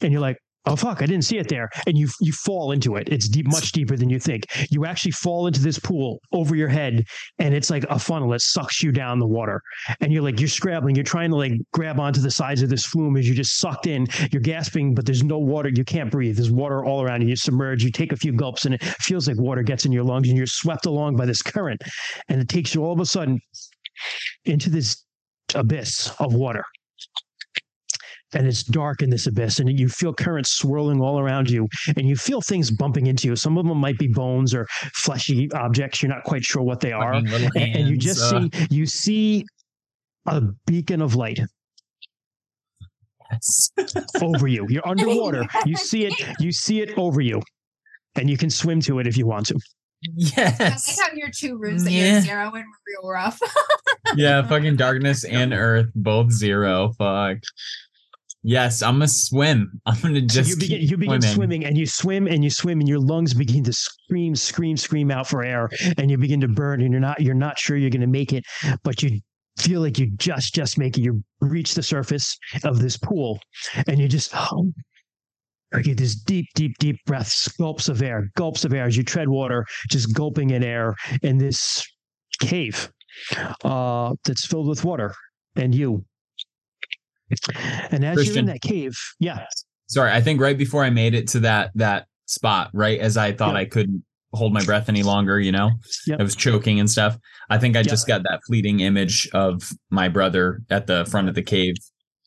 [0.00, 2.96] and you're like, "Oh fuck, I didn't see it there," and you you fall into
[2.96, 3.08] it.
[3.10, 4.46] It's deep, much deeper than you think.
[4.70, 7.04] You actually fall into this pool over your head,
[7.38, 8.30] and it's like a funnel.
[8.30, 9.60] that sucks you down the water,
[10.00, 10.94] and you're like you're scrabbling.
[10.94, 13.86] You're trying to like grab onto the sides of this flume as you're just sucked
[13.86, 14.06] in.
[14.30, 15.68] You're gasping, but there's no water.
[15.68, 16.36] You can't breathe.
[16.36, 17.28] There's water all around you.
[17.28, 17.82] You submerge.
[17.82, 20.36] You take a few gulps, and it feels like water gets in your lungs, and
[20.36, 21.82] you're swept along by this current,
[22.28, 23.40] and it takes you all of a sudden
[24.44, 25.04] into this
[25.54, 26.64] abyss of water
[28.34, 32.08] and it's dark in this abyss and you feel currents swirling all around you and
[32.08, 36.02] you feel things bumping into you some of them might be bones or fleshy objects
[36.02, 38.66] you're not quite sure what they are Fucking little and, and you just uh, see
[38.70, 39.44] you see
[40.26, 41.40] a beacon of light
[43.30, 43.70] yes.
[44.22, 47.40] over you you're underwater you see it you see it over you
[48.16, 50.98] and you can swim to it if you want to I Yes.
[50.98, 52.14] like how your two rooms that Yeah.
[52.14, 53.40] you're zeroing were real rough.
[54.16, 56.92] yeah, fucking darkness and earth, both zero.
[56.98, 57.38] Fuck.
[58.42, 59.80] Yes, I'm gonna swim.
[59.86, 61.34] I'm gonna So just you begin you begin swimming.
[61.34, 65.10] swimming and you swim and you swim and your lungs begin to scream scream scream
[65.10, 67.90] out for air and you begin to burn and you're not you're not sure you're
[67.90, 68.44] going to make it
[68.82, 69.20] but you
[69.58, 73.38] feel like you just just make it you reach the surface of this pool
[73.86, 74.72] and you just oh,
[75.74, 79.04] you get this deep deep deep breaths gulps of air gulps of air as you
[79.04, 81.84] tread water just gulping in air in this
[82.40, 82.90] cave
[83.64, 85.14] uh that's filled with water
[85.54, 86.04] and you
[87.90, 89.46] and as you're in that cave yeah
[89.88, 93.32] Sorry, I think right before I made it to that that spot, right as I
[93.32, 93.60] thought Yeah.
[93.60, 94.02] I couldn't
[94.32, 95.70] hold my breath any longer, you know,
[96.06, 96.20] Yep.
[96.20, 97.18] I was choking and stuff.
[97.50, 97.88] I think I Yep.
[97.88, 101.74] just got that fleeting image of my brother at the front of the cave,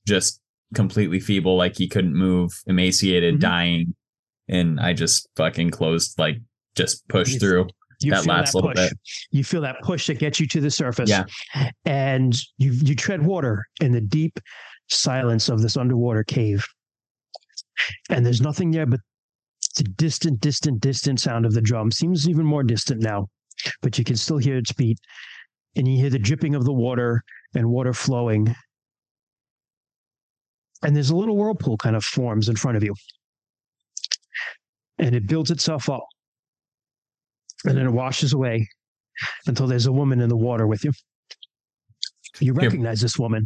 [0.08, 0.40] just
[0.76, 3.40] completely feeble, like he couldn't move, emaciated, Mhm.
[3.40, 3.96] dying,
[4.48, 6.38] and I just fucking closed, like
[6.76, 7.68] just pushed You- through.
[8.02, 8.90] you that feel last that little push.
[8.90, 9.00] bit.
[9.32, 11.10] You feel that push that gets you to the surface.
[11.10, 11.24] Yeah.
[11.86, 14.38] And you you tread water in the deep
[14.90, 16.66] silence of this underwater cave.
[18.10, 19.00] And there's nothing there but
[19.78, 21.92] the distant, distant, distant sound of the drum.
[21.92, 23.28] Seems even more distant now,
[23.82, 24.98] but you can still hear its beat.
[25.76, 27.22] And you hear the dripping of the water
[27.54, 28.56] and water flowing.
[30.84, 32.94] And there's a little whirlpool kind of forms in front of you.
[34.98, 36.06] And it builds itself up
[37.66, 38.68] and then it washes away
[39.48, 40.92] until there's a woman in the water with you.
[42.40, 42.70] You Here.
[42.70, 43.46] recognize this woman.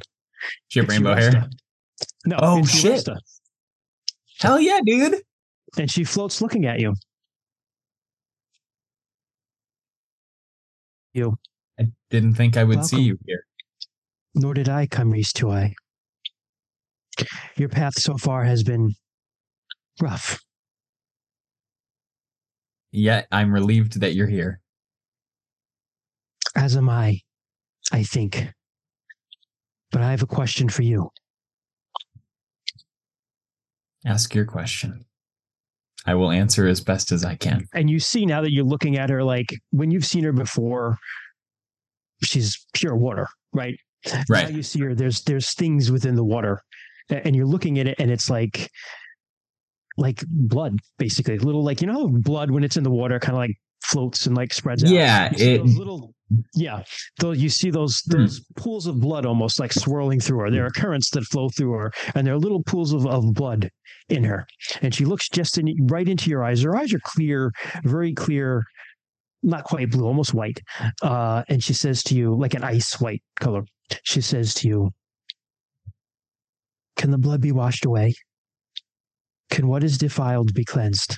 [0.69, 1.34] She have rainbow Uresta.
[1.34, 1.50] hair.
[2.26, 2.38] No.
[2.42, 3.06] Oh, it's shit.
[3.06, 3.18] Uresta.
[4.40, 5.22] Hell yeah, dude.
[5.77, 6.95] And she floats looking at you.
[11.14, 11.38] You.
[11.80, 13.43] I didn't think I would see you here.
[14.35, 15.74] Nor did I, Kymrese to I.
[17.58, 18.93] Your path so far has been
[20.01, 20.40] rough.
[22.92, 24.61] yet I'm relieved that you're here.
[26.56, 27.19] As am I,
[27.92, 28.48] I think.
[29.92, 31.09] But I have a question for you.
[34.06, 35.06] Ask your question.
[36.06, 37.66] I will answer as best as I can.
[37.74, 40.98] And you see now that you're looking at her like when you've seen her before,
[42.24, 43.76] she's pure water, right?
[44.30, 44.50] Right.
[44.50, 46.61] Now you see her, there's there's things within the water.
[47.09, 48.69] And you're looking at it and it's like
[49.98, 51.38] like blood, basically.
[51.38, 54.38] Little like you know blood when it's in the water kind of like floats and
[54.38, 54.90] like spreads out.
[54.90, 56.14] Yeah, it- those little
[56.53, 56.83] yeah.
[57.19, 58.19] Though you see those Hmm.
[58.19, 60.51] those pools of blood almost like swirling through her.
[60.51, 63.69] There are currents that flow through her, and there are little pools of, of blood
[64.09, 64.45] in her.
[64.82, 66.61] And she looks just in right into your eyes.
[66.61, 67.51] Her eyes are clear,
[67.83, 68.64] very clear,
[69.43, 70.59] not quite blue, almost white.
[71.01, 73.64] Uh, and she says to you, like an ice white color,
[74.03, 74.91] she says to you,
[76.98, 78.14] Can the blood be washed away?
[79.49, 81.17] Can what is defiled be cleansed?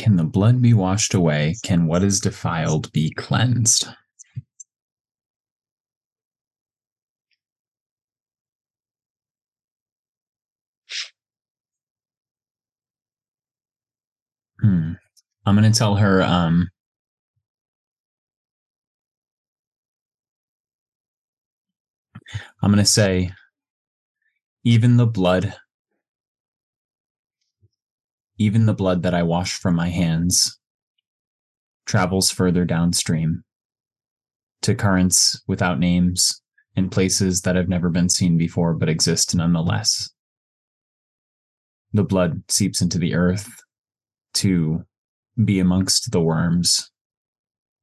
[0.00, 1.56] Can the blood be washed away?
[1.62, 3.86] Can what is defiled be cleansed?
[14.62, 14.92] Hmm.
[15.44, 16.70] I'm going to tell her um
[22.62, 23.32] I'm going to say
[24.64, 25.54] even the blood
[28.40, 30.58] even the blood that I wash from my hands
[31.84, 33.44] travels further downstream
[34.62, 36.40] to currents without names
[36.74, 40.08] and places that have never been seen before but exist nonetheless.
[41.92, 43.60] The blood seeps into the earth
[44.34, 44.84] to
[45.44, 46.90] be amongst the worms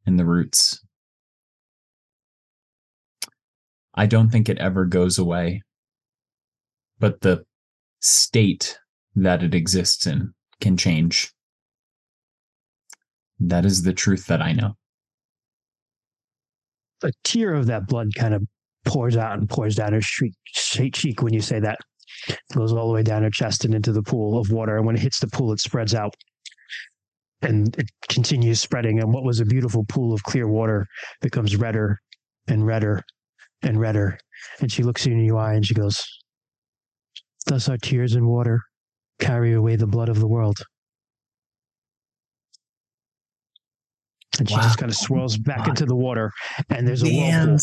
[0.07, 0.83] and the roots.
[3.93, 5.61] I don't think it ever goes away,
[6.97, 7.45] but the
[8.01, 8.79] state
[9.15, 11.31] that it exists in can change.
[13.39, 14.75] That is the truth that I know.
[17.03, 18.43] A tear of that blood kind of
[18.85, 21.77] pours out and pours down her cheek when you say that.
[22.27, 24.77] It goes all the way down her chest and into the pool of water.
[24.77, 26.15] And when it hits the pool, it spreads out.
[27.43, 28.99] And it continues spreading.
[28.99, 30.87] And what was a beautiful pool of clear water
[31.21, 31.99] becomes redder
[32.47, 33.03] and redder
[33.61, 34.17] and redder.
[34.59, 36.03] And she looks you in your eye and she goes,
[37.45, 38.61] Thus are tears and water
[39.19, 40.57] carry away the blood of the world.
[44.39, 44.61] And she Wow.
[44.61, 46.31] just kind of swirls back into the water,
[46.69, 47.57] and there's a whirlpool.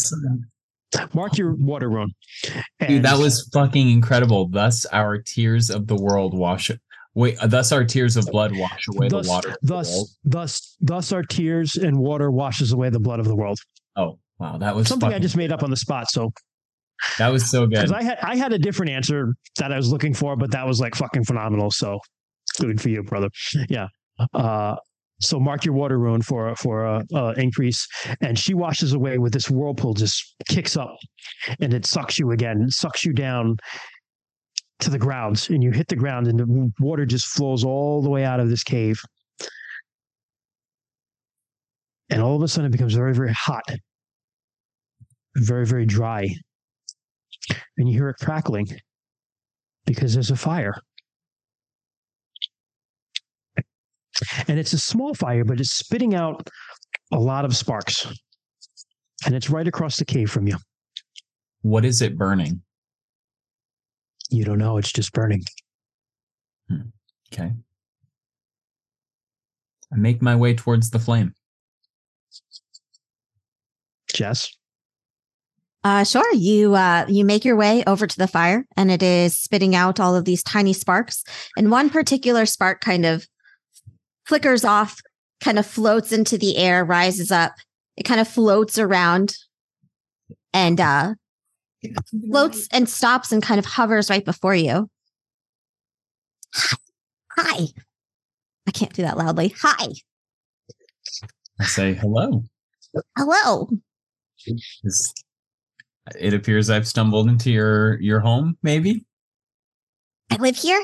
[1.13, 2.13] Mark your water rune.
[2.87, 4.49] Dude, that was fucking incredible.
[4.49, 6.71] Thus, our tears of the world wash.
[7.15, 9.49] Wait, thus our tears of blood wash away thus, the water.
[9.51, 9.67] of the.
[9.69, 13.59] Thus, thus, thus, our tears and water washes away the blood of the world.
[13.97, 16.11] Oh, wow, that was Something I just made up on the spot.
[16.11, 16.33] So,
[17.19, 17.93] that was so good.
[17.93, 20.81] I had I had a different answer that I was looking for, but that was
[20.81, 21.71] like fucking phenomenal.
[21.71, 21.99] So,
[22.61, 23.29] good for you, brother.
[23.69, 23.89] Yeah.
[24.33, 24.77] Uh,
[25.21, 27.87] so mark your water rune for for a uh, increase,
[28.21, 30.97] and she washes away with this whirlpool, just kicks up,
[31.61, 33.57] and it sucks you again, it sucks you down
[34.81, 38.11] to the ground, and you hit the ground, and the water just flows all the
[38.11, 39.01] way out of this cave,
[42.11, 43.65] and all of a sudden it becomes very very hot,
[45.37, 46.29] very very dry,
[47.77, 48.69] and you hear it crackling
[49.87, 50.75] because there's a fire.
[54.47, 56.49] And it's a small fire, but it's spitting out
[57.13, 58.07] a lot of sparks.
[59.27, 60.57] And it's right across the cave from you.
[61.63, 62.63] what is it burning?
[64.31, 65.43] You don't know, it's just burning.
[66.69, 66.89] Hmm.
[67.33, 67.53] Okay.
[69.93, 71.35] I make my way towards the flame.
[74.13, 74.51] Jess?
[75.85, 76.33] Uh, sure.
[76.33, 80.01] You uh, you make your way over to the fire, and it is spitting out
[80.01, 81.23] all of these tiny sparks.
[81.59, 83.27] And one particular spark kind of
[84.27, 84.99] flickers off,
[85.43, 87.53] kind of floats into the air, rises up.
[87.99, 89.37] It kind of floats around,
[90.55, 91.15] and uh,
[92.31, 94.89] floats and stops and kind of hovers right before you.
[96.55, 96.77] Hi.
[97.37, 97.67] Hi.
[98.67, 99.55] I can't do that loudly.
[99.61, 99.89] Hi.
[101.61, 102.43] I say hello.
[103.19, 103.69] Hello.
[104.47, 105.24] Is-
[106.19, 108.59] It appears I've stumbled into your your home.
[108.63, 109.07] Maybe
[110.31, 110.83] I live here.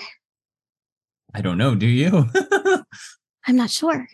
[1.35, 1.75] I don't know.
[1.75, 2.27] Do you?
[3.47, 4.07] I'm not sure.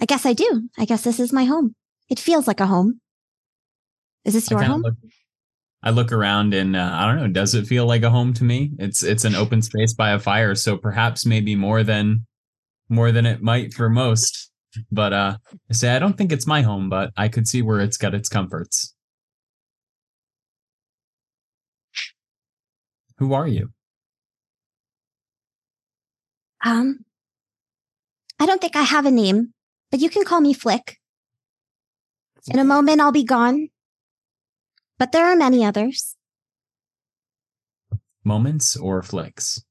[0.00, 0.68] I guess I do.
[0.78, 1.74] I guess this is my home.
[2.08, 3.00] It feels like a home.
[4.24, 4.82] Is this your kinda home?
[4.82, 4.94] Look,
[5.82, 7.28] I look around and uh, I don't know.
[7.28, 8.72] Does it feel like a home to me?
[8.78, 12.26] It's it's an open space by a fire, so perhaps maybe more than
[12.88, 14.50] more than it might for most.
[14.92, 15.36] But uh,
[15.70, 18.14] I say I don't think it's my home, but I could see where it's got
[18.14, 18.94] its comforts.
[23.20, 23.70] Who are you?
[26.64, 27.04] Um,
[28.40, 29.52] I don't think I have a name,
[29.90, 30.98] but you can call me Flick.
[32.48, 33.68] In a moment, I'll be gone.
[34.98, 36.16] But there are many others.
[38.24, 39.62] Moments or flicks?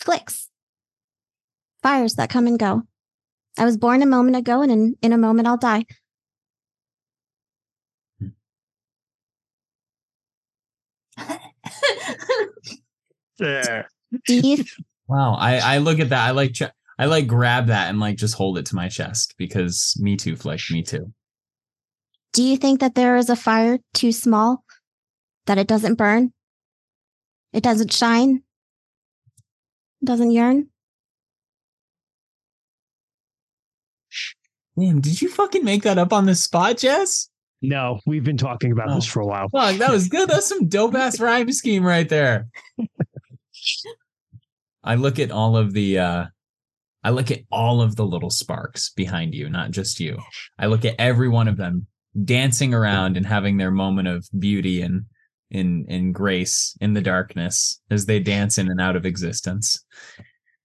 [0.00, 0.50] Flicks.
[1.80, 2.82] Fires that come and go.
[3.56, 5.84] I was born a moment ago, and in, in a moment, I'll die.
[13.38, 13.88] There.
[14.26, 14.64] Do
[15.08, 15.34] Wow.
[15.34, 16.26] I, I look at that.
[16.26, 16.62] I like, ch-
[16.98, 20.36] I like grab that and like just hold it to my chest because me too,
[20.36, 20.60] Flick.
[20.70, 21.12] Me too.
[22.32, 24.64] do you think that there is a fire too small
[25.46, 26.32] that it doesn't burn?
[27.52, 28.42] It doesn't shine?
[30.00, 30.68] It doesn't yearn?
[34.78, 37.28] Damn, did you fucking make that up on the spot, Jess?
[37.62, 39.10] No, we've been talking about this Oh.
[39.12, 39.48] for a while.
[39.48, 40.28] Fuck, that was good.
[40.28, 42.48] That's some dope ass rhyme scheme right there.
[44.84, 46.26] I look at all of the uh
[47.04, 50.18] I look at all of the little sparks behind you, not just you.
[50.58, 51.86] I look at every one of them
[52.24, 55.04] dancing around and having their moment of beauty and
[55.50, 59.84] in in grace in the darkness as they dance in and out of existence.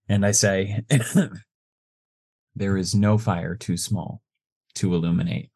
[0.10, 0.84] And I say
[2.56, 4.22] there is no fire too small
[4.76, 5.52] to illuminate,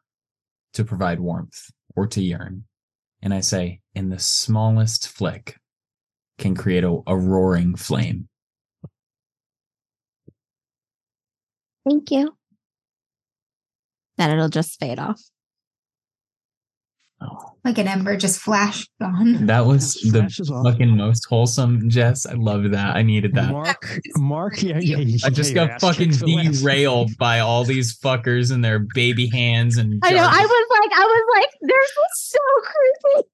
[0.74, 2.64] to provide warmth, or to yearn.
[3.22, 5.56] And I say, in the smallest flick
[6.38, 8.28] can create a, a roaring flame.
[11.88, 12.36] Thank you.
[14.18, 15.20] Then it'll just fade off.
[17.20, 19.46] Oh, like an ember just flashed on.
[19.46, 20.64] that was the Flashes off.
[20.66, 22.26] fucking most wholesome, Jess.
[22.26, 22.96] I love that.
[22.96, 23.50] I needed that.
[23.52, 24.96] Mark, Mark, yeah, yeah.
[24.98, 29.28] you I just got fucking kicked last- derailed by all these fuckers and their baby
[29.28, 30.16] hands and I know.
[30.16, 30.40] jargon.
[30.40, 33.28] I was like, I was like, there's so creepy.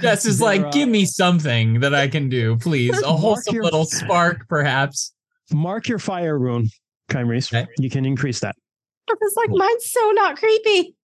[0.00, 2.96] Jess is They're, like, uh, give me something that I can do, please.
[2.98, 5.12] A Mark wholesome your- little spark, perhaps.
[5.52, 6.68] Mark your fire rune,
[7.10, 7.52] Kymrese.
[7.54, 7.66] Okay.
[7.78, 8.54] You can increase that.
[9.10, 10.94] I was like, mine's so not creepy.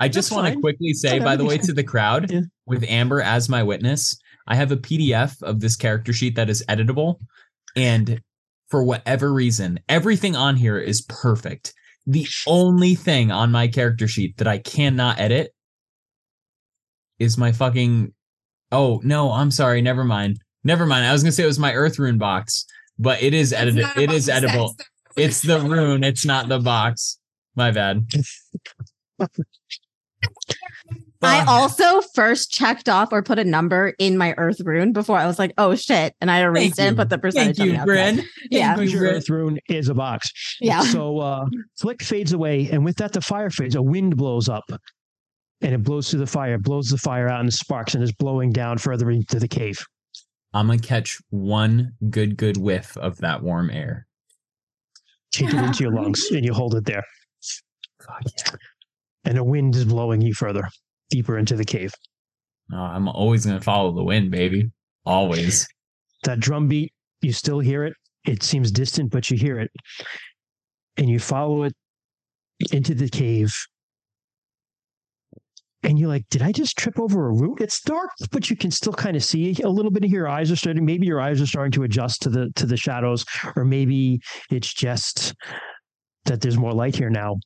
[0.00, 2.42] I just want to quickly say, Okay, by the way, to the crowd, Yeah.
[2.66, 6.64] with Amber as my witness, I have a PDF of this character sheet that is
[6.68, 7.16] editable.
[7.76, 8.20] And
[8.68, 11.74] for whatever reason, everything on here is perfect.
[12.06, 15.52] The only thing on my character sheet that I cannot edit
[17.18, 18.12] is my fucking.
[18.70, 19.82] Oh, no, I'm sorry.
[19.82, 20.38] Never mind.
[20.64, 21.06] Never mind.
[21.06, 22.64] I was going to say it was my Earth Rune box,
[22.98, 23.86] but it is edited.
[23.96, 24.74] It is box, editable.
[25.16, 26.04] It's the rune.
[26.04, 27.18] It's not the box.
[27.56, 28.06] My bad.
[31.20, 35.26] I also first checked off or put a number in my Earth rune before I
[35.26, 36.14] was like, oh shit.
[36.20, 38.24] And I erased Thank it and put the percentage Thank you, the Bryn.
[38.50, 38.76] Yeah.
[38.76, 40.30] Thank Because you, your earth rune is a box.
[40.60, 40.82] Yeah.
[40.82, 41.46] So uh
[41.78, 44.64] flick fades away, and with that the fire fades, a wind blows up.
[45.60, 48.52] And it blows through the fire, blows the fire out and sparks and is blowing
[48.52, 49.84] down further into the cave.
[50.54, 54.06] I'm gonna catch one good, good whiff of that warm air.
[55.32, 57.02] Take it into your lungs and you hold it there.
[58.00, 58.54] Fuck yeah.
[59.28, 60.66] And the wind is blowing you further,
[61.10, 61.92] deeper into the cave.
[62.70, 64.70] No, I'm always gonna follow the wind, baby.
[65.04, 65.68] Always.
[66.24, 67.92] That drum beat, you still hear it.
[68.24, 69.70] It seems distant, but you hear it.
[70.96, 71.74] And you follow it
[72.72, 73.54] into the cave.
[75.82, 77.60] And you're like, did I just trip over a root?
[77.60, 80.50] It's dark, but you can still kind of see a little bit of your eyes
[80.50, 80.86] are starting.
[80.86, 83.26] Maybe your eyes are starting to adjust to the to the shadows,
[83.56, 85.34] or maybe it's just
[86.28, 87.36] that there's more light here now.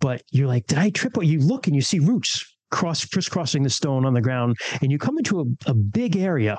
[0.00, 1.16] But you're like, did I trip?
[1.16, 4.90] Or you look and you see roots cross crisscrossing the stone on the ground, and
[4.90, 6.58] you come into a, a big area,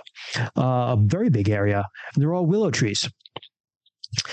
[0.58, 1.84] uh, a very big area.
[2.14, 3.10] And they're all willow trees,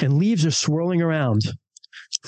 [0.01, 1.43] and leaves are swirling around.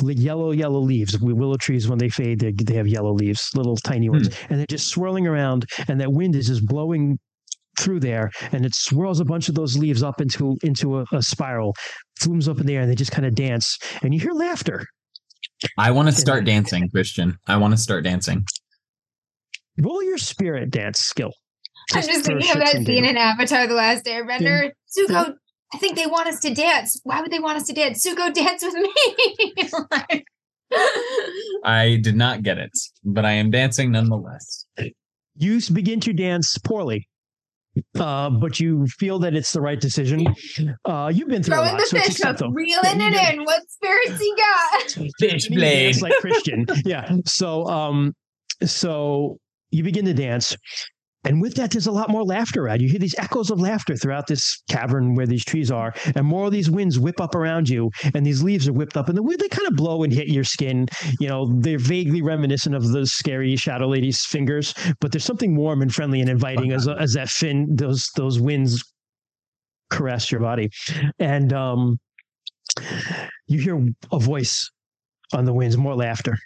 [0.00, 1.18] Yellow, yellow leaves.
[1.20, 4.66] Willow trees, when they fade, they, they have yellow leaves, little tiny ones, and they're
[4.66, 5.66] just swirling around.
[5.88, 7.18] And that wind is just blowing
[7.78, 11.22] through there, and it swirls a bunch of those leaves up into into a, a
[11.22, 11.74] spiral,
[12.20, 13.76] flumes up in the air, and they just kind of dance.
[14.02, 14.86] And you hear laughter.
[15.78, 17.38] I want to start dancing, Christian.
[17.46, 18.44] I want to start dancing.
[19.78, 21.32] Roll your spirit dance skill.
[21.92, 24.70] I'm just thinking of shits that scene in Avatar: The Last Airbender.
[24.96, 25.34] Zuko,
[25.74, 27.00] I think they want us to dance.
[27.04, 28.04] Why would they want us to dance?
[28.06, 29.70] Zuko, dance with me.
[29.90, 30.24] Like-
[31.64, 32.70] I did not get it,
[33.04, 34.66] but I am dancing nonetheless.
[35.36, 37.08] You begin to dance poorly,
[37.98, 40.26] uh, but you feel that it's the right decision.
[40.84, 42.52] Uh, you've been through a lot, the so it's fish up, acceptable.
[42.52, 43.32] reeling Yeah, it yeah.
[43.32, 43.44] in.
[43.44, 45.10] What spirits he got?
[45.18, 46.00] Fish You blade.
[46.02, 46.66] like Christian.
[46.84, 47.10] yeah.
[47.26, 48.14] So um
[48.64, 49.38] so
[49.70, 50.56] you begin to dance.
[51.24, 52.82] And with that, there's a lot more laughter around.
[52.82, 56.46] You hear these echoes of laughter throughout this cavern where these trees are, and more
[56.46, 59.22] of these winds whip up around you, and these leaves are whipped up, and the
[59.22, 60.88] wind they kind of blow and hit your skin.
[61.20, 65.80] You know, they're vaguely reminiscent of those scary shadow lady's fingers, but there's something warm
[65.82, 68.82] and friendly and inviting as as that fin those those winds
[69.90, 70.70] caress your body,
[71.20, 72.00] and um,
[73.46, 74.70] you hear a voice
[75.32, 76.36] on the winds, more laughter.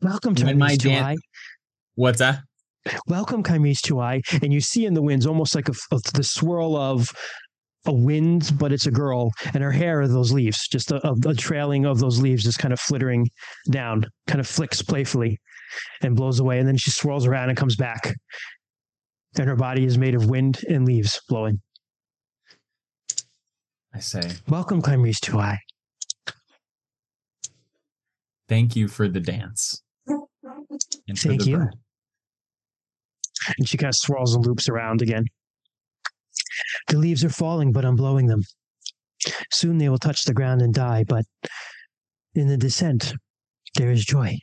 [0.00, 1.16] Welcome to When my dan-
[1.96, 2.40] What's that?
[3.06, 4.20] Welcome, Kaimis Tuai.
[4.42, 7.08] And you see in the winds almost like a, a- the swirl of
[7.86, 11.14] a wind, but it's a girl, and her hair are those leaves, just a, a,
[11.28, 13.28] a trailing of those leaves, just kind of flittering
[13.70, 15.38] down, kind of flicks playfully
[16.02, 16.58] and blows away.
[16.58, 18.14] And then she swirls around and comes back.
[19.38, 21.60] And her body is made of wind and leaves blowing.
[23.94, 25.56] I say, Welcome, Kaimis Tuai.
[28.48, 29.82] thank you for the dance.
[30.06, 31.56] And Thank the you.
[31.58, 31.74] bird.
[33.58, 35.24] And she kind of swirls and loops around again.
[36.88, 38.42] The leaves are falling, but I'm blowing them.
[39.52, 41.24] Soon they will touch the ground and die, but
[42.34, 43.14] in the descent,
[43.76, 44.36] there is joy.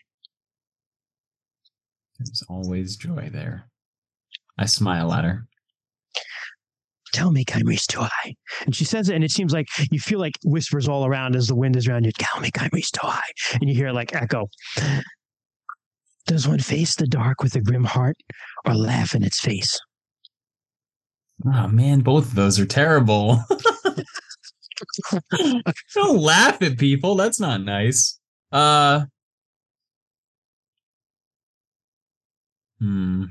[2.19, 3.69] There's always joy there.
[4.57, 5.47] I smile at her.
[7.13, 8.35] Tell me, Kaimis to I.
[8.65, 11.47] And she says it, and it seems like you feel like whispers all around as
[11.47, 12.11] the wind is around you.
[12.17, 13.23] Tell me, Kaimis to I.
[13.53, 14.47] And you hear like echo.
[16.31, 18.15] Does one face the dark with a grim heart
[18.65, 19.77] or laugh in its face?
[21.45, 23.43] Oh man, both of those are terrible.
[25.93, 27.15] Don't laugh at people.
[27.15, 28.17] That's not nice.
[28.49, 29.07] Uh
[32.79, 33.25] Hmm.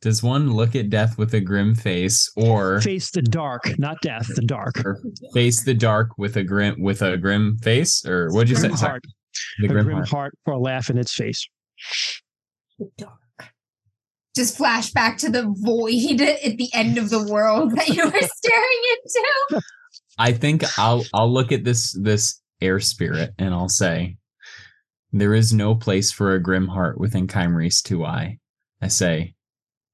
[0.00, 4.34] Does one look at death with a grim face or Face the dark, not death,
[4.34, 4.82] the dark.
[5.34, 8.06] face the dark with a grim with a grim face?
[8.06, 8.68] Or what'd you say?
[8.68, 9.04] Grim Sorry, heart,
[9.58, 10.08] the a grim, grim heart.
[10.08, 11.46] heart or laugh in its face.
[12.98, 13.18] dark.
[14.34, 18.10] Just flash back to the void at the end of the world that you were
[18.34, 19.62] staring into.
[20.18, 24.16] I think I'll I'll look at this this air spirit and I'll say
[25.14, 28.38] there is no place for a grim heart within Kymrese 2i.
[28.82, 29.34] I say,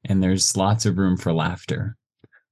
[0.05, 1.99] and there's lots of room for laughter.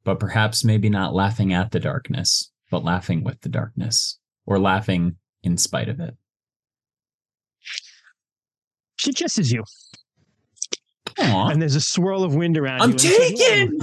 [0.05, 4.19] But perhaps maybe not laughing at the darkness, but laughing with the darkness.
[4.45, 6.15] Or laughing in spite of it.
[8.99, 9.63] She kisses you,
[11.21, 13.11] Aw, and there's a swirl of wind around you.
[13.11, 13.39] I'm you.
[13.39, 13.79] warm.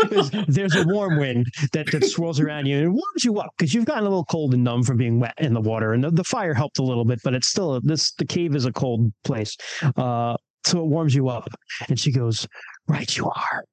[0.00, 0.10] taken!
[0.10, 3.50] there's, there's a warm wind that, that swirls around you and it warms you up
[3.56, 5.92] because you've gotten a little cold and numb from being wet in the water.
[5.92, 8.64] And the, the fire helped a little bit, but it's still this the cave is
[8.64, 9.56] a cold place.
[9.96, 10.36] Uh,
[10.66, 11.48] so it warms you up.
[11.88, 12.46] And she goes,
[12.88, 13.64] Right, you are.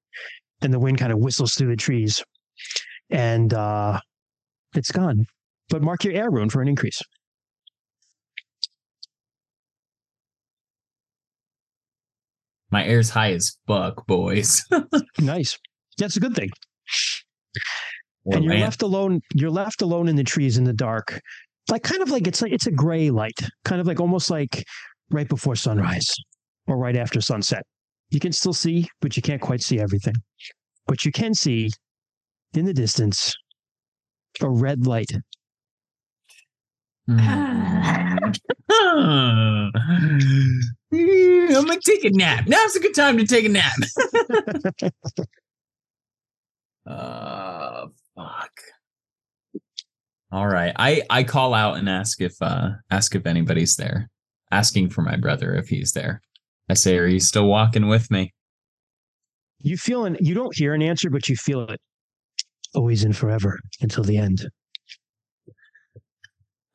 [0.62, 2.24] And the wind kind of whistles through the trees
[3.10, 4.00] and uh,
[4.76, 5.26] it's gone.
[5.70, 7.02] But mark your air rune for an increase.
[12.76, 14.62] My air's high as fuck, boys.
[15.18, 15.58] Nice.
[15.98, 16.50] That's a good thing.
[18.26, 18.64] Or and you're land.
[18.64, 21.22] left alone you're left alone in the trees in the dark
[21.72, 24.66] like kind of like it's like it's a gray light kind of like almost like
[25.10, 26.14] right before sunrise
[26.68, 27.64] or right after sunset
[28.10, 30.16] you can still see but you can't quite see everything
[30.86, 31.70] but you can see
[32.56, 33.34] in the distance
[34.42, 35.12] a red light
[37.08, 38.18] Hmm.
[41.56, 42.48] I'm gonna take a nap.
[42.48, 43.74] Now's a good time to take a nap.
[46.88, 48.52] uh fuck.
[50.32, 50.74] All right.
[50.76, 54.10] I I call out and ask if uh ask if anybody's there.
[54.52, 56.22] Asking for my brother if he's there.
[56.70, 58.34] I say, "Are you still walking with me?"
[59.66, 61.80] you feel an you don't hear an answer but you feel it
[62.76, 64.48] always and forever until the end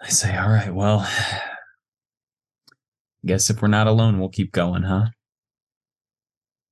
[0.02, 0.74] I say, "All right.
[0.74, 1.06] Well,
[3.24, 5.06] guess if we're not alone, we'll keep going, huh?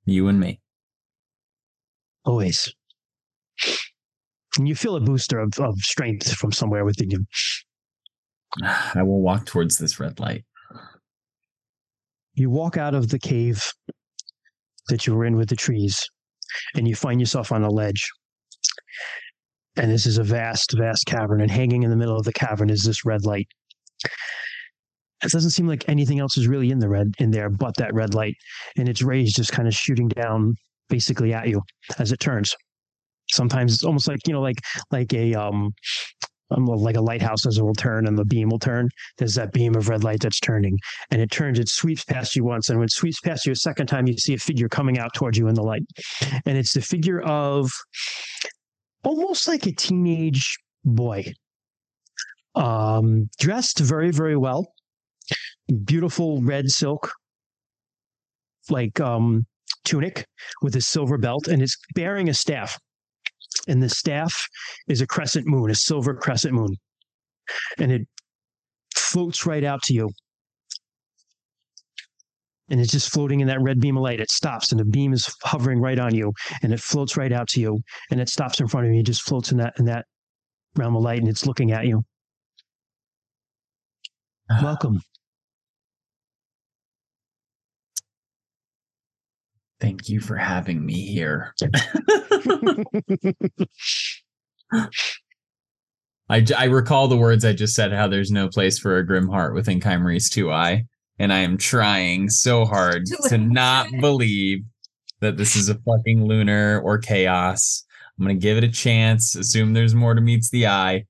[0.04, 0.60] You and me."
[2.28, 2.72] always
[4.58, 7.24] and you feel a booster of, of strength from somewhere within you
[8.62, 10.44] I will walk towards this red light.
[12.34, 13.72] you walk out of the cave
[14.88, 16.06] that you were in with the trees
[16.74, 18.06] and you find yourself on a ledge
[19.76, 22.68] and this is a vast vast cavern and hanging in the middle of the cavern
[22.68, 23.48] is this red light
[25.24, 27.94] it doesn't seem like anything else is really in the red in there but that
[27.94, 28.34] red light
[28.76, 30.54] and its rays just kind of shooting down
[30.88, 31.60] basically at you
[31.98, 32.54] as it turns
[33.30, 35.72] sometimes it's almost like you know like like a um
[36.50, 38.88] um, like a lighthouse as it will turn and the beam will turn
[39.18, 40.78] there's that beam of red light that's turning
[41.10, 42.68] and it turns, it sweeps past you once.
[42.68, 45.14] And when it sweeps past you a second time, you see a figure coming out
[45.14, 45.82] towards you in the light.
[46.46, 47.70] And it's the figure of
[49.04, 51.32] almost like a teenage boy,
[52.54, 54.72] um, dressed very, very well,
[55.84, 57.12] beautiful red silk,
[58.70, 59.46] like um,
[59.84, 60.26] tunic
[60.62, 62.78] with a silver belt, and it's bearing a staff.
[63.66, 64.48] And the staff
[64.88, 66.76] is a crescent moon, a silver crescent moon.
[67.78, 68.02] And it
[68.94, 70.10] floats right out to you
[72.70, 74.20] and it's just floating in that red beam of light.
[74.20, 76.32] It stops, and the beam is hovering right on you,
[76.62, 77.80] and it floats right out to you,
[78.10, 79.00] and it stops in front of you.
[79.00, 80.06] It just floats in that in that
[80.76, 82.02] realm of light, and it's looking at you.
[84.62, 85.00] Welcome.
[89.80, 91.54] Thank you for having me here.
[96.30, 99.28] I, I recall the words I just said, how there's no place for a grim
[99.28, 100.82] heart within Chimery's 2i.
[101.18, 104.64] And I am trying so hard to not believe
[105.20, 107.84] that this is a fucking lunar or chaos.
[108.18, 111.04] I'm going to give it a chance, assume there's more to meets the eye.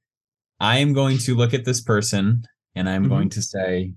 [0.61, 2.43] I am going to look at this person
[2.75, 3.09] and I'm Mhm.
[3.09, 3.93] going to say,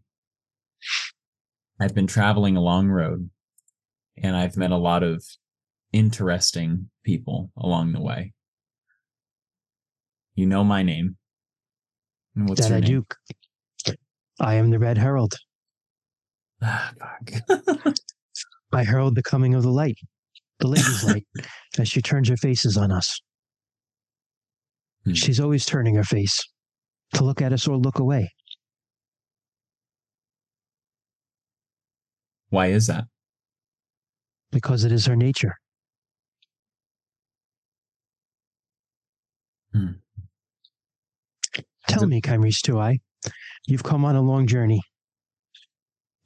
[1.80, 3.30] I've been traveling a long road
[4.22, 5.24] and I've met a lot of
[5.92, 8.34] interesting people along the way.
[10.36, 11.18] You know my name.
[12.36, 13.06] And what's your I name?
[13.86, 13.94] do.
[14.40, 15.36] I am the Red Herald.
[16.64, 17.94] Ah, fuck.
[18.74, 19.98] I herald the coming of the light,
[20.60, 21.28] the lady's light,
[21.78, 23.20] as she turns her faces on us.
[25.06, 25.14] Hmm.
[25.14, 26.40] She's always turning her face
[27.16, 28.32] to look at us or look away.
[32.50, 33.06] Why is that?
[34.52, 35.56] Because it is her nature.
[39.74, 39.92] Hmm.
[41.88, 43.00] Tell it- me, Kymrese 2i,
[43.68, 44.82] you've come on a long journey.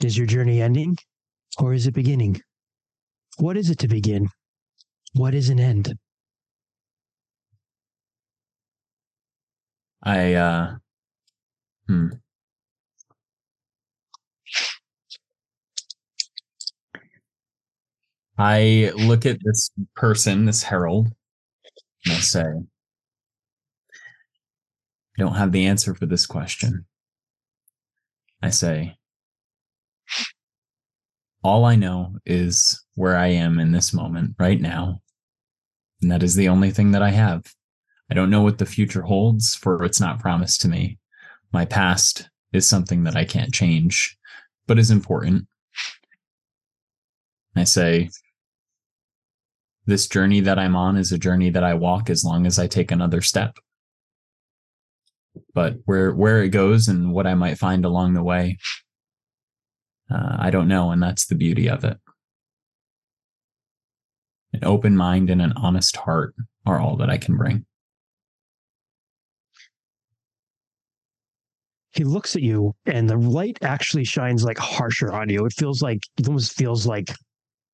[0.03, 0.97] Is your journey ending
[1.57, 2.41] or is it beginning?
[3.37, 4.29] What is it to begin?
[5.13, 5.93] What is an end?
[10.03, 10.75] I uh
[11.87, 12.07] hmm.
[18.37, 21.07] I look at this person, this herald,
[22.05, 22.43] and I say,
[25.17, 26.85] I don't have the answer for this question.
[28.41, 28.97] I say,
[31.43, 35.01] all I know is where I am in this moment right now.
[36.01, 37.45] And that is the only thing that I have.
[38.11, 40.97] I don't know what the future holds, for it's not promised to me.
[41.53, 44.17] My past is something that I can't change,
[44.67, 45.47] but is important.
[47.55, 48.09] I say,
[49.85, 52.67] this journey that I'm on is a journey that I walk as long as I
[52.67, 53.57] take another step.
[55.53, 58.57] But where where it goes and what I might find along the way,
[60.09, 61.97] uh, I don't know, and that's the beauty of it.
[64.53, 66.33] An open mind and an honest heart
[66.65, 67.65] are all that I can bring.
[71.91, 75.45] He looks at you and the light actually shines like harsher on you.
[75.45, 77.13] It feels like it almost feels like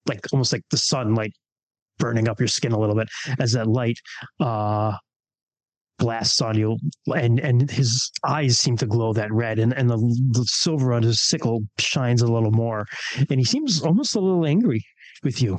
[0.08, 1.34] like almost like the sun like
[2.02, 3.08] burning up your skin a little bit
[3.40, 3.98] as that light
[4.42, 4.92] uh
[6.00, 6.78] blasts on you
[7.16, 9.98] and and his eyes seem to glow that red and and the,
[10.32, 12.86] the silver on his sickle shines a little more
[13.30, 14.84] and he seems almost a little angry
[15.24, 15.58] with you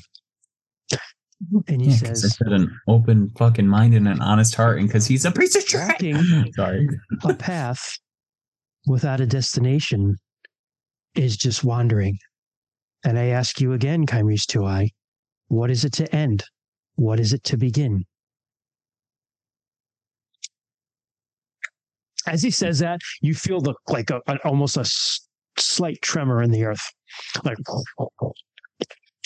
[1.69, 4.87] and he Yeah, I says said an open fucking mind and an honest heart, and
[4.87, 6.17] because he's a piece of shit.
[6.55, 6.89] Sorry.
[7.25, 7.99] a path
[8.87, 10.17] without a destination
[11.15, 12.19] is just wandering.
[13.05, 14.89] And I ask you again, Kymrese 2i,
[15.53, 16.45] what is it to end?
[16.95, 18.05] What is it to begin?
[22.27, 25.21] As he says that, you feel the like a, an- almost a s-
[25.59, 26.81] slight tremor in the earth,
[27.45, 27.59] like,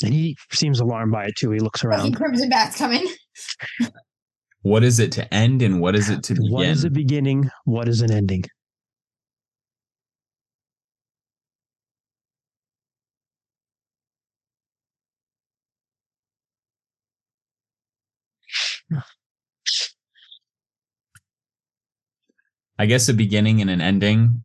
[0.02, 1.52] and he seems alarmed by it too.
[1.52, 2.16] He looks Fucking around.
[2.16, 3.06] Crimson Bat's coming.
[4.62, 6.50] What is it to end and what is it to begin?
[6.50, 7.50] What is a beginning?
[7.66, 8.42] What is an ending?
[22.78, 24.44] I guess a beginning and an ending.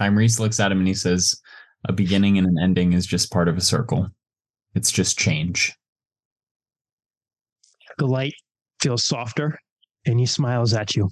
[0.00, 1.40] Reese looks at him and he says,
[1.88, 4.08] A beginning and an ending is just part of a circle.
[4.74, 5.74] It's just change.
[7.98, 8.34] The light
[8.80, 9.58] feels softer
[10.04, 11.08] and he smiles at you.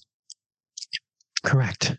[1.43, 1.97] Correct.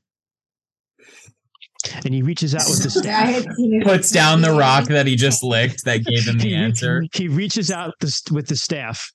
[2.04, 3.30] And he reaches out with the staff.
[3.30, 3.84] had.
[3.84, 7.04] Puts down the rock that he just licked that gave him the answer.
[7.14, 7.94] He reaches out
[8.32, 9.12] with the staff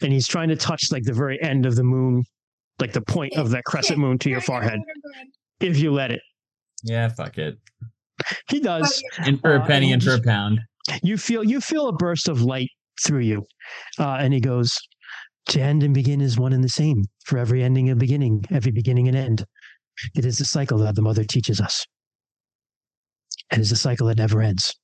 [0.00, 2.24] and he's trying to touch like the very end of the moon,
[2.78, 4.80] like the point of that crescent moon to your forehead,
[5.60, 6.20] if you let it.
[6.84, 7.58] Yeah, fuck it.
[8.48, 9.02] He does.
[9.26, 10.60] In for a Uh, penny, and for a pound.
[11.02, 12.70] You feel you feel a burst of light
[13.04, 13.44] through you.
[13.98, 14.76] Uh, and he goes,
[15.48, 17.02] To end and begin is one and the same.
[17.26, 19.44] For every ending and beginning, every beginning and end.
[20.14, 21.84] It is the cycle that the mother teaches us.
[23.50, 24.74] And It is a cycle that never ends.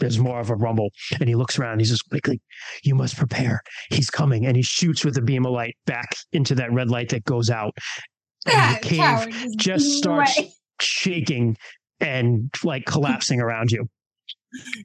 [0.00, 0.90] There's more of a rumble,
[1.20, 1.78] and he looks around.
[1.80, 2.40] He says, "Quickly,
[2.82, 3.60] you must prepare.
[3.90, 7.10] He's coming!" And he shoots with a beam of light back into that red light
[7.10, 7.74] that goes out.
[8.46, 10.52] And That the cave just starts away.
[10.80, 11.56] shaking
[12.00, 13.88] and like collapsing around you.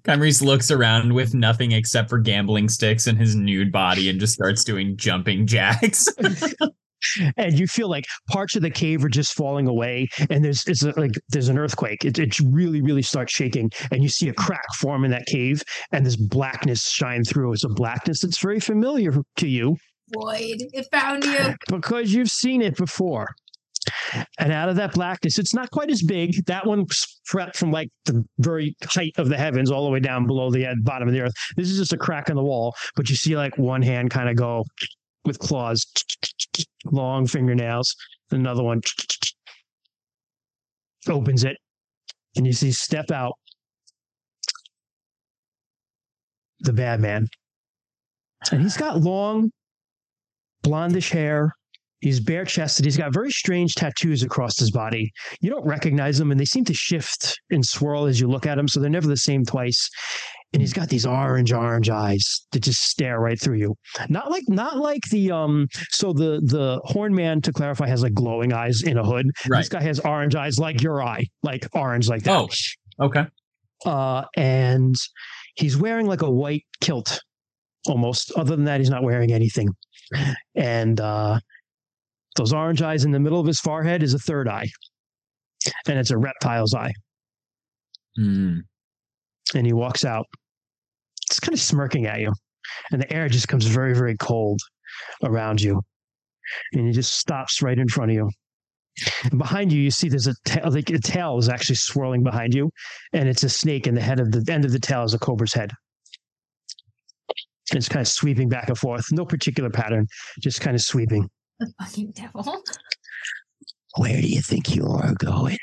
[0.04, 4.34] Kymrese looks around with nothing except for gambling sticks and his nude body and just
[4.34, 6.08] starts doing jumping jacks.
[7.38, 10.84] and you feel like parts of the cave are just falling away and there's it's
[10.84, 12.06] like there's an earthquake.
[12.06, 15.64] It, it really really starts shaking and you see a crack form in that cave
[15.92, 17.54] and this blackness shine through.
[17.54, 19.78] It's a blackness that's very familiar to you.
[20.14, 21.54] Void, it found you.
[21.68, 23.28] because you've seen it before.
[24.40, 26.46] And out of that blackness it's not quite as big.
[26.46, 30.28] That one spread from like the very height of the heavens all the way down
[30.28, 31.34] below the uh, bottom of the earth.
[31.56, 34.30] This is just a crack in the wall but you see like one hand kind
[34.30, 34.64] of go
[35.30, 35.86] with claws
[36.86, 37.96] long fingernails
[38.32, 38.82] another one
[41.08, 41.56] opens it
[42.36, 43.34] and you see step out
[46.62, 47.28] the bad man
[48.52, 49.52] and he's got long
[50.64, 51.54] blondish hair
[52.02, 52.86] He's bare chested.
[52.86, 55.12] He's got very strange tattoos across his body.
[55.42, 58.56] You don't recognize them, and they seem to shift and swirl as you look at
[58.56, 59.90] them, so they're never the same twice.
[60.52, 63.76] And he's got these orange, orange eyes that just stare right through you.
[64.10, 65.68] Not like, not like the um.
[65.92, 69.28] So the the horn man, to clarify, has like glowing eyes in a hood.
[69.48, 69.60] Right.
[69.60, 72.50] This guy has orange eyes like your eye, like orange like that.
[73.00, 73.06] Oh.
[73.06, 73.26] okay.
[73.86, 74.96] Uh, and
[75.56, 77.22] he's wearing like a white kilt,
[77.88, 78.32] almost.
[78.36, 79.70] Other than that, he's not wearing anything.
[80.56, 81.40] And uh,
[82.36, 84.68] those orange eyes in the middle of his forehead is a third eye,
[85.88, 86.94] and it's a reptile's eye.
[88.18, 88.58] Hmm.
[89.56, 90.26] And he walks out,
[91.30, 92.34] just kind of smirking at you,
[92.92, 94.60] and the air just comes very, very cold
[95.24, 95.82] around you,
[96.74, 98.30] and he just stops right in front of you.
[99.24, 102.54] And behind you, you see there's a tail, like a tail is actually swirling behind
[102.54, 102.70] you,
[103.14, 105.20] and it's a snake, and the head of the end of the tail is a
[105.20, 105.72] cobra's head.
[107.72, 110.08] And it's kind of sweeping back and forth, no particular pattern,
[110.42, 111.30] just kind of sweeping.
[111.60, 112.64] The fucking devil.
[113.98, 115.58] Where do you think you are going?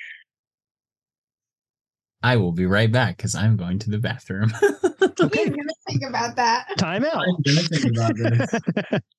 [2.23, 4.53] I will be right back because I'm going to the bathroom.
[5.19, 6.67] Okay, I'm gonna think about that.
[6.79, 7.25] time out.
[7.27, 9.01] I'm gonna think about this.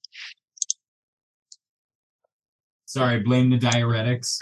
[2.85, 4.37] Sorry, blame the diuretics.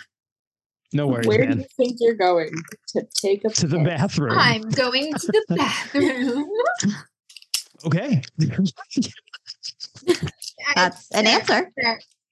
[0.94, 2.52] no worries, Where do you think you're going
[2.90, 4.38] to take a To the bathroom.
[4.38, 6.48] I'm going to the bathroom.
[7.86, 8.22] Okay.
[10.76, 11.72] That's an answer.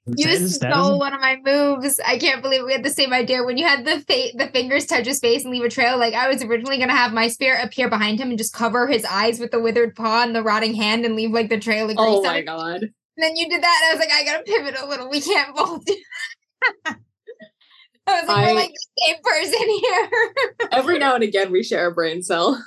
[0.05, 1.99] You That is- that is- stole one of my moves.
[2.05, 3.43] I can't believe we had the same idea.
[3.43, 6.13] When you had the fa- the fingers touch his face and leave a trail, like
[6.13, 9.39] I was originally gonna have my spear appear behind him and just cover his eyes
[9.39, 12.07] with the withered paw and the rotting hand and leave like the trail of grease
[12.09, 12.43] Oh my it.
[12.45, 12.81] god.
[12.83, 15.09] And then you did that, and I was like, I gotta pivot a little.
[15.09, 15.85] We can't both.
[15.85, 15.95] do
[16.85, 20.67] I was like, I- we're like the same person here.
[20.73, 22.61] Every now and again we share a brain cell.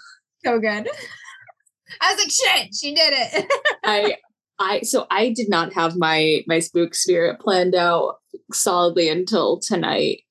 [0.45, 0.89] so good.
[2.01, 3.53] I was like, shit, she did it.
[3.85, 4.17] I
[4.59, 8.17] I so I did not have my my spook spirit planned out
[8.53, 10.23] solidly until tonight.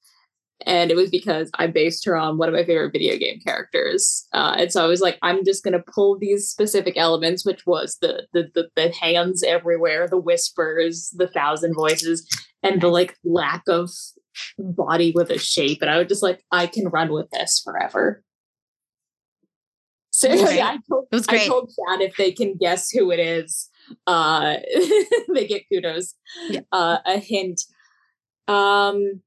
[0.66, 4.26] And it was because I based her on one of my favorite video game characters.
[4.34, 7.98] Uh, and so I was like, I'm just gonna pull these specific elements, which was
[8.02, 12.28] the the the, the hands everywhere, the whispers, the thousand voices,
[12.64, 13.92] and the like lack of
[14.58, 15.82] body with a shape.
[15.82, 18.24] And I was just like, I can run with this forever.
[20.12, 20.62] So great.
[20.62, 21.42] I told, It was great.
[21.42, 23.70] I told Chad if they can guess who it is,
[24.08, 24.56] uh,
[25.34, 26.16] they get kudos.
[26.50, 26.62] Yeah.
[26.72, 27.62] Uh, a hint.
[28.48, 29.22] Um,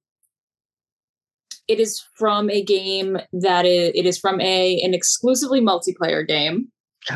[1.67, 6.70] it is from a game that is, it is from a an exclusively multiplayer game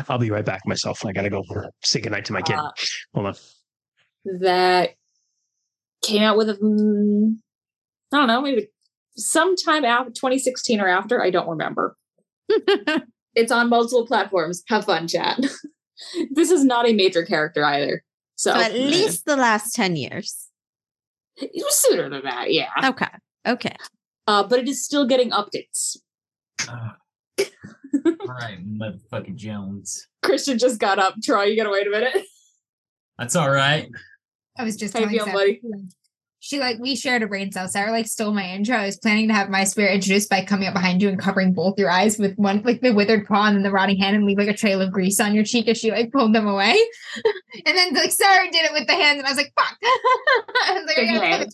[0.09, 1.05] I'll be right back myself.
[1.05, 1.43] I gotta go
[1.83, 2.55] say goodnight to my kid.
[2.55, 2.71] Uh,
[3.13, 3.35] Hold on.
[4.41, 4.91] that
[6.01, 7.35] came out with a mm,
[8.11, 8.67] I don't know maybe
[9.15, 11.95] sometime after 2016 or after I don't remember.
[13.35, 14.63] it's on multiple platforms.
[14.67, 15.39] Have fun, chat.
[16.31, 18.03] this is not a major character either.
[18.35, 20.47] So, So at least the last 10 years.
[21.37, 22.69] it was sooner than that, yeah.
[22.83, 23.07] Okay.
[23.47, 23.75] Okay.
[24.27, 25.97] Uh, but it is still getting updates.
[26.69, 26.95] All
[28.27, 30.07] right, motherfucking Jones.
[30.23, 31.15] Christian just got up.
[31.23, 32.23] Troy, you gotta wait a minute.
[33.17, 33.87] That's all right.
[34.57, 35.61] I was just How you telling feeling, buddy?
[36.45, 37.69] She like we shared a brain cell.
[37.69, 38.75] Sarah like stole my intro.
[38.75, 41.53] I was planning to have my spirit introduced by coming up behind you and covering
[41.53, 44.25] both your eyes with one like the withered paw and then the rotting hand and
[44.25, 46.77] leave like a trail of grease on your cheek as she like pulled them away.
[47.65, 49.77] and then like Sarah did it with the hands and I was like, fuck.
[49.83, 51.53] I was like, I Big gotta pivot.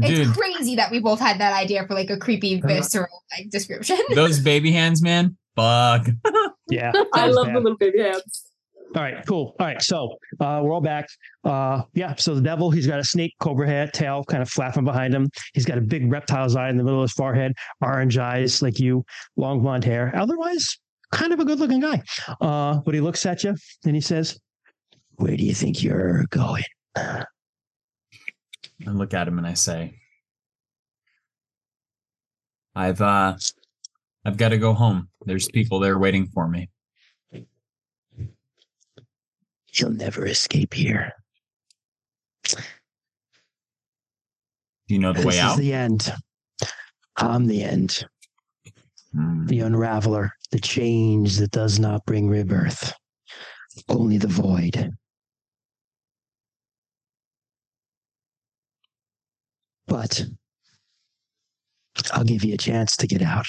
[0.00, 3.48] It's Dude, crazy that we both had that idea for like a creepy visceral like
[3.48, 3.96] description.
[4.14, 5.34] those baby hands, man.
[5.56, 6.08] Fuck.
[6.68, 6.90] Yeah.
[7.14, 7.54] I love bad.
[7.54, 8.45] the little baby hands.
[8.96, 9.54] All right, cool.
[9.60, 11.06] All right, so uh, we're all back.
[11.44, 14.84] Uh, yeah, so the devil, he's got a snake cobra head, tail kind of flapping
[14.84, 15.28] behind him.
[15.52, 17.52] He's got a big reptile's eye in the middle of his forehead,
[17.82, 19.04] orange eyes like you,
[19.36, 20.10] long blonde hair.
[20.16, 20.78] Otherwise,
[21.12, 22.02] kind of a good looking guy.
[22.40, 24.38] Uh, but he looks at you and he says,
[25.16, 26.64] Where do you think you're going?
[26.96, 27.24] I
[28.86, 29.98] look at him and I say,
[32.74, 33.36] I've uh
[34.24, 35.08] I've got to go home.
[35.24, 36.70] There's people there waiting for me.
[39.76, 41.12] You'll never escape here.
[44.88, 45.58] You know the this way is out?
[45.58, 46.12] the end.
[47.16, 48.04] I'm the end.
[49.12, 49.46] Hmm.
[49.46, 52.92] The unraveler, the change that does not bring rebirth.
[53.88, 54.92] Only the void.
[59.86, 60.24] But
[62.12, 63.46] I'll give you a chance to get out.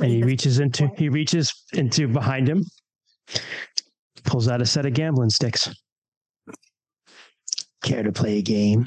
[0.00, 2.64] And he reaches into he reaches into behind him,
[4.24, 5.72] pulls out a set of gambling sticks.
[7.82, 8.86] Care to play a game?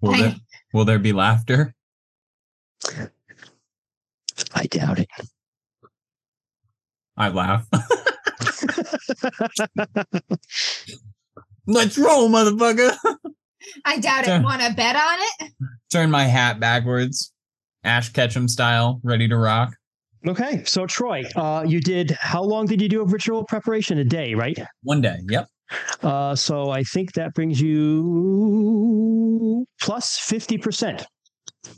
[0.00, 0.34] Will there,
[0.72, 1.74] will there be laughter?
[4.54, 5.08] I doubt it.
[7.16, 7.66] I laugh.
[11.66, 12.94] Let's roll, motherfucker.
[13.84, 14.40] I doubt Done.
[14.40, 14.44] it.
[14.44, 15.52] Want to bet on it?
[15.90, 17.32] Turn my hat backwards.
[17.84, 19.74] Ash Ketchum style, ready to rock.
[20.26, 22.12] Okay, so Troy, uh, you did.
[22.12, 23.98] How long did you do of ritual preparation?
[23.98, 24.58] A day, right?
[24.82, 25.18] One day.
[25.28, 25.46] Yep.
[26.02, 31.06] Uh, so I think that brings you plus fifty percent.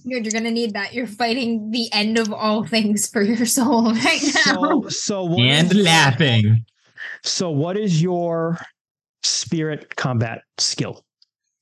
[0.08, 0.94] Good, you're gonna need that.
[0.94, 4.54] You're fighting the end of all things for your soul right now.
[4.54, 6.64] So, so what And is- laughing.
[7.22, 8.58] So, what is your
[9.22, 11.04] spirit combat skill?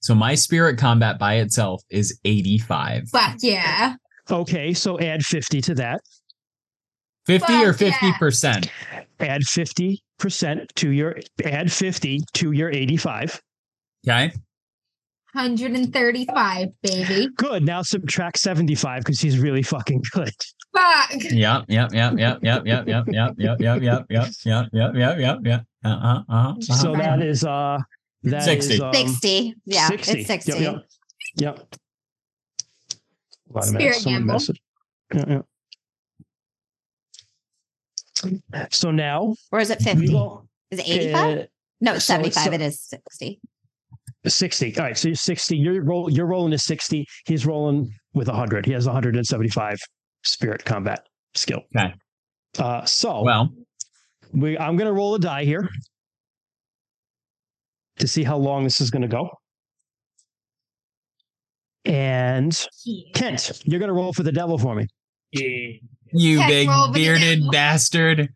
[0.05, 3.09] So my spirit combat by itself is 85.
[3.09, 3.95] Fuck yeah.
[4.31, 6.03] Okay, so add fifty to that.
[7.25, 8.13] 50 or Fuck yeah.
[8.13, 8.69] 50%.
[9.21, 11.17] Add fifty percent to your.
[11.43, 13.41] Add fifty to your eighty-five.
[14.07, 14.31] Okay.
[15.33, 17.29] 135, baby.
[17.37, 17.65] Good.
[17.65, 20.35] Now subtract seventy-five because he's really fucking good.
[20.77, 21.15] Fuck.
[21.31, 25.19] Yep, yep, yep, yep, yep, yep, yep, yep, yep, yep, yep, yep, yep, yep, yep,
[25.19, 25.65] yep, yep.
[25.83, 26.55] Uh-huh, uh-huh.
[26.61, 27.03] So uh-huh.
[27.03, 27.79] that is uh
[28.25, 28.83] that is 60.
[28.83, 29.55] um, 60.
[29.67, 30.19] Yeah, 60.
[30.21, 30.53] it's 60.
[30.53, 30.61] Yep.
[30.61, 30.85] Yep.
[31.37, 31.75] yep.
[33.49, 34.35] Wait a minute, Spirit someone gamble.
[34.35, 34.59] messaged.
[35.15, 35.43] Yeah, yeah.
[38.71, 40.13] So now Or is it 50?
[40.13, 41.39] will, Is it 85?
[41.39, 41.43] uh,
[41.81, 42.45] no, it's so 75.
[42.45, 43.41] so- it is 60.
[44.27, 44.79] 60.
[44.79, 45.57] All right, so you're 60.
[45.57, 47.07] You're roll you're rolling a 60.
[47.27, 48.65] He's rolling with 100.
[48.65, 49.79] He has 175
[50.23, 51.61] spirit combat skill.
[51.77, 51.93] Okay.
[52.59, 53.51] Uh so Well,
[54.33, 55.69] we I'm going to roll a die here
[57.99, 59.29] to see how long this is going to go.
[61.85, 62.59] And
[63.15, 64.87] Kent, you're going to roll for the devil for me.
[65.33, 65.79] you
[66.13, 68.29] Yes, big roll with the bearded bastard.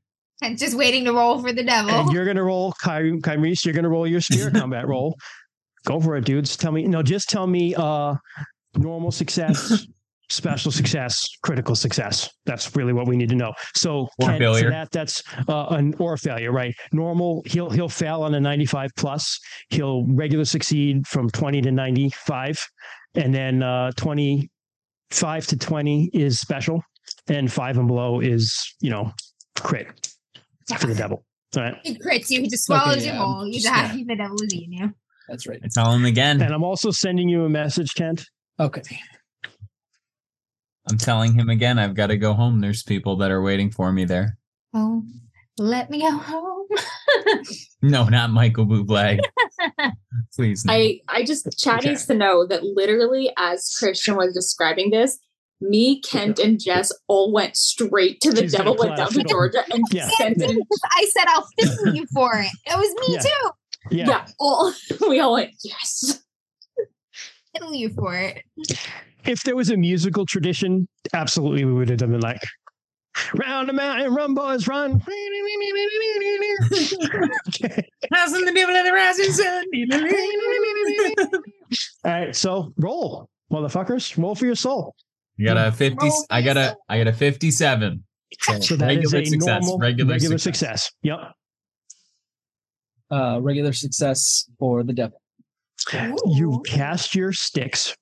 [0.42, 1.90] I'm just waiting to roll for the devil.
[1.90, 5.16] And you're gonna roll Ky- Kyrese, you're gonna roll your spirit combat roll.
[5.84, 6.56] Go for it, dudes.
[6.56, 8.14] Tell me no, just tell me uh
[8.76, 9.86] normal success,
[10.31, 12.28] special success, critical success.
[12.47, 13.52] That's really what we need to know.
[13.74, 14.70] So Or Ken, failure.
[14.70, 16.74] that that's uh an or failure, right?
[16.92, 19.39] Normal, he'll he'll fail on a 95 plus.
[19.70, 22.58] He'll regular succeed from 20 to 95.
[23.15, 26.82] And then uh 25 to 20 is special.
[27.28, 29.12] And five and below is, you know,
[29.58, 29.86] crit
[30.78, 31.24] for the devil.
[31.57, 31.74] All right.
[31.82, 32.42] He crits you.
[32.42, 33.47] He just swallows Okay, you yeah, whole.
[33.47, 34.05] You just- die.
[34.07, 34.92] The devil is eating you.
[35.28, 35.58] That's right.
[35.62, 36.40] I tell him again.
[36.42, 38.26] And I'm also sending you a message, Kent.
[38.60, 38.82] Okay.
[40.91, 41.78] I'm telling him again.
[41.78, 42.60] I've got to go home.
[42.60, 44.39] There's people that are waiting for me there.
[44.75, 45.02] Oh,
[45.58, 46.67] let me go home.
[47.81, 49.20] No, not Michael Bublé.
[50.34, 50.65] Please.
[50.65, 50.73] No.
[50.73, 51.91] I I just Chad Okay.
[51.91, 55.17] needs to know that literally as Christian was describing this,
[55.60, 59.23] me, Kent, and Jess all went straight to the She's devil went down to.
[59.23, 60.08] Georgia and Yeah.
[60.18, 60.67] sent it.
[60.92, 62.50] I said I'll fiddle you for it.
[62.67, 63.20] It was me Yeah.
[63.20, 63.50] too.
[63.97, 64.07] Yeah.
[64.08, 64.73] Yeah, all
[65.08, 66.20] we all went yes.
[67.55, 68.42] Fiddle you for it.
[69.28, 72.40] If there was a musical tradition, absolutely we would have done it like
[73.34, 75.02] round the mountain, run boys, run.
[77.48, 77.89] Okay.
[78.12, 79.65] House the devil of the rising sun.
[82.05, 84.16] All right, so roll, motherfuckers.
[84.16, 84.94] Roll for your soul.
[85.36, 86.08] You got a 50.
[86.31, 86.78] I got a yourself.
[86.89, 88.05] I got a 57.
[88.60, 89.62] So that is regular a success.
[89.62, 90.84] normal regular, regular, success.
[90.84, 90.92] success.
[91.02, 91.18] Yep.
[93.10, 95.20] Uh, regular success for the devil.
[96.26, 97.94] You cast your sticks,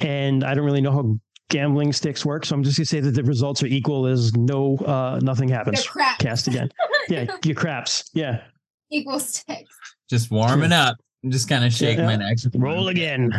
[0.00, 1.18] and I don't really know how
[1.48, 4.76] gambling sticks work, so I'm just gonna say that the results are equal as no,
[4.78, 5.86] uh, nothing happens.
[5.86, 6.18] crap.
[6.18, 6.70] Cast again.
[7.08, 8.10] Yeah, your craps.
[8.14, 8.42] Yeah.
[8.90, 9.72] Equal sticks.
[10.10, 10.96] Just warming up.
[11.22, 12.06] I'm just kind of shake Yeah.
[12.06, 12.36] my neck.
[12.56, 13.30] Roll again.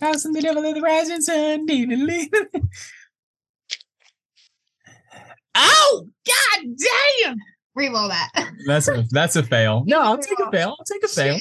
[0.00, 1.66] House in the devil of the rising sun.
[5.56, 6.06] Ow!
[6.26, 6.64] God
[7.24, 7.36] damn!
[7.76, 8.30] Reroll that.
[8.66, 9.82] That's a that's a fail.
[9.88, 10.76] No, I'll take a fail.
[10.78, 11.38] I'll take a fail.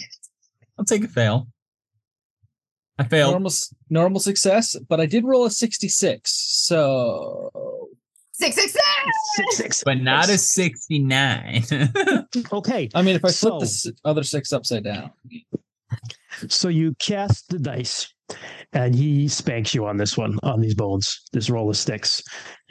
[0.79, 1.47] I'll take a fail.
[2.99, 3.31] I failed.
[3.33, 3.51] Normal
[3.89, 6.31] normal success, but I did roll a 66.
[6.31, 7.49] So
[8.35, 8.83] Six six six.
[9.35, 9.83] Six, six.
[9.83, 11.63] but not a 69.
[12.51, 12.89] Okay.
[12.95, 15.11] I mean, if I So- flip the other six upside down,
[16.49, 18.11] So you cast the dice,
[18.73, 22.21] and he spanks you on this one, on these bones, this roll of sticks,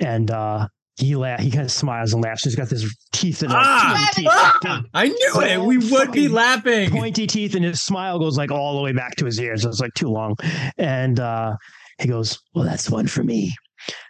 [0.00, 2.44] and uh, he la- he kind of smiles and laughs.
[2.44, 4.10] He's got this teeth in like, Ah!
[4.12, 4.24] teeth,
[4.62, 5.60] teeth, I knew it.
[5.60, 6.90] We would be laughing.
[6.90, 9.64] pointy teeth, and his smile goes like all the way back to his ears.
[9.64, 10.36] It's like too long,
[10.78, 11.54] and uh,
[12.00, 13.52] he goes, "Well, that's one for me."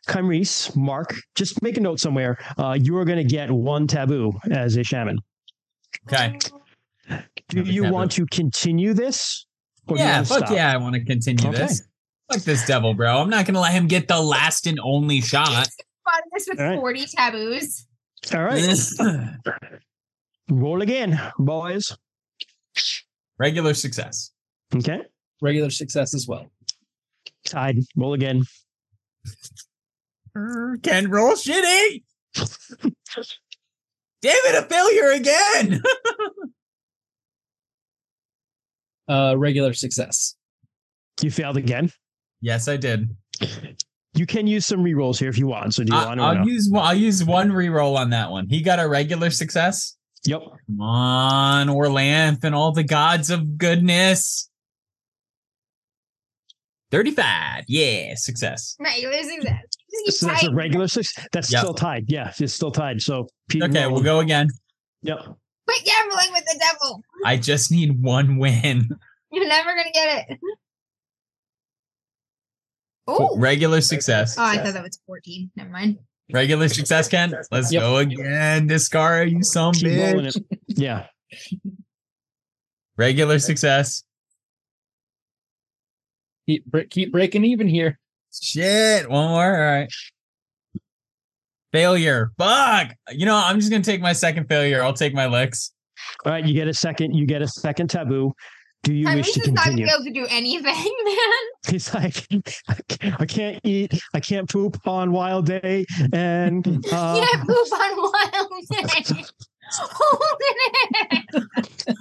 [0.09, 2.37] Kymrese, Mark, just make a note somewhere.
[2.59, 5.19] Uh, you are going to get one taboo as a shaman.
[6.07, 6.39] Okay.
[7.49, 7.95] Do Have you taboo.
[7.95, 9.47] want to continue this?
[9.89, 10.51] or do Yeah, fuck stop?
[10.51, 10.73] yeah.
[10.73, 11.57] I want to continue Okay.
[11.59, 11.83] this.
[12.31, 13.19] Fuck this devil, bro.
[13.23, 15.69] I'm not going to let him get the last and only shot.
[16.05, 16.79] Fought this with All right.
[16.79, 17.87] 40 taboos.
[18.35, 18.79] All right.
[20.51, 21.97] Roll again, boys.
[23.39, 24.31] Regular success.
[24.75, 25.01] Okay.
[25.41, 26.47] regular success as well.
[27.47, 27.77] Tied.
[27.97, 28.43] Roll again.
[30.83, 32.03] Can roll shitty.
[32.37, 32.93] Damn
[34.23, 35.83] it, a failure again.
[39.09, 40.37] Uh, regular success.
[41.21, 41.91] You failed again.
[42.41, 43.15] yes, I did.
[44.15, 45.75] You can use some rerolls here if you want.
[45.75, 46.25] So do you I, want to?
[46.25, 46.45] I'll no?
[46.45, 46.85] use one.
[46.85, 48.47] I'll use one reroll on that one.
[48.49, 49.97] He got a regular success.
[50.25, 50.43] Yep.
[50.67, 54.49] Come on, Orlanth and all the gods of goodness.
[56.91, 57.65] 35.
[57.69, 58.77] Yeah, success.
[58.79, 59.63] Regular success.
[60.09, 61.15] So keep that's a regular six.
[61.33, 61.61] That's Yep.
[61.61, 62.05] still tied.
[62.09, 63.01] Yeah, it's still tied.
[63.01, 64.49] So Pete, Okay, we'll go again.
[65.03, 65.19] Yep.
[65.19, 67.03] Quit gambling with the devil.
[67.25, 68.89] I just need one win.
[69.33, 70.39] You're never gonna get it.
[73.07, 74.37] Oh, Regular success.
[74.39, 75.51] oh, I thought that was 14.
[75.57, 75.99] Never mind.
[76.33, 77.35] Regular success, Ken.
[77.51, 77.83] Let's Yep.
[77.83, 78.69] go again.
[78.69, 80.37] Discara, you some Keep rolling bitch.
[80.37, 80.59] it.
[80.79, 81.07] Yeah.
[82.97, 84.05] Regular success.
[86.49, 87.99] Keep bre- keep breaking even here.
[88.33, 89.09] Shit.
[89.11, 89.55] One more.
[89.55, 89.89] All right.
[91.73, 92.33] Failure.
[92.39, 92.95] Fuck.
[93.11, 94.83] You know, I'm just gonna take my second failure.
[94.83, 95.73] I'll take my licks.
[96.25, 96.45] All right.
[96.45, 97.15] You get a second.
[97.15, 98.33] You get a second taboo.
[98.83, 100.65] Do you At wish least to it's not gonna be able to do anything,
[101.05, 101.17] man.
[101.69, 102.27] He's like,
[103.21, 104.01] I can't eat.
[104.13, 109.23] I can't poop on wild day, and uh, yeah, poop on wild day.
[109.75, 110.57] Holding
[111.87, 111.97] it.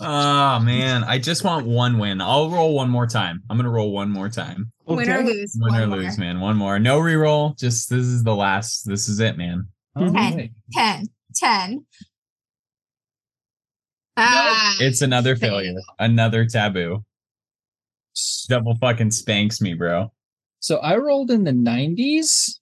[0.00, 2.20] Oh man, I just want one win.
[2.20, 3.42] I'll roll one more time.
[3.48, 4.70] I'm gonna roll one more time.
[4.86, 5.56] Win or lose.
[5.60, 5.98] Win or one more.
[5.98, 6.40] lose, man.
[6.40, 6.78] One more.
[6.78, 7.56] No reroll.
[7.58, 8.82] Just this is the last.
[8.88, 9.66] This is it, man.
[9.96, 10.14] All Okay.
[10.36, 10.50] right.
[10.72, 11.06] 10.
[11.34, 11.84] 10.
[14.20, 15.74] Ah, It's another failure.
[15.98, 17.04] Another taboo.
[18.48, 20.10] Double fucking spanks me, bro.
[20.60, 22.58] So I rolled in the 90s.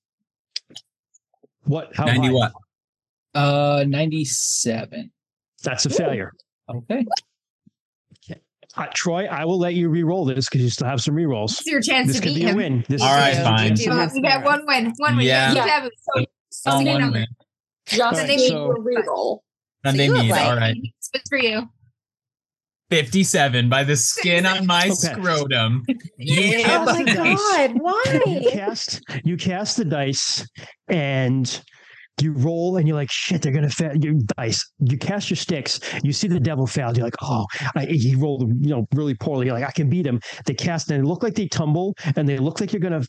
[1.65, 1.94] what?
[1.97, 2.33] How 90 high?
[2.33, 2.52] what?
[3.35, 5.10] Uh, 97.
[5.62, 6.33] That's a failure.
[6.68, 7.05] Okay.
[8.76, 11.59] Uh, Troy, I will let you re-roll this because you still have some re-rolls.
[11.60, 12.57] it's your chance This to could beat be a him.
[12.57, 12.85] win.
[12.91, 13.76] This All is right, fine.
[13.78, 14.93] You have- you get one win.
[14.99, 15.25] One win.
[15.26, 15.52] Yeah.
[15.55, 17.26] You have So Sunday one win.
[17.86, 19.39] just Alright, need so- a reroll.
[19.86, 20.31] Sunday you look mead.
[20.32, 20.76] like- All right.
[21.15, 21.68] It's for you.
[22.90, 24.94] 57 by the skin on my Okay.
[24.94, 25.84] scrotum.
[26.18, 26.62] Yeah.
[26.62, 27.39] cast Oh my the dice.
[27.39, 28.50] god, You why?
[28.52, 30.47] cast you cast the dice
[30.89, 31.62] and
[32.22, 35.80] you roll and you're like shit they're gonna fail you dice you cast your sticks
[36.02, 39.46] you see the devil failed you're like oh I, he rolled you know really poorly
[39.46, 40.20] you're like i can beat him.
[40.46, 43.02] They cast and they look like they tumble and they look like you're gonna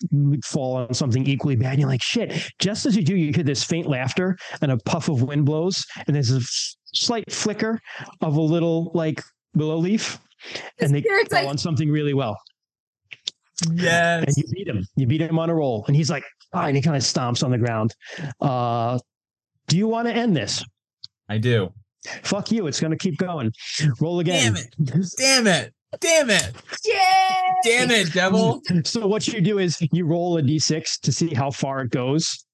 [0.43, 2.51] fall on something equally bad and you're like shit.
[2.59, 5.83] Just as you do you hear this faint laughter and a puff of wind blows
[6.05, 7.79] and there's a s- slight flicker
[8.21, 9.21] of a little like
[9.55, 10.19] willow leaf
[10.79, 12.37] and they fall like- on something really well
[13.73, 14.23] Yes.
[14.27, 14.85] and you beat him.
[14.95, 16.75] You beat him on a roll, and he's like, fine.
[16.75, 17.93] He kind of stomps on the ground.
[18.39, 18.99] Uh,
[19.67, 20.63] do you want to end this?
[21.29, 21.73] I do.
[22.23, 22.67] Fuck you.
[22.67, 23.51] It's going to keep going.
[23.99, 24.53] Roll again.
[24.53, 25.09] Damn it.
[25.17, 25.73] Damn it.
[25.99, 26.53] Damn it.
[26.85, 26.97] Yay!
[27.63, 28.61] Damn it, devil.
[28.83, 32.45] So what you do is you roll a d6 to see how far it goes.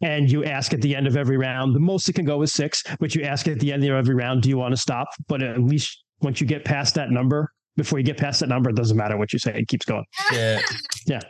[0.00, 1.74] And you ask at the end of every round.
[1.74, 4.14] The most it can go is six, but you ask at the end of every
[4.14, 5.08] round, do you want to stop?
[5.28, 8.70] But at least once you get past that number, before you get past that number,
[8.70, 9.58] it doesn't matter what you say.
[9.58, 10.04] It keeps going.
[10.30, 10.62] Shit.
[11.06, 11.20] Yeah.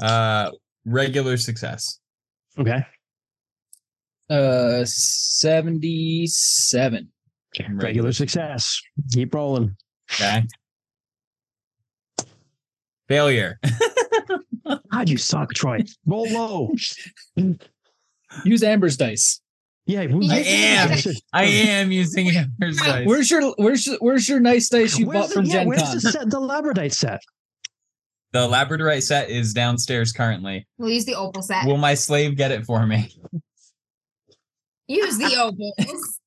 [0.00, 0.50] Uh
[0.84, 1.98] regular success.
[2.58, 2.84] Okay.
[4.30, 7.08] Uh, 77.
[7.70, 8.80] Regular success.
[9.12, 9.74] Keep rolling.
[10.12, 10.44] Okay.
[13.08, 13.58] Failure.
[14.92, 15.78] God, you suck, Troy.
[16.04, 16.70] Roll low.
[18.44, 19.40] Use Amber's dice.
[19.88, 20.98] Yeah, we- I am.
[21.32, 23.06] I am using Amber's dice.
[23.06, 25.66] Where's your where's your, where's your nice dice you Where's bought the- from yeah, Gen
[25.66, 25.94] where's Con?
[25.94, 27.20] the set, the labradorite set?
[28.32, 30.68] the Labradorite set is downstairs currently.
[30.76, 31.64] We'll use the opal set.
[31.64, 33.10] Will my slave get it for me?
[34.86, 36.18] use the opals.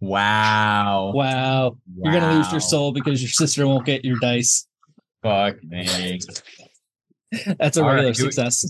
[0.00, 1.12] Wow.
[1.14, 1.78] Wow.
[1.96, 4.66] You're gonna lose your soul because your sister won't get your dice.
[5.22, 6.20] Fuck me.
[7.58, 8.66] That's a All right, regular do we- success.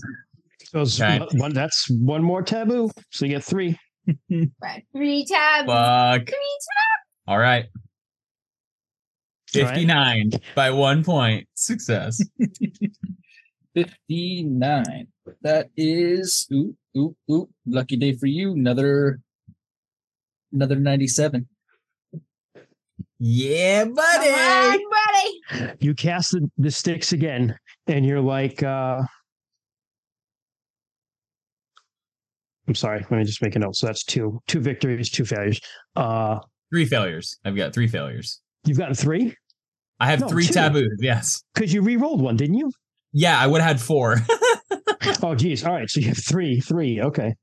[0.69, 1.19] So Okay.
[1.19, 2.89] one- one, that's one more taboo.
[3.11, 3.77] So you get three.
[4.61, 4.85] Right.
[4.95, 5.67] Three tabs.
[5.67, 6.27] Fuck.
[6.27, 6.59] Three
[7.27, 7.65] All right.
[9.55, 9.69] All right.
[9.75, 11.47] 59 by one point.
[11.55, 12.21] Success.
[13.73, 15.07] 59.
[15.41, 17.49] That is ooh, ooh, ooh.
[17.65, 18.53] Lucky day for you.
[18.53, 19.19] Another
[20.53, 21.47] another 97.
[23.19, 24.29] yeah, Come buddy.
[24.29, 25.73] on, buddy.
[25.79, 29.01] You cast the, the sticks again, and you're like, uh,
[32.67, 33.75] I'm sorry, let me just make a note.
[33.75, 35.59] So that's two, two victories, two failures.
[35.95, 36.39] Uh,
[36.73, 37.37] Three failures.
[37.45, 38.41] I've got three failures.
[38.65, 39.35] you've gotten three
[39.99, 40.53] I have No, three two.
[40.53, 40.97] taboos.
[40.99, 41.43] Yes.
[41.53, 42.71] because you re-rolled one, didn't you?
[43.13, 44.17] Yeah, I would have had four.
[45.21, 45.63] Oh, geez.
[45.63, 46.99] All right, so you have three, three.
[47.01, 47.35] Okay,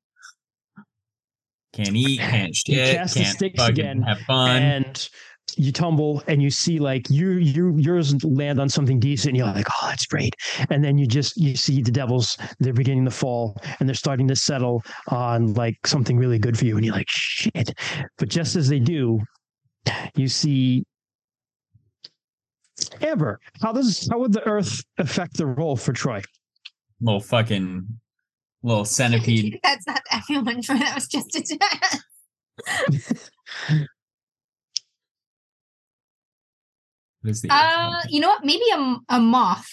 [1.73, 4.63] can't eat, can't shit, can't sticks again, have fun.
[4.63, 5.09] and
[5.57, 9.47] you tumble and you see like you you yours land on something decent and you're
[9.47, 10.35] like oh that's great
[10.71, 14.27] and then you just you see the devils they're beginning to fall and they're starting
[14.27, 17.75] to settle on like something really good for you and you're like shit
[18.17, 19.21] but just as they do
[20.17, 20.85] you see
[23.03, 26.23] ever how does how would the earth affect the roll for Troy?
[27.03, 27.87] little fucking
[28.63, 29.59] little centipede.
[29.63, 30.63] That's not everyone.
[30.63, 30.79] Troy.
[30.79, 31.59] That was just a
[37.23, 38.45] What is the Uh, you know what?
[38.45, 39.67] Maybe a, a moth.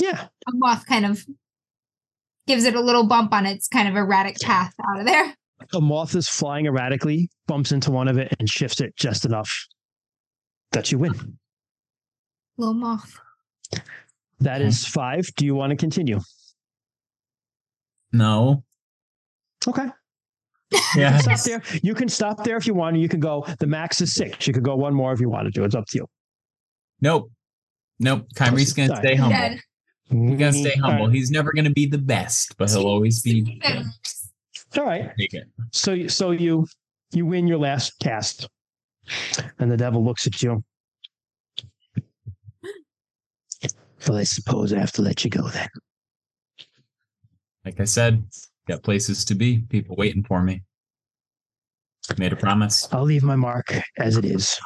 [0.00, 1.24] Yeah, A moth kind of
[2.46, 5.34] gives it a little bump on its kind of erratic path out of there.
[5.74, 9.50] a moth is flying erratically, bumps into one of it and shifts it just enough
[10.72, 11.38] that you win.
[12.56, 13.18] Little moth.
[14.40, 15.26] That is five.
[15.36, 16.20] Do you want to continue?
[18.12, 18.62] no.
[19.66, 19.86] Okay.
[20.96, 21.18] Yeah.
[21.18, 21.62] Stop there.
[21.82, 22.96] You can stop there if you want.
[22.96, 23.46] You can go.
[23.58, 24.46] The max is six.
[24.46, 25.64] You could go one more if you wanted to.
[25.64, 26.06] It's up to you.
[27.00, 27.30] Nope.
[27.98, 28.26] Nope.
[28.34, 29.36] Kymrese's gonna stay humble.
[29.38, 29.60] Dead.
[30.10, 30.80] He's gonna stay mm-hmm.
[30.80, 31.06] humble.
[31.06, 31.14] right.
[31.14, 33.84] He's never gonna be the best, but he'll always be good.
[34.76, 35.10] All right.
[35.18, 35.44] Take it.
[35.72, 36.66] So you- so you
[37.12, 38.48] you win your last cast,
[39.58, 40.62] and the devil looks at you.
[44.06, 45.68] Well, I suppose I have to let you go then.
[47.64, 48.24] Like I said,
[48.68, 50.62] got places to be, people waiting for me.
[52.16, 52.88] Made a promise.
[52.92, 54.58] I'll leave my mark as it is.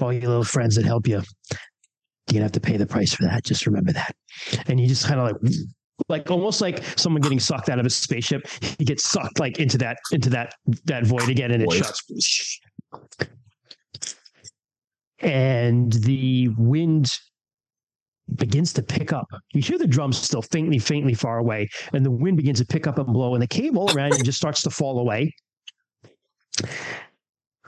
[0.00, 3.22] All your little friends that help you, you're gonna have to pay the price for
[3.22, 3.44] that.
[3.44, 4.16] Just remember that.
[4.66, 5.54] And you just kind of like,
[6.08, 8.48] like almost like someone getting sucked out of a spaceship.
[8.78, 10.54] He gets sucked like into that into that
[10.86, 11.84] that void again, and it Void.
[11.84, 12.60] shuts.
[15.20, 17.10] And the wind
[18.34, 19.28] begins to pick up.
[19.54, 22.86] You hear the drums still faintly, faintly far away, and the wind begins to pick
[22.86, 25.32] up and blow, and the cave all around you just starts to fall away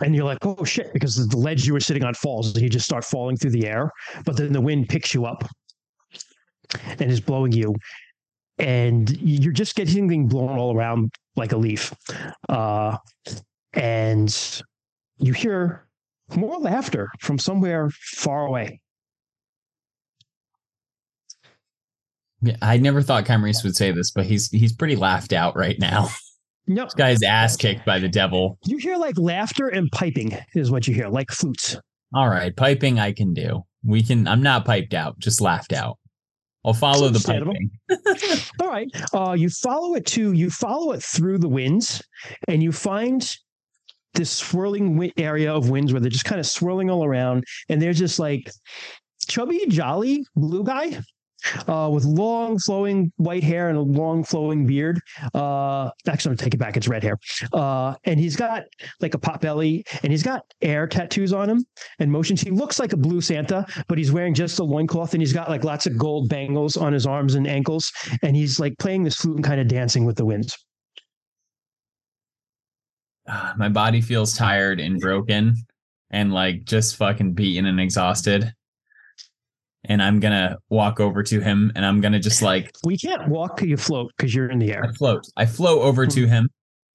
[0.01, 2.69] and you're like, oh shit, because the ledge you were sitting on falls, and you
[2.69, 3.91] just start falling through the air.
[4.25, 5.45] But then the wind picks you up
[6.99, 7.75] and is blowing you,
[8.59, 11.93] and you're just getting blown all around like a leaf.
[12.49, 12.97] Uh,
[13.73, 14.63] and
[15.19, 15.87] you hear
[16.37, 18.81] more laughter from somewhere far away.
[22.43, 25.79] Yeah, I never thought Kymrese would say this, but he's he's pretty laughed out right
[25.79, 26.09] now.
[26.71, 28.59] No, This guy's ass kicked by the devil.
[28.67, 31.77] you hear like laughter and piping is what you hear, like flutes.
[32.15, 33.63] All right, piping I can do.
[33.85, 34.29] We can.
[34.29, 35.97] I'm not piped out, just laughed out.
[36.65, 37.71] I'll follow the piping.
[38.61, 38.89] All right.
[39.15, 42.03] Uh, you follow it to you follow it through the winds,
[42.49, 43.35] and you find
[44.15, 47.81] this swirling wi- area of winds where they're just kind of swirling all around, and
[47.81, 48.51] they're just like
[49.27, 51.01] chubby, jolly blue guy.
[51.67, 55.01] Uh, with long flowing white hair and a long flowing beard.
[55.35, 56.77] Uh, actually, I'm gonna take it back.
[56.77, 57.19] It's red hair.
[57.53, 58.65] Uh, and he's got
[59.01, 61.65] like a pot belly and he's got air tattoos on him
[61.99, 62.41] and motions.
[62.41, 65.49] He looks like a blue Santa, but he's wearing just a loincloth and he's got
[65.49, 69.17] like lots of gold bangles on his arms and ankles and he's like playing this
[69.17, 70.57] flute and kind of dancing with the winds.
[73.29, 75.55] Ah, my body feels tired and broken,
[76.11, 78.55] and like just fucking beaten and exhausted.
[79.85, 83.63] And I'm gonna walk over to him, and I'm gonna just like We can't walk,
[83.63, 84.85] you float because you're in the air.
[84.85, 85.25] I float.
[85.37, 86.49] I float over to him,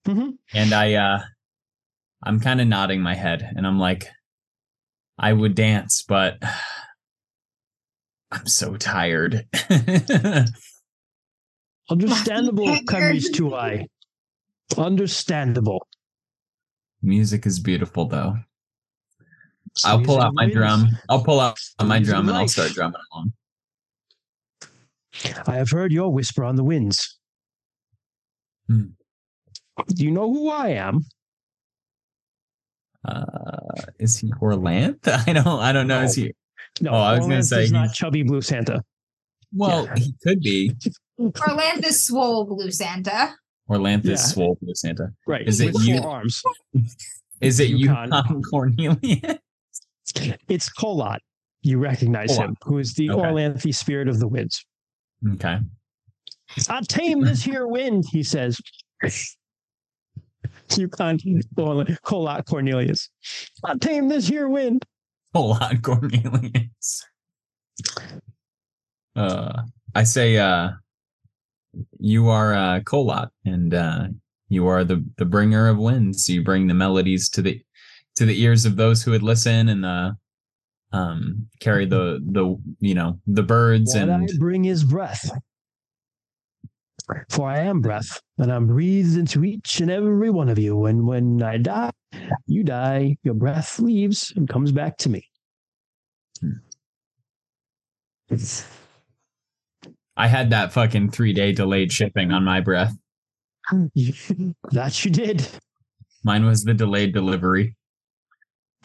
[0.05, 1.19] hmm and I uh
[2.23, 4.07] I'm kind of nodding my head and I'm like
[5.17, 6.37] I would dance but
[8.31, 9.45] I'm so tired.
[11.89, 13.37] Understandable, Lucky Kyrie's beggar.
[13.37, 13.87] two eye.
[14.77, 15.85] Understandable.
[17.01, 18.37] Music is beautiful though.
[19.85, 20.55] I'll pull out my winds.
[20.55, 20.87] drum.
[21.09, 23.33] I'll pull out my These are drum and I'll start drumming along.
[25.47, 27.17] I have heard your whisper on the winds.
[28.67, 28.85] Hmm.
[29.87, 31.05] Do you know who I am?
[33.05, 33.57] Uh
[33.99, 35.07] is he Orlanth?
[35.27, 36.01] I don't I don't know.
[36.01, 36.33] Is he
[36.81, 38.83] No, Oh, I was gonna say is not chubby blue Santa.
[39.51, 39.95] Well, Yeah.
[39.97, 40.75] he could be.
[41.19, 43.35] Orlanthus swole blue Santa.
[43.67, 44.15] Or Lanthus Yeah.
[44.15, 45.09] swole blue Santa.
[45.27, 45.47] Right.
[45.47, 46.41] Is it with you- arms.
[47.41, 48.11] Is it Yukon.
[48.11, 49.37] Yukon Cornelius?
[50.47, 51.19] It's Kolat.
[51.61, 52.45] You recognize Kolat.
[52.49, 53.21] him, who is the Okay.
[53.21, 54.65] Orlanthi spirit of the winds.
[55.33, 55.59] Okay.
[56.69, 58.59] I tame this here wind, he says.
[60.75, 61.17] Yukon
[62.03, 63.09] Kolat Cornelius.
[63.63, 64.83] I tame this here wind.
[65.33, 67.05] Hold on, Cornelius.
[69.15, 69.63] Uh,
[69.95, 70.71] I say, uh,
[71.99, 74.07] you are uh, Kolat, and uh,
[74.49, 76.29] you are the the bringer of winds.
[76.29, 77.61] You bring the melodies to the
[78.15, 80.11] to the ears of those who would listen, and uh,
[80.91, 85.29] um, carry the the you know the birds What and I bring his breath.
[87.29, 90.85] For I am breath, and I'm breathed into each and every one of you.
[90.85, 91.91] And when I die,
[92.47, 95.27] you die, your breath leaves and comes back to me.
[100.15, 102.93] I had that fucking three day delayed shipping on my breath.
[103.71, 105.47] that you did.
[106.23, 107.75] Mine was the delayed delivery.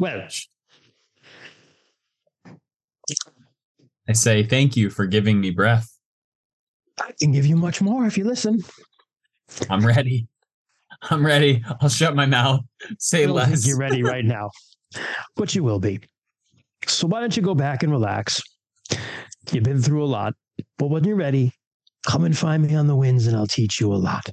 [0.01, 0.29] Well,
[4.09, 5.89] I say thank you for giving me breath.
[7.01, 8.63] I can give you much more if you listen.
[9.71, 10.27] I'm ready.
[11.03, 11.63] I'm ready.
[11.81, 12.61] I'll shut my mouth.
[12.99, 13.67] Say less.
[13.67, 14.51] you're ready right now,
[15.37, 16.01] but you will be.
[16.87, 18.41] So why don't you go back and relax?
[19.53, 20.35] You've been through a lot,
[20.79, 21.53] but when you're ready,
[22.07, 24.29] come and find me on the winds, and I'll teach you a lot.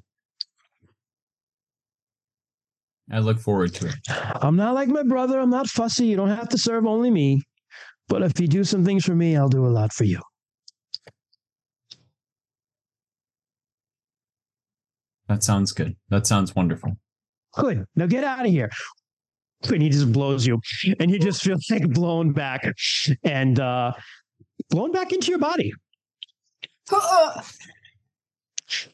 [3.11, 3.95] I look forward to it.
[4.42, 5.40] I'm not like my brother.
[5.40, 6.08] I'm not fussy.
[6.08, 7.42] You don't have to serve only me.
[8.08, 10.19] But if you do some things for me, I'll do a lot for you.
[15.27, 15.95] That sounds good.
[16.09, 16.98] That sounds wonderful.
[17.53, 17.85] Good.
[17.95, 18.69] Now get out of here.
[19.67, 20.59] And he just blows you,
[21.00, 22.72] and you just feel like blown back
[23.24, 23.93] and uh,
[24.69, 25.74] blown back into your body.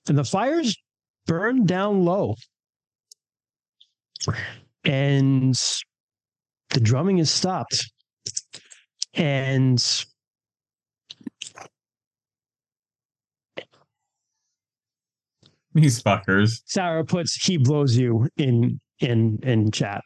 [0.08, 0.78] And the fires
[1.26, 2.36] burn down low.
[4.83, 5.56] And
[6.69, 7.91] the drumming is stopped.
[9.14, 9.83] And
[15.74, 16.61] These fuckers.
[16.66, 20.01] Sarah puts he blows you in in in chat.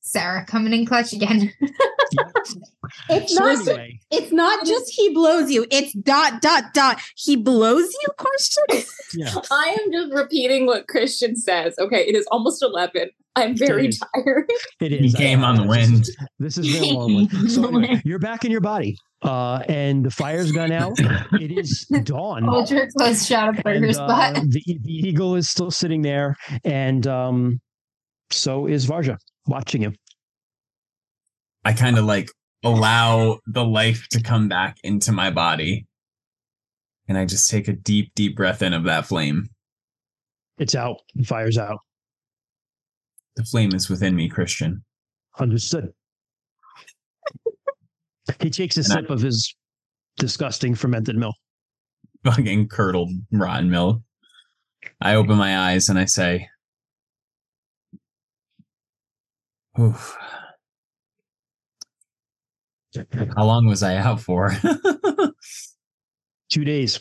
[0.00, 1.52] Sarah coming in clutch again.
[3.10, 3.56] It's So not.
[3.68, 5.66] anyway, It's not just he blows you.
[5.70, 7.00] It's dot dot dot.
[7.16, 8.08] He blows you?
[8.18, 8.64] Question.
[9.14, 9.34] yeah.
[9.50, 11.74] I am just repeating what Christian says.
[11.78, 13.10] Okay, it is almost 11.
[13.34, 14.00] I'm very It is.
[14.14, 14.50] tired.
[14.80, 15.14] It He is.
[15.14, 16.30] came on the This is- wind.
[16.38, 17.48] This is real long one.
[17.48, 18.96] So anyway, you're back in your body.
[19.22, 20.92] Uh and the fire's gone out.
[21.40, 22.48] It is dawn.
[22.48, 27.06] Ultra close shot of and, Burger's uh, the, the eagle is still sitting there, and
[27.06, 27.60] um,
[28.30, 29.94] so is Varja watching him.
[31.66, 32.30] I kind of like
[32.64, 35.84] allow the life to come back into my body.
[37.08, 39.48] And I just take a deep, deep breath in of that flame.
[40.58, 40.98] It's out.
[41.16, 41.80] The fire's out.
[43.34, 44.84] The flame is within me, Christian.
[45.40, 45.92] Understood.
[48.40, 49.56] he takes a And I- sip of his
[50.18, 51.34] disgusting fermented milk.
[52.24, 54.02] Fucking curdled rotten milk.
[55.00, 56.48] I open my eyes and I say,
[59.80, 60.16] Oof.
[63.36, 64.52] How long was I out for?
[66.50, 67.00] Two days.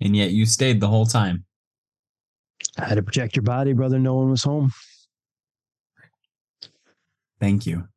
[0.00, 1.44] and yet you stayed the whole time.
[2.78, 3.98] I had to protect your body, brother.
[3.98, 4.70] No one was home.
[7.40, 7.88] Thank you.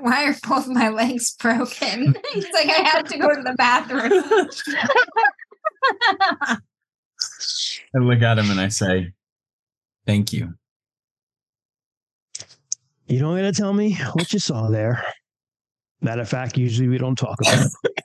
[0.00, 2.14] Why are both my legs broken?
[2.34, 4.12] It's like I have to go to the bathroom.
[7.94, 9.12] I look at him and I say,
[10.06, 10.54] Thank you.
[13.10, 15.02] You don't got to tell me what you saw there.
[16.00, 18.04] Matter of fact, usually we don't talk about it.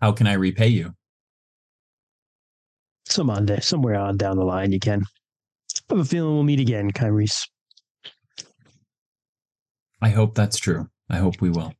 [0.00, 0.94] How can I repay you?
[3.04, 5.02] Some on day, somewhere on down the line, you can.
[5.90, 7.46] I have a feeling we'll meet again, Kymrese.
[10.00, 10.88] I hope that's true.
[11.10, 11.74] I hope we will.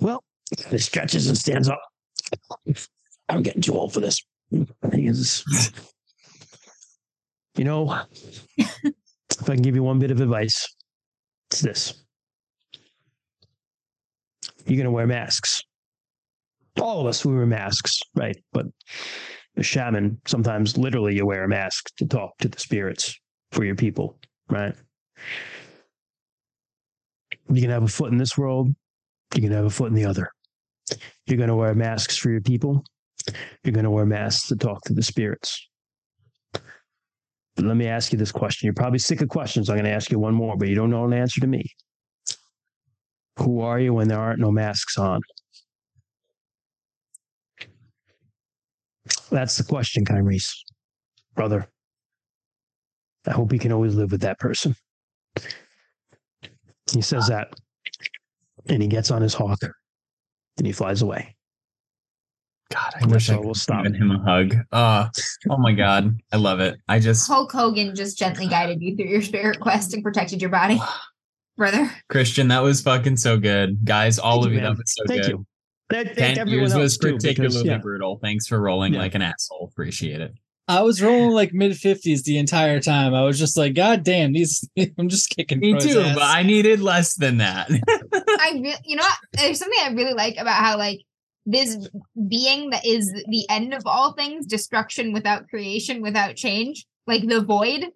[0.00, 0.24] Well,
[0.70, 1.80] he stretches and stands up.
[3.28, 4.24] I'm getting too old for this.
[7.56, 8.00] You know,
[8.56, 10.66] if I can give you one bit of advice,
[11.50, 12.04] it's this.
[14.66, 15.62] You're going to wear masks.
[16.80, 18.36] All of us, we wear masks, right?
[18.52, 18.66] But
[19.56, 23.18] the shaman, sometimes literally you wear a mask to talk to the spirits
[23.52, 24.74] for your people, right?
[27.52, 28.68] You can have a foot in this world,
[29.34, 30.30] you can have a foot in the other.
[31.26, 32.84] You're going to wear masks for your people.
[33.64, 35.68] You're going to wear masks to talk to the spirits.
[37.56, 38.66] Let me ask you this question.
[38.66, 39.68] You're probably sick of questions.
[39.68, 41.64] I'm going to ask you one more, but you don't know an answer to me.
[43.38, 45.20] Who are you when there aren't no masks on?
[49.30, 50.50] That's the question, Kymrese.
[51.34, 51.68] Brother.
[53.26, 54.74] I hope he can always live with that person.
[56.92, 57.52] He says that,
[58.66, 59.58] and he gets on his hawk,
[60.56, 61.36] and he flies away.
[62.70, 63.84] God, I And wish I how could we'll stop.
[63.84, 64.54] give him a hug.
[64.70, 65.08] Uh,
[65.48, 66.78] oh my god, I love it.
[66.88, 70.50] I just Hulk Hogan just gently guided you through your spirit quest and protected your
[70.50, 70.80] body,
[71.56, 71.90] brother.
[72.08, 74.18] Christian, that was fucking so good, guys.
[74.18, 75.30] All Thank of you, you, that was so Thank good.
[75.30, 75.46] you.
[75.90, 77.78] That, thank Ten everyone years else was too, particularly because, yeah.
[77.78, 78.20] brutal.
[78.22, 79.00] Thanks for rolling Yeah.
[79.00, 79.68] like an asshole.
[79.72, 80.32] Appreciate it.
[80.68, 83.12] I was rolling like mid fifties the entire time.
[83.12, 84.64] I was just like, God damn, these
[84.98, 85.58] I'm just kicking.
[85.58, 86.14] Me too, ass.
[86.14, 87.68] but I needed less than that.
[88.14, 89.18] I re- you know what?
[89.32, 91.00] There's something I really like about how like
[91.46, 91.88] this
[92.28, 97.40] being that is the end of all things, destruction without creation, without change, like the
[97.42, 97.86] void.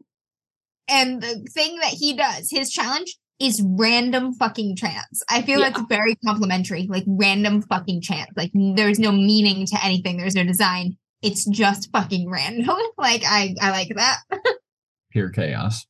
[0.88, 5.22] And the thing that he does, his challenge is random fucking chance.
[5.30, 5.70] I feel Yeah.
[5.70, 8.30] that's very complimentary, like random fucking chance.
[8.36, 10.16] Like there's no meaning to anything.
[10.16, 10.96] There's no design.
[11.22, 12.76] It's just fucking random.
[12.98, 14.18] like I, I like that.
[15.10, 15.86] Pure chaos.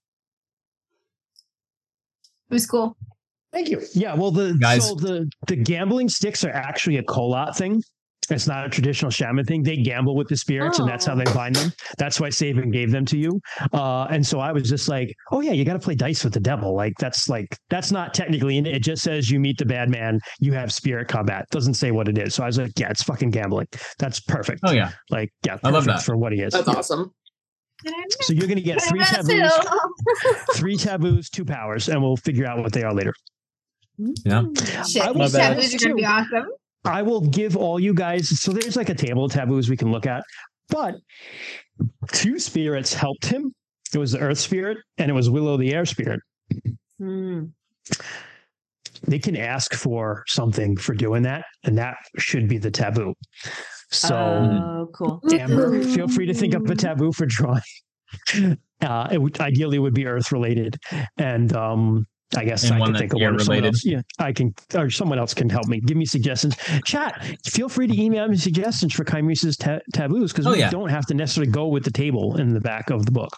[2.51, 2.97] It was cool.
[3.55, 3.81] Thank you.
[3.95, 4.89] Yeah, well, the Guys.
[4.89, 7.81] so the the gambling sticks are actually a Kolat thing.
[8.31, 9.63] It's not a traditional shaman thing.
[9.63, 11.71] They gamble with the spirits, and that's how they find them.
[11.99, 13.39] That's why Savin gave them to you.
[13.75, 16.33] Uh, and so I was just like, "Oh yeah, you got to play dice with
[16.33, 18.77] the devil." Like that's like that's not technically in it.
[18.77, 21.45] It just says you meet the bad man, you have spirit combat.
[21.51, 22.35] Doesn't say what it is.
[22.35, 23.69] So I was like, "Yeah, it's fucking gambling.
[23.99, 26.05] That's perfect." Oh yeah, Like yeah, I love perfect that.
[26.07, 26.55] for what he is.
[26.55, 27.13] That's awesome.
[28.23, 29.53] So you're gonna get three taboos,
[30.55, 33.13] three taboos, two powers, and we'll figure out what they are later.
[33.99, 34.45] Yeah.
[34.89, 36.47] Shit, I will taboos are gonna be awesome.
[36.85, 38.29] I will give all you guys.
[38.41, 40.23] So there's like a table of taboos we can look at,
[40.69, 40.97] but
[42.13, 43.55] two spirits helped him.
[43.95, 46.21] It was the Earth Spirit and it was Willow the Air Spirit.
[46.99, 47.45] Hmm.
[49.07, 53.15] They can ask for something for doing that, and that should be the taboo.
[53.91, 55.21] So, oh, cool.
[55.31, 57.63] Amber, feel free to think up a taboo for drawing.
[58.83, 60.77] Uh, it would ideally would be Earth related,
[61.17, 62.07] and um,
[62.37, 63.35] I guess And I one can think of one.
[63.35, 63.67] or someone air-related.
[63.67, 65.81] else- Yeah, I can, or someone else can help me.
[65.81, 66.57] Give me suggestions.
[66.85, 67.23] Chat.
[67.47, 70.71] Feel free to email me suggestions for Kymrese's ta- taboos because Oh, we yeah.
[70.71, 73.37] don't have to necessarily go with the table in the back of the book.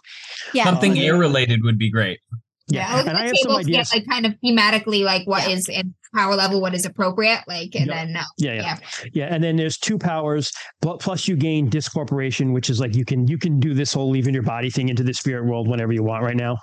[0.54, 0.64] Yeah.
[0.64, 2.20] Something Uh, air related would be great.
[2.68, 3.90] Yeah, look and I have some ideas.
[3.90, 7.74] get like kind of thematically like what is in power level, what is appropriate, like,
[7.76, 7.94] and Yeah.
[7.94, 8.20] then no.
[8.38, 8.78] Yeah, yeah, Yeah.
[9.12, 10.50] yeah, And then there's two powers.
[10.82, 14.10] pl- Plus, you gain discorporation, which is like you can you can do this whole
[14.10, 16.56] leaving your body thing into the spirit world whenever you want right now,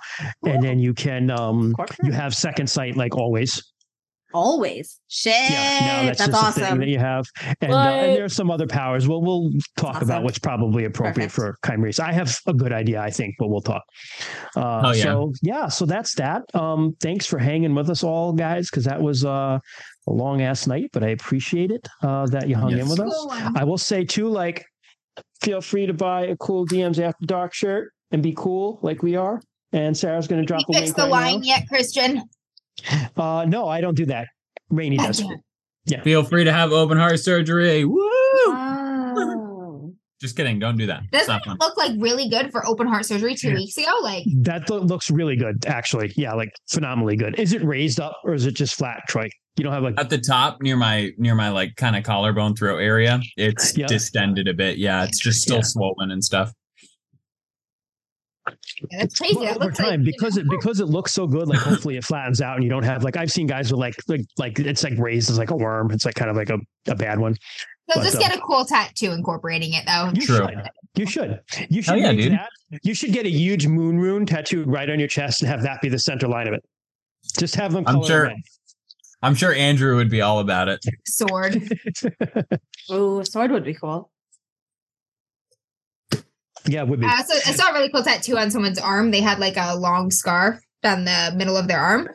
[0.46, 3.62] and then you can um you have second sight like always.
[4.34, 5.00] Always.
[5.08, 5.32] Shit.
[5.50, 6.78] Yeah, now that's, that's just a thing awesome.
[6.80, 7.24] that you have,
[7.60, 9.06] and, uh, and there are some other powers.
[9.06, 10.08] Well, we'll talk Awesome.
[10.08, 11.60] about what's probably appropriate Perfect.
[11.62, 12.00] for Kymrese.
[12.00, 13.82] I have a good idea, I think, but we'll talk.
[14.56, 15.02] Uh, Oh, yeah.
[15.04, 16.42] So yeah, so that's that.
[16.54, 19.58] Um, thanks for hanging with us all, guys, because that was uh,
[20.08, 23.14] a long ass night, but I appreciate it uh, that you hung in with us.
[23.14, 23.32] Cool.
[23.56, 24.66] I will say too, like,
[25.42, 29.14] feel free to buy a cool DMs After Dark shirt and be cool like we
[29.14, 29.40] are.
[29.72, 32.22] And Sarah's going to drop you a fixed link the right line yet, Christian?
[32.90, 33.10] Now.
[33.16, 34.28] Uh, no, I don't do that.
[34.70, 35.22] Rainy does.
[35.88, 36.02] Gotcha.
[36.02, 37.84] Feel free to have open heart surgery.
[37.84, 38.00] Woo!
[38.46, 39.92] Oh.
[40.20, 40.58] Just kidding.
[40.58, 41.02] Don't do that.
[41.12, 43.92] Doesn't it look like really good for open heart surgery two weeks ago?
[44.02, 46.12] Like, That lo- looks really good, actually.
[46.16, 47.38] Yeah, like phenomenally good.
[47.38, 49.28] Is it raised up or is it just flat, Troy?
[49.56, 52.56] You don't have like At the top, near my near my like kind of collarbone
[52.56, 53.86] throat area, it's Yeah.
[53.86, 54.78] distended a bit.
[54.78, 55.62] Yeah, it's just still Yeah.
[55.64, 56.50] swollen and stuff.
[58.90, 59.36] Yeah, that's crazy.
[59.36, 61.48] Well, over looks like, time you because know, it because it looks so good.
[61.48, 63.96] Like hopefully it flattens out and you don't have like I've seen guys with like
[64.08, 65.90] like like it's like raised as like a worm.
[65.90, 67.34] It's like kind of like a, a bad one.
[67.34, 70.10] So but, just uh, get a cool tattoo incorporating it though.
[70.14, 70.36] You True.
[70.36, 70.62] should.
[70.96, 71.40] You should.
[71.68, 72.32] You should yeah, dude.
[72.32, 72.50] that.
[72.82, 75.80] You should get a huge moon rune tattooed right on your chest and have that
[75.80, 76.64] be the center line of it.
[77.38, 78.32] Just have them I'm color sure-
[79.22, 80.84] I'm sure Andrew would be all about it.
[81.06, 81.62] Sword.
[82.90, 84.10] Oh, a sword would be cool.
[86.66, 87.06] Yeah, it would be.
[87.06, 89.10] I also I saw a really cool tattoo on someone's arm.
[89.10, 92.08] They had like a long scar down the middle of their arm,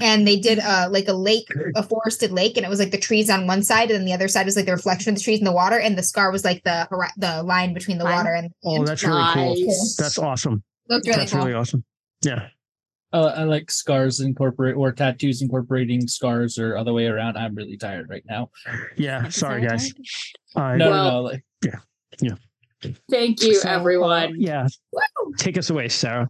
[0.00, 2.98] and they did a like a lake, a forested lake, and it was like the
[2.98, 5.22] trees on one side, and then the other side was like the reflection of the
[5.22, 8.32] trees in the water, and the scar was like the the line between the water
[8.32, 8.88] and the oh, land.
[8.88, 9.54] that's really cool.
[9.98, 10.62] That's awesome.
[10.88, 11.42] looked really that's cool.
[11.42, 11.84] really awesome.
[12.22, 12.48] Yeah.
[13.12, 17.38] Uh, I like scars incorporate or tattoos incorporating scars or other way around.
[17.38, 18.50] I'm really tired right now.
[18.96, 19.28] Yeah.
[19.30, 19.94] Sorry, guys.
[20.56, 21.22] I- No, Well- no, no.
[21.22, 21.44] Like,
[23.10, 24.34] Thank you, So, uh, everyone.
[24.38, 24.66] yeah.
[24.92, 25.32] Woo!
[25.38, 26.28] Take us away, Sarah.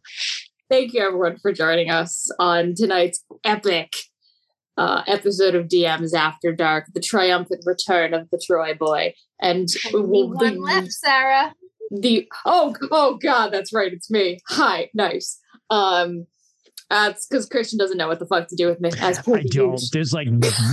[0.70, 3.92] Thank you, everyone, for joining us on tonight's epic
[4.76, 9.14] uh, episode of DMs After Dark, the triumphant return of the Troy boy.
[9.40, 11.54] And Only the- one left, Sarah.
[11.90, 14.38] the oh oh god, that's right, it's me.
[14.48, 15.38] Hi, nice.
[15.70, 16.26] Um,
[16.90, 18.90] that's because Christian doesn't know what the fuck to do with me.
[19.00, 19.44] As I don't.
[19.44, 19.76] usual.
[19.92, 20.28] There's like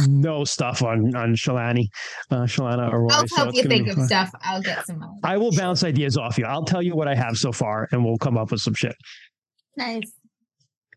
[0.07, 1.87] no stuff on on Shalani,
[2.31, 3.09] uh, Shalana or Roy.
[3.11, 4.29] I'll so help you think of stuff.
[4.43, 4.99] I'll get some.
[4.99, 5.15] more.
[5.23, 6.45] I will bounce ideas off you.
[6.45, 8.95] I'll tell you what I have so far, and we'll come up with some shit.
[9.77, 10.11] Nice.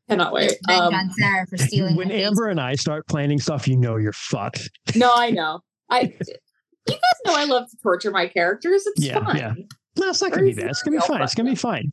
[0.09, 0.53] Cannot wait.
[0.69, 1.97] Revenge Um, on Sarah for stealing.
[1.97, 2.27] when my face.
[2.27, 4.69] Amber and I start planning stuff, you know you're fucked.
[4.95, 5.61] no, I know.
[5.91, 8.85] I you guys know I love to torture my characters.
[8.87, 9.37] It's Yeah, fun.
[9.37, 9.53] yeah.
[9.99, 10.71] No, it's not gonna be Very bad.
[10.73, 11.23] It's gonna be fine.
[11.23, 11.91] It's gonna be fine.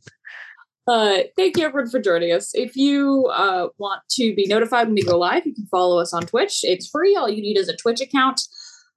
[0.86, 2.50] Uh, thank you everyone for joining us.
[2.52, 6.12] If you uh, want to be notified when we go live, you can follow us
[6.12, 6.60] on Twitch.
[6.62, 7.16] It's free.
[7.16, 8.40] All you need is a Twitch account.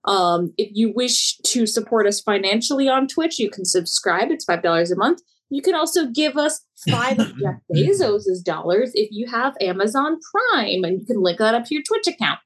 [0.05, 4.31] Um, if you wish to support us financially on Twitch, you can subscribe.
[4.31, 5.21] It's five dollars a month.
[5.49, 10.83] You can also give us five of Jeff Bezos's dollars if you have Amazon Prime,
[10.83, 12.39] and you can link that up to your Twitch account.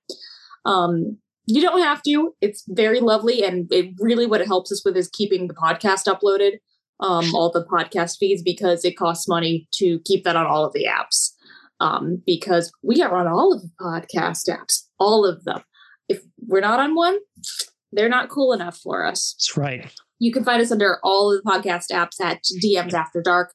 [0.66, 2.36] Um, you don't have to.
[2.42, 6.06] It's very lovely, and it really what it helps us with is keeping the podcast
[6.06, 6.58] uploaded
[7.02, 10.74] um, all the podcast feeds because it costs money to keep that on all of
[10.74, 11.32] the apps.
[11.80, 15.64] Um, because we are on all of the podcast apps, all of them.
[16.08, 17.18] If we're not on one,
[17.92, 19.34] they're not cool enough for us.
[19.36, 19.92] That's right.
[20.20, 23.54] You can find us under all of the podcast apps at DMs After Dark.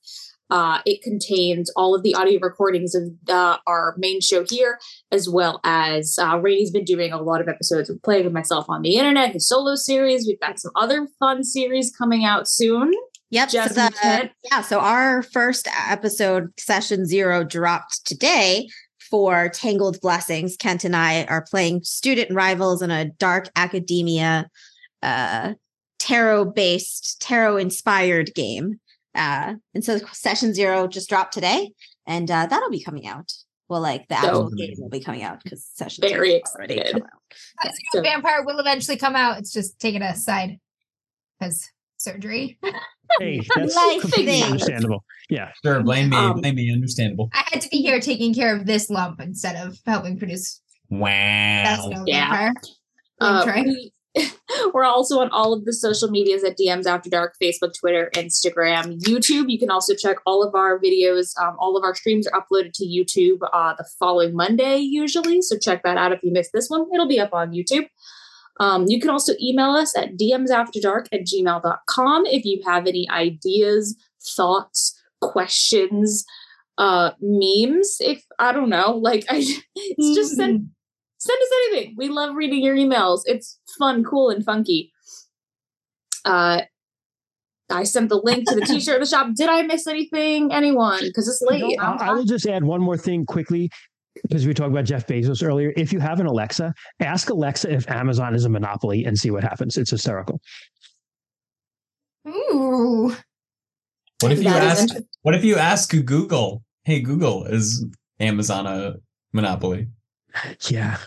[0.49, 4.79] Uh, it contains all of the audio recordings of the, our main show here,
[5.11, 8.67] as well as uh, Rainey's been doing a lot of episodes of Playing with Myself
[8.69, 10.27] on the Internet, his solo series.
[10.27, 12.93] We've got some other fun series coming out soon.
[13.31, 13.49] Yep.
[13.51, 14.33] Jess so and the, Kent.
[14.51, 14.61] yeah.
[14.63, 18.69] So our first episode, session zero, dropped today
[19.11, 20.57] for Tangled Blessings.
[20.57, 24.49] Kent and I are playing student rivals in a dark academia,
[25.03, 25.55] uh,
[25.99, 28.81] tarot based, tarot inspired game.
[29.15, 31.73] Uh, and so session zero just dropped today,
[32.07, 33.33] and uh, that'll be coming out.
[33.69, 36.75] Well, like the actual game will be coming out because session Very zero has already
[36.75, 36.93] excited.
[36.93, 37.37] come out.
[37.65, 39.39] That's So- Vampire will eventually come out.
[39.39, 40.61] It's just taking a side
[41.41, 42.59] because surgery.
[43.19, 44.43] Hey, that's Life completely thing.
[44.45, 45.05] understandable.
[45.29, 45.53] Yeah.
[45.65, 46.17] Sure, blame me.
[46.17, 46.73] Um, blame me.
[46.73, 47.31] Understandable.
[47.33, 50.61] I had to be here taking care of this lump instead of helping produce
[50.91, 51.89] Best Wow.
[51.91, 52.31] No Yeah.
[52.31, 52.53] Vampire.
[53.21, 53.93] Uh, we,
[54.75, 58.99] we're also on all of the social medias at DMs After Dark, Facebook, Twitter, Instagram,
[59.01, 59.51] YouTube.
[59.51, 61.33] You can also check all of our videos.
[61.41, 65.43] Um, all of our streams are uploaded to YouTube uh, the following Monday, usually.
[65.43, 66.87] So check that out if you missed this one.
[66.95, 67.87] It'll be up on YouTube.
[68.59, 73.97] Um, you can also email us at dmsafterdark at gmail.com if you have any ideas,
[74.37, 76.25] thoughts, questions,
[76.79, 77.97] uh, memes.
[78.01, 79.37] If I don't know, like I
[79.75, 80.69] it's just send
[81.19, 81.95] send us anything.
[81.97, 83.21] We love reading your emails.
[83.27, 84.93] It's fun, cool, and funky.
[86.25, 86.63] Uh,
[87.69, 89.29] I sent the link to the t-shirt in the shop.
[89.35, 90.53] Did I miss anything?
[90.53, 91.01] Anyone?
[91.03, 91.77] Because it's late.
[91.79, 93.71] No, I, I will just add one more thing quickly
[94.23, 95.73] because we talked about Jeff Bezos earlier.
[95.77, 99.43] If you have an Alexa, ask Alexa if Amazon is a monopoly and see what
[99.43, 99.77] happens.
[99.77, 100.41] It's hysterical.
[102.29, 103.15] Ooh.
[104.21, 104.95] What if you ask?
[105.23, 106.63] What if you ask Google?
[106.85, 107.85] Hey, Google, is
[108.21, 108.95] Amazon a
[109.33, 109.89] monopoly?
[110.69, 110.99] Yeah.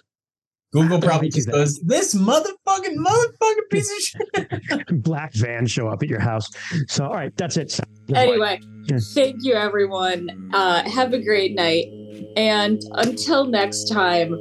[0.72, 3.98] Google probably just goes, "This motherfucking motherfucking piece of
[4.38, 6.48] shit." Black vans show up at your house.
[6.88, 7.80] So, all right, that's it.
[8.14, 9.14] Anyway, Yes.
[9.16, 10.52] thank you, everyone.
[10.54, 11.88] Uh, have a great night.
[12.36, 14.34] And until next time,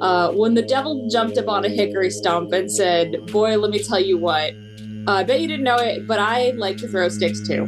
[0.00, 3.82] uh, when the devil jumped up on a hickory stump and said, Boy, let me
[3.82, 4.52] tell you what,
[5.08, 7.66] uh, I bet you didn't know it, but I like to throw sticks too.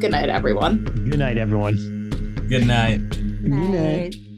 [0.00, 0.84] Good night, everyone.
[1.08, 1.76] Good night, everyone.
[2.48, 3.08] Good night.
[3.10, 4.14] Good night.
[4.14, 4.29] Nice.